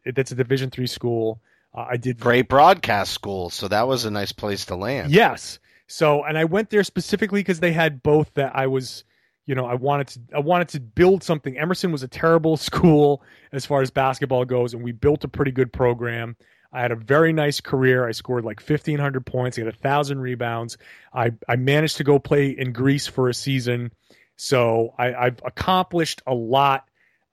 That's 0.05 0.31
a 0.31 0.35
Division 0.35 0.69
three 0.69 0.87
school. 0.87 1.41
Uh, 1.73 1.87
I 1.89 1.97
did 1.97 2.19
great 2.19 2.47
broadcast 2.47 3.11
school, 3.11 3.49
so 3.49 3.67
that 3.67 3.87
was 3.87 4.05
a 4.05 4.11
nice 4.11 4.31
place 4.31 4.65
to 4.65 4.75
land. 4.75 5.11
Yes. 5.11 5.59
So, 5.87 6.23
and 6.23 6.37
I 6.37 6.45
went 6.45 6.69
there 6.69 6.83
specifically 6.83 7.41
because 7.41 7.59
they 7.59 7.71
had 7.71 8.01
both 8.01 8.33
that 8.35 8.55
I 8.55 8.67
was, 8.67 9.03
you 9.45 9.55
know, 9.55 9.65
I 9.65 9.75
wanted 9.75 10.07
to 10.07 10.19
I 10.35 10.39
wanted 10.39 10.69
to 10.69 10.79
build 10.79 11.23
something. 11.23 11.57
Emerson 11.57 11.91
was 11.91 12.03
a 12.03 12.07
terrible 12.07 12.57
school 12.69 13.23
as 13.51 13.65
far 13.65 13.81
as 13.81 13.91
basketball 13.91 14.45
goes, 14.45 14.73
and 14.73 14.83
we 14.83 14.91
built 14.91 15.23
a 15.23 15.27
pretty 15.27 15.51
good 15.51 15.73
program. 15.73 16.35
I 16.71 16.81
had 16.81 16.91
a 16.91 16.95
very 16.95 17.31
nice 17.31 17.61
career. 17.61 18.05
I 18.05 18.11
scored 18.11 18.43
like 18.43 18.61
1,500 18.61 19.25
points. 19.25 19.57
I 19.57 19.61
had 19.61 19.73
a 19.73 19.77
thousand 19.77 20.19
rebounds. 20.19 20.77
I, 21.13 21.31
I 21.47 21.55
managed 21.55 21.97
to 21.97 22.03
go 22.03 22.19
play 22.19 22.49
in 22.49 22.73
Greece 22.73 23.07
for 23.07 23.29
a 23.29 23.33
season. 23.33 23.93
So 24.37 24.93
I, 24.97 25.13
I've 25.13 25.39
accomplished 25.45 26.21
a 26.27 26.33
lot. 26.33 26.87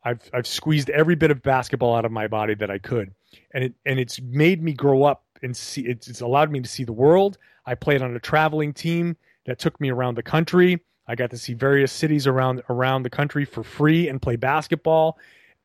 I've, 0.04 0.28
I've 0.32 0.46
squeezed 0.46 0.90
every 0.90 1.14
bit 1.14 1.30
of 1.30 1.42
basketball 1.42 1.94
out 1.94 2.04
of 2.04 2.12
my 2.12 2.26
body 2.28 2.54
that 2.54 2.70
I 2.70 2.78
could. 2.78 3.12
And 3.54 3.64
it, 3.64 3.74
and 3.86 3.98
it's 3.98 4.20
made 4.20 4.62
me 4.62 4.72
grow 4.72 5.04
up 5.04 5.24
and 5.42 5.56
see, 5.56 5.82
it's, 5.82 6.08
it's 6.08 6.20
allowed 6.20 6.50
me 6.50 6.60
to 6.60 6.68
see 6.68 6.84
the 6.84 6.92
world. 6.92 7.38
I 7.66 7.74
played 7.74 8.02
on 8.02 8.14
a 8.14 8.20
traveling 8.20 8.72
team 8.72 9.16
that 9.46 9.58
took 9.58 9.80
me 9.80 9.90
around 9.90 10.16
the 10.16 10.22
country. 10.22 10.80
I 11.06 11.14
got 11.14 11.30
to 11.30 11.38
see 11.38 11.54
various 11.54 11.92
cities 11.92 12.26
around, 12.26 12.62
around 12.68 13.02
the 13.02 13.10
country 13.10 13.44
for 13.44 13.62
free 13.62 14.08
and 14.08 14.22
play 14.22 14.36
basketball 14.36 15.18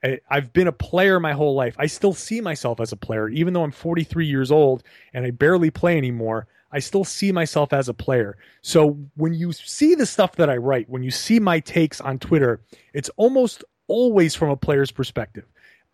I, 0.03 0.19
have 0.29 0.53
been 0.53 0.67
a 0.67 0.71
player 0.71 1.19
my 1.19 1.33
whole 1.33 1.55
life. 1.55 1.75
I 1.77 1.87
still 1.87 2.13
see 2.13 2.41
myself 2.41 2.79
as 2.79 2.91
a 2.91 2.97
player, 2.97 3.29
even 3.29 3.53
though 3.53 3.63
I'm 3.63 3.71
43 3.71 4.25
years 4.25 4.51
old 4.51 4.83
and 5.13 5.25
I 5.25 5.31
barely 5.31 5.71
play 5.71 5.97
anymore. 5.97 6.47
I 6.71 6.79
still 6.79 7.03
see 7.03 7.31
myself 7.31 7.73
as 7.73 7.89
a 7.89 7.93
player. 7.93 8.37
So 8.61 8.97
when 9.15 9.33
you 9.33 9.53
see 9.53 9.95
the 9.95 10.05
stuff 10.05 10.35
that 10.35 10.49
I 10.49 10.57
write, 10.57 10.89
when 10.89 11.03
you 11.03 11.11
see 11.11 11.39
my 11.39 11.59
takes 11.59 12.01
on 12.01 12.19
Twitter, 12.19 12.61
it's 12.93 13.09
almost 13.15 13.63
always 13.87 14.35
from 14.35 14.49
a 14.49 14.57
player's 14.57 14.91
perspective. 14.91 15.45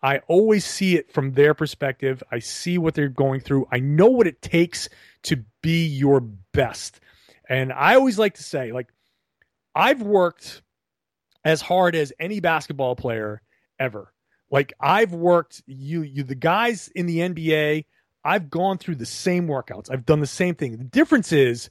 I 0.02 0.18
always 0.26 0.64
see 0.64 0.96
it 0.96 1.10
from 1.12 1.32
their 1.32 1.54
perspective. 1.54 2.22
I 2.30 2.40
see 2.40 2.76
what 2.76 2.94
they're 2.94 3.08
going 3.08 3.40
through. 3.40 3.68
I 3.72 3.78
know 3.78 4.08
what 4.08 4.26
it 4.26 4.42
takes 4.42 4.88
to 5.24 5.44
be 5.62 5.86
your 5.86 6.20
best. 6.20 7.00
And 7.48 7.72
I 7.72 7.94
always 7.94 8.18
like 8.18 8.34
to 8.34 8.42
say, 8.42 8.72
like, 8.72 8.88
I've 9.74 10.02
worked 10.02 10.62
as 11.44 11.60
hard 11.60 11.94
as 11.94 12.12
any 12.18 12.40
basketball 12.40 12.96
player 12.96 13.42
ever. 13.78 14.12
Like 14.50 14.72
I've 14.80 15.12
worked 15.12 15.62
you 15.66 16.02
you 16.02 16.22
the 16.22 16.34
guys 16.34 16.88
in 16.94 17.06
the 17.06 17.18
NBA, 17.18 17.86
I've 18.24 18.50
gone 18.50 18.78
through 18.78 18.96
the 18.96 19.06
same 19.06 19.46
workouts. 19.46 19.90
I've 19.90 20.06
done 20.06 20.20
the 20.20 20.26
same 20.26 20.54
thing. 20.54 20.76
The 20.76 20.84
difference 20.84 21.32
is 21.32 21.70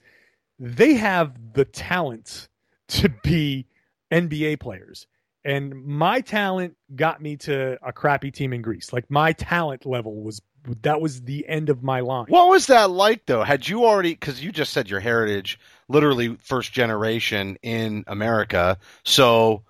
they 0.60 0.94
have 0.94 1.54
the 1.54 1.66
talent 1.66 2.48
to 2.90 3.10
be 3.24 3.66
NBA 4.12 4.60
players. 4.60 5.08
And 5.46 5.86
my 5.86 6.22
talent 6.22 6.78
got 6.96 7.22
me 7.22 7.36
to 7.38 7.78
a 7.86 7.92
crappy 7.92 8.32
team 8.32 8.54
in 8.54 8.62
Greece. 8.62 8.94
Like 8.94 9.10
my 9.10 9.34
talent 9.34 9.86
level 9.86 10.22
was 10.24 10.42
that 10.84 11.02
was 11.02 11.24
the 11.24 11.46
end 11.50 11.70
of 11.70 11.84
my 11.84 12.00
line. 12.00 12.28
What 12.30 12.48
was 12.48 12.68
that 12.68 12.90
like 12.90 13.26
though? 13.26 13.44
Had 13.44 13.68
you 13.68 13.84
already 13.84 14.16
cuz 14.16 14.42
you 14.42 14.54
just 14.54 14.72
said 14.72 14.90
your 14.90 15.02
heritage 15.02 15.60
literally 15.90 16.38
first 16.38 16.72
generation 16.72 17.58
in 17.62 18.06
America. 18.08 18.78
So 19.04 19.64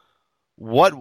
what 0.57 0.93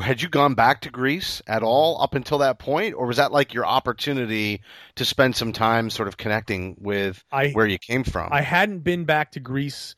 had 0.00 0.22
you 0.22 0.28
gone 0.28 0.54
back 0.54 0.80
to 0.82 0.90
Greece 0.90 1.42
at 1.46 1.62
all 1.62 2.00
up 2.02 2.14
until 2.14 2.38
that 2.38 2.58
point 2.58 2.94
or 2.94 3.06
was 3.06 3.18
that 3.18 3.32
like 3.32 3.54
your 3.54 3.66
opportunity 3.66 4.60
to 4.96 5.04
spend 5.04 5.36
some 5.36 5.52
time 5.52 5.90
sort 5.90 6.08
of 6.08 6.16
connecting 6.16 6.76
with 6.78 7.22
I, 7.30 7.50
where 7.50 7.66
you 7.66 7.78
came 7.78 8.04
from? 8.04 8.32
I 8.32 8.40
hadn't 8.40 8.80
been 8.80 9.04
back 9.04 9.32
to 9.32 9.40
Greece 9.40 9.94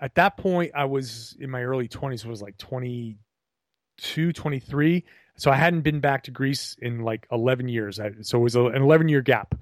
at 0.00 0.14
that 0.16 0.36
point. 0.36 0.72
I 0.74 0.86
was 0.86 1.36
in 1.38 1.50
my 1.50 1.62
early 1.62 1.88
20s, 1.88 2.24
was 2.24 2.42
like 2.42 2.58
22, 2.58 4.32
23. 4.32 5.04
So 5.36 5.50
I 5.50 5.56
hadn't 5.56 5.82
been 5.82 6.00
back 6.00 6.24
to 6.24 6.30
Greece 6.30 6.76
in 6.80 7.00
like 7.00 7.26
11 7.32 7.68
years. 7.68 8.00
I, 8.00 8.10
so 8.22 8.38
it 8.38 8.42
was 8.42 8.56
a, 8.56 8.64
an 8.66 8.82
11 8.82 9.08
year 9.08 9.22
gap 9.22 9.54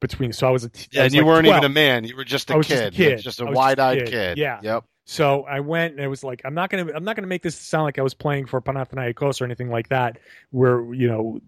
between. 0.00 0.32
So 0.32 0.48
I 0.48 0.50
was 0.50 0.64
a 0.64 0.68
t- 0.70 0.88
yeah, 0.90 1.02
I 1.02 1.04
was 1.04 1.12
and 1.12 1.14
you 1.14 1.20
like 1.22 1.28
weren't 1.28 1.46
12. 1.46 1.58
even 1.58 1.70
a 1.70 1.74
man. 1.74 2.04
You 2.04 2.16
were 2.16 2.24
just 2.24 2.50
a 2.50 2.54
kid. 2.54 2.62
just 2.62 2.82
a 2.82 2.90
kid. 2.90 3.18
Just 3.20 3.40
I 3.40 3.44
a 3.44 3.48
was 3.48 3.54
just 3.54 3.56
a 3.56 3.56
wide-eyed 3.56 3.98
kid. 3.98 4.10
kid. 4.10 4.38
Yeah. 4.38 4.60
Yep. 4.62 4.84
So 5.08 5.44
I 5.44 5.60
went 5.60 5.94
and 5.94 6.02
it 6.02 6.08
was 6.08 6.24
like 6.24 6.42
I'm 6.44 6.52
not 6.52 6.68
gonna 6.68 6.92
I'm 6.92 7.04
not 7.04 7.14
gonna 7.14 7.28
make 7.28 7.42
this 7.42 7.56
sound 7.56 7.84
like 7.84 7.98
I 7.98 8.02
was 8.02 8.12
playing 8.12 8.46
for 8.46 8.60
Panathinaikos 8.60 9.40
or 9.40 9.44
anything 9.44 9.70
like 9.70 9.88
that. 9.88 10.18
Where 10.50 10.92
you 10.92 11.06
know 11.06 11.40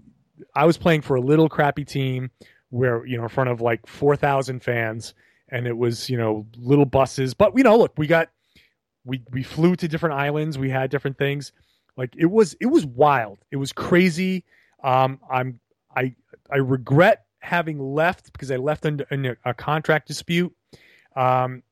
I 0.54 0.64
was 0.64 0.78
playing 0.78 1.02
for 1.02 1.16
a 1.16 1.20
little 1.20 1.48
crappy 1.48 1.84
team 1.84 2.30
where 2.70 3.04
you 3.04 3.16
know 3.16 3.24
in 3.24 3.28
front 3.28 3.50
of 3.50 3.60
like 3.60 3.84
four 3.86 4.14
thousand 4.14 4.62
fans 4.62 5.12
and 5.48 5.66
it 5.66 5.76
was 5.76 6.08
you 6.08 6.16
know 6.16 6.46
little 6.56 6.84
buses. 6.84 7.34
But 7.34 7.52
you 7.56 7.64
know 7.64 7.76
look 7.76 7.92
we 7.98 8.06
got 8.06 8.30
we 9.04 9.24
we 9.32 9.42
flew 9.42 9.74
to 9.74 9.88
different 9.88 10.14
islands. 10.14 10.56
We 10.56 10.70
had 10.70 10.88
different 10.88 11.18
things. 11.18 11.50
Like 11.96 12.14
it 12.16 12.26
was 12.26 12.54
it 12.60 12.66
was 12.66 12.86
wild. 12.86 13.38
It 13.50 13.56
was 13.56 13.72
crazy. 13.72 14.44
Um, 14.84 15.18
I'm 15.28 15.58
I 15.96 16.14
I 16.48 16.58
regret 16.58 17.24
having 17.40 17.80
left 17.80 18.32
because 18.32 18.52
I 18.52 18.56
left 18.56 18.86
under 18.86 19.04
in 19.10 19.26
a, 19.26 19.36
a 19.44 19.52
contract 19.52 20.06
dispute. 20.06 20.54
Um, 21.16 21.64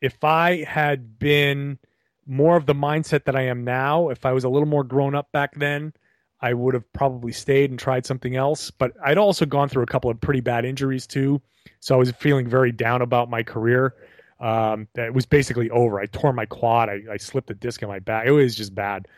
if 0.00 0.22
I 0.24 0.64
had 0.64 1.18
been 1.18 1.78
more 2.26 2.56
of 2.56 2.66
the 2.66 2.74
mindset 2.74 3.24
that 3.24 3.36
I 3.36 3.42
am 3.42 3.64
now, 3.64 4.10
if 4.10 4.26
I 4.26 4.32
was 4.32 4.44
a 4.44 4.48
little 4.48 4.68
more 4.68 4.84
grown 4.84 5.14
up 5.14 5.32
back 5.32 5.54
then, 5.54 5.92
I 6.40 6.54
would 6.54 6.74
have 6.74 6.90
probably 6.92 7.32
stayed 7.32 7.70
and 7.70 7.78
tried 7.78 8.06
something 8.06 8.36
else. 8.36 8.70
But 8.70 8.92
I'd 9.04 9.18
also 9.18 9.46
gone 9.46 9.68
through 9.68 9.82
a 9.82 9.86
couple 9.86 10.10
of 10.10 10.20
pretty 10.20 10.40
bad 10.40 10.64
injuries 10.64 11.06
too, 11.06 11.40
so 11.80 11.94
I 11.94 11.98
was 11.98 12.10
feeling 12.12 12.46
very 12.48 12.70
down 12.72 13.02
about 13.02 13.30
my 13.30 13.42
career. 13.42 13.94
Um, 14.40 14.86
it 14.94 15.12
was 15.12 15.26
basically 15.26 15.68
over. 15.70 15.98
I 15.98 16.06
tore 16.06 16.32
my 16.32 16.46
quad. 16.46 16.88
I, 16.88 17.00
I 17.10 17.16
slipped 17.16 17.50
a 17.50 17.54
disc 17.54 17.82
in 17.82 17.88
my 17.88 17.98
back. 17.98 18.26
It 18.26 18.30
was 18.30 18.54
just 18.54 18.74
bad. 18.74 19.08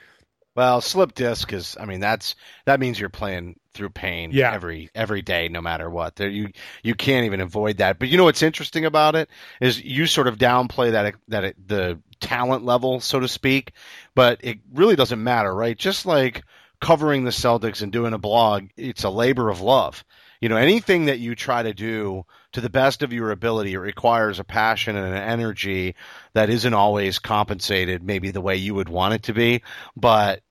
Well, 0.56 0.80
slip 0.80 1.14
disc 1.14 1.52
is. 1.52 1.76
I 1.80 1.84
mean, 1.86 2.00
that's 2.00 2.34
that 2.66 2.80
means 2.80 2.98
you're 2.98 3.08
playing 3.08 3.58
through 3.72 3.90
pain 3.90 4.32
Yeah. 4.32 4.52
every 4.52 4.90
every 4.94 5.22
day, 5.22 5.48
no 5.48 5.60
matter 5.60 5.88
what. 5.88 6.16
There, 6.16 6.28
you 6.28 6.48
you 6.82 6.94
can't 6.94 7.24
even 7.26 7.40
avoid 7.40 7.78
that. 7.78 7.98
But 7.98 8.08
you 8.08 8.16
know 8.18 8.24
what's 8.24 8.42
interesting 8.42 8.84
about 8.84 9.14
it 9.14 9.30
is 9.60 9.80
you 9.82 10.06
sort 10.06 10.26
of 10.26 10.38
downplay 10.38 10.90
that 10.92 11.14
that 11.28 11.44
it, 11.44 11.68
the 11.68 12.00
talent 12.20 12.64
level, 12.64 13.00
so 13.00 13.20
to 13.20 13.28
speak. 13.28 13.72
But 14.14 14.40
it 14.42 14.58
really 14.72 14.96
doesn't 14.96 15.22
matter, 15.22 15.54
right? 15.54 15.78
Just 15.78 16.04
like 16.04 16.42
covering 16.80 17.24
the 17.24 17.30
Celtics 17.30 17.82
and 17.82 17.92
doing 17.92 18.12
a 18.12 18.18
blog, 18.18 18.68
it's 18.76 19.04
a 19.04 19.10
labor 19.10 19.50
of 19.50 19.60
love. 19.60 20.04
You 20.40 20.48
know, 20.48 20.56
anything 20.56 21.06
that 21.06 21.18
you 21.18 21.34
try 21.34 21.62
to 21.62 21.74
do 21.74 22.24
to 22.52 22.60
the 22.60 22.70
best 22.70 23.02
of 23.02 23.12
your 23.12 23.30
ability, 23.30 23.74
it 23.74 23.78
requires 23.78 24.38
a 24.38 24.44
passion 24.44 24.96
and 24.96 25.06
an 25.06 25.22
energy 25.22 25.96
that 26.32 26.48
isn't 26.48 26.74
always 26.74 27.18
compensated 27.18 28.02
maybe 28.02 28.30
the 28.30 28.40
way 28.40 28.56
you 28.56 28.74
would 28.74 28.88
want 28.88 29.14
it 29.14 29.22
to 29.24 29.34
be, 29.34 29.62
but 29.96 30.42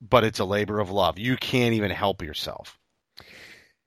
but 0.00 0.24
it's 0.24 0.40
a 0.40 0.44
labor 0.44 0.78
of 0.80 0.90
love. 0.90 1.18
You 1.18 1.36
can't 1.36 1.74
even 1.74 1.90
help 1.90 2.22
yourself. 2.22 2.78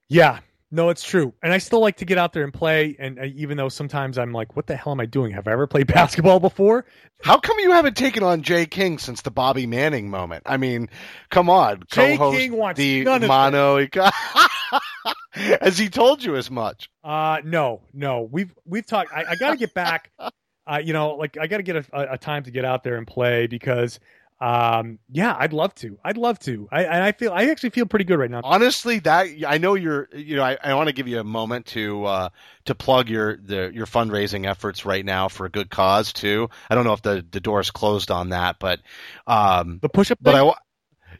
Yeah, 0.07 0.39
no, 0.71 0.89
it's 0.89 1.03
true. 1.03 1.33
And 1.41 1.51
I 1.51 1.57
still 1.57 1.79
like 1.79 1.97
to 1.97 2.05
get 2.05 2.17
out 2.17 2.33
there 2.33 2.43
and 2.43 2.53
play. 2.53 2.95
And 2.99 3.19
uh, 3.19 3.25
even 3.35 3.57
though 3.57 3.69
sometimes 3.69 4.17
I'm 4.17 4.33
like, 4.33 4.55
what 4.55 4.67
the 4.67 4.75
hell 4.75 4.91
am 4.91 4.99
I 4.99 5.05
doing? 5.05 5.33
Have 5.33 5.47
I 5.47 5.51
ever 5.51 5.67
played 5.67 5.87
basketball 5.93 6.39
before? 6.39 6.85
How 7.21 7.37
come 7.37 7.59
you 7.59 7.71
haven't 7.71 7.97
taken 7.97 8.23
on 8.23 8.43
Jay 8.43 8.65
King 8.65 8.97
since 8.97 9.21
the 9.21 9.31
Bobby 9.31 9.65
Manning 9.65 10.09
moment? 10.09 10.43
I 10.45 10.57
mean, 10.57 10.89
come 11.29 11.49
on, 11.49 11.83
Jay 11.87 12.17
co-host 12.17 12.37
King 12.37 12.55
wants 12.55 12.77
the 12.77 13.03
none 13.03 13.23
of 13.23 13.29
Has 15.31 15.77
he 15.77 15.89
told 15.89 16.23
you 16.23 16.35
as 16.35 16.49
much? 16.49 16.89
Uh, 17.03 17.39
no, 17.43 17.81
no. 17.93 18.21
We've 18.31 18.53
we've 18.65 18.85
talked. 18.85 19.11
I, 19.13 19.25
I 19.29 19.35
got 19.35 19.51
to 19.51 19.57
get 19.57 19.73
back. 19.73 20.11
Uh, 20.67 20.77
you 20.77 20.93
know, 20.93 21.15
like 21.15 21.35
I 21.35 21.47
got 21.47 21.57
to 21.57 21.63
get 21.63 21.77
a, 21.77 21.85
a, 21.93 22.13
a 22.13 22.17
time 22.19 22.43
to 22.43 22.51
get 22.51 22.63
out 22.63 22.83
there 22.83 22.97
and 22.97 23.07
play 23.07 23.47
because, 23.47 23.99
um, 24.39 24.99
yeah, 25.11 25.35
I'd 25.35 25.51
love 25.51 25.73
to. 25.75 25.97
I'd 26.05 26.15
love 26.15 26.37
to. 26.41 26.69
I 26.71 26.83
and 26.83 27.03
I 27.03 27.11
feel 27.11 27.31
I 27.31 27.45
actually 27.45 27.71
feel 27.71 27.87
pretty 27.87 28.05
good 28.05 28.19
right 28.19 28.29
now. 28.29 28.41
Honestly, 28.43 28.99
that 28.99 29.29
I 29.47 29.57
know 29.57 29.73
you're. 29.73 30.07
You 30.13 30.35
know, 30.35 30.43
I, 30.43 30.59
I 30.63 30.75
want 30.75 30.85
to 30.87 30.93
give 30.93 31.07
you 31.07 31.19
a 31.19 31.23
moment 31.23 31.65
to 31.67 32.05
uh, 32.05 32.29
to 32.65 32.75
plug 32.75 33.09
your 33.09 33.37
the 33.37 33.71
your 33.73 33.87
fundraising 33.87 34.45
efforts 34.45 34.85
right 34.85 35.03
now 35.03 35.27
for 35.27 35.47
a 35.47 35.49
good 35.49 35.71
cause 35.71 36.13
too. 36.13 36.51
I 36.69 36.75
don't 36.75 36.83
know 36.83 36.93
if 36.93 37.01
the 37.01 37.25
the 37.31 37.39
door 37.39 37.61
is 37.61 37.71
closed 37.71 38.11
on 38.11 38.29
that, 38.29 38.57
but 38.59 38.79
um, 39.25 39.79
The 39.81 39.89
push 39.89 40.11
up. 40.11 40.19
but 40.21 40.35
I 40.35 40.53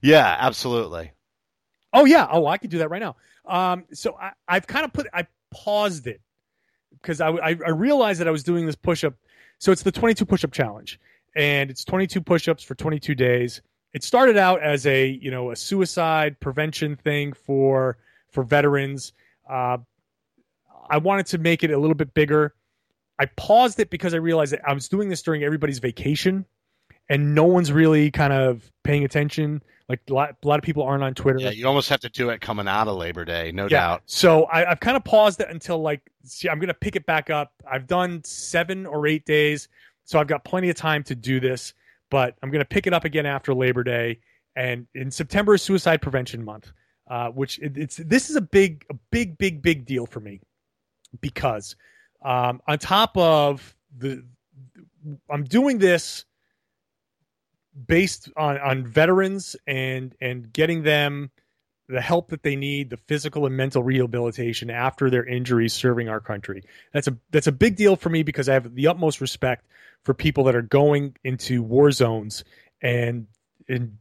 yeah, 0.04 0.36
absolutely. 0.40 1.14
Oh 1.92 2.06
yeah. 2.06 2.28
Oh, 2.30 2.46
I 2.46 2.60
could 2.60 2.70
do 2.70 2.78
that 2.80 2.92
right 2.92 3.02
now. 3.02 3.16
Um, 3.50 3.86
so 3.94 4.16
I, 4.22 4.32
I've 4.48 4.68
kind 4.68 4.86
of 4.86 4.94
put 4.94 5.08
I 5.14 5.28
paused 5.52 6.08
it 6.08 6.22
because 7.02 7.20
I, 7.20 7.30
I 7.30 7.50
I 7.66 7.70
realized 7.70 8.20
that 8.20 8.28
I 8.28 8.32
was 8.32 8.44
doing 8.44 8.66
this 8.66 8.76
push 8.76 9.04
up. 9.04 9.16
So 9.58 9.72
it's 9.72 9.84
the 9.84 9.92
22 9.92 10.26
push 10.26 10.44
up 10.44 10.52
challenge, 10.52 11.00
and 11.36 11.70
it's 11.70 11.84
22 11.84 12.22
push 12.22 12.48
ups 12.48 12.64
for 12.64 12.76
22 12.76 13.16
days. 13.16 13.62
It 13.94 14.04
started 14.04 14.38
out 14.38 14.62
as 14.62 14.86
a 14.86 15.08
you 15.08 15.32
know 15.32 15.52
a 15.52 15.56
suicide 15.56 16.40
prevention 16.40 16.96
thing 16.96 17.34
for 17.34 17.98
for 18.32 18.44
veterans. 18.44 19.14
Uh, 19.50 19.80
I 20.90 20.98
wanted 20.98 21.28
to 21.28 21.38
make 21.38 21.64
it 21.64 21.72
a 21.72 21.78
little 21.78 21.96
bit 21.96 22.14
bigger. 22.14 22.54
I 23.20 23.26
paused 23.26 23.80
it 23.80 23.90
because 23.90 24.14
I 24.14 24.18
realized 24.18 24.54
that 24.54 24.62
I 24.66 24.74
was 24.74 24.88
doing 24.88 25.10
this 25.10 25.22
during 25.22 25.44
everybody's 25.44 25.80
vacation, 25.80 26.46
and 27.10 27.34
no 27.36 27.44
one's 27.44 27.72
really 27.72 28.12
kind 28.12 28.34
of 28.34 28.72
paying 28.84 29.04
attention. 29.04 29.62
Like 29.88 30.02
a 30.10 30.14
lot, 30.14 30.36
a 30.44 30.48
lot 30.48 30.60
of 30.60 30.64
people 30.64 30.84
aren't 30.84 31.04
on 31.04 31.16
Twitter. 31.16 31.40
Yeah, 31.40 31.50
you 31.50 31.66
almost 31.66 31.90
have 31.90 32.00
to 32.02 32.10
do 32.10 32.30
it 32.30 32.42
coming 32.42 32.68
out 32.68 32.88
of 32.88 32.96
Labor 32.96 33.26
Day, 33.26 33.52
no 33.52 33.64
Yeah. 33.64 33.70
doubt. 33.70 34.04
So 34.06 34.44
I, 34.44 34.70
I've 34.72 34.80
kind 34.80 34.96
of 34.96 35.04
paused 35.04 35.42
it 35.42 35.50
until 35.50 35.80
like 35.80 36.02
see, 36.24 36.48
I'm 36.48 36.60
gonna 36.60 36.74
pick 36.76 36.96
it 36.96 37.06
back 37.06 37.30
up. 37.30 37.54
I've 37.70 37.88
done 37.88 38.24
seven 38.24 38.86
or 38.86 39.08
eight 39.08 39.26
days, 39.26 39.68
so 40.06 40.20
I've 40.20 40.28
got 40.28 40.44
plenty 40.44 40.70
of 40.70 40.76
time 40.76 41.04
to 41.06 41.16
do 41.16 41.40
this. 41.40 41.74
But 42.12 42.36
I'm 42.44 42.52
gonna 42.52 42.66
pick 42.66 42.86
it 42.88 42.94
up 42.94 43.04
again 43.06 43.26
after 43.26 43.54
Labor 43.54 43.84
Day, 43.84 44.20
and 44.56 44.86
in 44.94 45.10
September 45.10 45.56
is 45.56 45.64
Suicide 45.64 46.02
Prevention 46.04 46.46
Month, 46.46 46.72
uh, 47.10 47.30
which 47.30 47.58
it, 47.60 47.76
it's 47.76 47.98
this 47.98 48.30
is 48.30 48.36
a 48.36 48.42
big, 48.42 48.86
a 48.92 48.94
big, 49.12 49.38
big, 49.40 49.64
big 49.64 49.86
deal 49.86 50.06
for 50.06 50.20
me 50.20 50.40
because 51.22 51.76
um, 52.24 52.62
on 52.68 52.78
top 52.78 53.18
of 53.18 53.76
the, 53.98 54.24
I'm 55.32 55.44
doing 55.44 55.80
this 55.80 56.26
based 57.88 58.30
on 58.38 58.58
on 58.60 58.86
veterans 58.86 59.56
and 59.68 60.16
and 60.22 60.52
getting 60.52 60.84
them 60.84 61.32
the 61.90 62.02
help 62.02 62.30
that 62.30 62.44
they 62.44 62.56
need, 62.56 62.92
the 62.92 62.98
physical 62.98 63.48
and 63.48 63.58
mental 63.58 63.82
rehabilitation 63.82 64.70
after 64.70 65.10
their 65.10 65.26
injuries 65.26 65.74
serving 65.74 66.08
our 66.08 66.20
country. 66.20 66.64
That's 66.94 67.08
a 67.08 67.18
that's 67.32 67.48
a 67.48 67.52
big 67.52 67.76
deal 67.76 67.96
for 67.96 68.10
me 68.10 68.24
because 68.24 68.48
I 68.48 68.54
have 68.54 68.76
the 68.76 68.88
utmost 68.88 69.20
respect 69.22 69.66
for 70.04 70.14
people 70.14 70.44
that 70.46 70.56
are 70.56 70.62
going 70.62 71.16
into 71.24 71.64
war 71.64 71.92
zones 71.92 72.44
and 72.82 73.28
and 73.68 73.98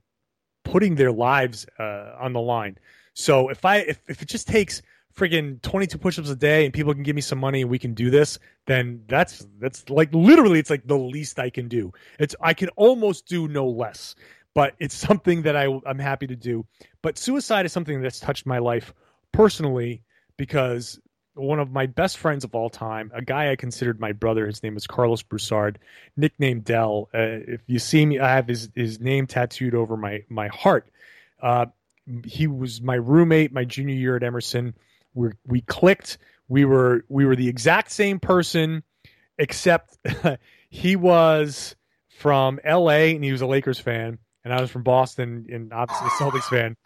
putting 0.65 0.97
their 0.97 1.13
lives 1.13 1.67
uh, 1.79 2.13
on 2.21 2.35
the 2.35 2.41
line. 2.41 2.79
So 3.15 3.49
if 3.49 3.65
I 3.65 3.79
if, 3.79 4.01
if 4.09 4.23
it 4.23 4.29
just 4.29 4.47
takes 4.47 4.83
friggin' 5.19 5.61
22 5.63 5.99
push-ups 5.99 6.31
a 6.31 6.37
day 6.37 6.65
and 6.65 6.73
people 6.73 6.95
can 6.95 7.03
give 7.03 7.17
me 7.17 7.23
some 7.23 7.39
money 7.39 7.63
and 7.63 7.71
we 7.71 7.79
can 7.79 7.95
do 7.95 8.11
this, 8.11 8.39
then 8.67 9.03
that's 9.09 9.47
that's 9.59 9.89
like 9.91 10.13
literally 10.15 10.59
it's 10.59 10.71
like 10.71 10.87
the 10.87 10.99
least 10.99 11.39
I 11.39 11.51
can 11.51 11.69
do. 11.69 11.93
It's 12.19 12.37
I 12.41 12.55
can 12.55 12.69
almost 12.77 13.27
do 13.27 13.49
no 13.49 13.67
less 13.67 14.15
but 14.59 14.75
it's 14.81 14.97
something 14.97 15.43
that 15.43 15.57
I, 15.57 15.69
I'm 15.87 16.01
happy 16.01 16.27
to 16.27 16.35
do. 16.35 16.67
But 17.01 17.17
suicide 17.17 17.65
is 17.65 17.73
something 17.73 18.03
that's 18.03 18.19
touched 18.19 18.45
my 18.45 18.59
life 18.59 18.93
personally 19.31 20.03
because 20.37 20.99
one 21.35 21.61
of 21.61 21.71
my 21.71 21.87
best 21.87 22.19
friends 22.19 22.43
of 22.43 22.57
all 22.57 22.69
time, 22.69 23.13
a 23.15 23.23
guy 23.23 23.53
I 23.53 23.55
considered 23.57 24.01
my 24.01 24.11
brother, 24.11 24.47
his 24.47 24.61
name 24.65 24.75
was 24.75 24.87
Carlos 24.89 25.23
Broussard, 25.23 25.79
nicknamed 26.17 26.65
Dell. 26.65 27.09
Uh, 27.15 27.39
if 27.47 27.61
you 27.69 27.79
see 27.79 28.05
me, 28.05 28.19
I 28.19 28.35
have 28.35 28.49
his, 28.49 28.69
his 28.75 28.99
name 28.99 29.29
tattooed 29.29 29.77
over 29.77 29.97
my, 29.97 30.25
my 30.29 30.49
heart. 30.49 30.91
Uh, 31.41 31.67
he 32.25 32.49
was 32.49 32.83
my 32.83 32.97
roommate 32.97 33.53
my 33.53 33.65
junior 33.65 33.95
year 33.95 34.17
at 34.17 34.25
Emerson. 34.25 34.75
We 35.19 35.31
we 35.47 35.61
clicked. 35.63 36.19
We 36.49 36.65
were 36.65 37.05
we 37.09 37.27
were 37.27 37.37
the 37.37 37.49
exact 37.49 37.91
same 37.91 38.21
person, 38.21 38.85
except 39.37 39.99
he 40.71 40.97
was 40.97 41.77
from 42.19 42.61
L.A. 42.65 43.15
and 43.15 43.25
he 43.25 43.33
was 43.33 43.41
a 43.41 43.47
Lakers 43.47 43.79
fan, 43.79 44.19
and 44.45 44.55
I 44.55 44.61
was 44.61 44.71
from 44.71 44.85
Boston 44.85 45.47
and 45.53 45.73
obviously 45.73 46.07
a 46.07 46.11
Celtics 46.11 46.49
fan. 46.49 46.77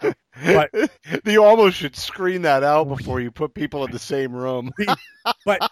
But 0.45 0.91
you 1.27 1.45
almost 1.45 1.77
should 1.77 1.97
screen 1.97 2.43
that 2.43 2.65
out 2.65 2.89
before 2.89 3.21
you 3.21 3.31
put 3.31 3.55
people 3.55 3.85
in 3.85 3.93
the 3.93 3.99
same 3.99 4.33
room. 4.33 4.73
we, 4.79 4.87
but 5.45 5.71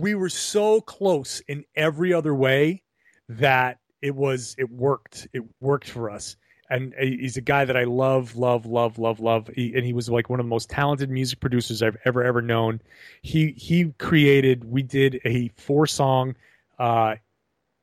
we 0.00 0.14
were 0.14 0.30
so 0.30 0.80
close 0.80 1.40
in 1.46 1.64
every 1.76 2.14
other 2.14 2.34
way 2.34 2.82
that 3.28 3.78
it 4.00 4.14
was 4.14 4.54
it 4.58 4.70
worked. 4.70 5.28
It 5.32 5.42
worked 5.60 5.90
for 5.90 6.10
us. 6.10 6.36
And 6.70 6.94
he's 7.00 7.36
a 7.36 7.40
guy 7.40 7.64
that 7.64 7.76
I 7.76 7.84
love, 7.84 8.36
love, 8.36 8.66
love, 8.66 8.98
love, 8.98 9.20
love. 9.20 9.48
He, 9.54 9.74
and 9.74 9.86
he 9.86 9.92
was 9.94 10.10
like 10.10 10.28
one 10.28 10.38
of 10.38 10.44
the 10.44 10.50
most 10.50 10.68
talented 10.68 11.08
music 11.08 11.40
producers 11.40 11.82
I've 11.82 11.96
ever 12.04 12.22
ever 12.22 12.42
known. 12.42 12.80
He 13.22 13.52
he 13.52 13.92
created. 13.98 14.64
We 14.64 14.82
did 14.82 15.20
a 15.24 15.48
four 15.56 15.86
song 15.86 16.36
uh, 16.78 17.16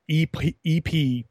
EP, 0.09 0.35
EP 0.65 1.25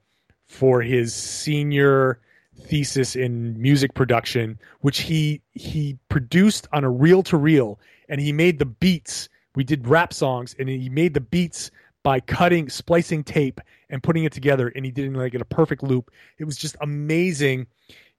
for 0.46 0.82
his 0.82 1.14
senior 1.14 2.20
thesis 2.66 3.16
in 3.16 3.60
music 3.60 3.94
production, 3.94 4.58
which 4.80 5.00
he 5.00 5.40
he 5.52 5.98
produced 6.08 6.66
on 6.72 6.84
a 6.84 6.90
reel 6.90 7.22
to 7.24 7.36
reel, 7.36 7.78
and 8.08 8.20
he 8.20 8.32
made 8.32 8.58
the 8.58 8.66
beats. 8.66 9.28
We 9.54 9.62
did 9.62 9.86
rap 9.86 10.12
songs, 10.12 10.56
and 10.58 10.68
he 10.68 10.88
made 10.88 11.14
the 11.14 11.20
beats 11.20 11.70
by 12.04 12.20
cutting, 12.20 12.68
splicing 12.68 13.24
tape, 13.24 13.60
and 13.90 14.00
putting 14.00 14.22
it 14.22 14.32
together, 14.32 14.68
and 14.68 14.84
he 14.84 14.92
did 14.92 15.06
it 15.06 15.18
like 15.18 15.34
in 15.34 15.40
a 15.40 15.46
perfect 15.46 15.82
loop. 15.82 16.12
It 16.38 16.44
was 16.44 16.56
just 16.56 16.76
amazing. 16.80 17.66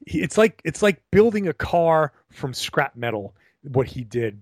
It's 0.06 0.38
like 0.38 0.62
it's 0.66 0.82
like 0.82 1.02
building 1.12 1.48
a 1.48 1.54
car 1.54 2.12
from 2.32 2.54
scrap 2.54 2.98
metal. 2.98 3.34
What 3.64 3.88
he 3.88 4.04
did. 4.04 4.42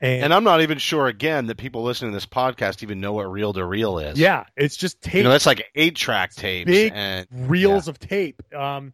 And, 0.00 0.24
and, 0.24 0.34
I'm 0.34 0.44
not 0.44 0.60
even 0.60 0.76
sure 0.76 1.06
again 1.06 1.46
that 1.46 1.56
people 1.56 1.82
listening 1.82 2.10
to 2.10 2.16
this 2.16 2.26
podcast 2.26 2.82
even 2.82 3.00
know 3.00 3.14
what 3.14 3.30
reel 3.30 3.54
to 3.54 3.64
reel 3.64 3.98
is. 3.98 4.18
Yeah, 4.18 4.44
it's 4.54 4.76
just 4.76 5.00
tape. 5.00 5.14
You 5.14 5.22
know, 5.22 5.30
that's 5.30 5.46
like 5.46 5.64
eight 5.74 5.96
track 5.96 6.34
tapes, 6.34 6.70
big 6.70 6.92
and, 6.94 7.26
reels 7.32 7.86
yeah. 7.86 7.90
of 7.90 7.98
tape. 7.98 8.42
Um, 8.54 8.92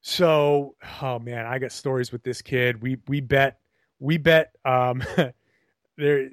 so, 0.00 0.76
oh 1.02 1.18
man, 1.18 1.46
I 1.46 1.58
got 1.58 1.72
stories 1.72 2.12
with 2.12 2.22
this 2.22 2.42
kid. 2.42 2.80
We 2.80 2.98
we 3.08 3.20
bet 3.20 3.58
we 3.98 4.18
bet 4.18 4.52
um 4.64 5.02
there 5.96 6.30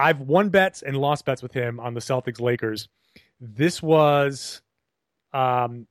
I've 0.00 0.20
won 0.20 0.48
bets 0.48 0.82
and 0.82 0.96
lost 0.96 1.24
bets 1.24 1.42
with 1.42 1.52
him 1.52 1.80
on 1.80 1.94
the 1.94 2.00
Celtics 2.00 2.40
Lakers. 2.40 2.88
This 3.40 3.82
was 3.82 4.62
um 5.32 5.86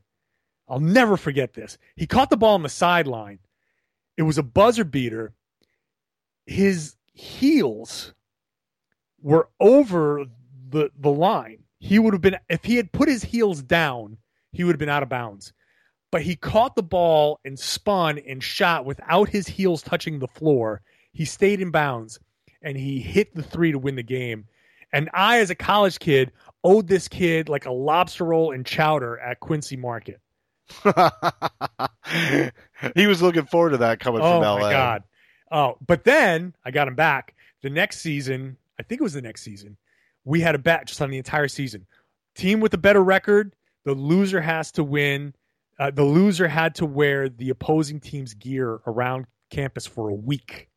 I'll 0.69 0.81
never 0.81 1.17
forget 1.17 1.55
this. 1.55 1.79
He 1.95 2.07
caught 2.07 2.31
the 2.31 2.37
ball 2.37 2.55
on 2.55 2.63
the 2.63 2.69
sideline 2.69 3.39
it 4.17 4.23
was 4.23 4.39
a 4.39 4.43
buzzer 4.43 4.85
beater. 4.85 5.35
His 6.47 6.97
heels 7.13 8.15
were 9.21 9.49
over 9.61 10.25
the 10.69 10.91
the 10.99 11.11
line. 11.11 11.65
He 11.79 11.99
would 11.99 12.15
have 12.15 12.23
been 12.23 12.39
if 12.49 12.65
he 12.65 12.77
had 12.77 12.93
put 12.93 13.09
his 13.09 13.23
heels 13.23 13.63
down, 13.63 14.19
he 14.53 14.65
would 14.65 14.73
have 14.73 14.81
been 14.81 14.89
out 14.89 15.03
of 15.03 15.09
bounds. 15.09 15.53
But 16.13 16.23
he 16.23 16.37
caught 16.37 16.77
the 16.77 16.83
ball 16.83 17.41
and 17.45 17.59
spun 17.59 18.19
and 18.19 18.43
shot 18.43 18.85
without 18.85 19.29
his 19.29 19.49
heels 19.49 19.83
touching 19.83 20.19
the 20.19 20.29
floor. 20.29 20.83
He 21.13 21.25
stayed 21.25 21.61
in 21.61 21.71
bounds 21.71 22.19
and 22.63 22.77
he 22.77 23.01
hit 23.01 23.35
the 23.35 23.43
three 23.43 23.73
to 23.73 23.79
win 23.79 23.97
the 23.97 24.03
game. 24.03 24.47
And 24.93 25.11
I, 25.13 25.41
as 25.41 25.51
a 25.51 25.55
college 25.55 25.99
kid, 25.99 26.33
owed 26.63 26.87
this 26.89 27.09
kid 27.09 27.49
like 27.49 27.67
a 27.67 27.73
lobster 27.73 28.25
roll 28.25 28.53
and 28.53 28.65
chowder 28.65 29.19
at 29.19 29.41
Quincy 29.41 29.77
Market. 29.77 30.21
he 32.95 33.07
was 33.07 33.23
looking 33.23 33.47
forward 33.47 33.71
to 33.71 33.79
that 33.79 34.01
coming 34.01 34.21
oh 34.21 34.41
from 34.41 34.43
LA. 34.43 34.55
Oh 34.55 34.59
my 34.59 34.73
god! 34.73 35.05
Oh, 35.51 35.77
but 35.87 36.05
then 36.05 36.55
I 36.65 36.71
got 36.71 36.89
him 36.89 36.95
back 36.95 37.35
the 37.63 37.71
next 37.71 38.01
season. 38.01 38.57
I 38.79 38.83
think 38.83 39.01
it 39.01 39.05
was 39.05 39.13
the 39.13 39.23
next 39.23 39.43
season. 39.43 39.77
We 40.27 40.41
had 40.41 40.55
a 40.55 40.59
bet 40.59 40.87
just 40.87 41.01
on 41.01 41.11
the 41.11 41.17
entire 41.17 41.49
season. 41.49 41.87
Team 42.35 42.61
with 42.61 42.75
a 42.75 42.79
better 42.79 43.03
record, 43.03 43.55
the 43.85 43.95
loser 43.95 44.43
has 44.43 44.71
to 44.73 44.85
win. 44.85 45.35
Uh, 45.79 45.91
the 45.91 46.05
loser 46.05 46.49
had 46.49 46.75
to 46.75 46.85
wear 46.85 47.29
the 47.29 47.49
opposing 47.51 48.01
team's 48.01 48.35
gear 48.35 48.81
around 48.87 49.27
campus 49.51 49.87
for 49.87 50.11
a 50.11 50.15
week. 50.15 50.69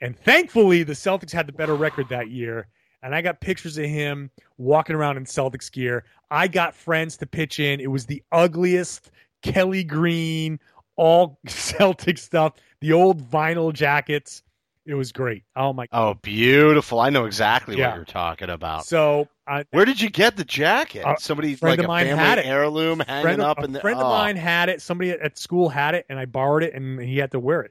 And 0.00 0.18
thankfully, 0.18 0.82
the 0.82 0.94
Celtics 0.94 1.30
had 1.30 1.46
the 1.46 1.52
better 1.52 1.74
record 1.74 2.08
that 2.08 2.30
year. 2.30 2.66
And 3.02 3.14
I 3.14 3.22
got 3.22 3.40
pictures 3.40 3.78
of 3.78 3.84
him 3.84 4.30
walking 4.58 4.96
around 4.96 5.16
in 5.16 5.24
Celtics 5.24 5.70
gear. 5.70 6.04
I 6.30 6.48
got 6.48 6.74
friends 6.74 7.16
to 7.18 7.26
pitch 7.26 7.60
in. 7.60 7.80
It 7.80 7.90
was 7.90 8.06
the 8.06 8.22
ugliest 8.32 9.10
Kelly 9.42 9.84
Green, 9.84 10.58
all 10.96 11.38
Celtic 11.46 12.18
stuff, 12.18 12.54
the 12.80 12.92
old 12.92 13.22
vinyl 13.30 13.72
jackets. 13.72 14.42
It 14.90 14.96
was 14.96 15.12
great. 15.12 15.44
Oh 15.54 15.72
my! 15.72 15.86
God. 15.86 16.08
Oh, 16.08 16.14
beautiful! 16.14 16.98
I 16.98 17.10
know 17.10 17.24
exactly 17.24 17.78
yeah. 17.78 17.90
what 17.90 17.96
you're 17.96 18.04
talking 18.04 18.50
about. 18.50 18.86
So, 18.86 19.28
where 19.70 19.84
did 19.84 20.00
you 20.00 20.10
get 20.10 20.36
the 20.36 20.44
jacket? 20.44 21.04
Uh, 21.06 21.14
Somebody 21.16 21.54
friend 21.54 21.78
like 21.78 21.84
of 21.84 21.88
mine 21.88 22.06
had 22.06 22.38
it. 22.38 22.46
heirloom 22.46 22.98
hanging 22.98 23.22
friend 23.22 23.40
up 23.40 23.58
of, 23.58 23.66
in 23.66 23.72
the. 23.72 23.80
Friend 23.80 23.96
oh. 24.00 24.02
of 24.02 24.08
mine 24.08 24.34
had 24.34 24.68
it. 24.68 24.82
Somebody 24.82 25.12
at 25.12 25.38
school 25.38 25.68
had 25.68 25.94
it, 25.94 26.06
and 26.08 26.18
I 26.18 26.24
borrowed 26.24 26.64
it, 26.64 26.74
and 26.74 27.00
he 27.00 27.18
had 27.18 27.30
to 27.30 27.38
wear 27.38 27.60
it. 27.60 27.70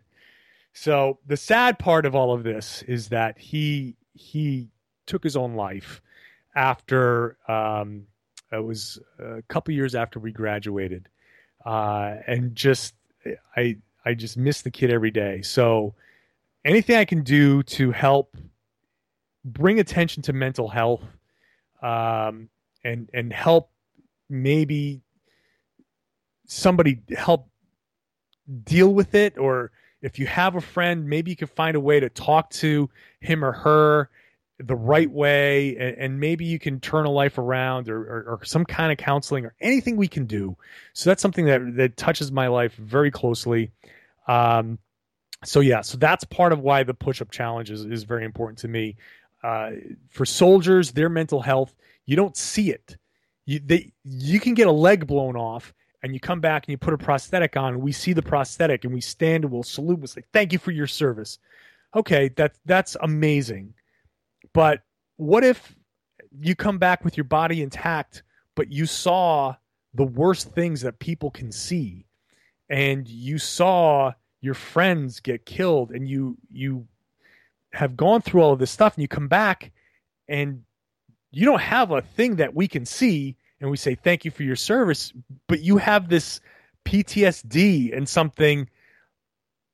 So 0.72 1.20
the 1.28 1.36
sad 1.36 1.78
part 1.78 2.06
of 2.06 2.16
all 2.16 2.32
of 2.34 2.44
this 2.44 2.84
is 2.84 3.10
that 3.10 3.38
he 3.38 3.98
he 4.14 4.70
took 5.06 5.22
his 5.22 5.36
own 5.36 5.56
life 5.56 6.02
after 6.56 7.36
um, 7.50 8.08
it 8.50 8.64
was 8.64 8.98
a 9.20 9.42
couple 9.50 9.74
years 9.74 9.94
after 9.94 10.20
we 10.20 10.32
graduated, 10.32 11.10
uh, 11.66 12.16
and 12.28 12.56
just 12.56 12.96
I 13.58 13.76
I 14.06 14.14
just 14.14 14.38
miss 14.38 14.62
the 14.62 14.72
kid 14.72 14.90
every 14.90 15.12
day. 15.12 15.42
So 15.42 15.96
anything 16.66 16.96
I 16.96 17.06
can 17.06 17.24
do 17.24 17.64
to 17.64 17.92
help 17.92 18.36
bring 19.44 19.80
attention 19.80 20.24
to 20.24 20.34
mental 20.34 20.68
health 20.68 21.04
um, 21.82 22.50
and 22.84 23.10
and 23.14 23.32
help 23.32 23.72
maybe 24.30 25.02
somebody 26.46 27.02
help 27.16 27.50
deal 28.64 28.94
with 28.94 29.16
it 29.16 29.38
or 29.38 29.72
if 30.02 30.18
you 30.18 30.26
have 30.26 30.56
a 30.56 30.62
friend 30.62 31.08
maybe 31.08 31.30
you 31.30 31.38
can 31.38 31.48
find 31.48 31.76
a 31.76 31.80
way 31.80 32.00
to 32.00 32.10
talk 32.10 32.50
to 32.50 32.90
him 33.20 33.46
or 33.46 33.52
her 33.52 34.10
the 34.60 34.76
right 34.76 35.10
way 35.10 35.78
and, 35.78 35.98
and, 35.98 36.20
maybe 36.20 36.44
you 36.44 36.60
can 36.60 36.80
turn 36.82 37.06
a 37.06 37.10
life 37.10 37.38
around 37.38 37.88
or, 37.88 38.02
or, 38.02 38.24
or, 38.34 38.46
some 38.46 38.66
kind 38.66 38.92
of 38.92 38.98
counseling 38.98 39.46
or 39.46 39.54
anything 39.62 39.96
we 39.96 40.08
can 40.08 40.26
do. 40.26 40.58
So 40.92 41.10
that's 41.10 41.22
something 41.22 41.46
that 41.46 41.78
that 41.78 41.96
touches 41.96 42.30
my 42.30 42.48
life 42.48 42.76
very 42.76 43.10
closely. 43.10 43.72
Um, 44.28 44.78
so 45.44 45.60
yeah 45.60 45.82
so 45.82 45.98
that's 45.98 46.24
part 46.26 46.52
of 46.52 46.60
why 46.60 46.84
the 46.84 46.94
push-up 46.94 47.32
challenge 47.32 47.72
is, 47.72 47.86
is 47.86 48.04
very 48.04 48.26
important 48.26 48.58
to 48.58 48.68
me. 48.68 48.96
Uh, 49.42 49.72
for 50.10 50.26
soldiers 50.26 50.92
their 50.92 51.10
mental 51.10 51.42
health 51.42 51.76
you 52.06 52.16
don't 52.16 52.36
see 52.36 52.72
it. 52.72 52.98
You, 53.46 53.60
they, 53.64 53.94
you 54.04 54.40
can 54.40 54.56
get 54.56 54.68
a 54.68 54.72
leg 54.72 55.06
blown 55.06 55.36
off 55.36 55.74
and 56.02 56.12
you 56.12 56.20
come 56.20 56.40
back 56.40 56.66
and 56.66 56.72
you 56.72 56.78
put 56.78 56.94
a 56.94 56.98
prosthetic 56.98 57.56
on. 57.56 57.76
And 57.76 57.84
we 57.84 57.92
see 57.92 58.14
the 58.14 58.22
prosthetic 58.24 58.84
and 58.84 58.94
we 58.94 59.00
stand 59.00 59.44
and 59.44 59.54
we'll 59.54 59.62
salute 59.62 60.00
and 60.00 60.10
say 60.10 60.24
thank 60.34 60.52
you 60.52 60.58
for 60.58 60.72
your 60.72 60.88
service. 60.88 61.38
Okay 61.96 62.30
that 62.30 62.56
that's 62.66 62.98
amazing. 63.02 63.76
But 64.54 64.82
what 65.18 65.44
if 65.44 65.76
you 66.40 66.56
come 66.56 66.78
back 66.78 67.06
with 67.06 67.16
your 67.16 67.26
body 67.26 67.62
intact, 67.62 68.24
but 68.56 68.72
you 68.72 68.88
saw 68.88 69.56
the 69.94 70.06
worst 70.06 70.52
things 70.52 70.82
that 70.82 71.00
people 71.00 71.32
can 71.32 71.52
see, 71.52 72.06
and 72.70 73.08
you 73.08 73.38
saw 73.38 74.14
your 74.42 74.54
friends 74.54 75.20
get 75.20 75.46
killed, 75.46 75.92
and 75.92 76.08
you 76.08 76.38
you 76.52 76.88
have 77.74 77.96
gone 77.96 78.22
through 78.22 78.42
all 78.42 78.54
of 78.54 78.60
this 78.60 78.72
stuff, 78.72 78.96
and 78.96 79.02
you 79.02 79.08
come 79.08 79.28
back, 79.28 79.72
and 80.28 80.64
you 81.32 81.46
don't 81.46 81.62
have 81.62 81.92
a 81.92 82.02
thing 82.02 82.38
that 82.38 82.56
we 82.56 82.68
can 82.68 82.86
see, 82.86 83.36
and 83.60 83.70
we 83.70 83.78
say 83.78 83.96
thank 83.96 84.26
you 84.26 84.32
for 84.32 84.44
your 84.44 84.56
service, 84.56 85.14
but 85.48 85.62
you 85.62 85.78
have 85.78 86.10
this 86.10 86.40
PTSD 86.86 87.96
and 87.96 88.08
something 88.08 88.70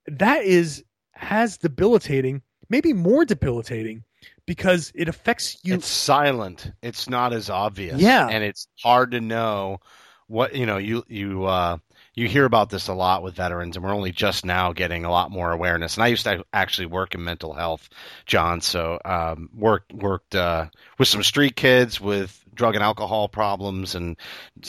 that 0.07 0.43
is 0.43 0.83
has 1.13 1.57
debilitating, 1.57 2.41
maybe 2.69 2.93
more 2.93 3.25
debilitating 3.25 4.03
because 4.45 4.91
it 4.95 5.07
affects 5.07 5.57
you. 5.63 5.75
It's 5.75 5.87
silent. 5.87 6.71
It's 6.81 7.09
not 7.09 7.33
as 7.33 7.49
obvious. 7.49 7.99
Yeah, 7.99 8.27
and 8.27 8.43
it's 8.43 8.67
hard 8.83 9.11
to 9.11 9.21
know 9.21 9.79
what 10.27 10.55
you 10.55 10.65
know. 10.65 10.77
You 10.77 11.03
you 11.07 11.45
uh, 11.45 11.77
you 12.15 12.27
hear 12.27 12.45
about 12.45 12.69
this 12.69 12.87
a 12.87 12.93
lot 12.93 13.23
with 13.23 13.35
veterans, 13.35 13.75
and 13.75 13.83
we're 13.83 13.93
only 13.93 14.11
just 14.11 14.45
now 14.45 14.71
getting 14.73 15.03
a 15.05 15.11
lot 15.11 15.31
more 15.31 15.51
awareness. 15.51 15.95
And 15.95 16.03
I 16.03 16.07
used 16.07 16.23
to 16.23 16.45
actually 16.53 16.87
work 16.87 17.13
in 17.13 17.23
mental 17.23 17.53
health, 17.53 17.89
John. 18.25 18.61
So 18.61 18.99
um, 19.03 19.49
worked 19.53 19.93
worked 19.93 20.33
uh, 20.33 20.67
with 20.97 21.09
some 21.09 21.23
street 21.23 21.55
kids 21.55 21.99
with 21.99 22.41
drug 22.53 22.75
and 22.75 22.83
alcohol 22.83 23.27
problems 23.27 23.95
and 23.95 24.17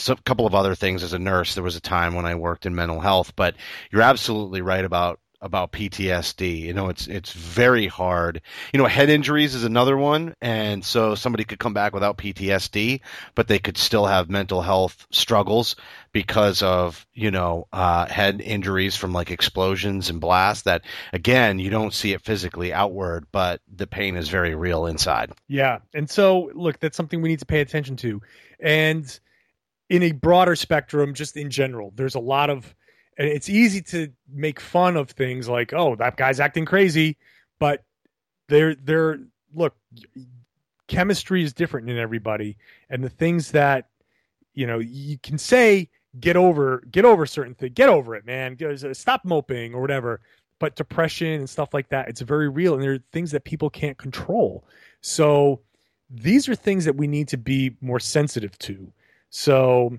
a 0.09 0.17
couple 0.25 0.47
of 0.47 0.55
other 0.57 0.75
things 0.75 1.05
as 1.05 1.13
a 1.13 1.19
nurse. 1.21 1.55
There 1.55 1.63
was 1.63 1.77
a 1.77 1.81
time 1.81 2.15
when 2.15 2.27
I 2.27 2.35
worked 2.35 2.67
in 2.67 2.75
mental 2.75 3.01
health, 3.01 3.35
but 3.37 3.55
you're 3.93 4.03
absolutely 4.03 4.61
right 4.61 4.85
about 4.85 5.21
about 5.41 5.73
PTSD. 5.73 6.61
You 6.61 6.73
know, 6.73 6.89
it's 6.89 7.07
it's 7.07 7.33
very 7.33 7.87
hard. 7.87 8.41
You 8.73 8.79
know, 8.79 8.87
head 8.87 9.11
injuries 9.11 9.55
is 9.55 9.65
another 9.65 9.97
one, 9.97 10.35
and 10.41 10.85
so 10.85 11.15
somebody 11.15 11.45
could 11.45 11.59
come 11.59 11.75
back 11.75 11.93
without 11.93 12.19
PTSD, 12.19 13.01
but 13.35 13.49
they 13.49 13.59
could 13.59 13.79
still 13.79 14.07
have 14.07 14.31
mental 14.31 14.63
health 14.63 15.07
struggles 15.11 15.77
because 16.13 16.63
of 16.63 17.07
you 17.15 17.31
know 17.31 17.67
uh, 17.73 18.07
head 18.07 18.41
injuries 18.41 18.97
from 18.97 19.13
like 19.13 19.31
explosions 19.31 20.11
and 20.11 20.21
blasts. 20.21 20.65
That 20.65 20.83
again, 21.13 21.59
you 21.59 21.71
don't 21.71 21.95
see 21.95 22.13
it 22.13 22.23
physically 22.23 22.73
outward, 22.73 23.27
but 23.33 23.61
the 23.75 23.87
pain 23.87 24.17
is 24.17 24.29
very 24.29 24.55
real 24.55 24.87
inside. 24.87 25.33
Yeah, 25.49 25.79
and 25.95 26.09
so 26.09 26.51
look, 26.55 26.81
that's 26.81 26.97
something 26.97 27.21
we 27.21 27.29
need 27.29 27.41
to 27.41 27.47
pay 27.47 27.61
attention 27.61 27.97
to, 27.97 28.21
and 28.61 29.19
in 29.89 30.03
a 30.03 30.13
broader 30.13 30.57
spectrum, 30.57 31.15
just 31.15 31.37
in 31.37 31.51
general, 31.51 31.93
there's 31.95 32.15
a 32.15 32.21
lot 32.21 32.51
of 32.51 32.75
it's 33.17 33.49
easy 33.49 33.81
to 33.81 34.13
make 34.33 34.61
fun 34.61 34.97
of 34.97 35.11
things 35.11 35.49
like, 35.49 35.73
oh, 35.73 35.97
that 35.97 36.17
guy's 36.17 36.41
acting 36.41 36.65
crazy, 36.65 37.17
but 37.59 37.85
they're 38.49 38.75
they're 38.75 39.21
look, 39.55 39.75
chemistry 40.89 41.43
is 41.43 41.53
different 41.53 41.89
in 41.91 41.99
everybody, 41.99 42.57
and 42.91 43.03
the 43.03 43.09
things 43.09 43.51
that 43.53 43.89
you 44.55 44.67
know 44.67 44.79
you 44.79 45.19
can 45.19 45.39
say 45.39 45.89
get 46.21 46.37
over 46.37 46.83
get 46.91 47.05
over 47.05 47.27
certain 47.27 47.55
things 47.55 47.73
get 47.75 47.89
over 47.89 48.15
it 48.15 48.25
man. 48.25 48.57
Uh, 48.63 48.95
stop 48.95 49.25
moping 49.25 49.75
or 49.75 49.81
whatever. 49.81 50.21
But 50.59 50.75
depression 50.75 51.29
and 51.33 51.51
stuff 51.51 51.75
like 51.75 51.91
that 51.91 52.09
it's 52.09 52.23
very 52.23 52.49
real. 52.49 52.75
And 52.75 52.83
there 52.83 52.95
are 52.95 53.05
things 53.13 53.31
that 53.33 53.45
people 53.45 53.69
can't 53.69 53.99
control. 53.99 54.65
So 55.03 55.61
these 56.09 56.49
are 56.49 56.55
things 56.55 56.85
that 56.87 56.97
we 56.97 57.07
need 57.07 57.29
to 57.29 57.37
be 57.37 57.77
more 57.81 58.01
sensitive 58.01 58.59
to. 58.61 58.91
So 59.31 59.99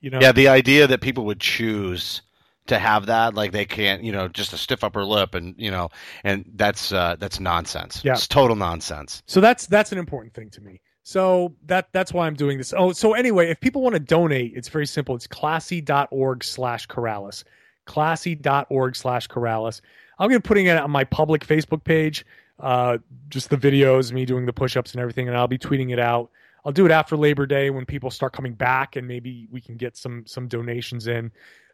you 0.00 0.10
know. 0.10 0.20
Yeah 0.20 0.32
the 0.32 0.48
idea 0.48 0.86
that 0.86 1.00
people 1.00 1.24
would 1.24 1.40
choose 1.40 2.22
to 2.66 2.78
have 2.78 3.06
that 3.06 3.34
like 3.34 3.52
they 3.52 3.64
can't 3.64 4.02
you 4.02 4.12
know 4.12 4.28
just 4.28 4.52
a 4.52 4.58
stiff 4.58 4.82
upper 4.84 5.04
lip 5.04 5.34
and 5.34 5.54
you 5.58 5.70
know 5.70 5.88
and 6.24 6.44
that's 6.54 6.92
uh 6.92 7.16
that's 7.18 7.40
nonsense. 7.40 8.02
Yeah. 8.04 8.12
It's 8.12 8.26
total 8.26 8.56
nonsense. 8.56 9.22
So 9.26 9.40
that's 9.40 9.66
that's 9.66 9.92
an 9.92 9.98
important 9.98 10.34
thing 10.34 10.50
to 10.50 10.60
me. 10.60 10.80
So 11.02 11.54
that 11.66 11.88
that's 11.92 12.12
why 12.12 12.26
i'm 12.26 12.34
doing 12.34 12.58
this. 12.58 12.74
Oh 12.76 12.92
so 12.92 13.14
anyway 13.14 13.50
if 13.50 13.60
people 13.60 13.82
want 13.82 13.94
to 13.94 14.00
donate 14.00 14.52
it's 14.54 14.68
very 14.68 14.86
simple. 14.86 15.14
It's 15.14 15.26
classy.org 15.26 16.44
slash 16.44 16.86
Karalis. 16.88 17.44
classy.org 17.86 18.96
slash 18.96 19.28
Karalis. 19.28 19.80
i'm 20.18 20.28
going 20.28 20.40
to 20.40 20.42
be 20.42 20.48
putting 20.48 20.66
it 20.66 20.76
on 20.76 20.90
my 20.90 21.04
public 21.04 21.46
facebook 21.46 21.84
page 21.84 22.26
uh 22.60 22.98
just 23.28 23.50
the 23.50 23.56
videos 23.56 24.12
me 24.12 24.24
doing 24.24 24.46
the 24.46 24.52
push-ups 24.52 24.92
and 24.92 25.00
everything 25.00 25.28
and 25.28 25.36
i'll 25.36 25.48
be 25.48 25.58
tweeting 25.58 25.92
it 25.92 25.98
out. 25.98 26.30
I'll 26.64 26.72
do 26.72 26.84
it 26.84 26.90
after 26.90 27.16
labor 27.16 27.46
day 27.46 27.70
when 27.70 27.86
people 27.86 28.10
start 28.10 28.32
coming 28.32 28.54
back 28.54 28.96
and 28.96 29.06
maybe 29.06 29.46
we 29.52 29.60
can 29.60 29.76
get 29.76 29.96
some 29.96 30.26
some 30.26 30.48
donations 30.48 31.06
in. 31.06 31.30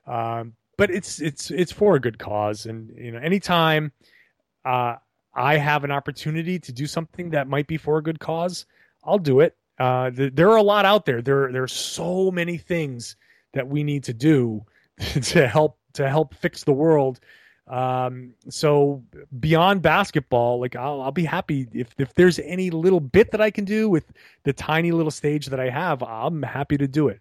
Um, 0.07 0.53
but 0.77 0.91
it's 0.91 1.20
it's 1.20 1.51
it's 1.51 1.73
for 1.73 1.97
a 1.97 2.01
good 2.01 2.18
cause, 2.18 2.66
and 2.66 2.93
you 2.97 3.12
know, 3.12 3.18
anytime 3.18 3.93
uh, 4.64 4.97
I 5.35 5.57
have 5.57 5.85
an 5.85 5.91
opportunity 5.91 6.59
to 6.59 6.73
do 6.73 6.87
something 6.87 7.31
that 7.31 7.49
might 7.49 7.66
be 7.66 7.77
for 7.77 7.99
a 7.99 8.03
good 8.03 8.20
cause, 8.20 8.66
I'll 9.05 9.18
do 9.18 9.41
it. 9.41 9.57
Uh, 9.79 10.11
th- 10.11 10.35
there 10.35 10.51
are 10.51 10.57
a 10.57 10.62
lot 10.62 10.85
out 10.85 11.07
there. 11.07 11.23
There 11.23 11.51
there 11.53 11.62
are 11.62 11.68
so 11.68 12.31
many 12.31 12.57
things 12.57 13.16
that 13.53 13.68
we 13.68 13.83
need 13.83 14.05
to 14.05 14.14
do 14.14 14.64
to 15.23 15.47
help 15.47 15.79
to 15.95 16.09
help 16.09 16.35
fix 16.35 16.64
the 16.64 16.73
world. 16.73 17.20
Um, 17.68 18.35
so 18.49 19.03
beyond 19.39 19.83
basketball, 19.83 20.61
like 20.61 20.75
I'll, 20.75 21.01
I'll 21.01 21.12
be 21.12 21.25
happy 21.25 21.68
if, 21.73 21.95
if 21.97 22.12
there's 22.14 22.39
any 22.41 22.70
little 22.70 23.01
bit 23.01 23.31
that 23.31 23.41
I 23.41 23.51
can 23.51 23.64
do 23.64 23.89
with 23.89 24.12
the 24.43 24.53
tiny 24.53 24.91
little 24.91 25.12
stage 25.12 25.47
that 25.47 25.61
I 25.61 25.70
have, 25.70 26.03
I'm 26.03 26.43
happy 26.43 26.77
to 26.77 26.89
do 26.89 27.09
it. 27.09 27.20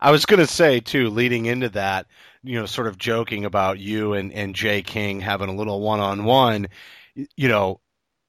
I 0.00 0.10
was 0.10 0.24
going 0.24 0.40
to 0.40 0.46
say 0.46 0.80
too, 0.80 1.10
leading 1.10 1.46
into 1.46 1.68
that, 1.70 2.06
you 2.42 2.58
know, 2.58 2.66
sort 2.66 2.88
of 2.88 2.98
joking 2.98 3.44
about 3.44 3.78
you 3.78 4.14
and, 4.14 4.32
and 4.32 4.54
Jay 4.54 4.82
King 4.82 5.20
having 5.20 5.48
a 5.48 5.54
little 5.54 5.80
one 5.80 6.00
on 6.00 6.24
one, 6.24 6.68
you 7.14 7.48
know, 7.48 7.80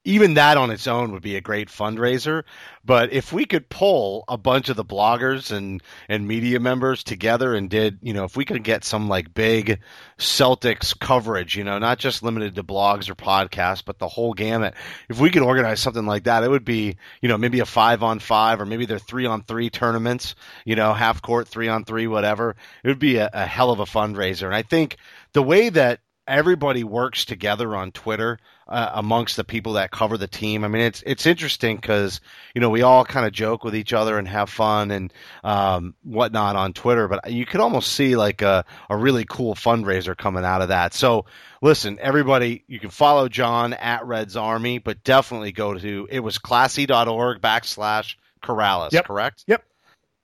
even 0.05 0.33
that 0.33 0.57
on 0.57 0.69
its 0.69 0.85
own 0.85 1.11
would 1.13 1.21
be 1.21 1.37
a 1.37 1.41
great 1.41 1.69
fundraiser. 1.69 2.43
But 2.83 3.13
if 3.13 3.31
we 3.31 3.45
could 3.45 3.69
pull 3.69 4.25
a 4.27 4.37
bunch 4.37 4.67
of 4.67 4.75
the 4.75 4.83
bloggers 4.83 5.55
and, 5.55 5.81
and 6.09 6.27
media 6.27 6.59
members 6.59 7.03
together 7.03 7.53
and 7.53 7.69
did, 7.69 7.99
you 8.01 8.13
know, 8.13 8.25
if 8.25 8.35
we 8.35 8.43
could 8.43 8.63
get 8.63 8.83
some 8.83 9.07
like 9.07 9.33
big 9.33 9.79
Celtics 10.17 10.97
coverage, 10.97 11.55
you 11.55 11.63
know, 11.63 11.79
not 11.79 11.99
just 11.99 12.21
limited 12.21 12.55
to 12.55 12.63
blogs 12.63 13.09
or 13.09 13.15
podcasts, 13.15 13.83
but 13.85 13.99
the 13.99 14.07
whole 14.09 14.33
gamut. 14.33 14.73
If 15.07 15.21
we 15.21 15.29
could 15.29 15.43
organize 15.43 15.79
something 15.79 16.05
like 16.05 16.25
that, 16.25 16.43
it 16.43 16.49
would 16.49 16.65
be, 16.65 16.97
you 17.21 17.29
know, 17.29 17.37
maybe 17.37 17.61
a 17.61 17.65
five 17.65 18.03
on 18.03 18.19
five 18.19 18.59
or 18.59 18.65
maybe 18.65 18.85
they're 18.85 18.99
three 18.99 19.25
on 19.25 19.43
three 19.43 19.69
tournaments, 19.69 20.35
you 20.65 20.75
know, 20.75 20.93
half 20.93 21.21
court, 21.21 21.47
three 21.47 21.69
on 21.69 21.85
three, 21.85 22.07
whatever. 22.07 22.57
It 22.83 22.89
would 22.89 22.99
be 22.99 23.17
a, 23.17 23.29
a 23.31 23.45
hell 23.45 23.71
of 23.71 23.79
a 23.79 23.85
fundraiser. 23.85 24.47
And 24.47 24.55
I 24.55 24.63
think 24.63 24.97
the 25.31 25.43
way 25.43 25.69
that 25.69 26.01
everybody 26.27 26.83
works 26.83 27.25
together 27.25 27.75
on 27.75 27.91
Twitter 27.91 28.39
uh, 28.67 28.91
amongst 28.93 29.35
the 29.35 29.43
people 29.43 29.73
that 29.73 29.91
cover 29.91 30.17
the 30.17 30.27
team. 30.27 30.63
I 30.63 30.67
mean, 30.67 30.81
it's 30.81 31.03
it's 31.05 31.25
interesting 31.25 31.75
because 31.75 32.21
you 32.55 32.61
know 32.61 32.69
we 32.69 32.81
all 32.81 33.05
kind 33.05 33.25
of 33.25 33.31
joke 33.31 33.63
with 33.63 33.75
each 33.75 33.93
other 33.93 34.17
and 34.17 34.27
have 34.27 34.49
fun 34.49 34.91
and 34.91 35.13
um, 35.43 35.95
whatnot 36.03 36.55
on 36.55 36.73
Twitter, 36.73 37.07
but 37.07 37.31
you 37.31 37.45
could 37.45 37.59
almost 37.59 37.93
see 37.93 38.15
like 38.15 38.41
a 38.41 38.65
a 38.89 38.97
really 38.97 39.25
cool 39.25 39.55
fundraiser 39.55 40.15
coming 40.15 40.45
out 40.45 40.61
of 40.61 40.69
that. 40.69 40.93
So 40.93 41.25
listen, 41.61 41.99
everybody, 42.01 42.63
you 42.67 42.79
can 42.79 42.89
follow 42.89 43.27
John 43.27 43.73
at 43.73 44.05
Reds 44.05 44.35
Army, 44.35 44.79
but 44.79 45.03
definitely 45.03 45.51
go 45.51 45.77
to 45.77 46.07
it 46.09 46.19
was 46.19 46.37
classy.org 46.37 47.41
backslash 47.41 48.15
Karalis, 48.41 48.91
yep. 48.91 49.05
correct? 49.05 49.43
Yep. 49.47 49.63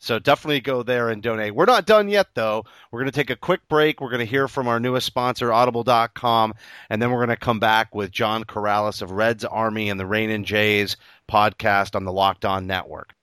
So 0.02 0.18
definitely 0.18 0.62
go 0.62 0.82
there 0.82 1.10
and 1.10 1.22
donate. 1.22 1.54
We're 1.54 1.66
not 1.66 1.86
done 1.86 2.08
yet, 2.08 2.28
though. 2.34 2.64
We're 2.89 3.02
going 3.02 3.12
to 3.12 3.16
take 3.20 3.30
a 3.30 3.36
quick 3.36 3.68
break. 3.68 4.00
We're 4.00 4.10
going 4.10 4.20
to 4.20 4.26
hear 4.26 4.47
from 4.47 4.70
our 4.70 4.80
newest 4.80 5.06
sponsor, 5.06 5.52
Audible.com, 5.52 6.54
and 6.89 7.02
then 7.02 7.12
we're 7.12 7.26
going 7.26 7.38
to 7.38 7.45
come 7.45 7.60
back 7.60 7.93
with 7.93 8.10
John 8.10 8.45
Karalis 8.45 9.02
of 9.02 9.12
Reds 9.12 9.43
Army 9.43 9.89
and 9.89 10.00
the 10.00 10.06
Rainin' 10.06 10.45
J's 10.45 10.95
podcast 11.30 11.95
on 11.95 12.06
the 12.06 12.14
Locked 12.14 12.45
On 12.45 12.66
Network. 12.66 13.14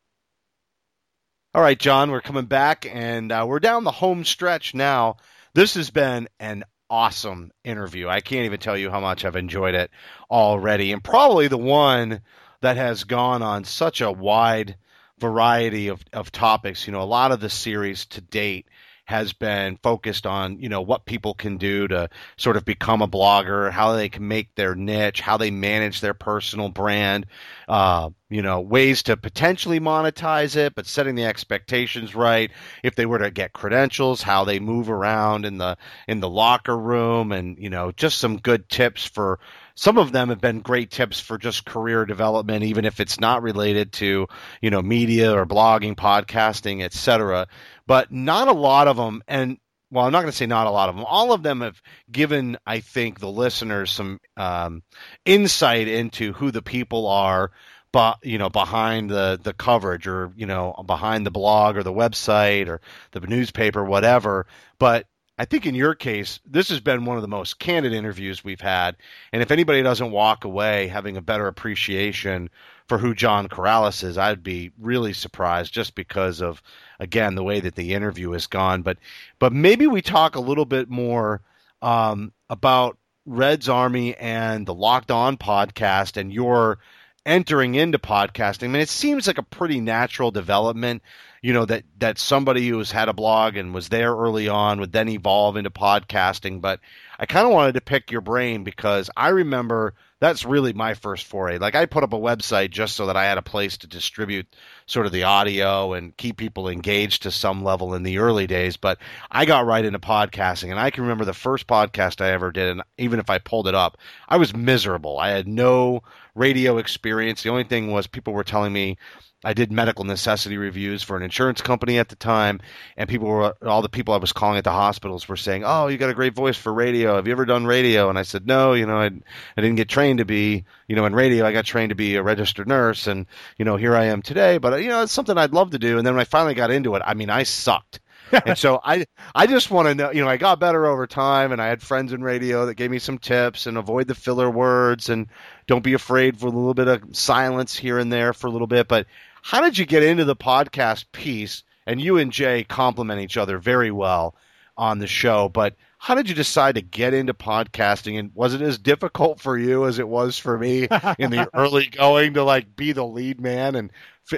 All 1.55 1.63
right, 1.63 1.79
John, 1.79 2.11
we're 2.11 2.21
coming 2.21 2.45
back, 2.45 2.87
and 2.87 3.33
uh, 3.33 3.47
we're 3.49 3.59
down 3.59 3.85
the 3.85 3.91
home 3.91 4.25
stretch 4.25 4.75
now. 4.75 5.17
This 5.55 5.77
has 5.77 5.89
been 5.89 6.29
an 6.39 6.65
awesome 6.91 7.53
interview. 7.65 8.07
I 8.07 8.21
can't 8.21 8.45
even 8.45 8.61
tell 8.61 8.77
you 8.77 8.91
how 8.91 9.01
much 9.01 9.25
I've 9.25 9.37
enjoyed 9.37 9.75
it 9.75 9.91
already, 10.31 10.93
and 10.93 11.03
probably 11.03 11.49
the 11.49 11.57
one 11.57 12.21
that 12.61 12.77
has 12.77 13.05
gone 13.05 13.43
on 13.43 13.65
such 13.65 14.03
a 14.03 14.13
wide 14.13 14.77
variety 15.19 15.89
of, 15.89 16.03
of 16.13 16.33
topics. 16.33 16.87
You 16.87 16.93
know, 16.93 17.03
a 17.03 17.05
lot 17.05 17.33
of 17.33 17.41
the 17.41 17.51
series 17.51 18.07
to 18.07 18.21
date 18.21 18.67
has 19.07 19.33
been 19.33 19.79
focused 19.85 20.27
on, 20.27 20.59
you 20.59 20.69
know, 20.69 20.83
what 20.83 21.07
people 21.07 21.33
can 21.33 21.59
do 21.59 21.87
to 21.87 22.11
sort 22.37 22.57
of 22.57 22.65
become 22.65 23.03
a 23.03 23.09
blogger, 23.09 23.71
how 23.71 23.93
they 23.93 24.09
can 24.09 24.27
make 24.27 24.53
their 24.57 24.75
niche, 24.75 25.21
how 25.21 25.37
they 25.37 25.53
manage 25.53 26.01
their 26.01 26.13
personal 26.13 26.69
brand, 26.69 27.25
uh, 27.69 28.11
you 28.29 28.43
know, 28.43 28.61
ways 28.61 29.05
to 29.05 29.17
potentially 29.17 29.79
monetize 29.79 30.57
it, 30.57 30.75
but 30.75 30.89
setting 30.89 31.15
the 31.15 31.25
expectations 31.25 32.17
right. 32.17 32.51
If 32.83 32.97
they 32.97 33.07
were 33.07 33.21
to 33.21 33.31
get 33.31 33.53
credentials, 33.53 34.23
how 34.23 34.45
they 34.45 34.59
move 34.59 34.91
around 34.91 35.47
in 35.47 35.59
the 35.59 35.79
in 36.09 36.19
the 36.19 36.29
locker 36.29 36.77
room, 36.77 37.31
and 37.31 37.57
you 37.59 37.71
know, 37.71 37.93
just 37.93 38.19
some 38.19 38.39
good 38.39 38.69
tips 38.69 39.05
for 39.05 39.39
some 39.77 39.99
of 39.99 40.11
them 40.11 40.31
have 40.31 40.41
been 40.41 40.61
great 40.61 40.91
tips 40.91 41.21
for 41.21 41.37
just 41.37 41.67
career 41.67 42.07
development, 42.07 42.65
even 42.65 42.85
if 42.87 42.99
it's 42.99 43.21
not 43.21 43.43
related 43.43 43.93
to, 43.93 44.27
you 44.63 44.71
know, 44.71 44.81
media 44.81 45.33
or 45.33 45.47
blogging, 45.47 45.95
podcasting, 45.95 46.83
etc. 46.83 47.47
But 47.87 48.11
not 48.11 48.49
a 48.49 48.53
lot 48.53 48.89
of 48.89 48.97
them, 48.97 49.23
and 49.29 49.59
well, 49.91 50.05
I'm 50.05 50.13
not 50.13 50.23
going 50.23 50.33
to 50.33 50.37
say 50.37 50.47
not 50.47 50.67
a 50.67 50.71
lot 50.71 50.89
of 50.89 50.97
them. 50.97 51.05
All 51.05 51.33
of 51.33 51.43
them 51.43 51.61
have 51.61 51.81
given, 52.11 52.57
I 52.67 52.81
think, 52.81 53.21
the 53.21 53.31
listeners 53.31 53.93
some 53.93 54.19
um, 54.37 54.83
insight 55.25 55.89
into 55.89 56.33
who 56.33 56.51
the 56.51 56.63
people 56.63 57.07
are, 57.07 57.53
but 57.93 58.19
you 58.23 58.39
know, 58.39 58.49
behind 58.49 59.11
the 59.11 59.39
the 59.43 59.53
coverage, 59.53 60.07
or 60.07 60.33
you 60.37 60.47
know, 60.47 60.75
behind 60.87 61.27
the 61.27 61.31
blog 61.31 61.77
or 61.77 61.83
the 61.83 61.93
website 61.93 62.69
or 62.69 62.81
the 63.13 63.21
newspaper, 63.21 63.85
whatever. 63.85 64.47
But 64.79 65.07
I 65.39 65.45
think 65.45 65.67
in 65.67 65.75
your 65.75 65.95
case, 65.95 66.41
this 66.47 66.71
has 66.71 66.81
been 66.81 67.05
one 67.05 67.17
of 67.17 67.23
the 67.23 67.29
most 67.29 67.59
candid 67.59 67.93
interviews 67.93 68.43
we've 68.43 68.61
had. 68.61 68.97
And 69.33 69.43
if 69.43 69.51
anybody 69.51 69.83
doesn't 69.83 70.11
walk 70.11 70.45
away 70.45 70.89
having 70.89 71.17
a 71.17 71.23
better 71.23 71.47
appreciation 71.47 72.49
for 72.89 72.97
who 72.97 73.15
John 73.15 73.49
Karalis 73.49 74.03
is, 74.03 74.17
I'd 74.17 74.43
be 74.43 74.73
really 74.79 75.13
surprised 75.13 75.75
just 75.75 75.95
because 75.95 76.41
of, 76.41 76.63
again, 76.99 77.35
the 77.35 77.43
way 77.43 77.61
that 77.61 77.75
the 77.75 77.93
interview 77.93 78.31
has 78.31 78.47
gone. 78.47 78.81
But, 78.83 78.97
but 79.39 79.53
maybe 79.53 79.87
we 79.87 80.01
talk 80.01 80.37
a 80.37 80.41
little 80.41 80.65
bit 80.65 80.89
more 80.89 81.43
um, 81.83 82.33
about 82.49 82.97
Red's 83.27 83.69
Army 83.69 84.15
and 84.17 84.65
the 84.65 84.75
Locked 84.75 85.11
On 85.11 85.37
podcast 85.37 86.17
and 86.17 86.33
your 86.33 86.79
entering 87.27 87.75
into 87.75 87.99
podcasting. 87.99 88.65
I 88.65 88.69
mean, 88.69 88.83
it 88.83 88.89
seems 88.89 89.27
like 89.27 89.39
a 89.39 89.43
pretty 89.43 89.81
natural 89.81 90.31
development 90.31 91.03
you 91.43 91.53
know 91.53 91.65
that 91.65 91.85
that 91.99 92.19
somebody 92.19 92.69
who's 92.69 92.91
had 92.91 93.09
a 93.09 93.15
blog 93.15 93.57
and 93.57 93.75
was 93.75 93.89
there 93.89 94.15
early 94.15 94.49
on 94.49 94.81
would 94.81 94.93
then 94.93 95.09
evolve 95.09 95.57
into 95.57 95.71
podcasting 95.71 96.61
but 96.61 96.81
i 97.19 97.27
kind 97.27 97.47
of 97.47 97.53
wanted 97.53 97.73
to 97.73 97.81
pick 97.81 98.11
your 98.11 98.21
brain 98.21 98.65
because 98.65 99.11
i 99.17 99.29
remember 99.29 99.95
that's 100.19 100.47
really 100.47 100.73
my 100.73 100.95
first 100.95 101.27
foray. 101.27 101.59
Like 101.59 101.75
I 101.75 101.85
put 101.85 102.03
up 102.03 102.15
a 102.15 102.19
website 102.19 102.71
just 102.71 102.97
so 102.97 103.07
that 103.07 103.17
I 103.17 103.25
had 103.25 103.37
a 103.37 103.43
place 103.43 103.77
to 103.79 103.87
distribute 103.87 104.47
sort 104.87 105.05
of 105.05 105.13
the 105.13 105.25
audio 105.25 105.93
and 105.93 106.17
keep 106.17 106.39
people 106.39 106.69
engaged 106.69 107.25
to 107.25 107.31
some 107.31 107.63
level 107.63 107.95
in 107.95 108.03
the 108.03 108.19
early 108.19 108.47
days. 108.47 108.79
But 108.79 108.99
I 109.31 109.45
got 109.45 109.67
right 109.67 109.85
into 109.85 109.99
podcasting, 109.99 110.71
and 110.71 110.81
I 110.81 110.91
can 110.91 111.03
remember 111.03 111.27
the 111.27 111.35
first 111.35 111.67
podcast 111.67 112.23
I 112.23 112.31
ever 112.31 112.51
did, 112.51 112.71
and 112.71 112.83
even 112.97 113.21
if 113.21 113.29
I 113.29 113.39
pulled 113.39 113.69
it 113.69 113.75
up, 113.75 113.99
I 114.27 114.39
was 114.39 114.55
miserable. 114.55 115.19
I 115.19 115.31
had 115.31 115.47
no 115.47 116.03
radio 116.35 116.79
experience. 116.79 117.43
The 117.43 117.51
only 117.51 117.65
thing 117.65 117.93
was 117.93 118.07
people 118.07 118.33
were 118.33 118.45
telling 118.45 118.73
me 118.73 118.97
I 119.45 119.53
did 119.53 119.71
medical 119.71 120.05
necessity 120.05 120.57
reviews 120.57 121.03
for 121.03 121.17
an 121.17 121.23
insurance 121.23 121.61
company 121.61 121.99
at 121.99 122.09
the 122.09 122.17
time, 122.17 122.61
and 122.97 123.09
people 123.09 123.29
were 123.29 123.55
all 123.65 123.83
the 123.83 123.89
people 123.89 124.15
I 124.15 124.19
was 124.19 124.33
calling 124.33 124.57
at 124.57 124.65
the 124.65 124.71
hospitals 124.71 125.29
were 125.29 125.37
saying, 125.37 125.63
"Oh, 125.65 125.89
you 125.89 125.99
got 125.99 126.11
a 126.11 126.15
great 126.15 126.35
voice 126.35 126.57
for 126.57 126.73
radio. 126.73 127.17
Have 127.17 127.27
you 127.27 127.33
ever 127.33 127.45
done 127.45 127.67
radio?" 127.67 128.09
And 128.09 128.19
I 128.19 128.23
said, 128.23 128.47
"No, 128.47 128.73
you 128.73 128.87
know, 128.87 128.97
I 128.97 129.07
I 129.07 129.61
didn't 129.61 129.77
get 129.77 129.89
trained 129.89 130.19
to 130.19 130.25
be, 130.25 130.65
you 130.89 130.97
know, 130.97 131.05
in 131.05 131.15
radio. 131.15 131.47
I 131.47 131.53
got 131.53 131.67
trained 131.67 131.91
to 131.91 131.95
be 131.95 132.17
a 132.17 132.23
registered 132.23 132.67
nurse, 132.67 133.07
and 133.07 133.27
you 133.59 133.65
know, 133.65 133.77
here 133.77 133.95
I 133.95 134.07
am 134.07 134.23
today. 134.23 134.59
But 134.59 134.83
you 134.83 134.89
know, 134.89 135.03
it's 135.03 135.13
something 135.13 135.37
I'd 135.37 135.53
love 135.53 135.71
to 135.71 135.79
do." 135.79 135.99
And 135.99 136.07
then 136.07 136.15
when 136.15 136.23
I 136.23 136.25
finally 136.25 136.55
got 136.55 136.71
into 136.71 136.95
it, 136.95 137.03
I 137.05 137.15
mean, 137.15 137.31
I 137.31 137.43
sucked. 137.43 138.01
and 138.47 138.59
so 138.59 138.81
I 138.85 139.07
I 139.35 139.47
just 139.47 139.71
want 139.71 139.89
to 139.89 139.95
know, 139.95 140.11
you 140.11 140.23
know, 140.23 140.29
I 140.29 140.37
got 140.37 140.61
better 140.61 140.87
over 140.87 141.07
time, 141.07 141.53
and 141.53 141.61
I 141.61 141.67
had 141.67 141.83
friends 141.83 142.13
in 142.13 142.23
radio 142.23 142.67
that 142.67 142.75
gave 142.75 142.91
me 142.91 142.99
some 142.99 143.19
tips 143.19 143.67
and 143.67 143.77
avoid 143.77 144.09
the 144.09 144.15
filler 144.15 144.51
words 144.51 145.09
and 145.09 145.29
don't 145.67 145.85
be 145.85 145.95
afraid 145.95 146.39
for 146.39 146.47
a 146.47 146.51
little 146.51 146.75
bit 146.75 146.89
of 146.89 147.03
silence 147.13 147.77
here 147.77 147.99
and 147.99 148.13
there 148.13 148.33
for 148.33 148.47
a 148.47 148.51
little 148.51 148.67
bit, 148.67 148.89
but 148.89 149.07
how 149.43 149.61
did 149.61 149.79
you 149.79 149.87
get 149.87 150.03
into 150.03 150.25
the 150.25 150.37
podcast 150.37 151.05
piece? 151.13 151.63
And 151.89 152.01
you 152.01 152.19
and 152.19 152.33
Jay 152.33 152.65
complement 152.65 153.21
each 153.21 153.37
other 153.37 153.59
very 153.59 153.93
well 153.93 154.35
on 154.77 154.99
the 154.99 155.07
show, 155.07 155.49
but 155.49 155.77
how 155.99 156.17
did 156.17 156.29
you 156.29 156.35
decide 156.35 156.75
to 156.75 156.83
get 156.83 157.15
into 157.15 157.33
podcasting? 157.33 158.19
And 158.19 158.33
was 158.35 158.55
it 158.55 158.61
as 158.61 158.77
difficult 158.77 159.41
for 159.41 159.57
you 159.57 159.87
as 159.87 160.01
it 160.01 160.09
was 160.09 160.37
for 160.37 160.59
me 160.59 160.89
in 161.19 161.31
the 161.31 161.49
early 161.55 161.87
going 161.87 162.35
to 162.35 162.43
like 162.43 162.75
be 162.75 162.91
the 162.91 163.07
lead 163.07 163.41
man? 163.41 163.77
And 163.77 163.93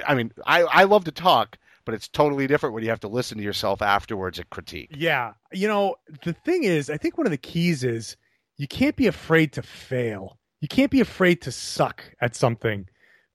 i 0.05 0.13
mean 0.13 0.31
i, 0.45 0.61
I 0.61 0.83
love 0.83 1.05
to 1.05 1.11
talk 1.11 1.57
but 1.89 1.95
it's 1.95 2.07
totally 2.07 2.47
different 2.47 2.73
when 2.75 2.83
you 2.83 2.89
have 2.89 2.99
to 2.99 3.07
listen 3.07 3.37
to 3.37 3.43
yourself 3.43 3.81
afterwards 3.81 4.37
and 4.37 4.49
critique 4.49 4.89
yeah 4.95 5.33
you 5.51 5.67
know 5.67 5.95
the 6.23 6.33
thing 6.33 6.63
is 6.63 6.89
i 6.89 6.97
think 6.97 7.17
one 7.17 7.27
of 7.27 7.31
the 7.31 7.37
keys 7.37 7.83
is 7.83 8.15
you 8.57 8.67
can't 8.67 8.95
be 8.95 9.07
afraid 9.07 9.51
to 9.53 9.61
fail 9.61 10.37
you 10.61 10.67
can't 10.67 10.91
be 10.91 10.99
afraid 10.99 11.41
to 11.41 11.51
suck 11.51 12.03
at 12.21 12.35
something 12.35 12.85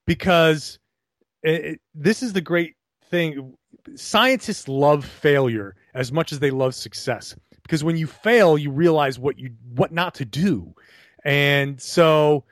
because 0.05 0.79
it, 1.43 1.79
this 1.93 2.23
is 2.23 2.33
the 2.33 2.41
great 2.41 2.75
thing. 3.09 3.55
Scientists 3.95 4.67
love 4.67 5.05
failure 5.05 5.75
as 5.93 6.11
much 6.11 6.31
as 6.31 6.39
they 6.39 6.51
love 6.51 6.75
success 6.75 7.35
because 7.63 7.83
when 7.83 7.97
you 7.97 8.07
fail, 8.07 8.57
you 8.57 8.71
realize 8.71 9.19
what 9.19 9.39
you 9.39 9.51
what 9.73 9.91
not 9.91 10.15
to 10.15 10.25
do, 10.25 10.73
and 11.23 11.81
so 11.81 12.43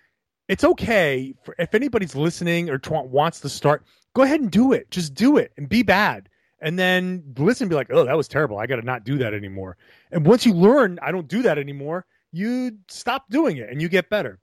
it's 0.47 0.64
okay 0.64 1.34
for, 1.43 1.56
if 1.58 1.74
anybody's 1.74 2.16
listening 2.16 2.70
or 2.70 2.80
wants 3.06 3.39
to 3.41 3.49
start. 3.49 3.84
Go 4.16 4.22
ahead 4.24 4.41
and 4.41 4.51
do 4.51 4.74
it. 4.74 4.91
Just 4.91 5.14
do 5.14 5.38
it 5.38 5.51
and 5.57 5.68
be 5.68 5.84
bad, 5.84 6.30
and 6.61 6.78
then 6.78 7.24
listen. 7.38 7.66
And 7.66 7.70
be 7.70 7.76
like, 7.76 7.91
oh, 7.91 8.05
that 8.05 8.18
was 8.18 8.28
terrible. 8.28 8.59
I 8.59 8.68
got 8.68 8.78
to 8.78 8.82
not 8.84 9.03
do 9.03 9.18
that 9.20 9.34
anymore. 9.34 9.78
And 10.11 10.26
once 10.26 10.45
you 10.45 10.53
learn, 10.53 10.99
I 11.01 11.11
don't 11.11 11.28
do 11.28 11.41
that 11.43 11.57
anymore. 11.57 12.05
You 12.32 12.78
stop 12.88 13.30
doing 13.30 13.57
it 13.57 13.70
and 13.70 13.82
you 13.82 13.89
get 13.89 14.09
better. 14.09 14.39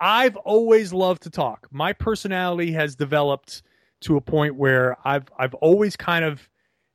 I've 0.00 0.36
always 0.36 0.92
loved 0.92 1.22
to 1.22 1.30
talk. 1.30 1.68
My 1.70 1.92
personality 1.92 2.72
has 2.72 2.96
developed 2.96 3.62
to 4.02 4.16
a 4.16 4.20
point 4.20 4.56
where 4.56 4.96
I've 5.04 5.24
I've 5.38 5.54
always 5.54 5.96
kind 5.96 6.24
of 6.24 6.48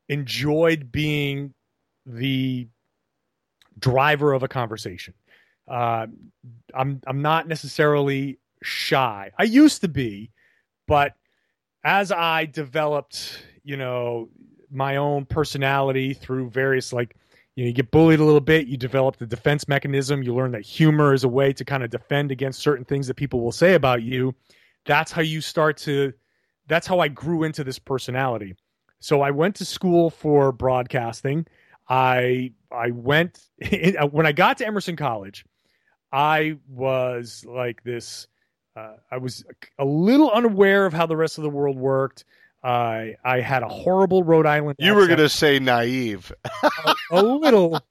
enjoyed 0.10 0.92
being 0.92 1.54
the 2.06 2.68
driver 3.80 4.34
of 4.34 4.44
a 4.44 4.48
conversation. 4.48 5.14
Uh, 5.68 6.08
I'm 6.74 7.02
I'm 7.06 7.22
not 7.22 7.48
necessarily 7.48 8.40
shy. 8.62 9.32
I 9.38 9.44
used 9.44 9.82
to 9.82 9.88
be, 9.88 10.32
but 10.88 11.14
as 11.84 12.12
I 12.12 12.46
developed, 12.46 13.44
you 13.64 13.78
know, 13.78 14.30
my 14.72 14.98
own 14.98 15.26
personality 15.26 16.14
through 16.14 16.50
various 16.50 16.94
like 16.94 17.16
you 17.56 17.66
know, 17.66 17.68
you 17.68 17.74
get 17.74 17.92
bullied 17.92 18.22
a 18.22 18.24
little 18.24 18.40
bit, 18.40 18.68
you 18.68 18.78
develop 18.78 19.18
the 19.18 19.26
defense 19.26 19.68
mechanism, 19.68 20.24
you 20.24 20.34
learn 20.34 20.52
that 20.52 20.62
humor 20.62 21.14
is 21.14 21.26
a 21.26 21.28
way 21.28 21.52
to 21.52 21.66
kind 21.66 21.84
of 21.84 21.90
defend 21.90 22.32
against 22.32 22.62
certain 22.62 22.86
things 22.86 23.08
that 23.08 23.16
people 23.16 23.42
will 23.42 23.52
say 23.52 23.74
about 23.74 24.02
you. 24.02 24.34
That's 24.86 25.12
how 25.12 25.22
you 25.22 25.42
start 25.42 25.78
to 25.80 26.14
that's 26.68 26.88
how 26.88 27.00
I 27.00 27.08
grew 27.08 27.44
into 27.44 27.64
this 27.64 27.80
personality. 27.80 28.56
So 29.02 29.22
I 29.22 29.32
went 29.32 29.56
to 29.56 29.66
school 29.66 30.10
for 30.10 30.52
broadcasting. 30.52 31.48
I 31.90 32.54
I 32.72 32.92
went 32.92 33.40
when 34.12 34.26
I 34.26 34.32
got 34.32 34.58
to 34.60 34.68
Emerson 34.68 34.96
College. 34.96 35.46
I 36.12 36.58
was 36.68 37.46
like 37.48 37.84
this. 37.84 38.28
Uh, 38.80 38.94
I 39.12 39.18
was 39.18 39.44
a 39.78 39.86
little 39.86 40.32
unaware 40.32 40.86
of 40.86 40.94
how 40.94 41.06
the 41.06 41.18
rest 41.18 41.38
of 41.38 41.44
the 41.44 41.50
world 41.50 41.78
worked. 41.78 42.24
I 42.64 43.16
I 43.24 43.40
had 43.40 43.64
a 43.64 43.68
horrible 43.68 44.24
Rhode 44.24 44.46
Island. 44.46 44.76
You 44.80 44.94
were 44.94 45.08
going 45.08 45.20
to 45.20 45.30
say 45.30 45.60
naive. 45.60 46.32
a, 46.64 46.96
a, 47.12 47.24
little, 47.24 47.82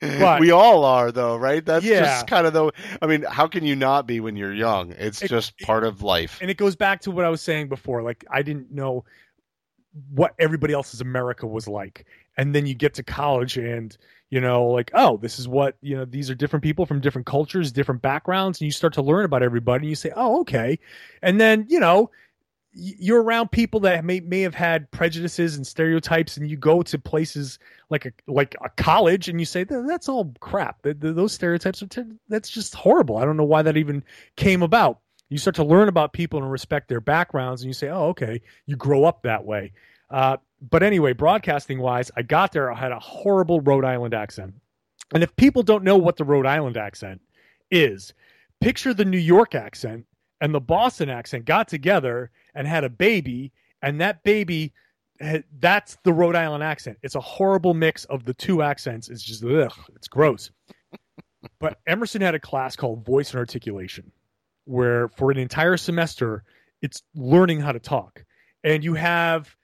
but 0.00 0.40
we 0.40 0.50
all 0.50 0.84
are, 0.84 1.12
though, 1.12 1.36
right? 1.36 1.64
That's 1.64 1.84
yeah. 1.84 2.00
just 2.00 2.26
kind 2.26 2.46
of 2.46 2.52
the. 2.52 2.72
I 3.00 3.06
mean, 3.06 3.22
how 3.22 3.46
can 3.46 3.64
you 3.64 3.76
not 3.76 4.06
be 4.06 4.18
when 4.20 4.36
you're 4.36 4.54
young? 4.54 4.92
It's 4.92 5.22
it, 5.22 5.28
just 5.28 5.58
part 5.60 5.84
of 5.84 6.02
life. 6.02 6.38
And 6.40 6.50
it 6.50 6.56
goes 6.56 6.74
back 6.74 7.00
to 7.02 7.10
what 7.12 7.24
I 7.24 7.28
was 7.28 7.40
saying 7.40 7.68
before. 7.68 8.02
Like 8.02 8.24
I 8.30 8.42
didn't 8.42 8.72
know 8.72 9.04
what 10.10 10.34
everybody 10.38 10.74
else's 10.74 11.00
America 11.00 11.46
was 11.46 11.68
like, 11.68 12.06
and 12.36 12.52
then 12.52 12.66
you 12.66 12.74
get 12.74 12.94
to 12.94 13.04
college 13.04 13.56
and 13.56 13.96
you 14.30 14.40
know 14.40 14.66
like 14.66 14.90
oh 14.94 15.16
this 15.18 15.38
is 15.38 15.46
what 15.46 15.76
you 15.80 15.96
know 15.96 16.04
these 16.04 16.30
are 16.30 16.34
different 16.34 16.62
people 16.62 16.86
from 16.86 17.00
different 17.00 17.26
cultures 17.26 17.70
different 17.72 18.02
backgrounds 18.02 18.60
and 18.60 18.66
you 18.66 18.72
start 18.72 18.94
to 18.94 19.02
learn 19.02 19.24
about 19.24 19.42
everybody 19.42 19.84
and 19.84 19.90
you 19.90 19.94
say 19.94 20.12
oh 20.16 20.40
okay 20.40 20.78
and 21.22 21.40
then 21.40 21.66
you 21.68 21.78
know 21.78 22.10
you're 22.78 23.22
around 23.22 23.50
people 23.50 23.80
that 23.80 24.04
may 24.04 24.20
may 24.20 24.42
have 24.42 24.54
had 24.54 24.90
prejudices 24.90 25.56
and 25.56 25.66
stereotypes, 25.66 26.36
and 26.36 26.48
you 26.50 26.56
go 26.58 26.82
to 26.82 26.98
places 26.98 27.58
like 27.88 28.04
a 28.04 28.12
like 28.26 28.54
a 28.62 28.68
college, 28.68 29.28
and 29.28 29.40
you 29.40 29.46
say 29.46 29.64
that's 29.64 30.08
all 30.08 30.34
crap. 30.40 30.80
Those 30.82 31.32
stereotypes 31.32 31.82
are 31.82 31.86
t- 31.86 32.02
that's 32.28 32.50
just 32.50 32.74
horrible. 32.74 33.16
I 33.16 33.24
don't 33.24 33.38
know 33.38 33.44
why 33.44 33.62
that 33.62 33.78
even 33.78 34.04
came 34.36 34.62
about. 34.62 35.00
You 35.30 35.38
start 35.38 35.56
to 35.56 35.64
learn 35.64 35.88
about 35.88 36.12
people 36.12 36.40
and 36.42 36.52
respect 36.52 36.88
their 36.88 37.00
backgrounds, 37.00 37.62
and 37.62 37.68
you 37.68 37.74
say, 37.74 37.88
"Oh, 37.88 38.08
okay." 38.08 38.42
You 38.66 38.76
grow 38.76 39.04
up 39.04 39.22
that 39.22 39.44
way. 39.46 39.72
Uh, 40.10 40.36
but 40.60 40.82
anyway, 40.82 41.12
broadcasting 41.12 41.80
wise, 41.80 42.10
I 42.16 42.22
got 42.22 42.52
there. 42.52 42.70
I 42.72 42.76
had 42.76 42.92
a 42.92 42.98
horrible 42.98 43.60
Rhode 43.60 43.84
Island 43.84 44.14
accent, 44.14 44.54
and 45.14 45.22
if 45.22 45.34
people 45.36 45.62
don't 45.62 45.84
know 45.84 45.96
what 45.96 46.16
the 46.16 46.24
Rhode 46.24 46.46
Island 46.46 46.76
accent 46.76 47.20
is, 47.70 48.14
picture 48.60 48.94
the 48.94 49.04
New 49.04 49.18
York 49.18 49.54
accent 49.54 50.06
and 50.40 50.54
the 50.54 50.60
Boston 50.60 51.08
accent 51.08 51.44
got 51.44 51.68
together 51.68 52.30
and 52.54 52.66
had 52.66 52.84
a 52.84 52.88
baby, 52.90 53.52
and 53.82 54.00
that 54.00 54.22
baby 54.22 54.72
eh, 55.20 55.42
that's 55.58 55.96
the 56.04 56.12
Rhode 56.12 56.36
Island 56.36 56.64
accent. 56.64 56.98
It's 57.02 57.14
a 57.14 57.20
horrible 57.20 57.74
mix 57.74 58.04
of 58.06 58.24
the 58.24 58.34
two 58.34 58.62
accents. 58.62 59.08
It's 59.08 59.22
just 59.22 59.44
ugh, 59.44 59.72
it's 59.94 60.08
gross. 60.08 60.50
but 61.58 61.78
Emerson 61.86 62.22
had 62.22 62.34
a 62.34 62.40
class 62.40 62.76
called 62.76 63.04
Voice 63.04 63.30
and 63.30 63.38
Articulation, 63.38 64.10
where 64.64 65.08
for 65.08 65.30
an 65.30 65.38
entire 65.38 65.76
semester 65.76 66.44
it's 66.82 67.02
learning 67.14 67.60
how 67.60 67.72
to 67.72 67.80
talk, 67.80 68.24
and 68.64 68.82
you 68.82 68.94
have 68.94 69.54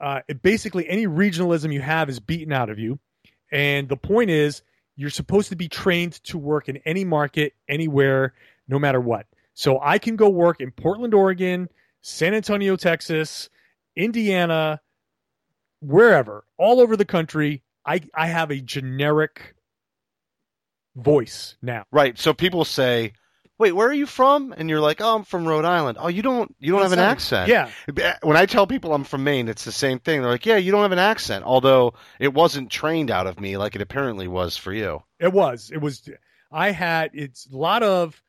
uh, 0.00 0.20
basically 0.42 0.88
any 0.88 1.06
regionalism 1.06 1.72
you 1.72 1.80
have 1.80 2.08
is 2.08 2.20
beaten 2.20 2.52
out 2.52 2.70
of 2.70 2.78
you, 2.78 2.98
and 3.50 3.88
the 3.88 3.96
point 3.96 4.30
is 4.30 4.62
you're 4.96 5.10
supposed 5.10 5.48
to 5.50 5.56
be 5.56 5.68
trained 5.68 6.14
to 6.24 6.38
work 6.38 6.68
in 6.68 6.78
any 6.78 7.04
market, 7.04 7.54
anywhere, 7.68 8.34
no 8.66 8.78
matter 8.78 9.00
what. 9.00 9.26
So 9.54 9.80
I 9.80 9.98
can 9.98 10.16
go 10.16 10.28
work 10.28 10.60
in 10.60 10.70
Portland, 10.72 11.14
Oregon, 11.14 11.68
San 12.00 12.34
Antonio, 12.34 12.76
Texas, 12.76 13.48
Indiana, 13.96 14.80
wherever, 15.80 16.44
all 16.58 16.80
over 16.80 16.96
the 16.96 17.04
country. 17.04 17.62
I, 17.86 18.00
I 18.14 18.26
have 18.26 18.50
a 18.50 18.60
generic 18.60 19.54
voice 20.96 21.56
now. 21.62 21.84
Right. 21.90 22.18
So 22.18 22.34
people 22.34 22.64
say, 22.64 23.12
"Wait, 23.58 23.72
where 23.72 23.88
are 23.88 23.94
you 23.94 24.06
from?" 24.06 24.54
And 24.56 24.70
you're 24.70 24.80
like, 24.80 25.00
"Oh, 25.00 25.16
I'm 25.16 25.24
from 25.24 25.46
Rhode 25.46 25.64
Island." 25.64 25.98
Oh, 26.00 26.08
you 26.08 26.22
don't 26.22 26.54
you 26.58 26.72
don't 26.72 26.82
have 26.82 26.92
an 26.92 26.98
accent. 26.98 27.48
Yeah. 27.48 27.70
Eh, 27.96 28.14
when 28.22 28.36
I 28.36 28.46
tell 28.46 28.66
people 28.66 28.94
I'm 28.94 29.04
from 29.04 29.24
Maine, 29.24 29.48
it's 29.48 29.64
the 29.64 29.72
same 29.72 29.98
thing. 29.98 30.22
They're 30.22 30.30
like, 30.30 30.46
"Yeah, 30.46 30.56
you 30.56 30.72
don't 30.72 30.82
have 30.82 30.92
an 30.92 30.98
accent." 30.98 31.44
Although 31.44 31.94
it 32.18 32.32
wasn't 32.32 32.70
trained 32.70 33.10
out 33.10 33.26
of 33.26 33.40
me 33.40 33.56
like 33.56 33.74
it 33.74 33.82
apparently 33.82 34.28
was 34.28 34.56
for 34.56 34.72
you. 34.72 35.02
It 35.18 35.32
was. 35.32 35.70
It 35.72 35.80
was 35.80 36.08
I 36.50 36.70
had 36.70 37.10
it's 37.14 37.46
a 37.52 37.56
lot 37.56 37.82
of 37.82 38.22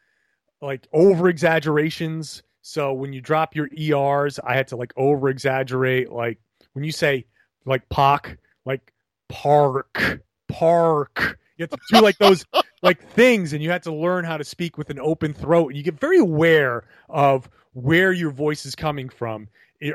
like 0.61 0.87
over 0.91 1.29
exaggerations 1.29 2.43
so 2.69 2.93
when 2.93 3.13
you 3.13 3.19
drop 3.19 3.55
your 3.55 3.67
ERs, 3.75 4.39
I 4.39 4.53
had 4.53 4.67
to 4.67 4.75
like 4.75 4.93
over 4.95 5.29
exaggerate. 5.29 6.11
Like 6.11 6.37
when 6.73 6.83
you 6.83 6.91
say 6.91 7.25
like 7.65 7.87
POC, 7.89 8.37
like 8.63 8.93
park, 9.27 10.21
park. 10.47 11.39
You 11.57 11.63
have 11.63 11.71
to 11.71 11.77
do 11.91 12.01
like 12.01 12.17
those 12.19 12.45
like 12.81 13.01
things, 13.01 13.53
and 13.53 13.61
you 13.61 13.69
have 13.71 13.81
to 13.83 13.93
learn 13.93 14.25
how 14.25 14.37
to 14.37 14.43
speak 14.43 14.77
with 14.77 14.89
an 14.89 14.99
open 14.99 15.33
throat. 15.33 15.67
And 15.69 15.77
you 15.77 15.83
get 15.83 15.99
very 15.99 16.19
aware 16.19 16.85
of 17.09 17.49
where 17.73 18.11
your 18.11 18.31
voice 18.31 18.65
is 18.65 18.75
coming 18.75 19.09
from. 19.09 19.47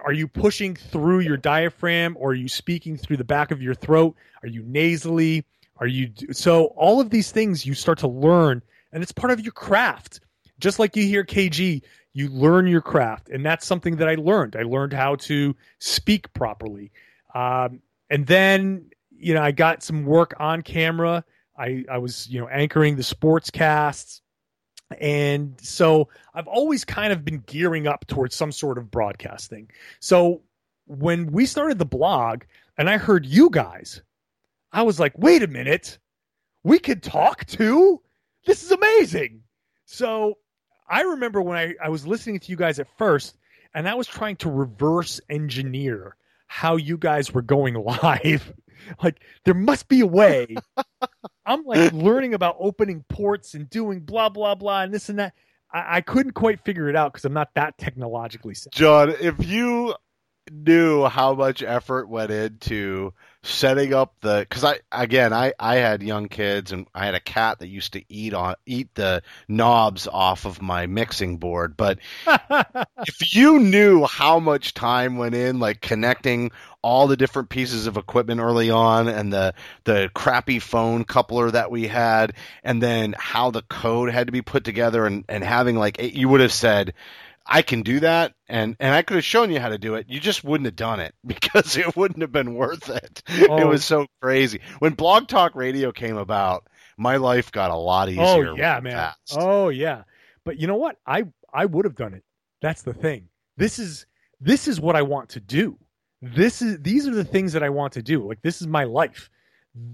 Are 0.02 0.12
you 0.12 0.26
pushing 0.26 0.74
through 0.76 1.20
your 1.20 1.36
diaphragm, 1.36 2.16
or 2.18 2.30
are 2.30 2.34
you 2.34 2.48
speaking 2.48 2.96
through 2.96 3.18
the 3.18 3.24
back 3.24 3.50
of 3.50 3.60
your 3.60 3.74
throat? 3.74 4.14
Are 4.42 4.48
you 4.48 4.62
nasally? 4.62 5.44
Are 5.78 5.86
you 5.86 6.10
so 6.32 6.66
all 6.76 7.00
of 7.00 7.10
these 7.10 7.32
things 7.32 7.66
you 7.66 7.74
start 7.74 7.98
to 7.98 8.08
learn, 8.08 8.62
and 8.92 9.02
it's 9.02 9.12
part 9.12 9.32
of 9.32 9.40
your 9.40 9.52
craft. 9.52 10.20
just 10.60 10.78
like 10.78 10.96
you 10.96 11.04
hear 11.04 11.24
KG, 11.24 11.82
you 12.12 12.28
learn 12.28 12.66
your 12.66 12.80
craft, 12.80 13.28
and 13.28 13.44
that's 13.44 13.66
something 13.66 13.96
that 13.96 14.08
I 14.08 14.14
learned. 14.14 14.56
I 14.56 14.62
learned 14.62 14.92
how 14.92 15.16
to 15.16 15.54
speak 15.80 16.32
properly, 16.32 16.92
um, 17.34 17.80
and 18.08 18.26
then 18.26 18.90
you 19.10 19.34
know 19.34 19.42
I 19.42 19.50
got 19.50 19.82
some 19.82 20.04
work 20.04 20.32
on 20.38 20.62
camera. 20.62 21.24
I 21.56 21.84
I 21.90 21.98
was 21.98 22.28
you 22.28 22.40
know 22.40 22.48
anchoring 22.48 22.96
the 22.96 23.02
sports 23.02 23.50
casts, 23.50 24.22
and 25.00 25.58
so 25.60 26.08
I've 26.34 26.46
always 26.46 26.84
kind 26.84 27.12
of 27.12 27.24
been 27.24 27.42
gearing 27.46 27.86
up 27.86 28.06
towards 28.06 28.34
some 28.34 28.52
sort 28.52 28.78
of 28.78 28.90
broadcasting. 28.90 29.70
So 30.00 30.42
when 30.86 31.32
we 31.32 31.46
started 31.46 31.78
the 31.78 31.86
blog, 31.86 32.44
and 32.76 32.90
I 32.90 32.98
heard 32.98 33.24
you 33.26 33.50
guys, 33.50 34.02
I 34.72 34.82
was 34.82 35.00
like, 35.00 35.16
wait 35.16 35.42
a 35.42 35.46
minute, 35.48 35.98
we 36.62 36.78
could 36.78 37.02
talk 37.02 37.44
too. 37.46 38.00
This 38.46 38.62
is 38.62 38.70
amazing. 38.70 39.42
So 39.86 40.38
I 40.88 41.02
remember 41.02 41.40
when 41.40 41.56
I, 41.56 41.74
I 41.82 41.88
was 41.88 42.06
listening 42.06 42.40
to 42.40 42.50
you 42.50 42.56
guys 42.56 42.78
at 42.78 42.88
first, 42.98 43.36
and 43.74 43.88
I 43.88 43.94
was 43.94 44.06
trying 44.06 44.36
to 44.36 44.50
reverse 44.50 45.20
engineer 45.30 46.16
how 46.46 46.76
you 46.76 46.96
guys 46.96 47.32
were 47.32 47.42
going 47.42 47.74
live. 48.02 48.52
like, 49.02 49.20
there 49.44 49.54
must 49.54 49.88
be 49.88 50.00
a 50.00 50.06
way. 50.06 50.56
I'm 51.46 51.64
like 51.64 51.92
learning 51.92 52.34
about 52.34 52.56
opening 52.58 53.04
ports 53.08 53.54
and 53.54 53.68
doing 53.68 54.00
blah, 54.00 54.28
blah, 54.28 54.54
blah, 54.54 54.82
and 54.82 54.92
this 54.92 55.08
and 55.08 55.18
that. 55.18 55.34
I, 55.72 55.96
I 55.96 56.00
couldn't 56.00 56.32
quite 56.32 56.64
figure 56.64 56.88
it 56.88 56.96
out 56.96 57.12
because 57.12 57.24
I'm 57.24 57.34
not 57.34 57.50
that 57.54 57.76
technologically 57.78 58.54
savvy. 58.54 58.70
John, 58.72 59.10
if 59.20 59.44
you 59.46 59.94
knew 60.50 61.06
how 61.06 61.34
much 61.34 61.62
effort 61.62 62.08
went 62.08 62.30
into 62.30 63.12
setting 63.44 63.92
up 63.92 64.14
the 64.22 64.46
because 64.48 64.64
I 64.64 64.78
again 64.90 65.32
I 65.32 65.52
I 65.60 65.76
had 65.76 66.02
young 66.02 66.28
kids 66.28 66.72
and 66.72 66.86
I 66.94 67.04
had 67.04 67.14
a 67.14 67.20
cat 67.20 67.58
that 67.58 67.68
used 67.68 67.92
to 67.92 68.02
eat 68.08 68.32
on 68.32 68.54
eat 68.64 68.88
the 68.94 69.22
knobs 69.48 70.08
off 70.08 70.46
of 70.46 70.62
my 70.62 70.86
mixing 70.86 71.36
board. 71.36 71.76
But 71.76 71.98
if 72.26 73.34
you 73.34 73.58
knew 73.58 74.06
how 74.06 74.40
much 74.40 74.72
time 74.72 75.18
went 75.18 75.34
in, 75.34 75.60
like 75.60 75.82
connecting 75.82 76.52
all 76.80 77.06
the 77.06 77.16
different 77.16 77.48
pieces 77.48 77.86
of 77.86 77.96
equipment 77.96 78.40
early 78.40 78.70
on 78.70 79.08
and 79.08 79.32
the 79.32 79.54
the 79.84 80.10
crappy 80.14 80.58
phone 80.58 81.04
coupler 81.04 81.50
that 81.50 81.70
we 81.70 81.86
had 81.86 82.34
and 82.62 82.82
then 82.82 83.14
how 83.18 83.50
the 83.50 83.62
code 83.62 84.10
had 84.10 84.26
to 84.26 84.32
be 84.32 84.42
put 84.42 84.64
together 84.64 85.06
and 85.06 85.24
and 85.28 85.44
having 85.44 85.76
like 85.76 85.98
you 86.00 86.28
would 86.28 86.40
have 86.40 86.52
said 86.52 86.94
I 87.46 87.62
can 87.62 87.82
do 87.82 88.00
that, 88.00 88.34
and 88.48 88.76
and 88.80 88.94
I 88.94 89.02
could 89.02 89.16
have 89.16 89.24
shown 89.24 89.50
you 89.50 89.60
how 89.60 89.68
to 89.68 89.78
do 89.78 89.96
it. 89.96 90.06
You 90.08 90.18
just 90.18 90.44
wouldn't 90.44 90.66
have 90.66 90.76
done 90.76 91.00
it 91.00 91.14
because 91.26 91.76
it 91.76 91.96
wouldn't 91.96 92.22
have 92.22 92.32
been 92.32 92.54
worth 92.54 92.88
it. 92.88 93.22
Oh. 93.48 93.58
It 93.58 93.66
was 93.66 93.84
so 93.84 94.06
crazy. 94.22 94.60
When 94.78 94.94
Blog 94.94 95.28
Talk 95.28 95.54
Radio 95.54 95.92
came 95.92 96.16
about, 96.16 96.66
my 96.96 97.16
life 97.16 97.52
got 97.52 97.70
a 97.70 97.76
lot 97.76 98.08
oh, 98.08 98.12
easier. 98.12 98.50
Oh 98.50 98.56
yeah, 98.56 98.80
man. 98.80 98.92
Fast. 98.92 99.36
Oh 99.36 99.68
yeah. 99.68 100.04
But 100.44 100.58
you 100.58 100.66
know 100.66 100.76
what? 100.76 100.96
I 101.06 101.24
I 101.52 101.66
would 101.66 101.84
have 101.84 101.96
done 101.96 102.14
it. 102.14 102.24
That's 102.62 102.82
the 102.82 102.94
thing. 102.94 103.28
This 103.56 103.78
is 103.78 104.06
this 104.40 104.66
is 104.68 104.80
what 104.80 104.96
I 104.96 105.02
want 105.02 105.30
to 105.30 105.40
do. 105.40 105.78
This 106.22 106.62
is 106.62 106.80
these 106.80 107.06
are 107.06 107.14
the 107.14 107.24
things 107.24 107.52
that 107.52 107.62
I 107.62 107.68
want 107.68 107.92
to 107.94 108.02
do. 108.02 108.26
Like 108.26 108.40
this 108.42 108.60
is 108.62 108.66
my 108.66 108.84
life. 108.84 109.30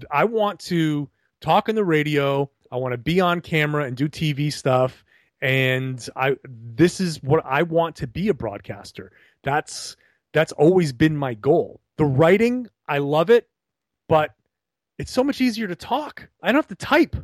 I 0.09 0.25
want 0.25 0.59
to 0.61 1.09
talk 1.41 1.67
on 1.67 1.75
the 1.75 1.83
radio. 1.83 2.49
I 2.71 2.77
want 2.77 2.93
to 2.93 2.97
be 2.97 3.19
on 3.19 3.41
camera 3.41 3.83
and 3.83 3.97
do 3.97 4.07
TV 4.07 4.53
stuff 4.53 5.03
and 5.41 6.07
I 6.15 6.35
this 6.45 6.99
is 6.99 7.21
what 7.23 7.43
I 7.45 7.63
want 7.63 7.95
to 7.97 8.07
be 8.07 8.29
a 8.29 8.33
broadcaster. 8.33 9.11
That's 9.43 9.95
that's 10.33 10.51
always 10.53 10.93
been 10.93 11.17
my 11.17 11.33
goal. 11.33 11.81
The 11.97 12.05
writing, 12.05 12.67
I 12.87 12.99
love 12.99 13.29
it, 13.29 13.49
but 14.07 14.31
it's 14.97 15.11
so 15.11 15.23
much 15.23 15.41
easier 15.41 15.67
to 15.67 15.75
talk. 15.75 16.29
I 16.41 16.51
don't 16.51 16.59
have 16.59 16.67
to 16.67 16.75
type. 16.75 17.15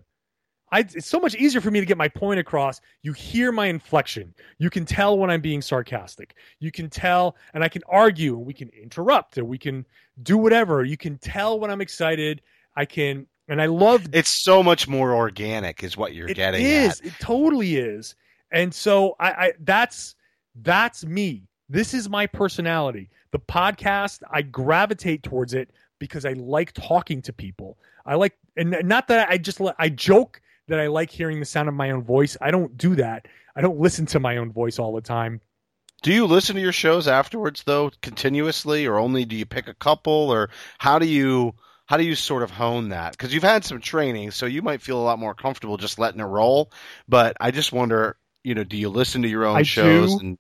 I, 0.70 0.80
it's 0.80 1.08
so 1.08 1.20
much 1.20 1.34
easier 1.36 1.62
for 1.62 1.72
me 1.72 1.80
to 1.80 1.86
get 1.86 1.98
my 1.98 2.10
point 2.10 2.42
across. 2.42 2.82
You 3.02 3.14
hear 3.14 3.54
my 3.54 3.68
inflection. 3.68 4.34
You 4.58 4.70
can 4.70 4.84
tell 4.84 5.18
when 5.18 5.30
I'm 5.30 5.40
being 5.40 5.62
sarcastic. 5.62 6.36
You 6.60 6.72
can 6.72 6.90
tell, 6.90 7.38
and 7.54 7.64
I 7.64 7.70
can 7.70 7.84
argue, 7.88 8.36
and 8.36 8.46
we 8.46 8.54
can 8.54 8.68
interrupt, 8.70 9.38
and 9.38 9.48
we 9.48 9.58
can 9.58 9.86
do 10.24 10.38
whatever. 10.38 10.84
You 10.84 10.98
can 10.98 11.18
tell 11.20 11.58
when 11.58 11.72
I'm 11.72 11.80
excited. 11.80 12.42
I 12.76 12.84
can 12.84 13.28
and 13.48 13.62
I 13.62 13.68
love 13.68 14.08
it's 14.14 14.30
so 14.30 14.62
much 14.62 14.88
more 14.88 15.14
organic, 15.14 15.84
is 15.84 15.96
what 15.98 16.14
you're 16.14 16.30
it 16.30 16.36
getting. 16.36 16.62
It 16.62 16.68
is. 16.68 17.00
at. 17.00 17.08
it 17.08 17.14
totally 17.20 17.78
is? 17.78 18.16
And 18.52 18.74
so 18.74 19.16
I, 19.20 19.32
I 19.32 19.54
that's 19.60 20.16
that's 20.56 21.06
me. 21.06 21.44
This 21.70 21.94
is 21.94 22.10
my 22.10 22.28
personality. 22.28 23.10
The 23.32 23.40
podcast, 23.40 24.22
I 24.32 24.42
gravitate 24.42 25.24
towards 25.24 25.54
it 25.54 25.70
because 26.00 26.26
I 26.26 26.34
like 26.34 26.72
talking 26.74 27.22
to 27.24 27.34
people. 27.34 27.78
I 28.06 28.16
like, 28.16 28.38
and 28.56 28.76
not 28.84 29.10
that 29.10 29.30
I 29.30 29.38
just 29.38 29.60
I 29.78 29.90
joke 29.90 30.42
that 30.68 30.80
I 30.80 30.88
like 30.88 31.10
hearing 31.10 31.40
the 31.40 31.46
sound 31.46 31.68
of 31.68 31.76
my 31.76 31.92
own 31.92 32.04
voice. 32.04 32.38
I 32.42 32.52
don't 32.52 32.78
do 32.78 32.96
that. 32.96 33.28
I 33.56 33.62
don't 33.62 33.80
listen 33.80 34.06
to 34.08 34.20
my 34.20 34.38
own 34.38 34.52
voice 34.52 34.80
all 34.80 34.94
the 34.94 35.02
time. 35.02 35.42
Do 36.04 36.14
you 36.14 36.26
listen 36.26 36.56
to 36.56 36.62
your 36.62 36.72
shows 36.72 37.08
afterwards 37.08 37.64
though, 37.66 37.92
continuously, 38.02 38.86
or 38.86 38.98
only 38.98 39.26
do 39.26 39.36
you 39.36 39.46
pick 39.46 39.68
a 39.68 39.74
couple, 39.74 40.32
or 40.32 40.50
how 40.78 41.00
do 41.00 41.08
you? 41.08 41.56
How 41.88 41.96
do 41.96 42.04
you 42.04 42.16
sort 42.16 42.44
of 42.44 42.52
hone 42.52 42.90
that? 42.90 43.14
Because 43.14 43.34
you've 43.34 43.44
had 43.44 43.64
some 43.64 43.80
training, 43.80 44.32
so 44.32 44.46
you 44.46 44.62
might 44.62 44.82
feel 44.82 45.00
a 45.00 45.02
lot 45.02 45.20
more 45.20 45.34
comfortable 45.34 45.78
just 45.78 45.98
letting 45.98 46.20
it 46.20 46.26
roll. 46.26 46.70
But 47.08 47.38
I 47.40 47.52
just 47.52 47.72
wonder, 47.72 48.18
you 48.44 48.56
know, 48.56 48.66
do 48.66 48.76
you 48.76 48.90
listen 48.90 49.22
to 49.22 49.28
your 49.30 49.46
own 49.46 49.56
I 49.56 49.64
shows? 49.64 50.16
Do. 50.16 50.20
And... 50.20 50.38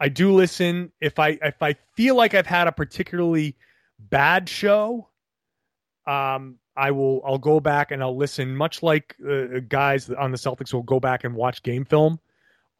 I 0.00 0.08
do 0.08 0.32
listen. 0.32 0.90
If 0.98 1.18
I 1.18 1.38
if 1.42 1.62
I 1.62 1.76
feel 1.94 2.16
like 2.16 2.32
I've 2.34 2.46
had 2.46 2.66
a 2.66 2.72
particularly 2.72 3.56
bad 3.98 4.48
show, 4.48 5.08
um, 6.06 6.56
I 6.74 6.92
will 6.92 7.20
I'll 7.26 7.38
go 7.38 7.60
back 7.60 7.90
and 7.90 8.02
I'll 8.02 8.16
listen. 8.16 8.56
Much 8.56 8.82
like 8.82 9.16
uh, 9.22 9.60
guys 9.68 10.08
on 10.08 10.30
the 10.30 10.38
Celtics 10.38 10.72
will 10.72 10.82
go 10.82 10.98
back 10.98 11.24
and 11.24 11.34
watch 11.34 11.62
game 11.62 11.84
film, 11.84 12.18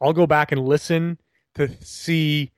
I'll 0.01 0.13
go 0.13 0.25
back 0.25 0.51
and 0.51 0.67
listen 0.67 1.19
to 1.53 1.69
see 1.83 2.51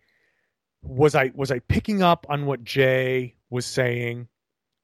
was 0.82 1.16
I 1.16 1.34
was 1.36 1.52
I 1.52 1.60
picking 1.60 2.02
up 2.02 2.26
on 2.30 2.46
what 2.46 2.64
Jay 2.64 3.36
was 3.50 3.66
saying 3.66 4.30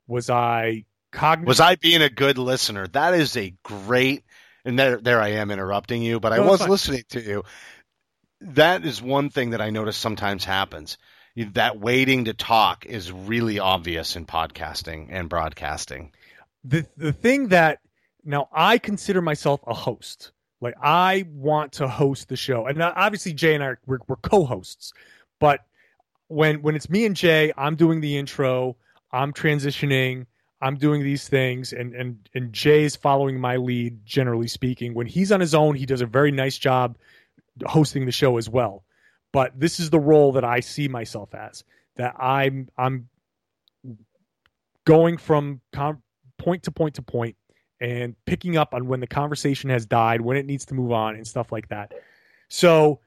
was 0.07 0.29
I 0.29 0.85
cognizant? 1.11 1.47
Was 1.47 1.59
I 1.59 1.75
being 1.75 2.01
a 2.01 2.09
good 2.09 2.37
listener? 2.37 2.87
That 2.87 3.13
is 3.13 3.35
a 3.37 3.53
great. 3.63 4.23
And 4.63 4.79
there, 4.79 4.97
there 4.97 5.21
I 5.21 5.29
am 5.29 5.51
interrupting 5.51 6.01
you, 6.01 6.19
but 6.19 6.33
I 6.33 6.39
was 6.39 6.59
fine. 6.59 6.69
listening 6.69 7.03
to 7.09 7.21
you. 7.21 7.43
That 8.41 8.85
is 8.85 9.01
one 9.01 9.29
thing 9.29 9.51
that 9.51 9.61
I 9.61 9.69
notice 9.69 9.97
sometimes 9.97 10.43
happens. 10.43 10.97
That 11.53 11.79
waiting 11.79 12.25
to 12.25 12.33
talk 12.33 12.85
is 12.85 13.11
really 13.11 13.59
obvious 13.59 14.15
in 14.15 14.25
podcasting 14.25 15.07
and 15.11 15.29
broadcasting. 15.29 16.13
the 16.63 16.85
the 16.97 17.13
thing 17.13 17.49
that 17.49 17.79
now 18.23 18.49
I 18.51 18.77
consider 18.77 19.21
myself 19.21 19.61
a 19.67 19.73
host. 19.73 20.31
Like 20.61 20.75
I 20.81 21.25
want 21.29 21.73
to 21.73 21.87
host 21.87 22.29
the 22.29 22.35
show, 22.35 22.65
and 22.65 22.81
uh, 22.81 22.91
obviously 22.95 23.33
Jay 23.33 23.53
and 23.53 23.63
I 23.63 23.67
are, 23.67 23.79
we're, 23.85 23.99
we're 24.07 24.15
co-hosts. 24.15 24.93
But 25.39 25.59
when 26.27 26.61
when 26.61 26.75
it's 26.75 26.89
me 26.89 27.05
and 27.05 27.15
Jay, 27.15 27.51
I'm 27.55 27.75
doing 27.75 28.01
the 28.01 28.17
intro. 28.17 28.77
I'm 29.15 29.31
transitioning. 29.31 30.25
I'm 30.61 30.75
doing 30.75 31.03
these 31.03 31.27
things, 31.27 31.73
and 31.73 31.93
and 31.95 32.29
and 32.33 32.51
Jay's 32.51 32.95
following 32.95 33.39
my 33.39 33.55
lead. 33.55 34.05
Generally 34.05 34.47
speaking, 34.49 34.93
when 34.93 35.07
he's 35.07 35.31
on 35.31 35.39
his 35.39 35.55
own, 35.55 35.75
he 35.75 35.85
does 35.85 36.01
a 36.01 36.05
very 36.05 36.31
nice 36.31 36.57
job 36.57 36.97
hosting 37.65 38.05
the 38.05 38.11
show 38.11 38.37
as 38.37 38.49
well. 38.49 38.83
But 39.31 39.57
this 39.57 39.79
is 39.79 39.89
the 39.89 39.99
role 39.99 40.33
that 40.33 40.43
I 40.43 40.59
see 40.59 40.87
myself 40.87 41.33
as. 41.33 41.63
That 41.95 42.15
I'm 42.19 42.67
I'm 42.77 43.07
going 44.85 45.17
from 45.17 45.61
com- 45.71 46.03
point 46.37 46.63
to 46.63 46.71
point 46.71 46.95
to 46.95 47.01
point 47.01 47.37
and 47.79 48.15
picking 48.25 48.57
up 48.57 48.73
on 48.73 48.87
when 48.87 48.99
the 48.99 49.07
conversation 49.07 49.69
has 49.69 49.85
died, 49.85 50.21
when 50.21 50.37
it 50.37 50.45
needs 50.45 50.65
to 50.65 50.73
move 50.73 50.91
on, 50.91 51.15
and 51.15 51.25
stuff 51.25 51.51
like 51.51 51.69
that. 51.69 51.93
So 52.49 52.99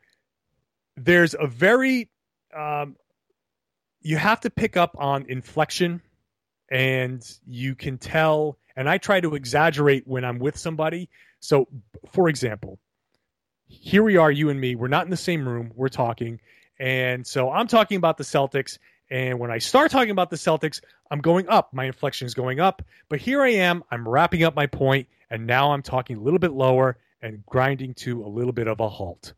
there's 0.97 1.35
a 1.39 1.47
very 1.47 2.09
um, 2.57 2.97
you 4.01 4.17
have 4.17 4.41
to 4.41 4.51
pick 4.51 4.77
up 4.77 4.97
on 4.99 5.27
inflection 5.29 6.01
and 6.71 7.23
you 7.47 7.75
can 7.75 7.99
tell 7.99 8.59
and 8.77 8.89
i 8.89 8.99
try 8.99 9.21
to 9.21 9.35
exaggerate 9.35 10.07
when 10.07 10.25
i'm 10.25 10.39
with 10.39 10.57
somebody. 10.57 11.09
So 11.41 11.69
for 12.13 12.29
example 12.29 12.79
here 13.69 14.03
we 14.03 14.17
are 14.17 14.31
you 14.31 14.49
and 14.49 14.59
me. 14.59 14.75
We're 14.75 14.89
not 14.89 15.05
in 15.05 15.11
the 15.11 15.17
same 15.17 15.47
room. 15.47 15.73
We're 15.75 15.89
talking. 15.89 16.41
And 16.81 17.27
so 17.27 17.51
i'm 17.51 17.67
talking 17.67 17.97
about 17.97 18.19
the 18.19 18.25
celtics 18.25 18.79
and 19.11 19.39
when 19.39 19.51
i 19.51 19.59
start 19.59 19.91
talking 19.91 20.11
about 20.11 20.31
the 20.31 20.37
celtics 20.37 20.81
i'm 21.11 21.21
going 21.21 21.49
up. 21.49 21.73
My 21.73 21.85
inflection 21.85 22.27
is 22.27 22.35
going 22.35 22.61
up. 22.61 22.83
But 23.09 23.21
here 23.21 23.43
i 23.43 23.49
am. 23.49 23.83
I'm 23.91 24.09
wrapping 24.09 24.43
up 24.45 24.55
my 24.55 24.67
point 24.67 25.09
and 25.31 25.47
now 25.47 25.73
i'm 25.73 25.83
talking 25.83 26.17
a 26.17 26.21
little 26.21 26.39
bit 26.39 26.53
lower 26.53 26.99
and 27.21 27.45
grinding 27.47 27.95
to 27.95 28.25
a 28.25 28.29
little 28.29 28.53
bit 28.53 28.69
of 28.69 28.81
a 28.81 28.89
halt. 28.89 29.35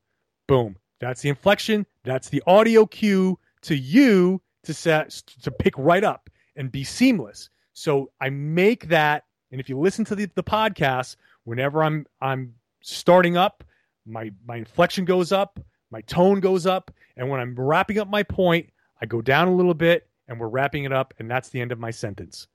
Boom. 0.46 0.76
That's 1.00 1.22
the 1.22 1.30
inflection. 1.30 1.86
That's 2.04 2.28
the 2.28 2.42
audio 2.46 2.84
cue 2.84 3.38
to 3.62 3.74
you 3.74 4.42
to 4.64 4.74
set 4.74 5.10
to 5.42 5.50
pick 5.50 5.74
right 5.78 6.04
up 6.04 6.28
and 6.56 6.70
be 6.70 6.84
seamless. 6.84 7.50
So 7.72 8.10
I 8.20 8.30
make 8.30 8.88
that, 8.88 9.24
and 9.50 9.60
if 9.60 9.68
you 9.68 9.78
listen 9.78 10.04
to 10.06 10.14
the, 10.14 10.30
the 10.34 10.42
podcast, 10.42 11.16
whenever 11.44 11.82
I'm 11.82 12.06
I'm 12.20 12.54
starting 12.82 13.36
up, 13.36 13.64
my 14.06 14.30
my 14.44 14.56
inflection 14.56 15.04
goes 15.04 15.32
up, 15.32 15.60
my 15.90 16.00
tone 16.02 16.40
goes 16.40 16.66
up, 16.66 16.90
and 17.16 17.28
when 17.28 17.40
I'm 17.40 17.54
wrapping 17.54 17.98
up 17.98 18.08
my 18.08 18.22
point, 18.22 18.70
I 19.00 19.06
go 19.06 19.20
down 19.20 19.48
a 19.48 19.54
little 19.54 19.74
bit, 19.74 20.08
and 20.28 20.38
we're 20.38 20.48
wrapping 20.48 20.84
it 20.84 20.92
up, 20.92 21.14
and 21.18 21.30
that's 21.30 21.48
the 21.48 21.60
end 21.60 21.72
of 21.72 21.78
my 21.78 21.90
sentence. 21.90 22.46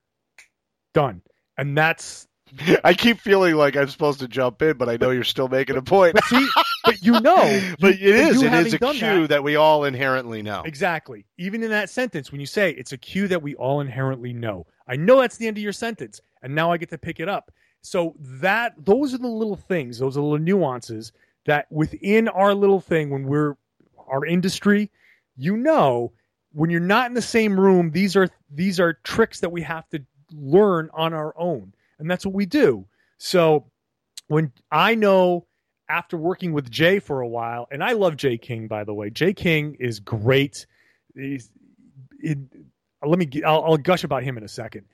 Done. 0.93 1.21
And 1.57 1.77
that's 1.77 2.27
I 2.83 2.93
keep 2.93 3.19
feeling 3.19 3.55
like 3.55 3.75
I'm 3.75 3.89
supposed 3.89 4.19
to 4.19 4.27
jump 4.27 4.61
in, 4.61 4.77
but 4.77 4.87
I 4.87 4.97
know 4.97 5.09
you're 5.09 5.23
still 5.23 5.47
making 5.47 5.77
a 5.77 5.81
point. 5.81 6.13
But 6.13 6.23
see, 6.25 6.47
but 6.83 7.01
you 7.03 7.19
know, 7.19 7.61
but 7.79 7.99
you, 7.99 8.09
it 8.13 8.15
is 8.15 8.41
it 8.43 8.53
is 8.53 8.73
a 8.73 8.79
cue 8.79 9.21
that- 9.21 9.29
that 9.29 9.43
we 9.43 9.55
all 9.55 9.83
inherently 9.85 10.41
know. 10.41 10.61
Exactly. 10.63 11.25
Even 11.37 11.63
in 11.63 11.69
that 11.71 11.89
sentence, 11.89 12.31
when 12.31 12.39
you 12.39 12.47
say 12.47 12.71
it's 12.71 12.91
a 12.91 12.97
cue 12.97 13.27
that 13.27 13.41
we 13.41 13.55
all 13.55 13.81
inherently 13.81 14.31
know, 14.31 14.67
I 14.87 14.95
know 14.95 15.19
that's 15.21 15.37
the 15.37 15.47
end 15.47 15.57
of 15.57 15.63
your 15.63 15.73
sentence, 15.73 16.21
and 16.43 16.53
now 16.53 16.71
I 16.71 16.77
get 16.77 16.89
to 16.91 16.97
pick 16.97 17.19
it 17.19 17.27
up. 17.27 17.51
So 17.81 18.15
that 18.19 18.73
those 18.77 19.13
are 19.13 19.17
the 19.19 19.27
little 19.27 19.55
things, 19.55 19.97
those 19.99 20.15
are 20.15 20.21
the 20.21 20.25
little 20.25 20.43
nuances 20.43 21.11
that 21.45 21.65
within 21.71 22.27
our 22.27 22.53
little 22.53 22.79
thing, 22.79 23.09
when 23.09 23.25
we're 23.25 23.55
our 24.07 24.25
industry, 24.25 24.91
you 25.35 25.57
know, 25.57 26.11
when 26.53 26.69
you're 26.69 26.79
not 26.79 27.07
in 27.07 27.13
the 27.15 27.21
same 27.21 27.59
room, 27.59 27.91
these 27.91 28.15
are 28.15 28.29
these 28.51 28.79
are 28.79 28.93
tricks 29.03 29.39
that 29.41 29.51
we 29.51 29.61
have 29.63 29.87
to 29.89 30.01
learn 30.31 30.89
on 30.93 31.13
our 31.13 31.33
own, 31.37 31.73
and 31.99 32.09
that's 32.09 32.25
what 32.25 32.35
we 32.35 32.45
do. 32.45 32.85
So 33.17 33.65
when 34.27 34.51
I 34.71 34.95
know 34.95 35.45
after 35.89 36.17
working 36.17 36.53
with 36.53 36.69
Jay 36.69 36.99
for 36.99 37.21
a 37.21 37.27
while, 37.27 37.67
and 37.71 37.83
I 37.83 37.93
love 37.93 38.17
Jay 38.17 38.37
King, 38.37 38.67
by 38.67 38.83
the 38.83 38.93
way. 38.93 39.09
Jay 39.09 39.33
King 39.33 39.75
is 39.79 39.99
great. 39.99 40.65
He's, 41.13 41.51
let 42.23 43.19
me. 43.19 43.29
I'll, 43.45 43.63
I'll 43.63 43.77
gush 43.77 44.03
about 44.03 44.23
him 44.23 44.37
in 44.37 44.43
a 44.43 44.47
second. 44.47 44.85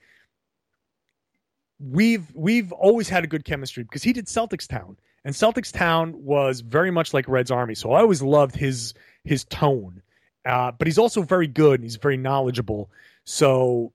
We've 1.80 2.30
we've 2.34 2.72
always 2.72 3.08
had 3.08 3.24
a 3.24 3.26
good 3.26 3.44
chemistry 3.44 3.82
because 3.84 4.02
he 4.02 4.12
did 4.12 4.26
Celtics 4.26 4.68
Town, 4.68 4.96
and 5.24 5.34
Celtics 5.34 5.72
Town 5.72 6.14
was 6.22 6.60
very 6.60 6.90
much 6.90 7.14
like 7.14 7.26
Red's 7.26 7.50
Army. 7.50 7.74
So 7.74 7.92
I 7.92 8.00
always 8.00 8.22
loved 8.22 8.54
his 8.54 8.94
his 9.24 9.44
tone. 9.44 10.02
Uh, 10.44 10.72
but 10.72 10.88
he's 10.88 10.98
also 10.98 11.22
very 11.22 11.46
good 11.46 11.74
and 11.74 11.84
he's 11.84 11.96
very 11.96 12.16
knowledgeable. 12.16 12.90
So 13.24 13.92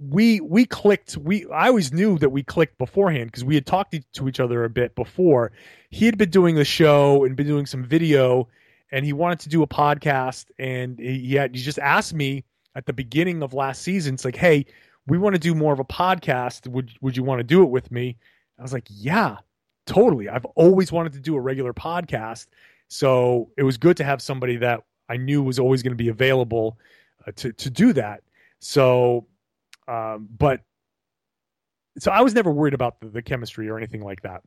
we 0.00 0.40
we 0.40 0.64
clicked 0.64 1.16
we 1.16 1.44
i 1.50 1.66
always 1.66 1.92
knew 1.92 2.18
that 2.18 2.28
we 2.30 2.42
clicked 2.42 2.78
beforehand 2.78 3.26
because 3.26 3.44
we 3.44 3.56
had 3.56 3.66
talked 3.66 3.96
to 4.12 4.28
each 4.28 4.40
other 4.40 4.64
a 4.64 4.70
bit 4.70 4.94
before. 4.94 5.50
He 5.90 6.06
had 6.06 6.18
been 6.18 6.30
doing 6.30 6.54
the 6.54 6.64
show 6.64 7.24
and 7.24 7.34
been 7.34 7.46
doing 7.46 7.66
some 7.66 7.84
video 7.84 8.48
and 8.92 9.04
he 9.04 9.12
wanted 9.12 9.40
to 9.40 9.48
do 9.48 9.62
a 9.62 9.66
podcast 9.66 10.46
and 10.58 10.98
he, 10.98 11.34
had 11.34 11.54
he 11.54 11.62
just 11.62 11.78
asked 11.78 12.14
me 12.14 12.44
at 12.74 12.86
the 12.86 12.92
beginning 12.92 13.42
of 13.42 13.54
last 13.54 13.82
season 13.82 14.14
it's 14.14 14.24
like 14.24 14.36
hey 14.36 14.66
we 15.08 15.18
want 15.18 15.34
to 15.34 15.40
do 15.40 15.54
more 15.54 15.72
of 15.72 15.80
a 15.80 15.84
podcast. 15.84 16.68
Would 16.68 16.92
would 17.00 17.16
you 17.16 17.24
want 17.24 17.40
to 17.40 17.44
do 17.44 17.62
it 17.62 17.70
with 17.70 17.90
me? 17.90 18.16
I 18.58 18.62
was 18.62 18.72
like 18.72 18.86
yeah 18.88 19.38
totally. 19.86 20.28
I've 20.28 20.44
always 20.44 20.92
wanted 20.92 21.14
to 21.14 21.20
do 21.20 21.34
a 21.34 21.40
regular 21.40 21.72
podcast. 21.72 22.46
So 22.88 23.50
it 23.56 23.62
was 23.62 23.78
good 23.78 23.96
to 23.96 24.04
have 24.04 24.22
somebody 24.22 24.56
that 24.58 24.84
i 25.08 25.16
knew 25.16 25.42
was 25.42 25.58
always 25.58 25.82
going 25.82 25.92
to 25.92 25.96
be 25.96 26.10
available 26.10 26.78
uh, 27.26 27.32
to 27.36 27.52
to 27.54 27.70
do 27.70 27.92
that. 27.94 28.22
So 28.60 29.26
um, 29.88 30.28
but 30.30 30.60
so 31.98 32.12
I 32.12 32.20
was 32.20 32.34
never 32.34 32.50
worried 32.50 32.74
about 32.74 33.00
the, 33.00 33.08
the 33.08 33.22
chemistry 33.22 33.68
or 33.68 33.76
anything 33.76 34.02
like 34.02 34.22
that. 34.22 34.42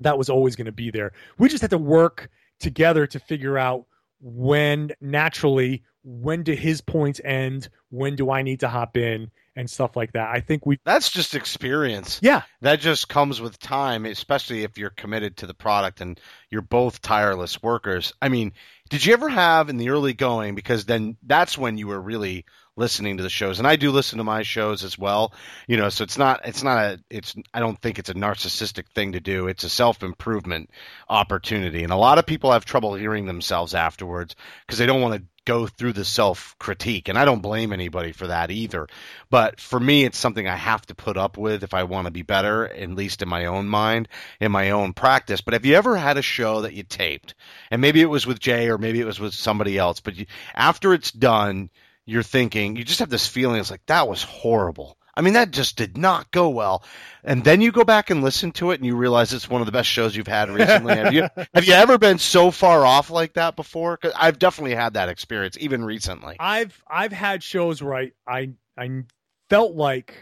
That 0.00 0.16
was 0.16 0.30
always 0.30 0.56
going 0.56 0.66
to 0.66 0.72
be 0.72 0.90
there. 0.90 1.12
We 1.38 1.48
just 1.48 1.60
had 1.60 1.70
to 1.70 1.78
work 1.78 2.30
together 2.60 3.06
to 3.08 3.18
figure 3.18 3.58
out 3.58 3.86
when 4.20 4.92
naturally 5.00 5.82
when 6.04 6.42
do 6.42 6.52
his 6.52 6.80
points 6.80 7.20
end, 7.24 7.68
when 7.90 8.16
do 8.16 8.30
I 8.30 8.42
need 8.42 8.60
to 8.60 8.68
hop 8.68 8.96
in 8.96 9.30
and 9.56 9.68
stuff 9.68 9.96
like 9.96 10.12
that. 10.12 10.28
I 10.32 10.40
think 10.40 10.64
we 10.64 10.78
That's 10.84 11.10
just 11.10 11.34
experience. 11.34 12.20
yeah 12.22 12.42
That 12.60 12.78
just 12.80 13.08
comes 13.08 13.40
with 13.40 13.58
time, 13.58 14.06
especially 14.06 14.62
if 14.62 14.78
you're 14.78 14.90
committed 14.90 15.36
to 15.38 15.46
the 15.46 15.54
product 15.54 16.00
and 16.00 16.18
you're 16.48 16.62
both 16.62 17.02
tireless 17.02 17.60
workers. 17.60 18.12
I 18.22 18.28
mean, 18.28 18.52
did 18.88 19.04
you 19.04 19.12
ever 19.12 19.28
have 19.28 19.68
in 19.68 19.76
the 19.76 19.90
early 19.90 20.14
going 20.14 20.54
because 20.54 20.84
then 20.84 21.16
that's 21.24 21.58
when 21.58 21.76
you 21.76 21.88
were 21.88 22.00
really 22.00 22.44
listening 22.78 23.16
to 23.16 23.22
the 23.22 23.28
shows. 23.28 23.58
And 23.58 23.66
I 23.66 23.76
do 23.76 23.90
listen 23.90 24.18
to 24.18 24.24
my 24.24 24.42
shows 24.42 24.84
as 24.84 24.96
well. 24.96 25.32
You 25.66 25.76
know 25.76 25.88
so 25.88 26.04
it's 26.04 26.16
not 26.16 26.46
it's 26.46 26.62
not 26.62 26.78
a 26.78 27.00
it's 27.10 27.34
I 27.52 27.60
don't 27.60 27.80
think 27.80 27.98
it's 27.98 28.08
a 28.08 28.14
narcissistic 28.14 28.86
thing 28.94 29.12
to 29.12 29.20
do. 29.20 29.48
It's 29.48 29.64
a 29.64 29.68
self-improvement 29.68 30.70
opportunity. 31.08 31.82
And 31.82 31.92
a 31.92 31.96
lot 31.96 32.18
of 32.18 32.26
people 32.26 32.52
have 32.52 32.64
trouble 32.64 32.94
hearing 32.94 33.26
themselves 33.26 33.74
afterwards 33.74 34.36
because 34.66 34.78
they 34.78 34.86
don't 34.86 35.02
want 35.02 35.14
to 35.20 35.28
go 35.44 35.66
through 35.66 35.94
the 35.94 36.04
self 36.04 36.54
critique 36.58 37.08
and 37.08 37.18
I 37.18 37.24
don't 37.24 37.40
blame 37.40 37.72
anybody 37.72 38.12
for 38.12 38.26
that 38.26 38.50
either. 38.50 38.86
But 39.30 39.60
for 39.60 39.80
me 39.80 40.04
it's 40.04 40.18
something 40.18 40.46
I 40.46 40.56
have 40.56 40.86
to 40.86 40.94
put 40.94 41.16
up 41.16 41.36
with 41.36 41.64
if 41.64 41.74
I 41.74 41.84
want 41.84 42.04
to 42.06 42.12
be 42.12 42.22
better 42.22 42.68
at 42.68 42.90
least 42.90 43.22
in 43.22 43.28
my 43.28 43.46
own 43.46 43.66
mind 43.66 44.08
in 44.40 44.52
my 44.52 44.70
own 44.70 44.92
practice. 44.92 45.40
But 45.40 45.54
have 45.54 45.66
you 45.66 45.74
ever 45.74 45.96
had 45.96 46.16
a 46.16 46.22
show 46.22 46.60
that 46.60 46.74
you 46.74 46.84
taped? 46.84 47.34
And 47.70 47.80
maybe 47.80 48.00
it 48.00 48.10
was 48.10 48.26
with 48.26 48.38
Jay 48.38 48.68
or 48.68 48.78
maybe 48.78 49.00
it 49.00 49.06
was 49.06 49.18
with 49.18 49.34
somebody 49.34 49.78
else 49.78 50.00
but 50.00 50.16
you, 50.16 50.26
after 50.54 50.94
it's 50.94 51.10
done 51.10 51.70
you're 52.08 52.22
thinking 52.22 52.76
you 52.76 52.84
just 52.84 53.00
have 53.00 53.10
this 53.10 53.26
feeling 53.28 53.60
it's 53.60 53.70
like 53.70 53.84
that 53.86 54.08
was 54.08 54.22
horrible 54.22 54.96
I 55.14 55.20
mean, 55.20 55.34
that 55.34 55.50
just 55.50 55.76
did 55.76 55.98
not 55.98 56.30
go 56.30 56.48
well. 56.48 56.84
And 57.24 57.42
then 57.42 57.60
you 57.60 57.72
go 57.72 57.82
back 57.82 58.08
and 58.10 58.22
listen 58.22 58.52
to 58.52 58.70
it, 58.70 58.76
and 58.76 58.86
you 58.86 58.94
realize 58.94 59.32
it's 59.32 59.50
one 59.50 59.60
of 59.60 59.66
the 59.66 59.72
best 59.72 59.88
shows 59.88 60.14
you've 60.14 60.28
had 60.28 60.48
recently. 60.48 60.94
have 60.94 61.12
you 61.12 61.22
have 61.54 61.64
you 61.64 61.72
ever 61.72 61.98
been 61.98 62.18
so 62.20 62.52
far 62.52 62.86
off 62.86 63.10
like 63.10 63.32
that 63.32 63.56
before? 63.56 63.96
'Cause 63.96 64.12
I've 64.16 64.38
definitely 64.38 64.76
had 64.76 64.94
that 64.94 65.08
experience, 65.08 65.56
even 65.58 65.84
recently. 65.84 66.36
I've 66.38 66.80
I've 66.88 67.10
had 67.10 67.42
shows 67.42 67.82
where 67.82 67.94
I 67.96 68.12
I, 68.28 68.50
I 68.78 69.02
felt 69.50 69.74
like 69.74 70.14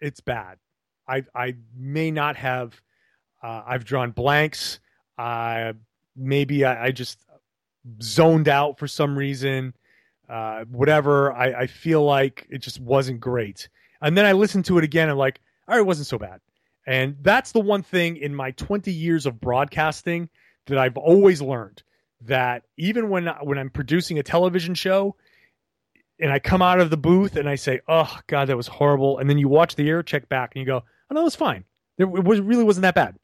it's 0.00 0.20
bad. 0.20 0.56
I 1.06 1.24
I 1.34 1.56
may 1.76 2.10
not 2.10 2.36
have. 2.36 2.80
Uh, 3.42 3.64
I've 3.66 3.84
drawn 3.84 4.12
blanks. 4.12 4.80
Uh, 5.18 5.74
maybe 6.16 6.64
I, 6.64 6.86
I 6.86 6.90
just 6.90 7.18
zoned 8.02 8.48
out 8.48 8.78
for 8.78 8.88
some 8.88 9.18
reason. 9.18 9.74
Uh, 10.28 10.64
whatever. 10.64 11.32
I, 11.32 11.62
I 11.62 11.66
feel 11.66 12.04
like 12.04 12.46
it 12.50 12.58
just 12.58 12.80
wasn't 12.80 13.20
great. 13.20 13.68
And 14.02 14.16
then 14.16 14.26
I 14.26 14.32
listened 14.32 14.64
to 14.66 14.78
it 14.78 14.84
again 14.84 15.08
and 15.08 15.18
like, 15.18 15.40
all 15.68 15.74
right, 15.74 15.80
it 15.80 15.86
wasn't 15.86 16.08
so 16.08 16.18
bad. 16.18 16.40
And 16.86 17.16
that's 17.22 17.52
the 17.52 17.60
one 17.60 17.82
thing 17.82 18.16
in 18.16 18.34
my 18.34 18.52
20 18.52 18.92
years 18.92 19.26
of 19.26 19.40
broadcasting 19.40 20.28
that 20.66 20.78
I've 20.78 20.96
always 20.96 21.42
learned 21.42 21.82
that 22.22 22.62
even 22.76 23.10
when 23.10 23.26
when 23.42 23.58
I'm 23.58 23.70
producing 23.70 24.18
a 24.18 24.22
television 24.22 24.74
show 24.74 25.16
and 26.18 26.32
I 26.32 26.38
come 26.38 26.62
out 26.62 26.80
of 26.80 26.90
the 26.90 26.96
booth 26.96 27.36
and 27.36 27.48
I 27.48 27.56
say, 27.56 27.80
"Oh 27.88 28.18
God, 28.26 28.48
that 28.48 28.56
was 28.56 28.66
horrible," 28.66 29.18
and 29.18 29.28
then 29.28 29.38
you 29.38 29.48
watch 29.48 29.74
the 29.74 29.88
air 29.88 30.02
check 30.02 30.28
back 30.28 30.52
and 30.54 30.60
you 30.60 30.66
go, 30.66 30.82
"Oh 31.10 31.14
no, 31.14 31.20
it 31.20 31.24
was 31.24 31.36
fine. 31.36 31.64
It, 31.98 32.04
it 32.04 32.24
was 32.24 32.40
really 32.40 32.64
wasn't 32.64 32.82
that 32.82 32.94
bad." 32.94 33.16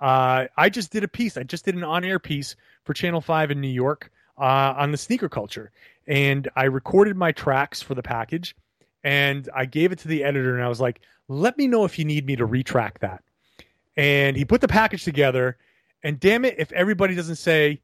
Uh, 0.00 0.46
I 0.56 0.68
just 0.68 0.92
did 0.92 1.04
a 1.04 1.08
piece. 1.08 1.36
I 1.36 1.42
just 1.42 1.64
did 1.64 1.74
an 1.74 1.82
on-air 1.82 2.18
piece 2.18 2.54
for 2.84 2.92
Channel 2.92 3.20
Five 3.20 3.50
in 3.50 3.60
New 3.60 3.68
York 3.68 4.10
uh, 4.38 4.74
on 4.76 4.92
the 4.92 4.98
sneaker 4.98 5.28
culture, 5.28 5.70
and 6.06 6.48
I 6.56 6.64
recorded 6.64 7.16
my 7.16 7.32
tracks 7.32 7.82
for 7.82 7.94
the 7.94 8.02
package, 8.02 8.56
and 9.02 9.48
I 9.54 9.64
gave 9.66 9.92
it 9.92 9.98
to 10.00 10.08
the 10.08 10.24
editor, 10.24 10.54
and 10.54 10.64
I 10.64 10.68
was 10.68 10.80
like, 10.80 11.00
"Let 11.28 11.56
me 11.58 11.66
know 11.66 11.84
if 11.84 11.98
you 11.98 12.04
need 12.04 12.26
me 12.26 12.36
to 12.36 12.46
retrack 12.46 12.98
that." 13.00 13.22
And 13.96 14.36
he 14.36 14.44
put 14.44 14.60
the 14.60 14.68
package 14.68 15.04
together, 15.04 15.56
and 16.02 16.20
damn 16.20 16.44
it, 16.44 16.56
if 16.58 16.72
everybody 16.72 17.14
doesn't 17.14 17.36
say, 17.36 17.80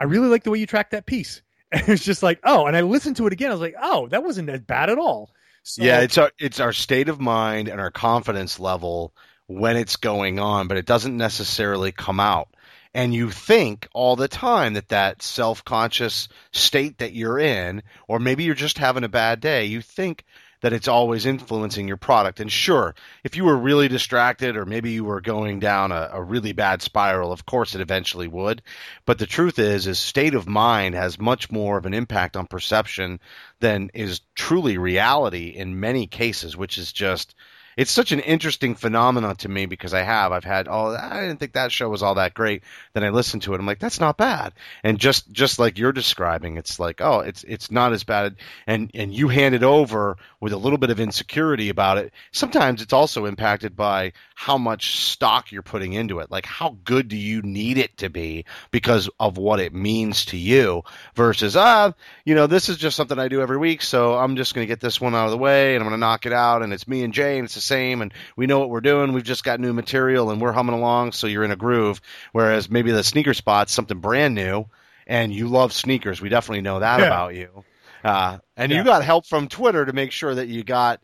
"I 0.00 0.04
really 0.04 0.28
like 0.28 0.44
the 0.44 0.50
way 0.50 0.58
you 0.58 0.66
tracked 0.66 0.92
that 0.92 1.06
piece," 1.06 1.42
and 1.72 1.88
it's 1.88 2.04
just 2.04 2.22
like, 2.22 2.40
"Oh," 2.44 2.66
and 2.66 2.76
I 2.76 2.82
listened 2.82 3.16
to 3.16 3.26
it 3.26 3.32
again. 3.32 3.50
I 3.50 3.54
was 3.54 3.60
like, 3.60 3.76
"Oh, 3.80 4.08
that 4.08 4.22
wasn't 4.22 4.50
as 4.50 4.60
bad 4.60 4.90
at 4.90 4.98
all." 4.98 5.30
So, 5.62 5.82
yeah, 5.82 6.00
it's 6.00 6.16
our 6.16 6.30
it's 6.38 6.60
our 6.60 6.72
state 6.72 7.08
of 7.08 7.20
mind 7.20 7.66
and 7.68 7.80
our 7.80 7.90
confidence 7.90 8.60
level 8.60 9.12
when 9.46 9.76
it's 9.76 9.96
going 9.96 10.38
on, 10.38 10.68
but 10.68 10.76
it 10.76 10.86
doesn't 10.86 11.16
necessarily 11.16 11.92
come 11.92 12.20
out. 12.20 12.48
And 12.96 13.12
you 13.12 13.30
think 13.30 13.88
all 13.92 14.16
the 14.16 14.26
time 14.26 14.72
that 14.72 14.88
that 14.88 15.20
self-conscious 15.20 16.28
state 16.52 16.96
that 16.96 17.12
you're 17.12 17.38
in, 17.38 17.82
or 18.08 18.18
maybe 18.18 18.44
you're 18.44 18.54
just 18.54 18.78
having 18.78 19.04
a 19.04 19.08
bad 19.10 19.40
day, 19.40 19.66
you 19.66 19.82
think 19.82 20.24
that 20.62 20.72
it's 20.72 20.88
always 20.88 21.26
influencing 21.26 21.86
your 21.86 21.98
product. 21.98 22.40
And 22.40 22.50
sure, 22.50 22.94
if 23.22 23.36
you 23.36 23.44
were 23.44 23.54
really 23.58 23.88
distracted 23.88 24.56
or 24.56 24.64
maybe 24.64 24.92
you 24.92 25.04
were 25.04 25.20
going 25.20 25.60
down 25.60 25.92
a, 25.92 26.08
a, 26.10 26.22
really 26.22 26.52
bad 26.52 26.80
spiral, 26.80 27.32
of 27.32 27.44
course 27.44 27.74
it 27.74 27.82
eventually 27.82 28.28
would. 28.28 28.62
But 29.04 29.18
the 29.18 29.26
truth 29.26 29.58
is, 29.58 29.86
is 29.86 29.98
state 29.98 30.34
of 30.34 30.48
mind 30.48 30.94
has 30.94 31.20
much 31.20 31.50
more 31.50 31.76
of 31.76 31.84
an 31.84 31.92
impact 31.92 32.34
on 32.34 32.46
perception 32.46 33.20
than 33.60 33.90
is 33.92 34.22
truly 34.34 34.78
reality 34.78 35.48
in 35.48 35.80
many 35.80 36.06
cases, 36.06 36.56
which 36.56 36.78
is 36.78 36.94
just 36.94 37.34
it's 37.76 37.90
such 37.90 38.12
an 38.12 38.20
interesting 38.20 38.74
phenomenon 38.74 39.36
to 39.36 39.48
me 39.48 39.66
because 39.66 39.92
I 39.92 40.02
have 40.02 40.32
I've 40.32 40.44
had 40.44 40.66
oh 40.68 40.96
I 40.96 41.20
didn't 41.20 41.38
think 41.38 41.52
that 41.52 41.70
show 41.70 41.88
was 41.88 42.02
all 42.02 42.14
that 42.14 42.34
great. 42.34 42.62
Then 42.94 43.04
I 43.04 43.10
listened 43.10 43.42
to 43.42 43.54
it. 43.54 43.60
I'm 43.60 43.66
like 43.66 43.78
that's 43.78 44.00
not 44.00 44.16
bad. 44.16 44.54
And 44.82 44.98
just 44.98 45.30
just 45.30 45.58
like 45.58 45.78
you're 45.78 45.92
describing, 45.92 46.56
it's 46.56 46.80
like 46.80 47.00
oh 47.00 47.20
it's 47.20 47.44
it's 47.44 47.70
not 47.70 47.92
as 47.92 48.02
bad. 48.04 48.36
And 48.66 48.90
and 48.94 49.14
you 49.14 49.28
hand 49.28 49.54
it 49.54 49.62
over 49.62 50.16
with 50.40 50.52
a 50.52 50.56
little 50.56 50.78
bit 50.78 50.90
of 50.90 51.00
insecurity 51.00 51.68
about 51.68 51.98
it. 51.98 52.12
Sometimes 52.32 52.80
it's 52.80 52.94
also 52.94 53.26
impacted 53.26 53.76
by 53.76 54.12
how 54.34 54.56
much 54.56 55.00
stock 55.00 55.52
you're 55.52 55.62
putting 55.62 55.92
into 55.92 56.20
it. 56.20 56.30
Like 56.30 56.46
how 56.46 56.78
good 56.84 57.08
do 57.08 57.16
you 57.16 57.42
need 57.42 57.76
it 57.76 57.98
to 57.98 58.08
be 58.08 58.46
because 58.70 59.10
of 59.20 59.36
what 59.36 59.60
it 59.60 59.74
means 59.74 60.24
to 60.26 60.38
you 60.38 60.82
versus 61.14 61.56
ah 61.56 61.92
you 62.24 62.34
know 62.34 62.46
this 62.46 62.70
is 62.70 62.78
just 62.78 62.96
something 62.96 63.18
I 63.18 63.28
do 63.28 63.42
every 63.42 63.58
week, 63.58 63.82
so 63.82 64.16
I'm 64.16 64.36
just 64.36 64.54
going 64.54 64.66
to 64.66 64.70
get 64.70 64.80
this 64.80 64.98
one 64.98 65.14
out 65.14 65.26
of 65.26 65.30
the 65.30 65.38
way 65.38 65.74
and 65.74 65.82
I'm 65.82 65.90
going 65.90 66.00
to 66.00 66.06
knock 66.06 66.24
it 66.24 66.32
out. 66.32 66.62
And 66.62 66.72
it's 66.72 66.88
me 66.88 67.02
and 67.02 67.12
Jay 67.12 67.38
and 67.38 67.44
it's 67.44 67.54
the 67.54 67.65
same 67.66 68.02
and 68.02 68.12
we 68.36 68.46
know 68.46 68.58
what 68.58 68.70
we're 68.70 68.80
doing. 68.80 69.12
We've 69.12 69.24
just 69.24 69.44
got 69.44 69.60
new 69.60 69.72
material 69.72 70.30
and 70.30 70.40
we're 70.40 70.52
humming 70.52 70.74
along, 70.74 71.12
so 71.12 71.26
you're 71.26 71.44
in 71.44 71.50
a 71.50 71.56
groove. 71.56 72.00
Whereas 72.32 72.70
maybe 72.70 72.92
the 72.92 73.04
sneaker 73.04 73.34
spot's 73.34 73.72
something 73.72 73.98
brand 73.98 74.34
new 74.34 74.66
and 75.06 75.32
you 75.32 75.48
love 75.48 75.72
sneakers. 75.72 76.20
We 76.20 76.28
definitely 76.28 76.62
know 76.62 76.80
that 76.80 77.00
Yeah. 77.00 77.06
about 77.06 77.34
you. 77.34 77.64
Uh, 78.04 78.38
and 78.56 78.70
Yeah. 78.70 78.78
you 78.78 78.84
got 78.84 79.04
help 79.04 79.26
from 79.26 79.48
Twitter 79.48 79.84
to 79.84 79.92
make 79.92 80.12
sure 80.12 80.34
that 80.34 80.48
you 80.48 80.62
got 80.64 81.00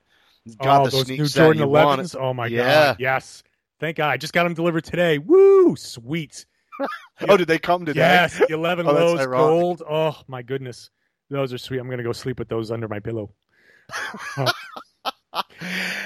oh, 0.60 0.88
those 0.88 1.08
new 1.08 1.26
Jordan 1.26 1.62
11s. 1.62 2.16
Oh 2.18 2.32
my 2.34 2.46
yeah. 2.46 2.88
god, 2.92 2.96
yes. 2.98 3.42
Thank 3.80 3.96
God, 3.96 4.10
I 4.10 4.16
just 4.16 4.32
got 4.32 4.44
them 4.44 4.54
delivered 4.54 4.84
today. 4.84 5.18
Woo, 5.18 5.74
sweet. 5.76 6.46
oh, 7.28 7.36
did 7.36 7.48
they 7.48 7.58
come 7.58 7.84
today? 7.84 8.00
Yes, 8.00 8.38
the 8.38 8.54
11 8.54 8.86
oh, 8.88 8.92
lows 8.92 9.26
gold. 9.26 9.82
Oh 9.88 10.16
my 10.28 10.42
goodness, 10.42 10.90
those 11.30 11.52
are 11.52 11.58
sweet. 11.58 11.78
I'm 11.78 11.90
gonna 11.90 12.02
go 12.02 12.12
sleep 12.12 12.38
with 12.38 12.48
those 12.48 12.70
under 12.70 12.88
my 12.88 13.00
pillow. 13.00 13.32
oh. 14.38 14.52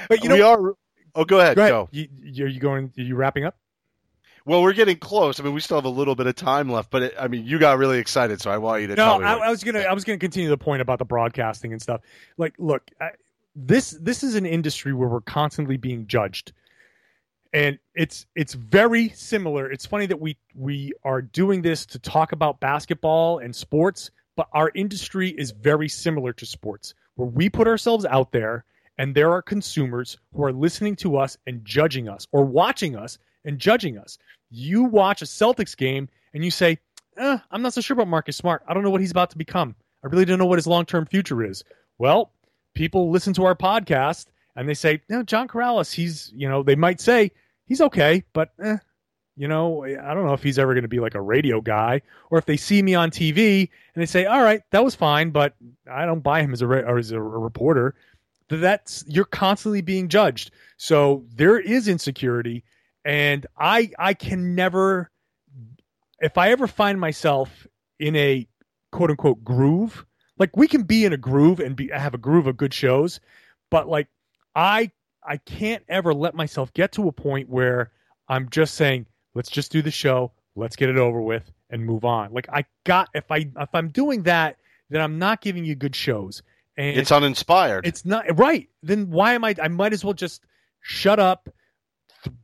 But 0.09 0.23
you 0.23 0.29
know, 0.29 0.35
we 0.35 0.41
are. 0.41 0.73
Oh, 1.15 1.25
go 1.25 1.39
ahead. 1.39 1.57
Go. 1.57 1.61
Ahead. 1.63 1.71
go. 1.73 1.89
You, 1.91 2.45
are 2.45 2.47
you 2.47 2.59
going? 2.61 2.93
Are 2.97 3.01
you 3.01 3.15
wrapping 3.15 3.43
up? 3.43 3.57
Well, 4.45 4.63
we're 4.63 4.71
getting 4.71 4.95
close. 4.97 5.41
I 5.41 5.43
mean, 5.43 5.53
we 5.53 5.59
still 5.59 5.75
have 5.75 5.83
a 5.83 5.89
little 5.89 6.15
bit 6.15 6.25
of 6.25 6.35
time 6.35 6.69
left, 6.69 6.89
but 6.89 7.03
it, 7.03 7.15
I 7.19 7.27
mean, 7.27 7.45
you 7.45 7.59
got 7.59 7.77
really 7.77 7.99
excited, 7.99 8.39
so 8.39 8.49
I 8.49 8.57
want 8.59 8.81
you 8.81 8.87
to. 8.87 8.95
No, 8.95 9.21
I, 9.21 9.33
I, 9.33 9.49
was 9.49 9.61
gonna, 9.61 9.81
I 9.81 9.93
was 9.93 10.05
gonna 10.05 10.19
continue 10.19 10.47
the 10.47 10.57
point 10.57 10.81
about 10.81 10.99
the 10.99 11.05
broadcasting 11.05 11.73
and 11.73 11.81
stuff. 11.81 11.99
Like, 12.37 12.53
look, 12.57 12.89
I, 13.01 13.09
this 13.57 13.91
this 13.99 14.23
is 14.23 14.35
an 14.35 14.45
industry 14.45 14.93
where 14.93 15.09
we're 15.09 15.19
constantly 15.19 15.75
being 15.75 16.07
judged, 16.07 16.53
and 17.51 17.77
it's 17.93 18.25
it's 18.35 18.53
very 18.53 19.09
similar. 19.09 19.69
It's 19.69 19.85
funny 19.85 20.05
that 20.05 20.21
we 20.21 20.37
we 20.55 20.93
are 21.03 21.21
doing 21.21 21.61
this 21.61 21.85
to 21.87 21.99
talk 21.99 22.31
about 22.31 22.61
basketball 22.61 23.39
and 23.39 23.53
sports, 23.53 24.11
but 24.37 24.47
our 24.53 24.71
industry 24.75 25.29
is 25.29 25.51
very 25.51 25.89
similar 25.89 26.31
to 26.31 26.45
sports, 26.45 26.93
where 27.15 27.27
we 27.27 27.49
put 27.49 27.67
ourselves 27.67 28.05
out 28.05 28.31
there, 28.31 28.63
and 28.97 29.13
there 29.13 29.31
are 29.31 29.41
consumers 29.41 30.17
who 30.33 30.43
are 30.43 30.53
listening 30.53 30.95
to 30.97 31.17
us 31.17 31.37
and 31.47 31.63
judging 31.63 32.09
us, 32.09 32.27
or 32.31 32.45
watching 32.45 32.95
us 32.95 33.17
and 33.45 33.59
judging 33.59 33.97
us. 33.97 34.17
You 34.49 34.83
watch 34.83 35.21
a 35.21 35.25
Celtics 35.25 35.75
game 35.75 36.09
and 36.33 36.43
you 36.43 36.51
say, 36.51 36.77
eh, 37.17 37.37
I'm 37.51 37.61
not 37.61 37.73
so 37.73 37.81
sure 37.81 37.95
about 37.95 38.07
Marcus 38.07 38.37
Smart. 38.37 38.63
I 38.67 38.73
don't 38.73 38.83
know 38.83 38.89
what 38.89 39.01
he's 39.01 39.11
about 39.11 39.29
to 39.31 39.37
become. 39.37 39.75
I 40.03 40.07
really 40.07 40.25
don't 40.25 40.39
know 40.39 40.45
what 40.45 40.57
his 40.57 40.67
long 40.67 40.85
term 40.85 41.05
future 41.05 41.43
is. 41.43 41.63
Well, 41.97 42.31
people 42.73 43.09
listen 43.09 43.33
to 43.33 43.45
our 43.45 43.55
podcast 43.55 44.27
and 44.55 44.67
they 44.67 44.73
say, 44.73 45.01
no, 45.09 45.23
John 45.23 45.47
Karalis, 45.47 45.93
he's, 45.93 46.31
you 46.35 46.47
know, 46.47 46.63
they 46.63 46.75
might 46.75 47.01
say 47.01 47.31
he's 47.65 47.81
okay, 47.81 48.23
but 48.33 48.51
eh, 48.63 48.77
you 49.37 49.47
know, 49.47 49.85
I 49.85 50.13
don't 50.15 50.25
know 50.25 50.33
if 50.33 50.41
he's 50.41 50.57
ever 50.57 50.73
going 50.73 50.81
to 50.81 50.87
be 50.87 50.99
like 50.99 51.13
a 51.13 51.21
radio 51.21 51.61
guy, 51.61 52.01
or 52.31 52.39
if 52.39 52.45
they 52.45 52.57
see 52.57 52.81
me 52.81 52.95
on 52.95 53.11
TV 53.11 53.69
and 53.93 54.01
they 54.01 54.07
say, 54.07 54.25
"All 54.25 54.41
right, 54.41 54.63
that 54.71 54.83
was 54.83 54.95
fine," 54.95 55.29
but 55.29 55.53
I 55.89 56.07
don't 56.07 56.21
buy 56.21 56.41
him 56.41 56.53
as 56.53 56.63
a 56.63 56.67
as 56.67 57.11
a 57.11 57.21
reporter. 57.21 57.93
That's 58.49 59.03
you're 59.07 59.25
constantly 59.25 59.81
being 59.81 60.07
judged. 60.07 60.51
So 60.77 61.25
there 61.35 61.59
is 61.59 61.87
insecurity, 61.87 62.63
and 63.03 63.45
I 63.57 63.91
I 63.99 64.13
can 64.13 64.55
never 64.55 65.11
if 66.19 66.37
I 66.37 66.51
ever 66.51 66.67
find 66.67 66.99
myself 66.99 67.67
in 67.99 68.15
a 68.15 68.47
quote 68.91 69.11
unquote 69.11 69.43
groove, 69.43 70.05
like 70.37 70.55
we 70.55 70.67
can 70.67 70.83
be 70.83 71.05
in 71.05 71.13
a 71.13 71.17
groove 71.17 71.59
and 71.59 71.75
be 71.75 71.89
have 71.89 72.13
a 72.13 72.17
groove 72.17 72.47
of 72.47 72.57
good 72.57 72.73
shows, 72.73 73.19
but 73.69 73.87
like 73.87 74.07
I 74.55 74.91
I 75.23 75.37
can't 75.37 75.83
ever 75.89 76.13
let 76.13 76.35
myself 76.35 76.73
get 76.73 76.91
to 76.93 77.07
a 77.07 77.11
point 77.11 77.49
where 77.49 77.91
I'm 78.29 78.49
just 78.49 78.75
saying, 78.75 79.05
let's 79.35 79.49
just 79.49 79.71
do 79.71 79.81
the 79.81 79.91
show, 79.91 80.31
let's 80.55 80.75
get 80.75 80.89
it 80.89 80.97
over 80.97 81.21
with 81.21 81.51
and 81.69 81.85
move 81.85 82.05
on. 82.05 82.31
Like 82.33 82.47
I 82.51 82.65
got 82.85 83.09
if 83.13 83.29
I 83.31 83.49
if 83.59 83.69
I'm 83.73 83.89
doing 83.89 84.23
that, 84.23 84.57
then 84.89 85.01
I'm 85.01 85.19
not 85.19 85.41
giving 85.41 85.65
you 85.65 85.75
good 85.75 85.95
shows. 85.95 86.41
And 86.77 86.97
it's 86.97 87.11
uninspired. 87.11 87.87
It's 87.87 88.05
not 88.05 88.37
right. 88.37 88.69
Then 88.83 89.09
why 89.09 89.33
am 89.33 89.43
I 89.43 89.55
I 89.61 89.67
might 89.67 89.93
as 89.93 90.03
well 90.03 90.13
just 90.13 90.45
shut 90.81 91.19
up 91.19 91.49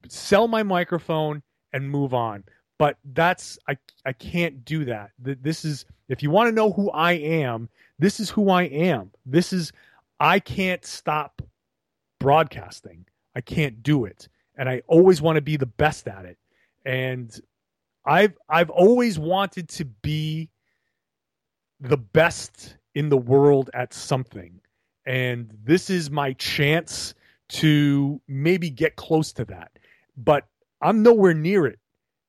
sell 0.08 0.48
my 0.48 0.64
microphone 0.64 1.42
and 1.72 1.90
move 1.90 2.14
on. 2.14 2.44
But 2.78 2.98
that's 3.14 3.58
I 3.68 3.78
I 4.06 4.14
can't 4.14 4.66
do 4.66 4.86
that. 4.86 5.12
This 5.20 5.64
is 5.64 5.86
if 6.10 6.24
you 6.24 6.32
want 6.32 6.50
to 6.50 6.56
know 6.56 6.72
who 6.72 6.90
I 6.92 7.14
am, 7.14 7.70
this 8.00 8.20
is 8.20 8.30
who 8.30 8.50
I 8.50 8.64
am. 8.64 9.12
This 9.26 9.54
is 9.54 9.72
I 10.20 10.40
can't 10.40 10.84
stop 10.86 11.42
broadcasting. 12.20 13.06
I 13.36 13.42
can't 13.42 13.84
do 13.84 14.06
it. 14.06 14.28
And 14.56 14.70
I 14.70 14.82
always 14.88 15.22
want 15.22 15.38
to 15.38 15.42
be 15.42 15.58
the 15.58 15.66
best 15.66 16.08
at 16.08 16.26
it. 16.26 16.38
And 16.86 17.32
I've 18.06 18.38
I've 18.50 18.70
always 18.70 19.18
wanted 19.18 19.70
to 19.70 19.86
be 19.86 20.50
the 21.80 21.98
best 21.98 22.76
in 22.96 23.10
the 23.10 23.18
world 23.18 23.70
at 23.74 23.94
something. 23.94 24.60
And 25.06 25.52
this 25.64 25.90
is 25.90 26.10
my 26.10 26.34
chance 26.34 27.14
to 27.50 28.22
maybe 28.28 28.70
get 28.70 28.96
close 28.96 29.34
to 29.34 29.46
that. 29.46 29.72
But 30.16 30.46
I'm 30.82 31.04
nowhere 31.04 31.34
near 31.34 31.66
it, 31.66 31.80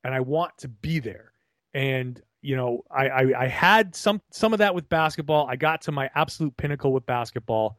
and 0.02 0.14
I 0.14 0.20
want 0.20 0.56
to 0.58 0.68
be 0.68 0.98
there. 0.98 1.32
And 1.72 2.20
you 2.40 2.56
know, 2.56 2.84
I, 2.90 3.08
I, 3.08 3.44
I 3.44 3.46
had 3.48 3.94
some 3.94 4.20
some 4.30 4.52
of 4.52 4.58
that 4.58 4.74
with 4.74 4.88
basketball. 4.88 5.46
I 5.48 5.56
got 5.56 5.82
to 5.82 5.92
my 5.92 6.10
absolute 6.14 6.56
pinnacle 6.56 6.92
with 6.92 7.06
basketball. 7.06 7.78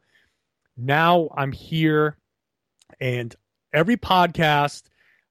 Now 0.76 1.28
I'm 1.36 1.52
here, 1.52 2.16
and 3.00 3.34
every 3.72 3.96
podcast 3.96 4.84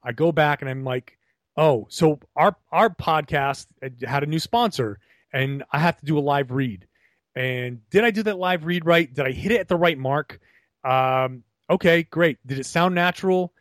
I 0.03 0.11
go 0.11 0.31
back 0.31 0.61
and 0.61 0.69
I'm 0.69 0.83
like, 0.83 1.17
oh, 1.57 1.87
so 1.89 2.19
our 2.35 2.55
our 2.71 2.89
podcast 2.89 3.67
had 4.03 4.23
a 4.23 4.27
new 4.27 4.39
sponsor, 4.39 4.99
and 5.33 5.63
I 5.71 5.79
have 5.79 5.97
to 5.97 6.05
do 6.05 6.17
a 6.17 6.21
live 6.21 6.51
read. 6.51 6.87
And 7.35 7.87
did 7.89 8.03
I 8.03 8.11
do 8.11 8.23
that 8.23 8.37
live 8.37 8.65
read 8.65 8.85
right? 8.85 9.13
Did 9.13 9.25
I 9.25 9.31
hit 9.31 9.51
it 9.51 9.59
at 9.59 9.67
the 9.67 9.75
right 9.75 9.97
mark? 9.97 10.39
Um, 10.83 11.43
okay, 11.69 12.03
great. 12.03 12.37
Did 12.45 12.59
it 12.59 12.65
sound 12.65 12.95
natural? 12.95 13.53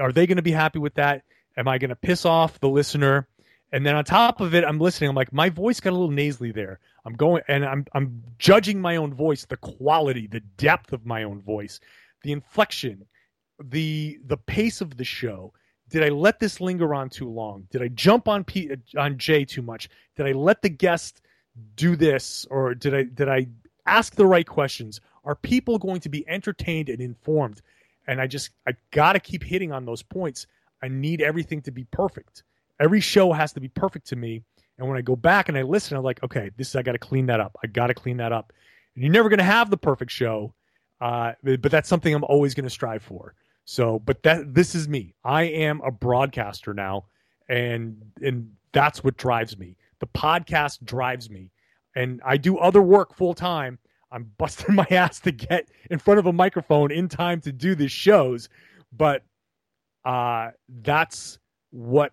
Are 0.00 0.12
they 0.12 0.26
going 0.26 0.36
to 0.36 0.42
be 0.42 0.52
happy 0.52 0.78
with 0.78 0.94
that? 0.94 1.22
Am 1.56 1.68
I 1.68 1.78
going 1.78 1.90
to 1.90 1.96
piss 1.96 2.24
off 2.26 2.60
the 2.60 2.68
listener? 2.68 3.28
And 3.72 3.84
then 3.84 3.96
on 3.96 4.04
top 4.04 4.40
of 4.40 4.54
it, 4.54 4.64
I'm 4.64 4.78
listening. 4.78 5.10
I'm 5.10 5.16
like, 5.16 5.32
my 5.32 5.50
voice 5.50 5.80
got 5.80 5.90
a 5.90 5.96
little 5.96 6.10
nasally 6.10 6.52
there. 6.52 6.78
I'm 7.04 7.14
going 7.14 7.42
and 7.48 7.64
I'm 7.64 7.84
I'm 7.92 8.22
judging 8.38 8.80
my 8.80 8.96
own 8.96 9.14
voice, 9.14 9.44
the 9.44 9.56
quality, 9.56 10.26
the 10.26 10.40
depth 10.40 10.92
of 10.92 11.06
my 11.06 11.22
own 11.22 11.40
voice, 11.40 11.80
the 12.22 12.32
inflection, 12.32 13.06
the 13.62 14.18
the 14.24 14.36
pace 14.36 14.80
of 14.80 14.96
the 14.96 15.04
show. 15.04 15.52
Did 15.88 16.02
I 16.02 16.08
let 16.08 16.40
this 16.40 16.60
linger 16.60 16.94
on 16.94 17.10
too 17.10 17.28
long? 17.28 17.68
Did 17.70 17.80
I 17.82 17.88
jump 17.88 18.26
on 18.28 18.44
P, 18.44 18.70
on 18.98 19.18
Jay 19.18 19.44
too 19.44 19.62
much? 19.62 19.88
Did 20.16 20.26
I 20.26 20.32
let 20.32 20.62
the 20.62 20.68
guest 20.68 21.20
do 21.74 21.96
this, 21.96 22.46
or 22.50 22.74
did 22.74 22.94
I 22.94 23.02
did 23.04 23.28
I 23.28 23.48
ask 23.86 24.14
the 24.14 24.26
right 24.26 24.46
questions? 24.46 25.00
Are 25.24 25.34
people 25.34 25.78
going 25.78 26.00
to 26.00 26.08
be 26.08 26.28
entertained 26.28 26.88
and 26.88 27.00
informed? 27.00 27.62
And 28.06 28.20
I 28.20 28.26
just 28.26 28.50
I 28.66 28.72
got 28.90 29.14
to 29.14 29.20
keep 29.20 29.42
hitting 29.42 29.72
on 29.72 29.84
those 29.84 30.02
points. 30.02 30.46
I 30.82 30.88
need 30.88 31.20
everything 31.20 31.62
to 31.62 31.70
be 31.70 31.84
perfect. 31.84 32.44
Every 32.78 33.00
show 33.00 33.32
has 33.32 33.52
to 33.54 33.60
be 33.60 33.68
perfect 33.68 34.06
to 34.08 34.16
me. 34.16 34.42
And 34.78 34.86
when 34.86 34.98
I 34.98 35.00
go 35.00 35.16
back 35.16 35.48
and 35.48 35.56
I 35.56 35.62
listen, 35.62 35.96
I'm 35.96 36.04
like, 36.04 36.22
okay, 36.22 36.50
this 36.56 36.68
is, 36.68 36.76
I 36.76 36.82
got 36.82 36.92
to 36.92 36.98
clean 36.98 37.26
that 37.26 37.40
up. 37.40 37.56
I 37.64 37.66
got 37.66 37.86
to 37.86 37.94
clean 37.94 38.18
that 38.18 38.32
up. 38.32 38.52
And 38.94 39.02
you're 39.02 39.12
never 39.12 39.30
going 39.30 39.38
to 39.38 39.44
have 39.44 39.70
the 39.70 39.78
perfect 39.78 40.10
show, 40.10 40.52
uh, 41.00 41.32
but 41.42 41.62
that's 41.62 41.88
something 41.88 42.14
I'm 42.14 42.24
always 42.24 42.54
going 42.54 42.64
to 42.64 42.70
strive 42.70 43.02
for. 43.02 43.34
So, 43.64 43.98
but 43.98 44.22
that 44.22 44.54
this 44.54 44.74
is 44.74 44.88
me. 44.88 45.14
I 45.24 45.44
am 45.44 45.80
a 45.80 45.90
broadcaster 45.90 46.72
now, 46.72 47.06
and 47.48 48.00
and 48.22 48.52
that's 48.72 49.02
what 49.02 49.16
drives 49.16 49.58
me. 49.58 49.76
The 50.00 50.06
podcast 50.06 50.84
drives 50.84 51.30
me, 51.30 51.50
and 51.94 52.20
I 52.24 52.36
do 52.36 52.58
other 52.58 52.82
work 52.82 53.14
full 53.14 53.34
time, 53.34 53.78
I'm 54.10 54.32
busting 54.38 54.74
my 54.74 54.86
ass 54.90 55.20
to 55.20 55.32
get 55.32 55.68
in 55.90 55.98
front 55.98 56.18
of 56.18 56.26
a 56.26 56.32
microphone 56.32 56.90
in 56.90 57.08
time 57.08 57.40
to 57.42 57.52
do 57.52 57.74
these 57.74 57.92
shows, 57.92 58.48
but 58.92 59.24
uh, 60.04 60.50
that's 60.68 61.38
what 61.70 62.12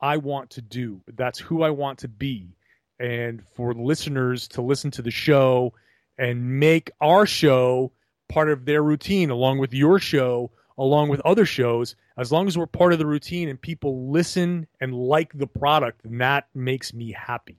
I 0.00 0.16
want 0.16 0.50
to 0.50 0.62
do. 0.62 1.02
That's 1.14 1.38
who 1.38 1.62
I 1.62 1.70
want 1.70 2.00
to 2.00 2.08
be. 2.08 2.56
And 2.98 3.42
for 3.54 3.74
listeners 3.74 4.48
to 4.48 4.62
listen 4.62 4.90
to 4.92 5.02
the 5.02 5.10
show 5.10 5.74
and 6.16 6.60
make 6.60 6.90
our 7.00 7.26
show 7.26 7.92
part 8.28 8.50
of 8.50 8.64
their 8.64 8.82
routine, 8.82 9.30
along 9.30 9.58
with 9.58 9.74
your 9.74 9.98
show, 9.98 10.50
along 10.78 11.08
with 11.08 11.20
other 11.20 11.46
shows, 11.46 11.96
as 12.16 12.32
long 12.32 12.46
as 12.46 12.58
we're 12.58 12.66
part 12.66 12.92
of 12.92 12.98
the 12.98 13.06
routine 13.06 13.48
and 13.48 13.60
people 13.60 14.10
listen 14.10 14.66
and 14.80 14.94
like 14.94 15.32
the 15.32 15.46
product, 15.46 16.04
and 16.04 16.20
that 16.20 16.48
makes 16.54 16.92
me 16.92 17.12
happy. 17.12 17.58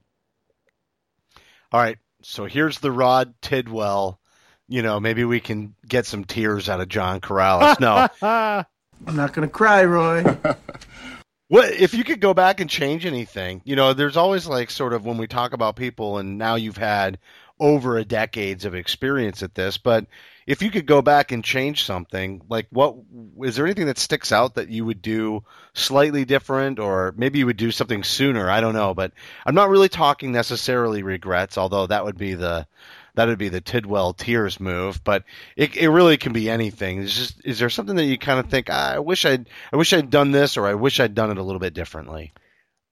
All 1.72 1.82
right 1.82 1.98
so 2.26 2.46
here's 2.46 2.80
the 2.80 2.92
Rod 2.92 3.34
Tidwell. 3.42 4.20
You 4.68 4.82
know, 4.82 5.00
maybe 5.00 5.24
we 5.24 5.40
can 5.40 5.76
get 5.88 6.08
some 6.08 6.26
tears 6.26 6.70
out 6.70 6.82
of 6.82 6.90
John 6.90 7.22
Karalis. 7.22 7.80
No, 7.80 8.08
I'm 9.08 9.16
not 9.16 9.34
going 9.34 9.48
to 9.48 9.54
cry, 9.54 9.84
Roy. 9.86 10.24
what 11.50 11.72
if 11.72 11.94
you 11.94 12.04
could 12.04 12.20
go 12.20 12.34
back 12.34 12.60
and 12.60 12.70
change 12.70 13.06
anything? 13.06 13.62
You 13.64 13.76
know, 13.76 13.94
there's 13.94 14.18
always 14.18 14.48
like 14.48 14.72
sort 14.72 14.94
of 14.94 15.06
when 15.06 15.20
we 15.20 15.28
talk 15.28 15.54
about 15.54 15.76
people, 15.76 16.18
and 16.18 16.40
now 16.40 16.56
you've 16.56 16.78
had 16.78 17.20
over 17.60 17.98
a 17.98 18.04
decades 18.04 18.66
of 18.66 18.74
experience 18.74 19.44
at 19.44 19.54
this, 19.54 19.78
but 19.78 20.08
if 20.48 20.62
you 20.62 20.70
could 20.70 20.86
go 20.86 21.02
back 21.02 21.32
and 21.32 21.44
change 21.44 21.84
something, 21.84 22.42
like 22.50 22.68
what 22.70 22.96
is 23.44 23.56
there 23.56 23.66
anything 23.66 23.88
that 23.88 23.98
sticks 23.98 24.32
out 24.32 24.56
that 24.56 24.70
you 24.70 24.86
would 24.86 25.02
do 25.02 25.44
slightly 25.74 26.24
different, 26.24 26.78
or 26.80 27.14
maybe 27.18 27.40
you 27.40 27.48
would 27.48 27.58
do 27.58 27.72
something 27.72 28.04
sooner? 28.04 28.50
I 28.50 28.62
don't 28.62 28.76
know, 28.76 28.94
but 28.94 29.12
I'm 29.46 29.56
not 29.56 29.70
really 29.70 29.90
talking 29.90 30.32
necessarily 30.32 31.02
regrets, 31.02 31.58
although 31.58 31.88
that 31.88 32.06
would 32.06 32.18
be 32.18 32.36
the 32.36 32.68
that 33.16 33.28
would 33.28 33.40
be 33.40 33.50
the 33.50 33.62
Tidwell 33.62 34.14
tears 34.14 34.60
move. 34.60 35.04
But 35.04 35.24
it 35.56 35.76
it 35.76 35.90
really 35.90 36.18
can 36.18 36.32
be 36.32 36.50
anything. 36.50 37.02
It's 37.02 37.16
just 37.16 37.42
is 37.44 37.58
there 37.58 37.70
something 37.72 37.96
that 37.96 38.06
you 38.06 38.20
kind 38.20 38.40
of 38.40 38.50
think 38.50 38.68
ah, 38.70 38.94
I 38.94 39.00
wish 39.00 39.26
I'd 39.26 39.50
I 39.74 39.78
wish 39.78 39.94
I'd 39.94 40.12
done 40.12 40.32
this, 40.32 40.58
or 40.58 40.68
I 40.68 40.76
wish 40.76 41.00
I'd 41.00 41.16
done 41.16 41.32
it 41.32 41.40
a 41.40 41.44
little 41.44 41.60
bit 41.60 41.74
differently? 41.74 42.34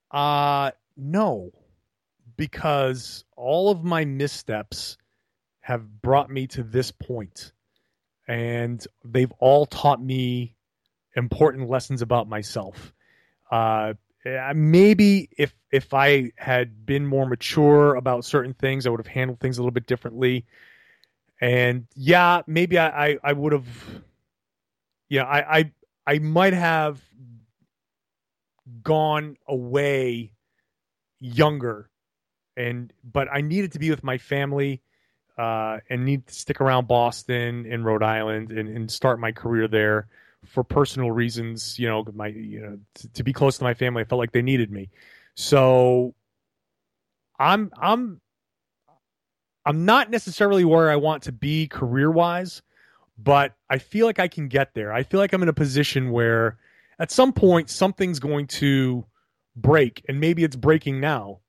Uh 0.10 0.72
no, 0.98 1.52
because 2.36 3.26
all 3.36 3.70
of 3.70 3.84
my 3.84 4.06
missteps 4.06 4.98
have 5.64 6.02
brought 6.02 6.30
me 6.30 6.46
to 6.46 6.62
this 6.62 6.92
and 8.28 8.86
they've 9.04 9.32
all 9.40 9.66
taught 9.66 10.02
me 10.04 10.58
important 11.16 11.70
lessons 11.70 12.02
about 12.02 12.28
myself. 12.28 12.94
Uh, 13.50 13.94
maybe 14.54 15.30
if 15.38 15.56
if 15.72 15.94
I 15.94 16.32
had 16.38 16.86
been 16.86 17.06
more 17.06 17.26
mature 17.26 17.96
about 17.96 18.26
certain 18.26 18.54
things, 18.54 18.86
I 18.86 18.90
would 18.90 19.00
have 19.00 19.08
handled 19.08 19.40
things 19.40 19.58
a 19.58 19.62
little 19.62 19.72
bit 19.72 19.88
differently. 19.88 20.46
And 21.40 21.88
yeah, 21.96 22.42
maybe 22.46 22.78
I 22.78 23.08
I, 23.08 23.18
I 23.24 23.34
would 23.34 23.54
have. 23.54 23.68
Yeah, 25.10 25.24
I, 25.24 25.60
I 25.60 25.72
I 26.06 26.20
might 26.20 26.54
have 26.54 27.02
gone 28.82 29.38
away 29.48 30.34
younger, 31.22 31.90
and 32.58 32.92
but 33.04 33.30
I 33.32 33.42
needed 33.42 33.72
to 33.74 33.80
be 33.80 33.90
with 33.90 34.04
my 34.04 34.18
family. 34.18 34.83
Uh, 35.38 35.80
and 35.90 36.06
need 36.06 36.28
to 36.28 36.34
stick 36.34 36.62
around 36.62 36.88
Boston 36.88 37.66
and 37.68 37.84
Rhode 37.84 38.04
Island 38.04 38.52
and, 38.52 38.70
and 38.70 38.92
start 38.92 39.20
my 39.20 39.32
career 39.32 39.68
there 39.68 40.08
for 40.46 40.64
personal 40.64 41.12
reasons, 41.12 41.80
you 41.80 41.88
know, 41.88 42.06
my 42.14 42.28
you 42.28 42.62
know 42.62 42.80
to, 42.96 43.08
to, 43.14 43.24
be 43.24 43.34
close 43.34 43.58
to 43.58 43.64
my 43.64 43.74
family. 43.74 44.02
I 44.02 44.06
felt 44.06 44.20
like 44.20 44.32
they 44.32 44.42
needed 44.42 44.72
me. 44.72 44.90
So 45.36 46.14
I'm 47.40 47.72
I'm 47.80 48.22
I'm 49.66 49.86
not 49.86 50.10
necessarily 50.10 50.66
where 50.66 50.92
I 50.92 50.98
want 50.98 51.24
to 51.24 51.32
be 51.32 51.68
career 51.68 52.12
wise, 52.12 52.62
but 53.18 53.54
I 53.70 53.78
feel 53.78 54.06
like 54.06 54.20
I 54.20 54.28
can 54.28 54.48
get 54.48 54.74
there. 54.74 54.92
I 54.92 55.04
feel 55.04 55.20
like 55.20 55.34
I'm 55.34 55.44
in 55.44 55.50
a 55.50 55.54
position 55.54 56.12
where 56.12 56.58
at 57.00 57.12
some 57.12 57.34
point 57.34 57.70
something's 57.70 58.20
going 58.20 58.48
to 58.48 59.06
break 59.56 60.04
and 60.08 60.20
maybe 60.20 60.44
it's 60.44 60.56
breaking 60.56 61.00
now 61.00 61.40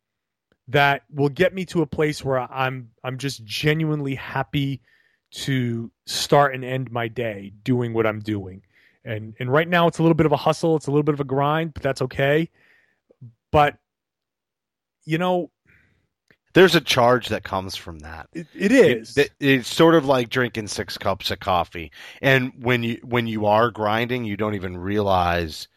that 0.68 1.02
will 1.12 1.28
get 1.28 1.54
me 1.54 1.64
to 1.66 1.82
a 1.82 1.86
place 1.86 2.24
where 2.24 2.40
I'm 2.40 2.90
I'm 3.02 3.18
just 3.18 3.44
genuinely 3.44 4.14
happy 4.14 4.80
to 5.32 5.90
start 6.06 6.54
and 6.54 6.64
end 6.64 6.90
my 6.90 7.08
day 7.08 7.52
doing 7.62 7.92
what 7.92 8.06
I'm 8.06 8.20
doing. 8.20 8.62
And 9.04 9.34
and 9.38 9.52
right 9.52 9.68
now 9.68 9.86
it's 9.88 9.98
a 9.98 10.02
little 10.02 10.14
bit 10.14 10.26
of 10.26 10.32
a 10.32 10.36
hustle 10.36 10.76
it's 10.76 10.86
a 10.86 10.90
little 10.90 11.02
bit 11.02 11.14
of 11.14 11.20
a 11.20 11.24
grind 11.24 11.74
but 11.74 11.82
that's 11.82 12.02
okay. 12.02 12.48
But 13.50 13.76
you 15.04 15.18
know 15.18 15.50
there's 16.54 16.76
a 16.76 16.80
charge 16.80 17.28
that 17.28 17.42
comes 17.42 17.74
from 17.74 17.98
that. 17.98 18.28
It, 18.32 18.46
it 18.54 18.70
is. 18.70 19.18
It, 19.18 19.32
it's 19.40 19.68
sort 19.68 19.96
of 19.96 20.06
like 20.06 20.30
drinking 20.30 20.68
six 20.68 20.96
cups 20.96 21.32
of 21.32 21.40
coffee. 21.40 21.90
And 22.22 22.52
when 22.60 22.82
you 22.82 23.00
when 23.02 23.26
you 23.26 23.44
are 23.46 23.70
grinding 23.70 24.24
you 24.24 24.38
don't 24.38 24.54
even 24.54 24.78
realize 24.78 25.68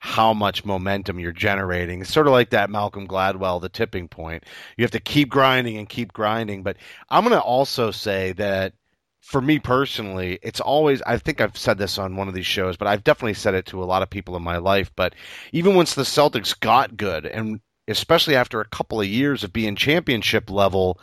how 0.00 0.32
much 0.34 0.64
momentum 0.64 1.18
you're 1.18 1.32
generating. 1.32 2.00
It's 2.00 2.12
sort 2.12 2.26
of 2.26 2.32
like 2.32 2.50
that 2.50 2.70
Malcolm 2.70 3.08
Gladwell, 3.08 3.60
the 3.60 3.68
tipping 3.68 4.08
point. 4.08 4.44
You 4.76 4.84
have 4.84 4.90
to 4.92 5.00
keep 5.00 5.28
grinding 5.28 5.78
and 5.78 5.88
keep 5.88 6.12
grinding. 6.12 6.62
But 6.62 6.76
I'm 7.08 7.24
going 7.24 7.34
to 7.34 7.40
also 7.40 7.90
say 7.90 8.32
that 8.32 8.74
for 9.20 9.40
me 9.40 9.58
personally, 9.58 10.38
it's 10.42 10.60
always, 10.60 11.02
I 11.02 11.18
think 11.18 11.40
I've 11.40 11.56
said 11.56 11.78
this 11.78 11.98
on 11.98 12.14
one 12.14 12.28
of 12.28 12.34
these 12.34 12.46
shows, 12.46 12.76
but 12.76 12.86
I've 12.86 13.04
definitely 13.04 13.34
said 13.34 13.54
it 13.54 13.66
to 13.66 13.82
a 13.82 13.84
lot 13.84 14.02
of 14.02 14.10
people 14.10 14.36
in 14.36 14.42
my 14.42 14.58
life. 14.58 14.92
But 14.94 15.14
even 15.52 15.74
once 15.74 15.94
the 15.94 16.02
Celtics 16.02 16.58
got 16.58 16.96
good, 16.96 17.26
and 17.26 17.60
especially 17.88 18.36
after 18.36 18.60
a 18.60 18.68
couple 18.68 19.00
of 19.00 19.06
years 19.06 19.42
of 19.42 19.52
being 19.52 19.74
championship 19.74 20.50
level, 20.50 21.00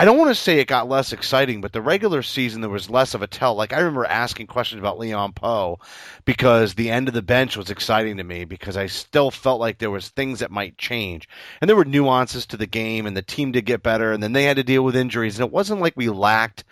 I 0.00 0.04
don't 0.04 0.16
want 0.16 0.30
to 0.30 0.34
say 0.36 0.60
it 0.60 0.68
got 0.68 0.88
less 0.88 1.12
exciting, 1.12 1.60
but 1.60 1.72
the 1.72 1.82
regular 1.82 2.22
season 2.22 2.60
there 2.60 2.70
was 2.70 2.88
less 2.88 3.14
of 3.14 3.22
a 3.22 3.26
tell. 3.26 3.56
Like 3.56 3.72
I 3.72 3.78
remember 3.78 4.04
asking 4.04 4.46
questions 4.46 4.78
about 4.78 5.00
Leon 5.00 5.32
Powe 5.32 5.80
because 6.24 6.74
the 6.74 6.90
end 6.90 7.08
of 7.08 7.14
the 7.14 7.22
bench 7.22 7.56
was 7.56 7.68
exciting 7.68 8.18
to 8.18 8.24
me 8.24 8.44
because 8.44 8.76
I 8.76 8.86
still 8.86 9.32
felt 9.32 9.58
like 9.58 9.78
there 9.78 9.90
was 9.90 10.08
things 10.08 10.38
that 10.38 10.52
might 10.52 10.78
change. 10.78 11.28
And 11.60 11.68
there 11.68 11.76
were 11.76 11.84
nuances 11.84 12.46
to 12.46 12.56
the 12.56 12.66
game 12.66 13.06
and 13.06 13.16
the 13.16 13.22
team 13.22 13.50
did 13.50 13.64
get 13.64 13.82
better 13.82 14.12
and 14.12 14.22
then 14.22 14.34
they 14.34 14.44
had 14.44 14.58
to 14.58 14.62
deal 14.62 14.84
with 14.84 14.94
injuries 14.94 15.36
and 15.40 15.48
it 15.48 15.52
wasn't 15.52 15.80
like 15.80 15.96
we 15.96 16.08
lacked 16.08 16.62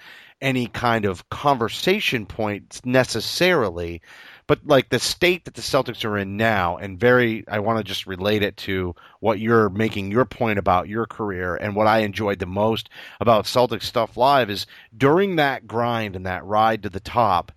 any 0.41 0.69
kind 0.69 1.05
of 1.05 1.29
conversation 1.29 2.27
points 2.27 2.85
necessarily, 2.85 4.03
but 4.47 4.61
like 4.65 4.91
the 4.91 4.99
state 4.99 5.45
that 5.45 5.55
the 5.55 5.63
Celtics 5.63 6.05
are 6.05 6.17
in 6.17 6.37
now, 6.37 6.77
and 6.77 7.01
very, 7.01 7.45
I 7.49 7.59
want 7.59 7.79
to 7.79 7.85
just 7.85 8.07
relate 8.07 8.43
it 8.43 8.57
to 8.59 8.95
what 9.21 9.41
you're 9.41 9.69
making 9.71 10.13
your 10.13 10.25
point 10.25 10.59
about 10.59 10.89
your 10.89 11.07
career 11.07 11.57
and 11.57 11.75
what 11.75 11.89
I 11.89 11.99
enjoyed 11.99 12.39
the 12.39 12.47
most 12.47 12.89
about 13.21 13.47
Celtics 13.47 13.83
Stuff 13.83 14.17
Live 14.17 14.49
is 14.49 14.67
during 14.97 15.37
that 15.37 15.67
grind 15.67 16.15
and 16.15 16.27
that 16.27 16.45
ride 16.45 16.85
to 16.85 16.91
the 16.91 17.01
top, 17.01 17.51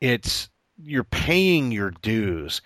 it's 0.00 0.50
you're 0.76 1.04
paying 1.04 1.72
your 1.72 1.92
dues 2.02 2.60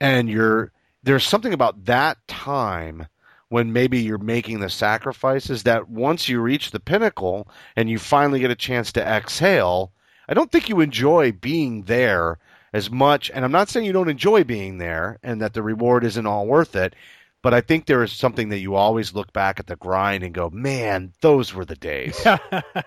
and 0.00 0.28
you're 0.28 0.70
there's 1.02 1.24
something 1.24 1.52
about 1.52 1.84
that 1.86 2.16
time 2.28 3.06
when 3.48 3.72
maybe 3.72 4.00
you're 4.00 4.18
making 4.18 4.60
the 4.60 4.70
sacrifices 4.70 5.64
that 5.64 5.88
once 5.88 6.28
you 6.28 6.40
reach 6.40 6.70
the 6.70 6.80
pinnacle 6.80 7.48
and 7.76 7.90
you 7.90 7.98
finally 7.98 8.40
get 8.40 8.50
a 8.50 8.56
chance 8.56 8.92
to 8.92 9.02
exhale, 9.02 9.92
I 10.28 10.34
don't 10.34 10.50
think 10.50 10.68
you 10.68 10.80
enjoy 10.80 11.32
being 11.32 11.82
there 11.82 12.38
as 12.74 12.90
much. 12.90 13.30
And 13.32 13.44
I'm 13.44 13.52
not 13.52 13.68
saying 13.68 13.86
you 13.86 13.92
don't 13.92 14.10
enjoy 14.10 14.42
being 14.42 14.78
there 14.78 15.20
and 15.22 15.40
that 15.40 15.54
the 15.54 15.62
reward 15.62 16.04
isn't 16.04 16.26
all 16.26 16.46
worth 16.46 16.74
it, 16.74 16.94
but 17.40 17.54
I 17.54 17.60
think 17.60 17.86
there 17.86 18.02
is 18.02 18.12
something 18.12 18.48
that 18.48 18.58
you 18.58 18.74
always 18.74 19.14
look 19.14 19.32
back 19.32 19.60
at 19.60 19.68
the 19.68 19.76
grind 19.76 20.24
and 20.24 20.34
go, 20.34 20.50
man, 20.50 21.12
those 21.20 21.54
were 21.54 21.64
the 21.64 21.76
days. 21.76 22.26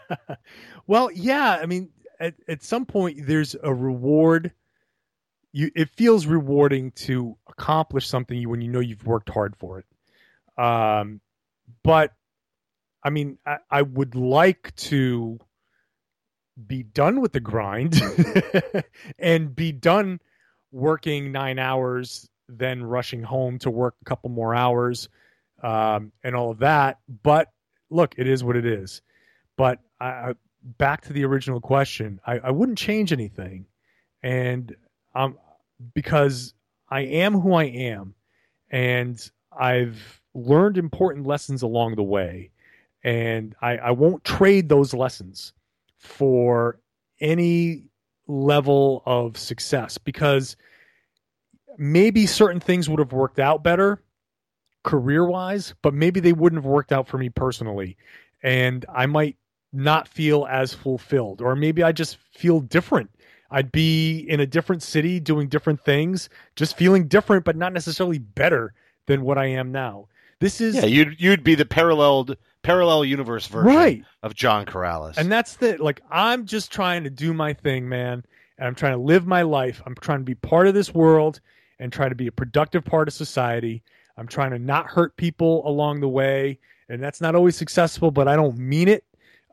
well, 0.87 1.09
yeah. 1.13 1.57
I 1.61 1.65
mean, 1.67 1.89
at, 2.19 2.35
at 2.49 2.63
some 2.63 2.85
point, 2.85 3.25
there's 3.25 3.55
a 3.63 3.73
reward. 3.73 4.51
You, 5.53 5.71
it 5.73 5.89
feels 5.95 6.25
rewarding 6.25 6.91
to 6.91 7.37
accomplish 7.47 8.07
something 8.07 8.47
when 8.49 8.59
you 8.59 8.67
know 8.67 8.81
you've 8.81 9.05
worked 9.05 9.29
hard 9.29 9.55
for 9.55 9.79
it. 9.79 10.61
Um, 10.61 11.21
but 11.81 12.11
I 13.03 13.09
mean, 13.09 13.37
I, 13.45 13.59
I 13.71 13.81
would 13.83 14.15
like 14.15 14.75
to 14.75 15.39
be 16.65 16.83
done 16.83 17.21
with 17.21 17.33
the 17.33 17.39
grind 17.39 18.01
and 19.19 19.55
be 19.55 19.71
done 19.71 20.19
working 20.71 21.31
nine 21.31 21.59
hours, 21.59 22.29
then 22.47 22.83
rushing 22.83 23.23
home 23.23 23.59
to 23.59 23.69
work 23.69 23.95
a 24.01 24.05
couple 24.05 24.29
more 24.29 24.55
hours, 24.55 25.09
um, 25.61 26.11
and 26.23 26.35
all 26.35 26.51
of 26.51 26.59
that. 26.59 26.99
But 27.23 27.51
look, 27.89 28.15
it 28.17 28.27
is 28.27 28.43
what 28.43 28.55
it 28.55 28.65
is. 28.65 29.01
But 29.55 29.79
I, 29.99 30.33
back 30.63 31.05
to 31.05 31.13
the 31.13 31.25
original 31.25 31.61
question, 31.61 32.19
I, 32.25 32.39
I 32.39 32.51
wouldn't 32.51 32.77
change 32.77 33.11
anything, 33.13 33.65
and 34.23 34.75
um, 35.13 35.37
because 35.93 36.53
I 36.89 37.01
am 37.01 37.39
who 37.39 37.53
I 37.53 37.65
am, 37.65 38.15
and 38.69 39.19
I've 39.57 40.21
learned 40.33 40.77
important 40.77 41.25
lessons 41.25 41.61
along 41.61 41.95
the 41.95 42.03
way, 42.03 42.51
and 43.03 43.55
I, 43.61 43.77
I 43.77 43.91
won't 43.91 44.23
trade 44.23 44.69
those 44.69 44.93
lessons 44.93 45.53
for 45.97 46.79
any 47.19 47.85
level 48.27 49.03
of 49.05 49.37
success 49.37 49.97
because 49.97 50.55
maybe 51.77 52.25
certain 52.25 52.59
things 52.59 52.89
would 52.89 52.99
have 52.99 53.13
worked 53.13 53.39
out 53.39 53.63
better 53.63 54.01
career 54.83 55.25
wise, 55.25 55.73
but 55.81 55.93
maybe 55.93 56.21
they 56.21 56.31
wouldn't 56.31 56.63
have 56.63 56.69
worked 56.69 56.93
out 56.93 57.07
for 57.07 57.17
me 57.17 57.29
personally. 57.29 57.97
And 58.41 58.85
I 58.93 59.05
might 59.05 59.35
not 59.73 60.07
feel 60.07 60.47
as 60.49 60.73
fulfilled, 60.73 61.41
or 61.41 61.55
maybe 61.55 61.83
I 61.83 61.91
just 61.91 62.17
feel 62.33 62.61
different. 62.61 63.11
I'd 63.51 63.71
be 63.71 64.19
in 64.19 64.39
a 64.39 64.45
different 64.45 64.83
city 64.83 65.19
doing 65.19 65.49
different 65.49 65.81
things, 65.83 66.29
just 66.55 66.77
feeling 66.77 67.07
different, 67.07 67.43
but 67.43 67.57
not 67.57 67.73
necessarily 67.73 68.17
better 68.17 68.73
than 69.07 69.23
what 69.23 69.37
I 69.37 69.47
am 69.47 69.71
now. 69.71 70.07
This 70.39 70.61
is 70.61 70.75
yeah. 70.75 70.85
You'd 70.85 71.19
you'd 71.19 71.43
be 71.43 71.55
the 71.55 71.65
paralleled 71.65 72.37
parallel 72.67 73.05
universe 73.05 73.47
version 73.47 73.73
right. 73.73 74.03
of 74.23 74.35
John 74.35 74.65
Karalis, 74.65 75.15
and 75.17 75.31
that's 75.31 75.55
the 75.55 75.81
like. 75.81 76.01
I'm 76.11 76.45
just 76.45 76.71
trying 76.71 77.05
to 77.05 77.09
do 77.09 77.33
my 77.33 77.53
thing, 77.53 77.87
man, 77.87 78.25
and 78.57 78.67
I'm 78.67 78.75
trying 78.75 78.91
to 78.91 78.99
live 78.99 79.25
my 79.25 79.43
life. 79.43 79.81
I'm 79.85 79.95
trying 79.95 80.19
to 80.19 80.25
be 80.25 80.35
part 80.35 80.67
of 80.67 80.73
this 80.73 80.93
world 80.93 81.39
and 81.79 81.93
try 81.93 82.09
to 82.09 82.15
be 82.15 82.27
a 82.27 82.31
productive 82.31 82.83
part 82.83 83.07
of 83.07 83.13
society. 83.13 83.83
I'm 84.17 84.27
trying 84.27 84.51
to 84.51 84.59
not 84.59 84.87
hurt 84.87 85.15
people 85.15 85.67
along 85.67 86.01
the 86.01 86.09
way, 86.09 86.59
and 86.89 87.01
that's 87.01 87.21
not 87.21 87.35
always 87.35 87.55
successful, 87.55 88.11
but 88.11 88.27
I 88.27 88.35
don't 88.35 88.57
mean 88.57 88.89
it. 88.89 89.05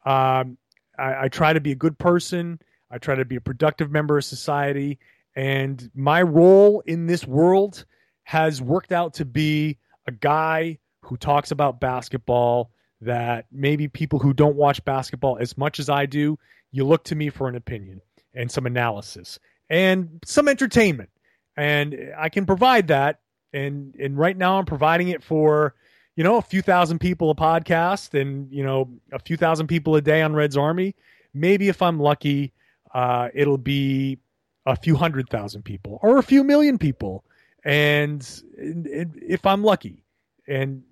Um, 0.05 0.59
I, 0.99 1.24
I 1.24 1.28
try 1.28 1.53
to 1.53 1.61
be 1.61 1.70
a 1.70 1.77
good 1.77 1.97
person. 1.99 2.59
I 2.91 2.99
try 2.99 3.15
to 3.15 3.24
be 3.24 3.36
a 3.36 3.41
productive 3.41 3.93
member 3.93 4.19
of 4.19 4.24
society, 4.24 4.99
and 5.36 5.89
my 5.95 6.20
role 6.23 6.82
in 6.86 7.07
this 7.07 7.24
world 7.24 7.85
has 8.24 8.61
worked 8.61 8.91
out 8.91 9.15
to 9.15 9.24
be 9.24 9.78
a 10.09 10.12
guy 10.12 10.78
who 11.03 11.16
talks 11.16 11.53
about 11.53 11.78
basketball 11.78 12.73
that 13.00 13.46
maybe 13.52 13.88
people 13.88 14.18
who 14.18 14.32
don't 14.32 14.56
watch 14.56 14.84
basketball 14.84 15.38
as 15.40 15.58
much 15.58 15.78
as 15.78 15.88
I 15.88 16.06
do, 16.06 16.38
you 16.72 16.84
look 16.84 17.04
to 17.04 17.14
me 17.14 17.30
for 17.30 17.48
an 17.48 17.56
opinion 17.56 18.00
and 18.34 18.50
some 18.50 18.66
analysis 18.66 19.38
and 19.70 20.20
some 20.24 20.48
entertainment. 20.48 21.10
And 21.56 21.96
I 22.18 22.28
can 22.28 22.46
provide 22.46 22.88
that. 22.88 23.20
And 23.52 23.94
and 23.96 24.18
right 24.18 24.36
now 24.36 24.58
I'm 24.58 24.64
providing 24.64 25.08
it 25.08 25.22
for, 25.22 25.74
you 26.16 26.24
know, 26.24 26.36
a 26.36 26.42
few 26.42 26.62
thousand 26.62 26.98
people 26.98 27.30
a 27.30 27.34
podcast 27.34 28.18
and, 28.18 28.50
you 28.50 28.64
know, 28.64 28.90
a 29.12 29.18
few 29.20 29.36
thousand 29.36 29.68
people 29.68 29.94
a 29.94 30.00
day 30.00 30.22
on 30.22 30.34
Red's 30.34 30.56
Army. 30.56 30.96
Maybe 31.32 31.68
if 31.68 31.80
I'm 31.80 32.00
lucky, 32.00 32.52
uh, 32.92 33.28
it'll 33.32 33.58
be 33.58 34.18
a 34.66 34.74
few 34.74 34.96
hundred 34.96 35.28
thousand 35.28 35.62
people 35.62 36.00
or 36.02 36.18
a 36.18 36.22
few 36.22 36.42
million 36.42 36.78
people 36.78 37.24
and, 37.64 38.42
and 38.58 39.18
if 39.22 39.46
I'm 39.46 39.64
lucky, 39.64 40.04
and 40.46 40.82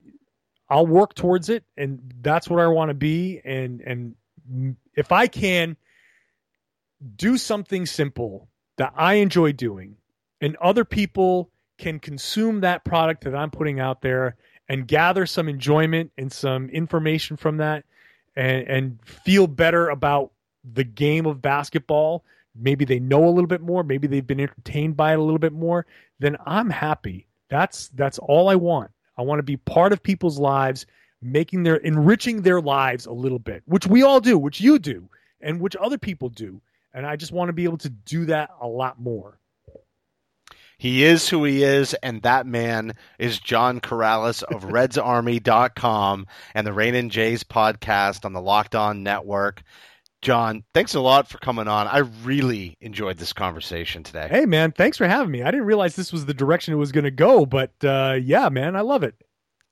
I'll 0.73 0.87
work 0.87 1.15
towards 1.15 1.51
it, 1.51 1.65
and 1.77 2.01
that's 2.23 2.49
what 2.49 2.59
I 2.59 2.67
want 2.67 2.89
to 2.89 2.95
be. 2.95 3.43
And 3.45 3.83
and 3.83 4.77
if 4.95 5.13
I 5.13 5.27
can 5.27 5.77
do 7.15 7.37
something 7.37 7.85
simple 7.85 8.49
that 8.79 8.95
I 8.97 9.15
enjoy 9.15 9.53
doing, 9.53 9.97
and 10.41 10.57
other 10.57 10.87
people 10.87 11.51
can 11.77 12.01
consume 12.01 12.63
that 12.63 12.87
product 12.87 13.25
that 13.25 13.35
I'm 13.35 13.51
putting 13.51 13.81
out 13.81 14.01
there 14.01 14.37
and 14.67 14.89
gather 14.89 15.27
some 15.27 15.47
enjoyment 15.47 16.11
and 16.17 16.33
some 16.33 16.71
information 16.71 17.37
from 17.37 17.59
that 17.59 17.85
and, 18.35 18.67
and 18.67 18.99
feel 19.05 19.47
better 19.47 19.91
about 19.91 20.33
the 20.65 20.85
game 20.85 21.27
of 21.27 21.43
basketball. 21.43 22.25
Maybe 22.55 22.87
they 22.87 22.99
know 22.99 23.27
a 23.27 23.29
little 23.29 23.47
bit 23.47 23.61
more, 23.61 23.85
maybe 23.85 24.07
they've 24.07 24.27
been 24.27 24.41
entertained 24.41 24.97
by 24.97 25.13
it 25.13 25.19
a 25.19 25.23
little 25.23 25.39
bit 25.39 25.53
more, 25.53 25.85
then 26.19 26.39
I'm 26.47 26.71
happy. 26.71 27.27
That's 27.51 27.89
that's 27.91 28.19
all 28.19 28.49
I 28.49 28.55
want. 28.55 28.91
I 29.17 29.23
want 29.23 29.39
to 29.39 29.45
be 29.45 29.57
part 29.57 29.93
of 29.93 30.03
people's 30.03 30.39
lives, 30.39 30.87
making 31.21 31.63
their 31.63 31.77
enriching 31.77 32.43
their 32.43 32.61
lives 32.61 33.07
a 33.07 33.13
little 33.13 33.39
bit, 33.39 33.63
which 33.67 33.87
we 33.87 34.03
all 34.03 34.21
do, 34.21 34.39
which 34.39 34.61
you 34.61 34.79
do, 34.79 35.09
and 35.41 35.61
which 35.61 35.77
other 35.77 35.99
people 35.99 36.29
do. 36.29 36.61
And 36.95 37.07
I 37.07 37.17
just 37.17 37.33
want 37.33 37.49
to 37.49 37.53
be 37.53 37.65
able 37.65 37.79
to 37.79 37.89
do 37.89 38.27
that 38.27 38.51
a 38.61 38.67
lot 38.67 39.01
more. 39.01 39.39
He 40.79 41.05
is 41.05 41.29
who 41.29 41.45
he 41.45 41.63
is, 41.63 41.95
and 42.03 42.23
that 42.23 42.45
man 42.45 42.95
is 43.19 43.39
John 43.39 43.81
Karalis 43.81 44.43
of 44.43 44.65
RedsArmy.com 44.71 46.27
and 46.55 46.67
the 46.67 46.73
Rainin' 46.73 47.09
J's 47.09 47.45
podcast 47.45 48.25
on 48.25 48.33
the 48.33 48.41
Locked 48.41 48.75
On 48.75 49.05
Network. 49.05 49.63
John, 50.23 50.63
thanks 50.73 50.95
a 50.95 51.01
lot 51.01 51.29
for 51.29 51.39
coming 51.39 51.67
on. 51.67 51.89
I 51.89 51.99
really 51.99 52.77
enjoyed 52.81 53.19
this 53.19 53.33
conversation 53.33 54.05
today. 54.05 54.29
Hey, 54.31 54.47
man, 54.47 54.71
thanks 54.71 54.97
for 54.97 55.09
having 55.09 55.33
me. 55.33 55.43
I 55.43 55.51
didn't 55.51 55.67
realize 55.67 55.97
this 55.97 56.13
was 56.13 56.27
the 56.27 56.35
direction 56.35 56.73
it 56.73 56.79
was 56.79 56.93
going 56.93 57.05
to 57.05 57.11
go, 57.11 57.45
but 57.45 57.73
uh, 57.83 58.17
yeah, 58.23 58.49
man, 58.49 58.77
I 58.77 58.83
love 58.83 59.03
it. 59.03 59.17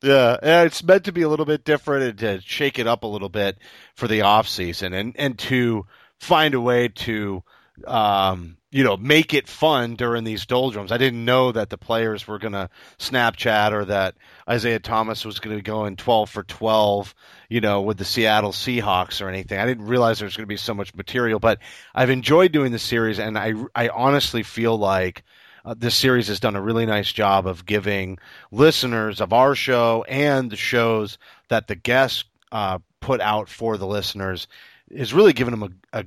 Yeah, 0.02 0.38
it's 0.42 0.82
meant 0.82 1.04
to 1.04 1.12
be 1.12 1.22
a 1.22 1.28
little 1.28 1.46
bit 1.46 1.64
different 1.64 2.04
and 2.04 2.18
to 2.18 2.40
shake 2.40 2.78
it 2.78 2.86
up 2.86 3.04
a 3.04 3.06
little 3.06 3.28
bit 3.28 3.58
for 3.94 4.08
the 4.08 4.22
off 4.22 4.48
season 4.48 4.94
and 4.94 5.14
and 5.18 5.38
to 5.40 5.86
find 6.18 6.54
a 6.54 6.60
way 6.60 6.88
to 6.88 7.42
um, 7.86 8.56
you 8.70 8.84
know, 8.84 8.96
make 8.96 9.34
it 9.34 9.48
fun 9.48 9.96
during 9.96 10.22
these 10.22 10.46
doldrums. 10.46 10.92
I 10.92 10.98
didn't 10.98 11.24
know 11.24 11.50
that 11.50 11.70
the 11.70 11.78
players 11.78 12.26
were 12.26 12.38
going 12.38 12.52
to 12.52 12.70
Snapchat 12.98 13.72
or 13.72 13.86
that 13.86 14.14
Isaiah 14.48 14.78
Thomas 14.78 15.24
was 15.24 15.40
going 15.40 15.56
to 15.56 15.62
go 15.62 15.86
in 15.86 15.96
12 15.96 16.30
for 16.30 16.44
12, 16.44 17.14
you 17.48 17.60
know, 17.60 17.82
with 17.82 17.98
the 17.98 18.04
Seattle 18.04 18.52
Seahawks 18.52 19.20
or 19.20 19.28
anything. 19.28 19.58
I 19.58 19.66
didn't 19.66 19.86
realize 19.86 20.18
there 20.18 20.26
was 20.26 20.36
going 20.36 20.46
to 20.46 20.48
be 20.48 20.56
so 20.56 20.74
much 20.74 20.94
material, 20.94 21.40
but 21.40 21.58
I've 21.94 22.10
enjoyed 22.10 22.52
doing 22.52 22.70
the 22.70 22.78
series, 22.78 23.18
and 23.18 23.36
I, 23.36 23.54
I 23.74 23.88
honestly 23.88 24.44
feel 24.44 24.78
like 24.78 25.24
uh, 25.64 25.74
this 25.76 25.96
series 25.96 26.28
has 26.28 26.40
done 26.40 26.56
a 26.56 26.62
really 26.62 26.86
nice 26.86 27.12
job 27.12 27.46
of 27.46 27.66
giving 27.66 28.18
listeners 28.52 29.20
of 29.20 29.32
our 29.32 29.56
show 29.56 30.04
and 30.08 30.48
the 30.50 30.56
shows 30.56 31.18
that 31.48 31.66
the 31.66 31.74
guests 31.74 32.24
uh, 32.52 32.78
put 33.00 33.20
out 33.20 33.48
for 33.48 33.76
the 33.76 33.86
listeners 33.86 34.46
is 34.90 35.14
really 35.14 35.32
giving 35.32 35.58
them 35.58 35.80
a, 35.92 36.00
a 36.00 36.04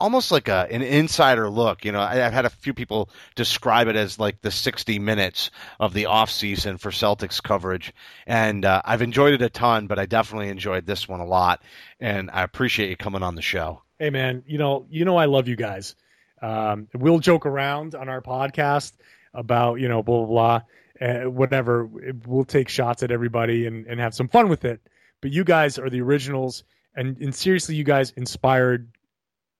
almost 0.00 0.30
like 0.30 0.48
a 0.48 0.66
an 0.70 0.82
insider 0.82 1.48
look. 1.48 1.84
You 1.84 1.92
know, 1.92 2.00
I, 2.00 2.16
have 2.16 2.32
had 2.32 2.44
a 2.44 2.50
few 2.50 2.74
people 2.74 3.10
describe 3.34 3.88
it 3.88 3.96
as 3.96 4.18
like 4.18 4.40
the 4.40 4.50
60 4.50 4.98
minutes 4.98 5.50
of 5.80 5.92
the 5.92 6.06
off 6.06 6.30
season 6.30 6.78
for 6.78 6.90
Celtics 6.90 7.42
coverage, 7.42 7.92
and 8.26 8.64
uh, 8.64 8.82
I've 8.84 9.02
enjoyed 9.02 9.34
it 9.34 9.42
a 9.42 9.48
ton. 9.48 9.86
But 9.86 9.98
I 9.98 10.06
definitely 10.06 10.48
enjoyed 10.48 10.86
this 10.86 11.08
one 11.08 11.20
a 11.20 11.26
lot, 11.26 11.62
and 12.00 12.30
I 12.30 12.42
appreciate 12.42 12.90
you 12.90 12.96
coming 12.96 13.22
on 13.22 13.34
the 13.34 13.42
show. 13.42 13.82
Hey, 13.98 14.10
man, 14.10 14.44
you 14.46 14.58
know, 14.58 14.86
you 14.90 15.04
know, 15.04 15.16
I 15.16 15.24
love 15.24 15.48
you 15.48 15.56
guys. 15.56 15.94
Um, 16.42 16.88
we'll 16.94 17.18
joke 17.18 17.46
around 17.46 17.94
on 17.94 18.08
our 18.08 18.20
podcast 18.20 18.92
about 19.32 19.80
you 19.80 19.88
know 19.88 20.02
blah 20.02 20.24
blah 20.24 20.60
blah, 21.00 21.08
uh, 21.08 21.30
whatever. 21.30 21.86
We'll 22.26 22.44
take 22.44 22.68
shots 22.68 23.02
at 23.02 23.10
everybody 23.10 23.66
and 23.66 23.86
and 23.86 24.00
have 24.00 24.14
some 24.14 24.28
fun 24.28 24.48
with 24.48 24.64
it. 24.64 24.80
But 25.22 25.32
you 25.32 25.44
guys 25.44 25.78
are 25.78 25.88
the 25.88 26.02
originals 26.02 26.64
and 26.96 27.16
and 27.18 27.34
seriously, 27.34 27.74
you 27.74 27.84
guys 27.84 28.10
inspired 28.16 28.90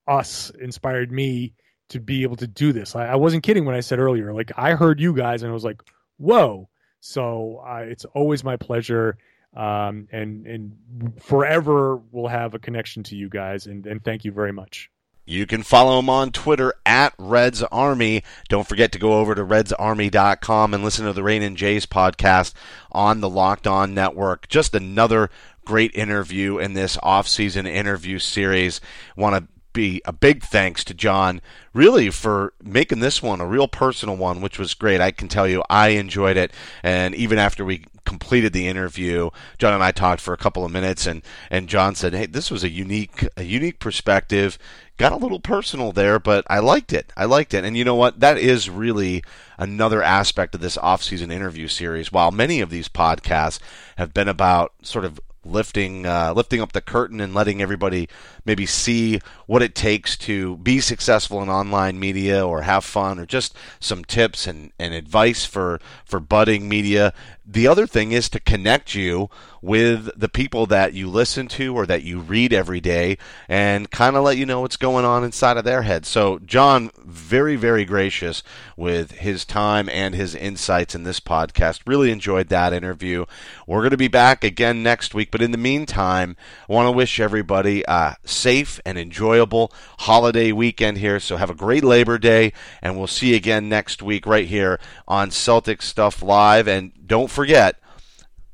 us, 0.09 0.51
inspired 0.61 1.13
me 1.13 1.53
to 1.89 2.01
be 2.01 2.23
able 2.23 2.37
to 2.37 2.47
do 2.47 2.73
this. 2.73 2.97
I, 2.97 3.07
I 3.07 3.17
wasn't 3.17 3.43
kidding 3.43 3.65
when 3.65 3.75
I 3.75 3.81
said 3.81 3.99
earlier. 3.99 4.33
Like 4.33 4.53
I 4.57 4.73
heard 4.73 5.01
you 5.01 5.15
guys, 5.15 5.43
and 5.43 5.51
I 5.51 5.55
was 5.55 5.65
like, 5.65 5.83
"Whoa!" 6.17 6.69
So 7.01 7.63
uh, 7.67 7.83
it's 7.83 8.05
always 8.07 8.43
my 8.43 8.57
pleasure, 8.57 9.19
um, 9.55 10.09
and 10.11 10.47
and 10.47 11.13
forever 11.21 11.97
we'll 12.11 12.29
have 12.29 12.55
a 12.55 12.59
connection 12.59 13.03
to 13.05 13.17
you 13.17 13.29
guys, 13.29 13.67
and 13.67 13.87
and 13.87 14.03
thank 14.03 14.25
you 14.25 14.33
very 14.33 14.53
much. 14.53 14.91
You 15.29 15.45
can 15.45 15.65
follow 15.65 15.99
him 15.99 16.09
on 16.09 16.31
Twitter 16.31 16.73
at 16.87 17.13
Reds 17.19 17.61
Army. 17.65 18.23
Don't 18.49 18.67
forget 18.67 18.93
to 18.93 18.99
go 19.01 19.15
over 19.19 19.35
to 19.35 19.45
redsarmy.com 19.45 20.73
and 20.73 20.85
listen 20.85 21.05
to 21.05 21.13
the 21.13 21.25
Rainin' 21.25 21.57
J's 21.57 21.85
podcast 21.85 22.55
on 22.93 23.21
the 23.21 23.29
Locked 23.29 23.67
On 23.67 23.93
Network. 23.93 24.47
Just 24.47 24.73
another 24.73 25.29
great 25.66 25.94
interview 25.94 26.59
in 26.59 26.72
this 26.72 26.97
off-season 27.02 27.66
interview 27.66 28.18
series. 28.18 28.80
Want 29.16 29.36
to 29.36 29.52
be 29.74 30.01
a 30.06 30.12
big 30.12 30.43
thanks 30.43 30.82
to 30.84 30.94
John, 30.94 31.43
really, 31.74 32.09
for 32.09 32.55
making 32.62 33.01
this 33.01 33.22
one 33.22 33.43
a 33.43 33.47
real 33.47 33.68
personal 33.68 34.16
one, 34.16 34.40
which 34.40 34.59
was 34.59 34.72
great. 34.72 35.02
I 35.02 35.10
can 35.10 35.28
tell 35.28 35.47
you, 35.47 35.62
I 35.68 35.88
enjoyed 35.88 36.38
it, 36.38 36.51
and 36.82 37.14
even 37.14 37.38
after 37.38 37.62
we 37.62 37.84
completed 38.06 38.55
the 38.55 38.68
interview, 38.68 39.28
John 39.59 39.74
and 39.74 39.82
I 39.82 39.90
talked 39.90 40.22
for 40.22 40.32
a 40.32 40.38
couple 40.38 40.64
of 40.64 40.72
minutes, 40.72 41.06
and 41.06 41.22
and 41.51 41.68
John 41.68 41.94
said, 41.94 42.14
"Hey, 42.14 42.24
this 42.24 42.51
was 42.51 42.64
a 42.64 42.70
unique 42.70 43.28
a 43.36 43.43
unique 43.43 43.78
perspective." 43.78 44.59
Got 44.97 45.12
a 45.12 45.16
little 45.16 45.40
personal 45.40 45.93
there, 45.93 46.18
but 46.18 46.47
I 46.48 46.60
liked 46.60 46.94
it. 46.94 47.12
I 47.14 47.26
liked 47.26 47.52
it, 47.52 47.66
and 47.66 47.76
you 47.76 47.84
know 47.84 47.97
what? 47.97 48.20
That 48.20 48.38
is 48.38 48.70
really 48.70 49.22
another 49.59 50.02
aspect 50.02 50.55
of 50.55 50.62
this 50.62 50.78
off-season 50.78 51.30
interview 51.30 51.68
series. 51.68 52.10
While 52.10 52.30
many 52.30 52.62
of 52.62 52.70
these 52.70 52.88
podcasts 52.88 53.59
have 53.97 54.14
been 54.14 54.28
about 54.28 54.72
sort 54.82 55.05
of 55.05 55.20
lifting 55.51 56.06
uh, 56.06 56.32
lifting 56.35 56.60
up 56.60 56.73
the 56.73 56.81
curtain 56.81 57.20
and 57.20 57.35
letting 57.35 57.62
everybody 57.62 58.09
maybe 58.44 58.66
see 58.66 59.20
what 59.47 59.62
it 59.62 59.74
takes 59.74 60.16
to 60.16 60.56
be 60.59 60.81
successful 60.81 61.43
in 61.43 61.48
online 61.48 61.98
media 61.98 62.47
or 62.47 62.62
have 62.62 62.85
fun 62.85 63.18
or 63.18 63.27
just 63.27 63.56
some 63.81 64.05
tips 64.05 64.47
and, 64.47 64.73
and 64.78 64.94
advice 64.94 65.44
for 65.44 65.81
for 66.05 66.20
budding 66.20 66.68
media 66.68 67.12
the 67.47 67.68
other 67.68 67.86
thing 67.86 68.10
is 68.12 68.28
to 68.31 68.40
connect 68.40 68.94
you 68.94 69.31
with 69.62 70.10
the 70.18 70.28
people 70.28 70.66
that 70.66 70.94
you 70.94 71.09
listen 71.09 71.48
to 71.48 71.74
or 71.74 71.86
that 71.86 72.02
you 72.02 72.20
read 72.20 72.52
every 72.52 72.81
day 72.81 73.18
and 73.48 73.90
kind 73.90 74.16
of 74.16 74.24
let 74.24 74.36
you 74.36 74.47
know 74.47 74.60
what's 74.60 74.77
going 74.77 75.05
on 75.05 75.24
inside 75.24 75.56
of 75.56 75.64
their 75.64 75.82
head. 75.82 76.05
So, 76.06 76.39
John, 76.40 76.90
very, 77.05 77.56
very 77.56 77.85
gracious 77.85 78.43
with 78.77 79.12
his 79.12 79.44
time 79.44 79.89
and 79.89 80.14
his 80.14 80.35
insights 80.35 80.94
in 80.94 81.05
this 81.05 81.20
podcast. 81.20 81.81
Really 81.86 82.10
enjoyed 82.10 82.48
that 82.48 82.73
interview. 82.73 83.27
We're 83.66 83.81
going 83.81 83.90
to 83.90 83.97
be 83.97 84.09
back 84.09 84.44
again 84.44 84.82
next 84.82 85.14
week, 85.14 85.31
but 85.31 85.43
in 85.43 85.52
the 85.52 85.59
meantime, 85.59 86.36
I 86.68 86.73
want 86.73 86.86
to 86.86 86.93
wish 86.93 87.20
everybody 87.20 87.85
a 87.86 88.16
safe 88.24 88.81
and 88.85 88.98
enjoyable 88.98 89.73
holiday 90.01 90.52
weekend 90.52 90.98
here. 90.98 91.20
So, 91.20 91.36
have 91.36 91.51
a 91.51 91.55
great 91.55 91.85
Labor 91.85 92.18
Day, 92.18 92.52
and 92.82 92.97
we'll 92.97 93.06
see 93.06 93.31
you 93.31 93.36
again 93.36 93.68
next 93.68 94.02
week 94.02 94.27
right 94.27 94.47
here 94.47 94.81
on 95.06 95.31
Celtics 95.31 95.82
Stuff 95.82 96.23
Live. 96.23 96.68
And 96.68 96.93
don't 97.07 97.31
forget, 97.31 97.78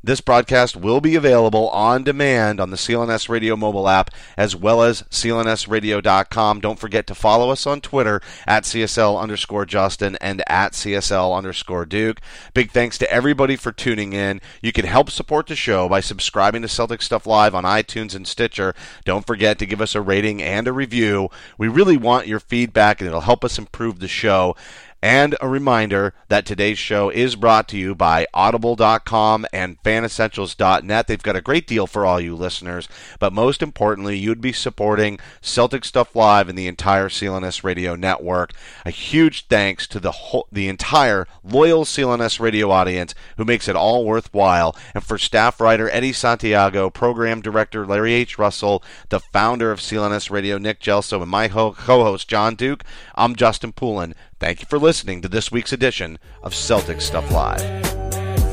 this 0.04 0.20
broadcast 0.20 0.76
will 0.76 1.00
be 1.00 1.14
available 1.14 1.68
on 1.68 2.02
demand 2.02 2.58
on 2.58 2.70
the 2.70 2.76
CLNS 2.76 3.28
Radio 3.28 3.54
mobile 3.54 3.88
app 3.88 4.10
as 4.36 4.56
well 4.56 4.82
as 4.82 5.02
clnsradio.com. 5.02 6.60
Don't 6.60 6.78
forget 6.78 7.06
to 7.06 7.14
follow 7.14 7.50
us 7.50 7.68
on 7.68 7.80
Twitter 7.80 8.20
at 8.44 8.64
CSL 8.64 9.20
underscore 9.20 9.64
Justin 9.64 10.16
and 10.20 10.42
at 10.48 10.72
CSL 10.72 11.36
underscore 11.36 11.86
Duke. 11.86 12.20
Big 12.52 12.72
thanks 12.72 12.98
to 12.98 13.12
everybody 13.12 13.54
for 13.54 13.70
tuning 13.70 14.12
in. 14.12 14.40
You 14.60 14.72
can 14.72 14.86
help 14.86 15.08
support 15.08 15.46
the 15.46 15.54
show 15.54 15.88
by 15.88 16.00
subscribing 16.00 16.62
to 16.62 16.68
Celtics 16.68 17.02
Stuff 17.02 17.24
Live 17.24 17.54
on 17.54 17.62
iTunes 17.62 18.12
and 18.16 18.26
Stitcher. 18.26 18.74
Don't 19.04 19.26
forget 19.26 19.56
to 19.60 19.66
give 19.66 19.80
us 19.80 19.94
a 19.94 20.00
rating 20.00 20.42
and 20.42 20.66
a 20.66 20.72
review. 20.72 21.28
We 21.58 21.68
really 21.68 21.96
want 21.96 22.26
your 22.26 22.40
feedback 22.40 23.00
and 23.00 23.06
it'll 23.06 23.20
help 23.20 23.44
us 23.44 23.56
improve 23.56 24.00
the 24.00 24.08
show. 24.08 24.56
And 25.02 25.34
a 25.40 25.48
reminder 25.48 26.14
that 26.28 26.46
today's 26.46 26.78
show 26.78 27.10
is 27.10 27.34
brought 27.34 27.66
to 27.70 27.76
you 27.76 27.92
by 27.92 28.24
Audible.com 28.32 29.46
and 29.52 29.82
FanEssentials.net. 29.82 31.08
They've 31.08 31.20
got 31.20 31.34
a 31.34 31.40
great 31.40 31.66
deal 31.66 31.88
for 31.88 32.06
all 32.06 32.20
you 32.20 32.36
listeners, 32.36 32.88
but 33.18 33.32
most 33.32 33.62
importantly, 33.62 34.16
you'd 34.16 34.40
be 34.40 34.52
supporting 34.52 35.18
Celtics 35.42 35.86
Stuff 35.86 36.14
Live 36.14 36.48
and 36.48 36.56
the 36.56 36.68
entire 36.68 37.08
CLNS 37.08 37.64
Radio 37.64 37.96
network. 37.96 38.52
A 38.86 38.90
huge 38.90 39.48
thanks 39.48 39.88
to 39.88 39.98
the 39.98 40.12
whole, 40.12 40.46
the 40.52 40.68
entire 40.68 41.26
loyal 41.42 41.84
CLNS 41.84 42.38
Radio 42.38 42.70
audience 42.70 43.12
who 43.36 43.44
makes 43.44 43.66
it 43.66 43.74
all 43.74 44.04
worthwhile, 44.04 44.76
and 44.94 45.02
for 45.02 45.18
staff 45.18 45.60
writer 45.60 45.90
Eddie 45.90 46.12
Santiago, 46.12 46.90
program 46.90 47.40
director 47.40 47.84
Larry 47.84 48.12
H. 48.12 48.38
Russell, 48.38 48.84
the 49.08 49.18
founder 49.18 49.72
of 49.72 49.80
CLNS 49.80 50.30
Radio 50.30 50.58
Nick 50.58 50.78
Gelso, 50.78 51.20
and 51.20 51.30
my 51.30 51.48
co-host 51.48 52.28
John 52.28 52.54
Duke. 52.54 52.84
I'm 53.16 53.34
Justin 53.34 53.72
Poulin. 53.72 54.14
Thank 54.42 54.60
you 54.60 54.66
for 54.66 54.76
listening 54.76 55.22
to 55.22 55.28
this 55.28 55.52
week's 55.52 55.72
edition 55.72 56.18
of 56.42 56.52
Celtics 56.52 57.02
Stuff 57.02 57.30
Live. 57.30 57.60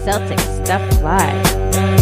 Celtics 0.06 0.64
Stuff 0.64 1.02
Live. 1.02 1.99